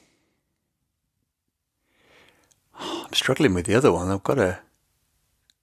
I'm 2.80 3.14
struggling 3.14 3.54
with 3.54 3.66
the 3.66 3.76
other 3.76 3.92
one. 3.92 4.10
I've 4.10 4.24
got 4.24 4.36
to, 4.36 4.60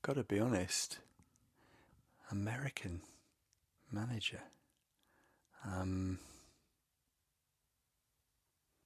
got 0.02 0.16
to 0.16 0.24
be 0.24 0.38
honest. 0.38 0.98
American 2.30 3.00
manager. 3.90 4.40
Um, 5.64 6.18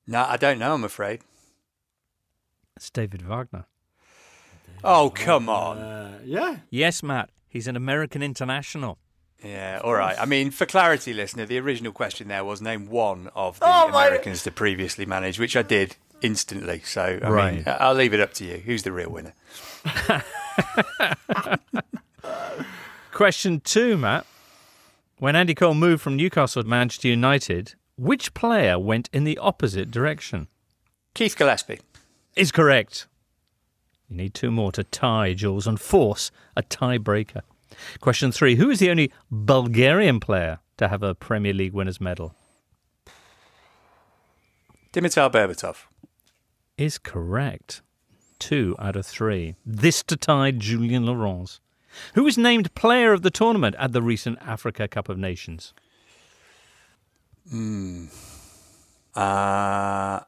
no, 0.06 0.24
I 0.28 0.36
don't 0.36 0.58
know. 0.58 0.74
I'm 0.74 0.84
afraid. 0.84 1.20
It's 2.76 2.90
David 2.90 3.22
Wagner. 3.22 3.66
Oh 4.82 5.10
come 5.14 5.48
on. 5.48 5.78
Uh, 5.78 6.18
yeah. 6.24 6.56
Yes, 6.70 7.02
Matt. 7.02 7.30
He's 7.48 7.66
an 7.66 7.76
American 7.76 8.22
international. 8.22 8.98
Yeah, 9.42 9.80
all 9.82 9.94
right. 9.94 10.16
I 10.18 10.26
mean, 10.26 10.50
for 10.50 10.66
clarity, 10.66 11.12
listener, 11.14 11.46
the 11.46 11.58
original 11.58 11.92
question 11.92 12.28
there 12.28 12.44
was 12.44 12.60
name 12.60 12.88
one 12.88 13.30
of 13.34 13.58
the 13.58 13.64
Oh, 13.66 13.88
my- 13.88 14.06
Americans 14.08 14.42
to 14.44 14.50
previously 14.50 15.06
manage, 15.06 15.38
which 15.38 15.56
I 15.56 15.62
did 15.62 15.96
instantly. 16.20 16.80
So, 16.84 17.18
I 17.22 17.50
mean, 17.52 17.64
I'll 17.66 17.94
leave 17.94 18.12
it 18.12 18.20
up 18.20 18.34
to 18.34 18.44
you. 18.44 18.58
Who's 18.58 18.82
the 18.82 18.92
real 18.92 19.10
winner? 19.10 19.32
Question 23.12 23.60
two, 23.60 23.96
Matt. 23.96 24.26
When 25.18 25.36
Andy 25.36 25.54
Cole 25.54 25.74
moved 25.74 26.02
from 26.02 26.16
Newcastle 26.16 26.62
to 26.62 26.68
Manchester 26.68 27.08
United, 27.08 27.74
which 27.96 28.32
player 28.32 28.78
went 28.78 29.10
in 29.12 29.24
the 29.24 29.36
opposite 29.38 29.90
direction? 29.90 30.48
Keith 31.14 31.36
Gillespie. 31.36 31.80
Is 32.36 32.52
correct. 32.52 33.06
You 34.08 34.16
need 34.16 34.32
two 34.34 34.50
more 34.50 34.72
to 34.72 34.84
tie, 34.84 35.34
Jules, 35.34 35.66
and 35.66 35.78
force 35.80 36.30
a 36.56 36.62
tiebreaker. 36.62 37.42
Question 38.00 38.32
three 38.32 38.56
Who 38.56 38.70
is 38.70 38.78
the 38.78 38.90
only 38.90 39.12
Bulgarian 39.30 40.20
player 40.20 40.58
to 40.76 40.88
have 40.88 41.02
a 41.02 41.14
Premier 41.14 41.52
League 41.52 41.72
winners' 41.72 42.00
medal? 42.00 42.34
Dimitar 44.92 45.30
Berbatov. 45.30 45.84
Is 46.76 46.98
correct. 46.98 47.82
Two 48.38 48.74
out 48.78 48.96
of 48.96 49.06
three. 49.06 49.54
This 49.64 50.02
to 50.04 50.16
tie 50.16 50.50
Julien 50.50 51.04
Laurent. 51.04 51.60
Who 52.14 52.24
was 52.24 52.38
named 52.38 52.74
player 52.74 53.12
of 53.12 53.22
the 53.22 53.30
tournament 53.30 53.76
at 53.78 53.92
the 53.92 54.02
recent 54.02 54.38
Africa 54.40 54.88
Cup 54.88 55.08
of 55.08 55.18
Nations? 55.18 55.74
Hmm. 57.50 58.06
Uh, 59.14 60.20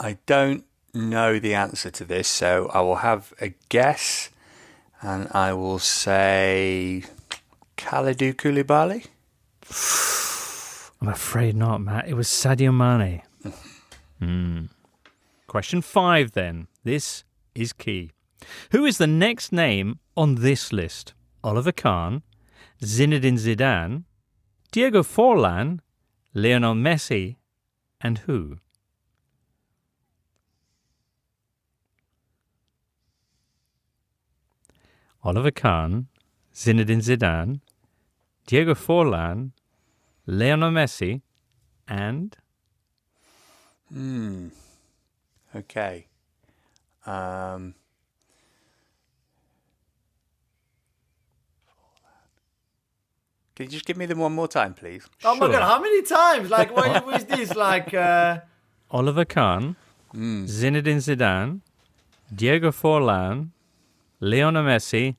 I 0.00 0.18
don't 0.26 0.64
know 0.92 1.38
the 1.38 1.54
answer 1.54 1.90
to 1.90 2.04
this, 2.04 2.28
so 2.28 2.68
I 2.72 2.80
will 2.80 2.96
have 2.96 3.32
a 3.40 3.54
guess, 3.68 4.30
and 5.02 5.28
I 5.32 5.52
will 5.52 5.78
say 5.78 7.04
Kalidou 7.76 8.34
Koulibaly. 8.34 9.06
I'm 11.00 11.08
afraid 11.08 11.54
not, 11.56 11.80
Matt. 11.80 12.08
It 12.08 12.14
was 12.14 12.28
Sadio 12.28 12.74
Mane. 12.74 13.22
Hmm. 14.20 14.64
Question 15.46 15.80
five, 15.80 16.32
then. 16.32 16.66
This 16.82 17.22
is 17.54 17.72
key. 17.72 18.10
Who 18.72 18.84
is 18.84 18.98
the 18.98 19.06
next 19.06 19.52
name 19.52 20.00
on 20.16 20.34
this 20.36 20.72
list? 20.72 21.14
Oliver 21.44 21.70
Kahn, 21.70 22.22
Zinedine 22.82 23.38
Zidane, 23.38 24.02
Diego 24.72 25.04
Forlan, 25.04 25.78
Lionel 26.34 26.74
Messi, 26.74 27.36
and 28.00 28.18
who? 28.18 28.58
Oliver 35.28 35.50
Kahn, 35.50 36.06
Zinedine 36.54 37.02
Zidane, 37.02 37.60
Diego 38.46 38.74
Forlan, 38.74 39.50
Lionel 40.26 40.70
Messi, 40.70 41.20
and 41.86 42.34
Hmm. 43.92 44.48
Okay. 45.54 46.06
Um. 47.04 47.74
Can 53.54 53.66
you 53.66 53.72
just 53.72 53.84
give 53.84 53.98
me 53.98 54.06
them 54.06 54.20
one 54.20 54.32
more 54.32 54.48
time, 54.48 54.72
please? 54.72 55.06
Oh 55.24 55.34
my 55.34 55.48
god, 55.48 55.62
how 55.62 55.78
many 55.78 56.02
times? 56.02 56.48
Like, 56.48 56.74
what 56.74 57.04
was 57.12 57.24
this? 57.26 57.54
Like, 57.54 57.92
uh, 57.92 58.40
Oliver 58.90 59.26
Kahn, 59.26 59.76
Zinedine 60.14 61.02
Zidane, 61.06 61.60
Diego 62.34 62.70
Forlan, 62.70 63.50
Lionel 64.20 64.64
Messi, 64.64 65.16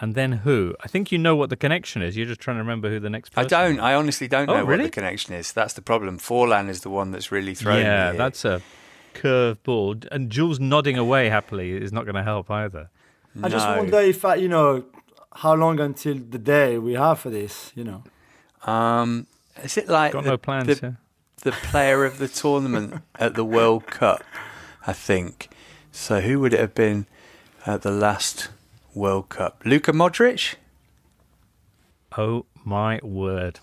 and 0.00 0.14
then 0.14 0.32
who? 0.32 0.74
I 0.84 0.88
think 0.88 1.10
you 1.10 1.18
know 1.18 1.34
what 1.36 1.50
the 1.50 1.56
connection 1.56 2.02
is. 2.02 2.16
You're 2.16 2.26
just 2.26 2.40
trying 2.40 2.56
to 2.56 2.62
remember 2.62 2.88
who 2.90 3.00
the 3.00 3.10
next 3.10 3.32
I 3.36 3.44
don't. 3.44 3.80
I 3.80 3.94
honestly 3.94 4.28
don't 4.28 4.48
Oh, 4.50 4.58
know 4.58 4.64
what 4.64 4.78
the 4.82 4.90
connection 4.90 5.34
is. 5.34 5.52
That's 5.52 5.72
the 5.74 5.82
problem. 5.82 6.18
Forlan 6.18 6.68
is 6.68 6.82
the 6.82 6.90
one 6.90 7.10
that's 7.12 7.32
really 7.32 7.54
thrown 7.54 7.78
yeah, 7.80 8.04
me. 8.06 8.10
here. 8.10 8.18
that's 8.18 8.44
a 8.44 8.60
curve 9.14 9.62
ball. 9.62 9.96
And 10.12 10.30
Jules 10.30 10.60
nodding 10.60 10.98
away 10.98 11.28
happily 11.30 11.72
is 11.72 11.92
not 11.92 12.04
going 12.04 12.14
to 12.16 12.22
help 12.22 12.50
either. 12.50 12.90
I 13.42 13.48
just 13.48 13.66
wonder 13.66 14.00
if, 14.00 14.24
uh, 14.24 14.34
you 14.34 14.48
know, 14.48 14.84
how 15.34 15.54
long 15.54 15.78
until 15.80 16.14
the 16.14 16.38
day 16.38 16.78
we 16.78 16.94
have 16.94 17.18
for 17.18 17.30
this, 17.30 17.72
you 17.74 17.84
know. 17.84 18.02
Um, 18.70 19.26
is 19.62 19.76
it 19.76 19.88
like 19.88 20.12
Got 20.12 20.24
the, 20.24 20.30
no 20.30 20.36
plans, 20.38 20.80
the, 20.80 20.86
yeah. 20.86 20.92
the 21.42 21.52
player 21.52 22.04
of 22.04 22.18
the 22.18 22.28
tournament 22.28 23.02
at 23.18 23.34
the 23.34 23.44
World 23.44 23.86
Cup? 23.86 24.22
I 24.86 24.92
think. 24.92 25.48
So 25.90 26.20
who 26.20 26.40
would 26.40 26.54
it 26.54 26.60
have 26.60 26.74
been 26.74 27.06
at 27.66 27.82
the 27.82 27.90
last 27.90 28.48
World 28.94 29.28
Cup? 29.28 29.60
Luka 29.64 29.92
Modric. 29.92 30.54
Oh 32.16 32.46
my 32.64 33.00
word. 33.02 33.60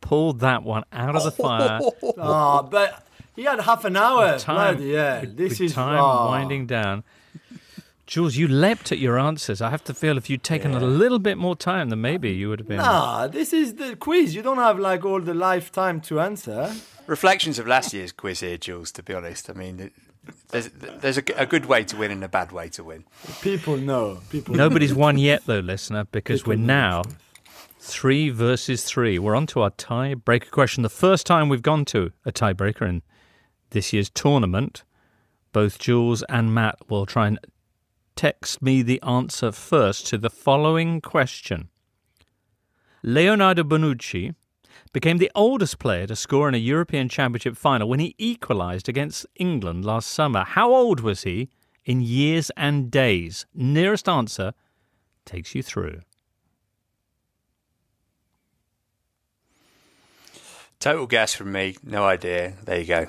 Pulled 0.00 0.40
that 0.40 0.62
one 0.62 0.84
out 0.92 1.14
of 1.14 1.22
the 1.22 1.30
fire. 1.42 1.80
Oh, 2.16 2.62
but 2.62 3.06
he 3.36 3.44
had 3.44 3.60
half 3.60 3.84
an 3.84 3.96
hour. 3.96 4.38
time, 4.38 4.76
Bloody 4.76 4.94
hell. 4.94 5.22
This 5.26 5.60
is 5.60 5.74
time 5.74 6.00
oh. 6.02 6.26
winding 6.26 6.66
down. 6.66 7.04
Jules, 8.06 8.36
you 8.36 8.48
leapt 8.48 8.90
at 8.90 8.98
your 8.98 9.18
answers. 9.18 9.60
I 9.60 9.68
have 9.68 9.84
to 9.84 9.92
feel 9.92 10.16
if 10.16 10.30
you'd 10.30 10.42
taken 10.42 10.72
a 10.72 10.80
little 10.80 11.18
bit 11.18 11.36
more 11.36 11.54
time, 11.54 11.90
then 11.90 12.00
maybe 12.00 12.30
you 12.30 12.48
would 12.48 12.58
have 12.58 12.66
been. 12.66 12.78
Nah, 12.78 13.26
this 13.26 13.52
is 13.52 13.74
the 13.74 13.96
quiz. 13.96 14.34
You 14.34 14.40
don't 14.40 14.56
have 14.56 14.78
like 14.78 15.04
all 15.04 15.20
the 15.20 15.34
lifetime 15.34 16.00
to 16.02 16.18
answer. 16.18 16.72
Reflections 17.06 17.58
of 17.58 17.66
last 17.66 17.92
year's 17.92 18.12
quiz 18.12 18.40
here, 18.40 18.56
Jules. 18.56 18.92
To 18.92 19.02
be 19.02 19.12
honest, 19.12 19.50
I 19.50 19.52
mean, 19.52 19.78
it- 19.78 19.92
there's 20.50 20.68
there's 20.68 21.18
a, 21.18 21.22
a 21.36 21.46
good 21.46 21.66
way 21.66 21.84
to 21.84 21.96
win 21.96 22.10
and 22.10 22.22
a 22.24 22.28
bad 22.28 22.52
way 22.52 22.68
to 22.70 22.84
win. 22.84 23.04
People 23.40 23.76
know. 23.76 24.20
People. 24.30 24.54
Nobody's 24.54 24.94
won 24.94 25.18
yet, 25.18 25.42
though, 25.46 25.60
listener, 25.60 26.04
because 26.10 26.46
we're 26.46 26.56
now 26.56 27.02
three 27.80 28.30
versus 28.30 28.84
three. 28.84 29.18
We're 29.18 29.34
on 29.34 29.46
to 29.48 29.62
our 29.62 29.70
tiebreaker 29.70 30.50
question. 30.50 30.82
The 30.82 30.88
first 30.88 31.26
time 31.26 31.48
we've 31.48 31.62
gone 31.62 31.84
to 31.86 32.12
a 32.24 32.32
tiebreaker 32.32 32.88
in 32.88 33.02
this 33.70 33.92
year's 33.92 34.10
tournament. 34.10 34.84
Both 35.52 35.78
Jules 35.78 36.22
and 36.28 36.54
Matt 36.54 36.76
will 36.90 37.06
try 37.06 37.26
and 37.26 37.38
text 38.14 38.60
me 38.60 38.82
the 38.82 39.00
answer 39.02 39.50
first 39.50 40.06
to 40.08 40.18
the 40.18 40.30
following 40.30 41.00
question. 41.00 41.70
Leonardo 43.02 43.62
Bonucci 43.62 44.34
became 44.92 45.18
the 45.18 45.30
oldest 45.34 45.78
player 45.78 46.06
to 46.06 46.16
score 46.16 46.48
in 46.48 46.54
a 46.54 46.58
European 46.58 47.08
Championship 47.08 47.56
final 47.56 47.88
when 47.88 48.00
he 48.00 48.14
equalised 48.18 48.88
against 48.88 49.26
England 49.36 49.84
last 49.84 50.08
summer. 50.08 50.44
How 50.44 50.72
old 50.72 51.00
was 51.00 51.22
he 51.22 51.48
in 51.84 52.00
years 52.00 52.50
and 52.56 52.90
days? 52.90 53.46
Nearest 53.54 54.08
answer 54.08 54.54
takes 55.24 55.54
you 55.54 55.62
through. 55.62 56.00
Total 60.80 61.06
guess 61.06 61.34
from 61.34 61.52
me. 61.52 61.76
No 61.82 62.04
idea. 62.04 62.54
There 62.64 62.78
you 62.78 62.86
go. 62.86 63.06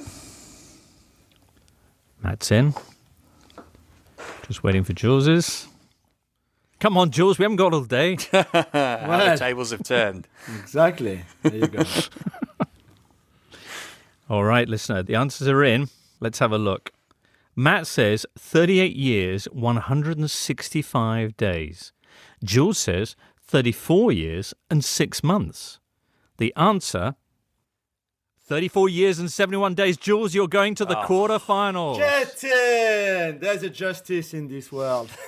Matt's 2.23 2.51
in. 2.51 2.73
Just 4.47 4.63
waiting 4.63 4.83
for 4.83 4.93
Jules's. 4.93 5.67
Come 6.79 6.97
on, 6.97 7.11
Jules, 7.11 7.37
we 7.37 7.43
haven't 7.43 7.57
got 7.57 7.73
all 7.73 7.83
day. 7.83 8.17
How 8.31 8.43
the 8.53 9.35
tables 9.37 9.71
have 9.71 9.83
turned. 9.83 10.27
Exactly. 10.61 11.23
There 11.43 11.55
you 11.55 11.67
go. 11.67 11.83
All 14.29 14.43
right, 14.43 14.67
listener, 14.69 15.01
the 15.03 15.15
answers 15.15 15.47
are 15.47 15.63
in. 15.63 15.89
Let's 16.19 16.39
have 16.39 16.51
a 16.51 16.57
look. 16.57 16.91
Matt 17.55 17.87
says 17.87 18.25
38 18.37 18.95
years, 18.95 19.45
165 19.45 21.35
days. 21.35 21.91
Jules 22.43 22.77
says 22.77 23.15
34 23.41 24.11
years 24.11 24.53
and 24.69 24.85
6 24.85 25.23
months. 25.23 25.79
The 26.37 26.53
answer 26.55 27.15
34 28.47 28.89
years 28.89 29.19
and 29.19 29.31
71 29.31 29.73
days. 29.75 29.97
Jules, 29.97 30.33
you're 30.33 30.47
going 30.47 30.73
to 30.75 30.85
the 30.85 30.97
Oh. 30.97 31.05
quarterfinals. 31.05 31.97
Get! 31.97 33.41
There's 33.41 33.63
a 33.63 33.69
justice 33.69 34.33
in 34.33 34.47
this 34.47 34.71
world. 34.71 35.09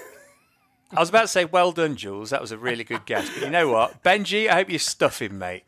I 0.93 0.99
was 0.99 1.09
about 1.09 1.21
to 1.21 1.27
say, 1.27 1.45
well 1.45 1.71
done, 1.71 1.95
Jules. 1.95 2.31
That 2.31 2.41
was 2.41 2.51
a 2.51 2.57
really 2.57 2.83
good 2.83 3.05
guess. 3.05 3.29
But 3.29 3.43
you 3.43 3.49
know 3.49 3.69
what? 3.69 4.03
Benji, 4.03 4.49
I 4.49 4.55
hope 4.55 4.69
you 4.69 4.79
stuff 4.79 5.21
him, 5.21 5.39
mate. 5.39 5.63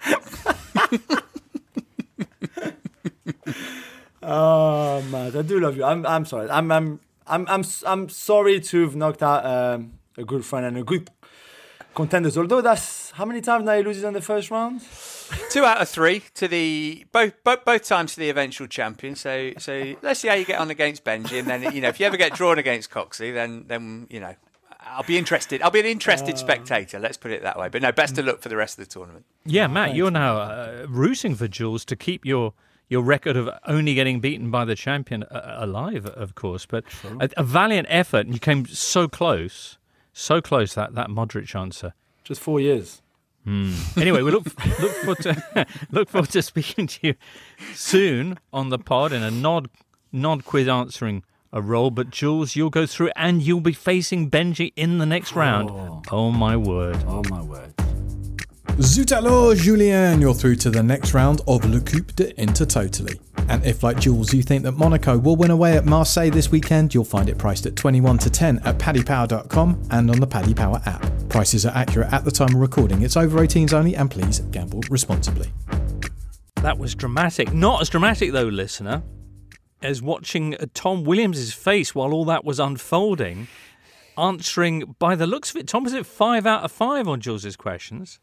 Oh 4.25 5.01
man, 5.11 5.35
I 5.35 5.41
do 5.41 5.59
love 5.59 5.75
you. 5.75 5.83
I'm 5.83 6.05
I'm 6.05 6.25
sorry. 6.25 6.49
I'm 6.49 6.71
I'm 6.71 6.99
I'm 7.27 7.45
I'm 7.47 7.63
I'm 7.85 8.09
sorry 8.09 8.59
to 8.61 8.81
have 8.83 8.95
knocked 8.95 9.21
out 9.21 9.45
um, 9.45 9.93
a 10.17 10.23
good 10.23 10.45
friend 10.45 10.65
and 10.65 10.77
a 10.77 10.83
good 10.83 11.09
contenders. 11.93 12.37
Although 12.37 12.61
that's 12.61 13.11
how 13.11 13.25
many 13.25 13.41
times 13.41 13.65
now 13.65 13.75
he 13.75 13.83
loses 13.83 14.03
in 14.03 14.13
the 14.13 14.21
first 14.21 14.49
round. 14.49 14.81
Two 15.49 15.65
out 15.65 15.81
of 15.81 15.89
three 15.89 16.23
to 16.35 16.47
the 16.47 17.05
both, 17.11 17.33
both 17.43 17.65
both 17.65 17.83
times 17.83 18.13
to 18.13 18.19
the 18.19 18.29
eventual 18.29 18.67
champion. 18.67 19.15
So 19.15 19.51
so 19.57 19.95
let's 20.01 20.21
see 20.21 20.29
how 20.29 20.35
you 20.35 20.45
get 20.45 20.59
on 20.59 20.69
against 20.69 21.03
Benji, 21.03 21.39
and 21.39 21.47
then 21.47 21.73
you 21.73 21.81
know 21.81 21.89
if 21.89 21.99
you 21.99 22.05
ever 22.05 22.17
get 22.17 22.33
drawn 22.33 22.57
against 22.57 22.91
Coxey, 22.91 23.33
then 23.33 23.65
then 23.67 24.07
you 24.09 24.21
know 24.21 24.35
I'll 24.85 25.03
be 25.03 25.18
interested. 25.18 25.61
I'll 25.61 25.72
be 25.72 25.80
an 25.80 25.85
interested 25.85 26.38
spectator. 26.38 26.99
Let's 26.99 27.18
put 27.18 27.31
it 27.31 27.41
that 27.43 27.57
way. 27.57 27.69
But 27.69 27.81
no, 27.81 27.91
best 27.91 28.18
of 28.18 28.26
luck 28.26 28.39
for 28.39 28.49
the 28.49 28.57
rest 28.57 28.77
of 28.77 28.85
the 28.85 28.91
tournament. 28.91 29.26
Yeah, 29.45 29.68
Matt, 29.68 29.95
you're 29.95 30.11
now 30.11 30.38
uh, 30.38 30.85
rooting 30.89 31.35
for 31.35 31.47
Jules 31.47 31.85
to 31.85 31.95
keep 31.95 32.26
your 32.26 32.53
your 32.89 33.01
record 33.01 33.35
of 33.35 33.49
only 33.65 33.95
getting 33.95 34.19
beaten 34.19 34.51
by 34.51 34.65
the 34.65 34.76
champion 34.76 35.23
uh, 35.23 35.55
alive, 35.57 36.05
of 36.05 36.35
course. 36.35 36.65
But 36.65 36.84
a, 37.19 37.30
a 37.38 37.43
valiant 37.43 37.88
effort, 37.89 38.26
and 38.26 38.34
you 38.34 38.39
came 38.39 38.65
so 38.68 39.07
close, 39.07 39.77
so 40.11 40.41
close 40.41 40.73
that 40.76 40.93
that 40.95 41.07
Modric 41.07 41.55
answer. 41.55 41.93
Just 42.23 42.41
four 42.41 42.60
years. 42.60 43.01
Hmm. 43.45 43.73
Anyway, 43.97 44.22
we 44.22 44.31
look 44.31 44.45
look 44.80 44.91
forward 44.91 45.19
to 45.23 45.65
look 45.91 46.10
forward 46.10 46.30
to 46.31 46.41
speaking 46.41 46.88
to 46.88 46.99
you 47.07 47.15
soon 47.73 48.39
on 48.51 48.69
the 48.69 48.80
pod 48.80 49.11
in 49.11 49.23
a 49.23 49.31
nod 49.31 49.69
nod 50.11 50.45
quiz 50.45 50.68
answering 50.68 51.23
a 51.53 51.61
role. 51.61 51.91
But 51.91 52.09
Jules, 52.09 52.57
you'll 52.57 52.69
go 52.69 52.85
through 52.85 53.11
and 53.15 53.41
you'll 53.41 53.61
be 53.61 53.71
facing 53.71 54.30
Benji 54.30 54.73
in 54.75 54.97
the 54.97 55.05
next 55.05 55.34
oh. 55.34 55.39
round. 55.39 56.05
Oh, 56.11 56.31
my 56.31 56.57
word! 56.57 56.97
Oh 57.07 57.23
my 57.30 57.41
word! 57.41 57.73
Zut 58.81 59.11
alors, 59.11 59.61
Julien, 59.61 60.19
you're 60.19 60.34
through 60.34 60.55
to 60.55 60.71
the 60.71 60.81
next 60.81 61.13
round 61.13 61.41
of 61.47 61.63
Le 61.63 61.80
Coupe 61.80 62.15
de 62.15 62.34
Intertotally. 62.34 63.19
And 63.47 63.63
if, 63.63 63.84
like 63.84 63.99
Jules, 63.99 64.34
you 64.34 64.41
think 64.41 64.63
that 64.63 64.71
Monaco 64.71 65.17
will 65.17 65.35
win 65.35 65.51
away 65.51 65.77
at 65.77 65.85
Marseille 65.85 66.31
this 66.31 66.49
weekend, 66.49 66.91
you'll 66.93 67.03
find 67.03 67.30
it 67.30 67.38
priced 67.38 67.67
at 67.67 67.75
21 67.75 68.17
to 68.19 68.30
10 68.31 68.59
at 68.65 68.80
paddypower.com 68.80 69.84
and 69.91 70.09
on 70.09 70.19
the 70.19 70.25
Paddy 70.25 70.55
Power 70.55 70.81
app. 70.88 71.05
Prices 71.30 71.67
are 71.67 71.75
accurate 71.75 72.11
at 72.11 72.25
the 72.25 72.31
time 72.31 72.55
of 72.55 72.61
recording. 72.61 73.03
It's 73.03 73.15
over 73.15 73.39
18s 73.39 73.73
only, 73.73 73.95
and 73.95 74.09
please 74.09 74.39
gamble 74.39 74.81
responsibly. 74.89 75.51
That 76.63 76.80
was 76.80 76.95
dramatic. 76.95 77.53
Not 77.53 77.81
as 77.81 77.89
dramatic 77.89 78.31
though, 78.31 78.45
listener, 78.47 79.03
as 79.84 80.01
watching 80.01 80.55
uh, 80.55 80.65
Tom 80.73 81.03
Williams's 81.03 81.53
face 81.53 81.93
while 81.93 82.14
all 82.14 82.26
that 82.26 82.43
was 82.43 82.60
unfolding, 82.60 83.47
answering 84.18 84.95
by 84.97 85.15
the 85.15 85.27
looks 85.27 85.51
of 85.51 85.57
it. 85.57 85.68
Tom, 85.68 85.84
was 85.84 85.93
it 85.93 86.05
five 86.05 86.45
out 86.45 86.64
of 86.64 86.72
five 86.72 87.07
on 87.07 87.19
Jules's 87.19 87.55
questions? 87.55 88.19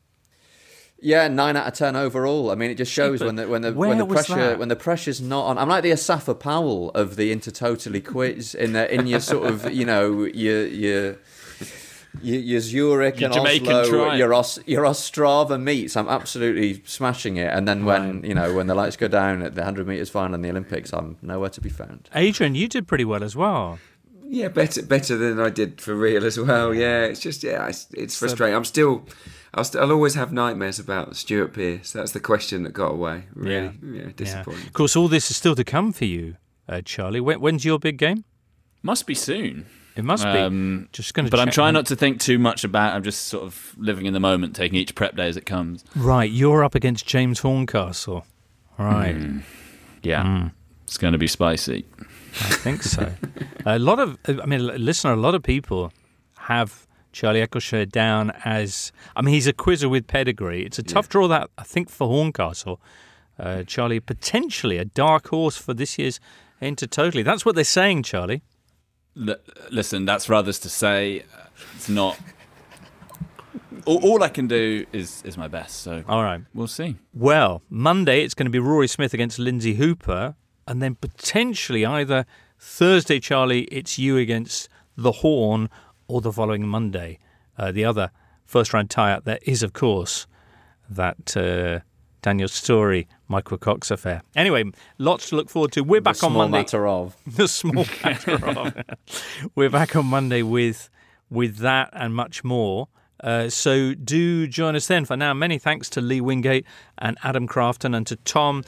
Yeah, 1.02 1.28
nine 1.28 1.56
out 1.56 1.66
of 1.66 1.74
ten 1.74 1.96
overall. 1.96 2.50
I 2.50 2.54
mean, 2.54 2.70
it 2.70 2.74
just 2.74 2.92
shows 2.92 3.22
when 3.22 3.36
the 3.36 3.48
when 3.48 3.62
the 3.62 3.72
when 3.72 3.96
the 3.98 4.06
pressure 4.06 4.34
that? 4.34 4.58
when 4.58 4.68
the 4.68 4.76
pressure's 4.76 5.20
not 5.20 5.46
on. 5.46 5.56
I'm 5.56 5.68
like 5.68 5.82
the 5.82 5.92
Asafa 5.92 6.38
Powell 6.38 6.90
of 6.90 7.16
the 7.16 7.34
Intertotally 7.34 8.04
quiz 8.04 8.54
in 8.54 8.74
the, 8.74 8.92
in 8.92 9.06
your 9.06 9.20
sort 9.20 9.46
of 9.46 9.72
you 9.72 9.84
know 9.86 10.24
your 10.24 10.66
your. 10.66 11.18
Your, 12.22 12.40
your 12.40 12.60
Zurich 12.60 13.20
Your 13.20 13.26
and 13.28 13.34
Jamaican 13.34 13.72
Oslo, 13.72 14.04
tribe. 14.04 14.18
your 14.18 14.34
Os, 14.34 14.58
your 14.66 14.84
Ostrava 14.84 15.60
meets. 15.60 15.96
I'm 15.96 16.08
absolutely 16.08 16.82
smashing 16.84 17.36
it. 17.36 17.52
And 17.52 17.66
then 17.66 17.84
when 17.84 18.22
you 18.24 18.34
know 18.34 18.52
when 18.54 18.66
the 18.66 18.74
lights 18.74 18.96
go 18.96 19.08
down 19.08 19.42
at 19.42 19.54
the 19.54 19.62
100 19.62 19.86
meters 19.86 20.10
final 20.10 20.34
in 20.34 20.42
the 20.42 20.50
Olympics, 20.50 20.92
I'm 20.92 21.16
nowhere 21.22 21.50
to 21.50 21.60
be 21.60 21.68
found. 21.70 22.08
Adrian, 22.14 22.54
you 22.54 22.68
did 22.68 22.86
pretty 22.88 23.04
well 23.04 23.24
as 23.24 23.34
well. 23.36 23.78
Yeah, 24.32 24.48
better 24.48 24.82
better 24.82 25.16
than 25.16 25.40
I 25.40 25.50
did 25.50 25.80
for 25.80 25.94
real 25.94 26.24
as 26.24 26.38
well. 26.38 26.72
Yeah, 26.74 27.04
it's 27.04 27.20
just 27.20 27.42
yeah, 27.42 27.66
it's, 27.66 27.88
it's 27.94 28.14
So- 28.14 28.26
frustrating. 28.26 28.54
I'm 28.54 28.64
still, 28.64 29.04
I'll, 29.54 29.64
st- 29.64 29.82
I'll 29.82 29.90
always 29.90 30.14
have 30.14 30.32
nightmares 30.32 30.78
about 30.78 31.16
Stuart 31.16 31.52
Pearce. 31.52 31.92
That's 31.92 32.12
the 32.12 32.20
question 32.20 32.62
that 32.62 32.70
got 32.72 32.92
away. 32.92 33.24
Really, 33.34 33.72
yeah, 33.82 34.10
disappointing. 34.14 34.66
Of 34.68 34.72
course, 34.72 34.94
all 34.94 35.08
this 35.08 35.30
is 35.32 35.36
still 35.36 35.56
to 35.56 35.64
come 35.64 35.92
for 35.92 36.04
you, 36.04 36.36
uh, 36.68 36.80
Charlie. 36.84 37.20
When, 37.20 37.40
when's 37.40 37.64
your 37.64 37.80
big 37.80 37.96
game? 37.98 38.24
Must 38.82 39.04
be 39.04 39.14
soon. 39.16 39.66
It 40.00 40.04
must 40.04 40.24
Um, 40.24 40.80
be. 40.84 40.88
Just 40.92 41.12
going 41.14 41.26
to. 41.26 41.30
But 41.30 41.40
I'm 41.40 41.50
trying 41.50 41.74
not 41.74 41.86
to 41.86 41.96
think 41.96 42.20
too 42.20 42.38
much 42.38 42.64
about. 42.64 42.94
I'm 42.94 43.02
just 43.02 43.26
sort 43.26 43.44
of 43.44 43.74
living 43.76 44.06
in 44.06 44.14
the 44.14 44.20
moment, 44.20 44.56
taking 44.56 44.78
each 44.78 44.94
prep 44.94 45.14
day 45.14 45.28
as 45.28 45.36
it 45.36 45.44
comes. 45.44 45.84
Right, 45.94 46.30
you're 46.30 46.64
up 46.64 46.74
against 46.74 47.06
James 47.06 47.40
Horncastle. 47.40 48.24
Right. 48.78 49.14
Mm. 49.14 49.42
Yeah, 50.02 50.48
it's 50.84 50.96
going 50.96 51.12
to 51.12 51.18
be 51.18 51.26
spicy. 51.26 51.84
I 51.98 52.50
think 52.64 52.82
so. 52.82 53.12
a 53.66 53.78
lot 53.78 53.98
of, 53.98 54.16
I 54.26 54.46
mean, 54.46 54.66
listen, 54.82 55.10
a 55.10 55.16
lot 55.16 55.34
of 55.34 55.42
people 55.42 55.92
have 56.38 56.86
Charlie 57.12 57.44
Eccleshare 57.46 57.86
down 57.90 58.32
as, 58.44 58.90
I 59.14 59.20
mean, 59.20 59.34
he's 59.34 59.46
a 59.46 59.52
quizzer 59.52 59.88
with 59.90 60.06
pedigree. 60.06 60.64
It's 60.64 60.78
a 60.78 60.82
tough 60.82 61.10
draw 61.10 61.28
that 61.28 61.50
I 61.58 61.62
think 61.64 61.90
for 61.90 62.08
Horncastle. 62.08 62.80
Uh, 63.38 63.64
Charlie 63.64 64.00
potentially 64.00 64.78
a 64.78 64.84
dark 64.86 65.28
horse 65.28 65.56
for 65.58 65.74
this 65.74 65.98
year's 65.98 66.20
Inter 66.62 66.86
Totally. 66.86 67.22
That's 67.22 67.44
what 67.44 67.54
they're 67.54 67.64
saying, 67.64 68.02
Charlie. 68.04 68.42
L- 69.16 69.36
listen, 69.70 70.04
that's 70.04 70.24
for 70.24 70.34
others 70.34 70.58
to 70.60 70.68
say. 70.68 71.24
It's 71.74 71.88
not. 71.88 72.18
All, 73.86 74.02
all 74.04 74.22
I 74.22 74.28
can 74.28 74.46
do 74.46 74.86
is 74.92 75.22
is 75.24 75.36
my 75.36 75.48
best. 75.48 75.80
So 75.82 76.04
all 76.08 76.22
right, 76.22 76.42
we'll 76.54 76.66
see. 76.66 76.96
Well, 77.14 77.62
Monday 77.68 78.22
it's 78.22 78.34
going 78.34 78.46
to 78.46 78.50
be 78.50 78.58
Rory 78.58 78.88
Smith 78.88 79.14
against 79.14 79.38
Lindsay 79.38 79.74
Hooper, 79.74 80.34
and 80.66 80.82
then 80.82 80.94
potentially 80.94 81.84
either 81.84 82.26
Thursday, 82.58 83.20
Charlie, 83.20 83.62
it's 83.64 83.98
you 83.98 84.18
against 84.18 84.68
the 84.96 85.12
Horn, 85.12 85.70
or 86.08 86.20
the 86.20 86.32
following 86.32 86.66
Monday. 86.66 87.18
Uh, 87.56 87.72
the 87.72 87.84
other 87.84 88.10
first 88.44 88.74
round 88.74 88.90
tie 88.90 89.12
up 89.12 89.24
there 89.24 89.38
is, 89.42 89.62
of 89.62 89.72
course, 89.72 90.26
that 90.88 91.36
uh, 91.36 91.80
Daniel 92.22 92.48
Storey, 92.48 93.08
Michael 93.28 93.58
Cox 93.58 93.90
affair. 93.90 94.22
Anyway, 94.36 94.64
lots 94.98 95.30
to 95.30 95.36
look 95.36 95.48
forward 95.48 95.72
to. 95.72 95.82
We're 95.82 96.00
back 96.00 96.16
the 96.16 96.26
on 96.26 96.32
small 96.32 96.42
Monday. 96.42 96.58
matter 96.58 96.86
of 96.86 97.16
the 97.26 97.48
small 97.48 97.86
matter 98.04 98.46
of. 98.46 98.74
We're 99.54 99.70
back 99.70 99.96
on 99.96 100.06
Monday 100.06 100.42
with 100.42 100.90
with 101.30 101.58
that 101.58 101.90
and 101.92 102.14
much 102.14 102.44
more. 102.44 102.88
Uh, 103.22 103.48
so 103.48 103.94
do 103.94 104.46
join 104.46 104.74
us 104.76 104.86
then. 104.86 105.04
For 105.04 105.16
now, 105.16 105.34
many 105.34 105.58
thanks 105.58 105.90
to 105.90 106.00
Lee 106.00 106.20
Wingate 106.20 106.64
and 106.98 107.18
Adam 107.22 107.46
Crafton, 107.46 107.94
and 107.96 108.06
to 108.06 108.16
Tom 108.16 108.64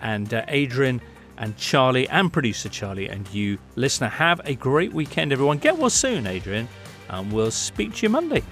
and 0.00 0.32
uh, 0.32 0.44
Adrian 0.48 1.00
and 1.36 1.56
Charlie 1.56 2.08
and 2.08 2.32
producer 2.32 2.68
Charlie 2.68 3.08
and 3.08 3.28
you, 3.32 3.58
listener. 3.76 4.08
Have 4.08 4.40
a 4.44 4.54
great 4.54 4.92
weekend, 4.92 5.32
everyone. 5.32 5.58
Get 5.58 5.76
well 5.78 5.90
soon, 5.90 6.26
Adrian, 6.26 6.68
and 7.08 7.32
we'll 7.32 7.50
speak 7.50 7.94
to 7.96 8.02
you 8.06 8.10
Monday. 8.10 8.42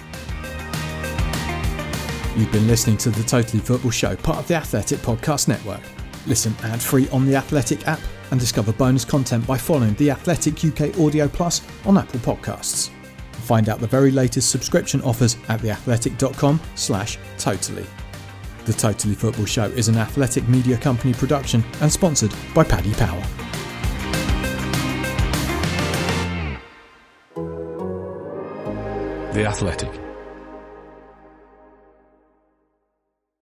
You've 2.38 2.52
been 2.52 2.68
listening 2.68 2.96
to 2.98 3.10
the 3.10 3.24
Totally 3.24 3.60
Football 3.60 3.90
Show, 3.90 4.14
part 4.14 4.38
of 4.38 4.46
the 4.46 4.54
Athletic 4.54 5.00
Podcast 5.00 5.48
Network. 5.48 5.80
Listen 6.24 6.54
ad 6.62 6.80
free 6.80 7.08
on 7.08 7.26
the 7.26 7.34
Athletic 7.34 7.88
app 7.88 7.98
and 8.30 8.38
discover 8.38 8.72
bonus 8.72 9.04
content 9.04 9.44
by 9.44 9.58
following 9.58 9.92
the 9.94 10.12
Athletic 10.12 10.64
UK 10.64 10.96
Audio 11.00 11.26
Plus 11.26 11.66
on 11.84 11.98
Apple 11.98 12.20
Podcasts. 12.20 12.90
Find 13.32 13.68
out 13.68 13.80
the 13.80 13.88
very 13.88 14.12
latest 14.12 14.50
subscription 14.50 15.02
offers 15.02 15.36
at 15.48 15.58
theathletic.com 15.58 16.60
slash 16.76 17.18
totally. 17.38 17.86
The 18.66 18.72
Totally 18.72 19.16
Football 19.16 19.46
Show 19.46 19.64
is 19.64 19.88
an 19.88 19.96
athletic 19.96 20.46
media 20.46 20.76
company 20.76 21.14
production 21.14 21.64
and 21.80 21.92
sponsored 21.92 22.32
by 22.54 22.62
Paddy 22.62 22.94
Power. 22.94 23.20
The 29.32 29.44
Athletic. 29.44 30.07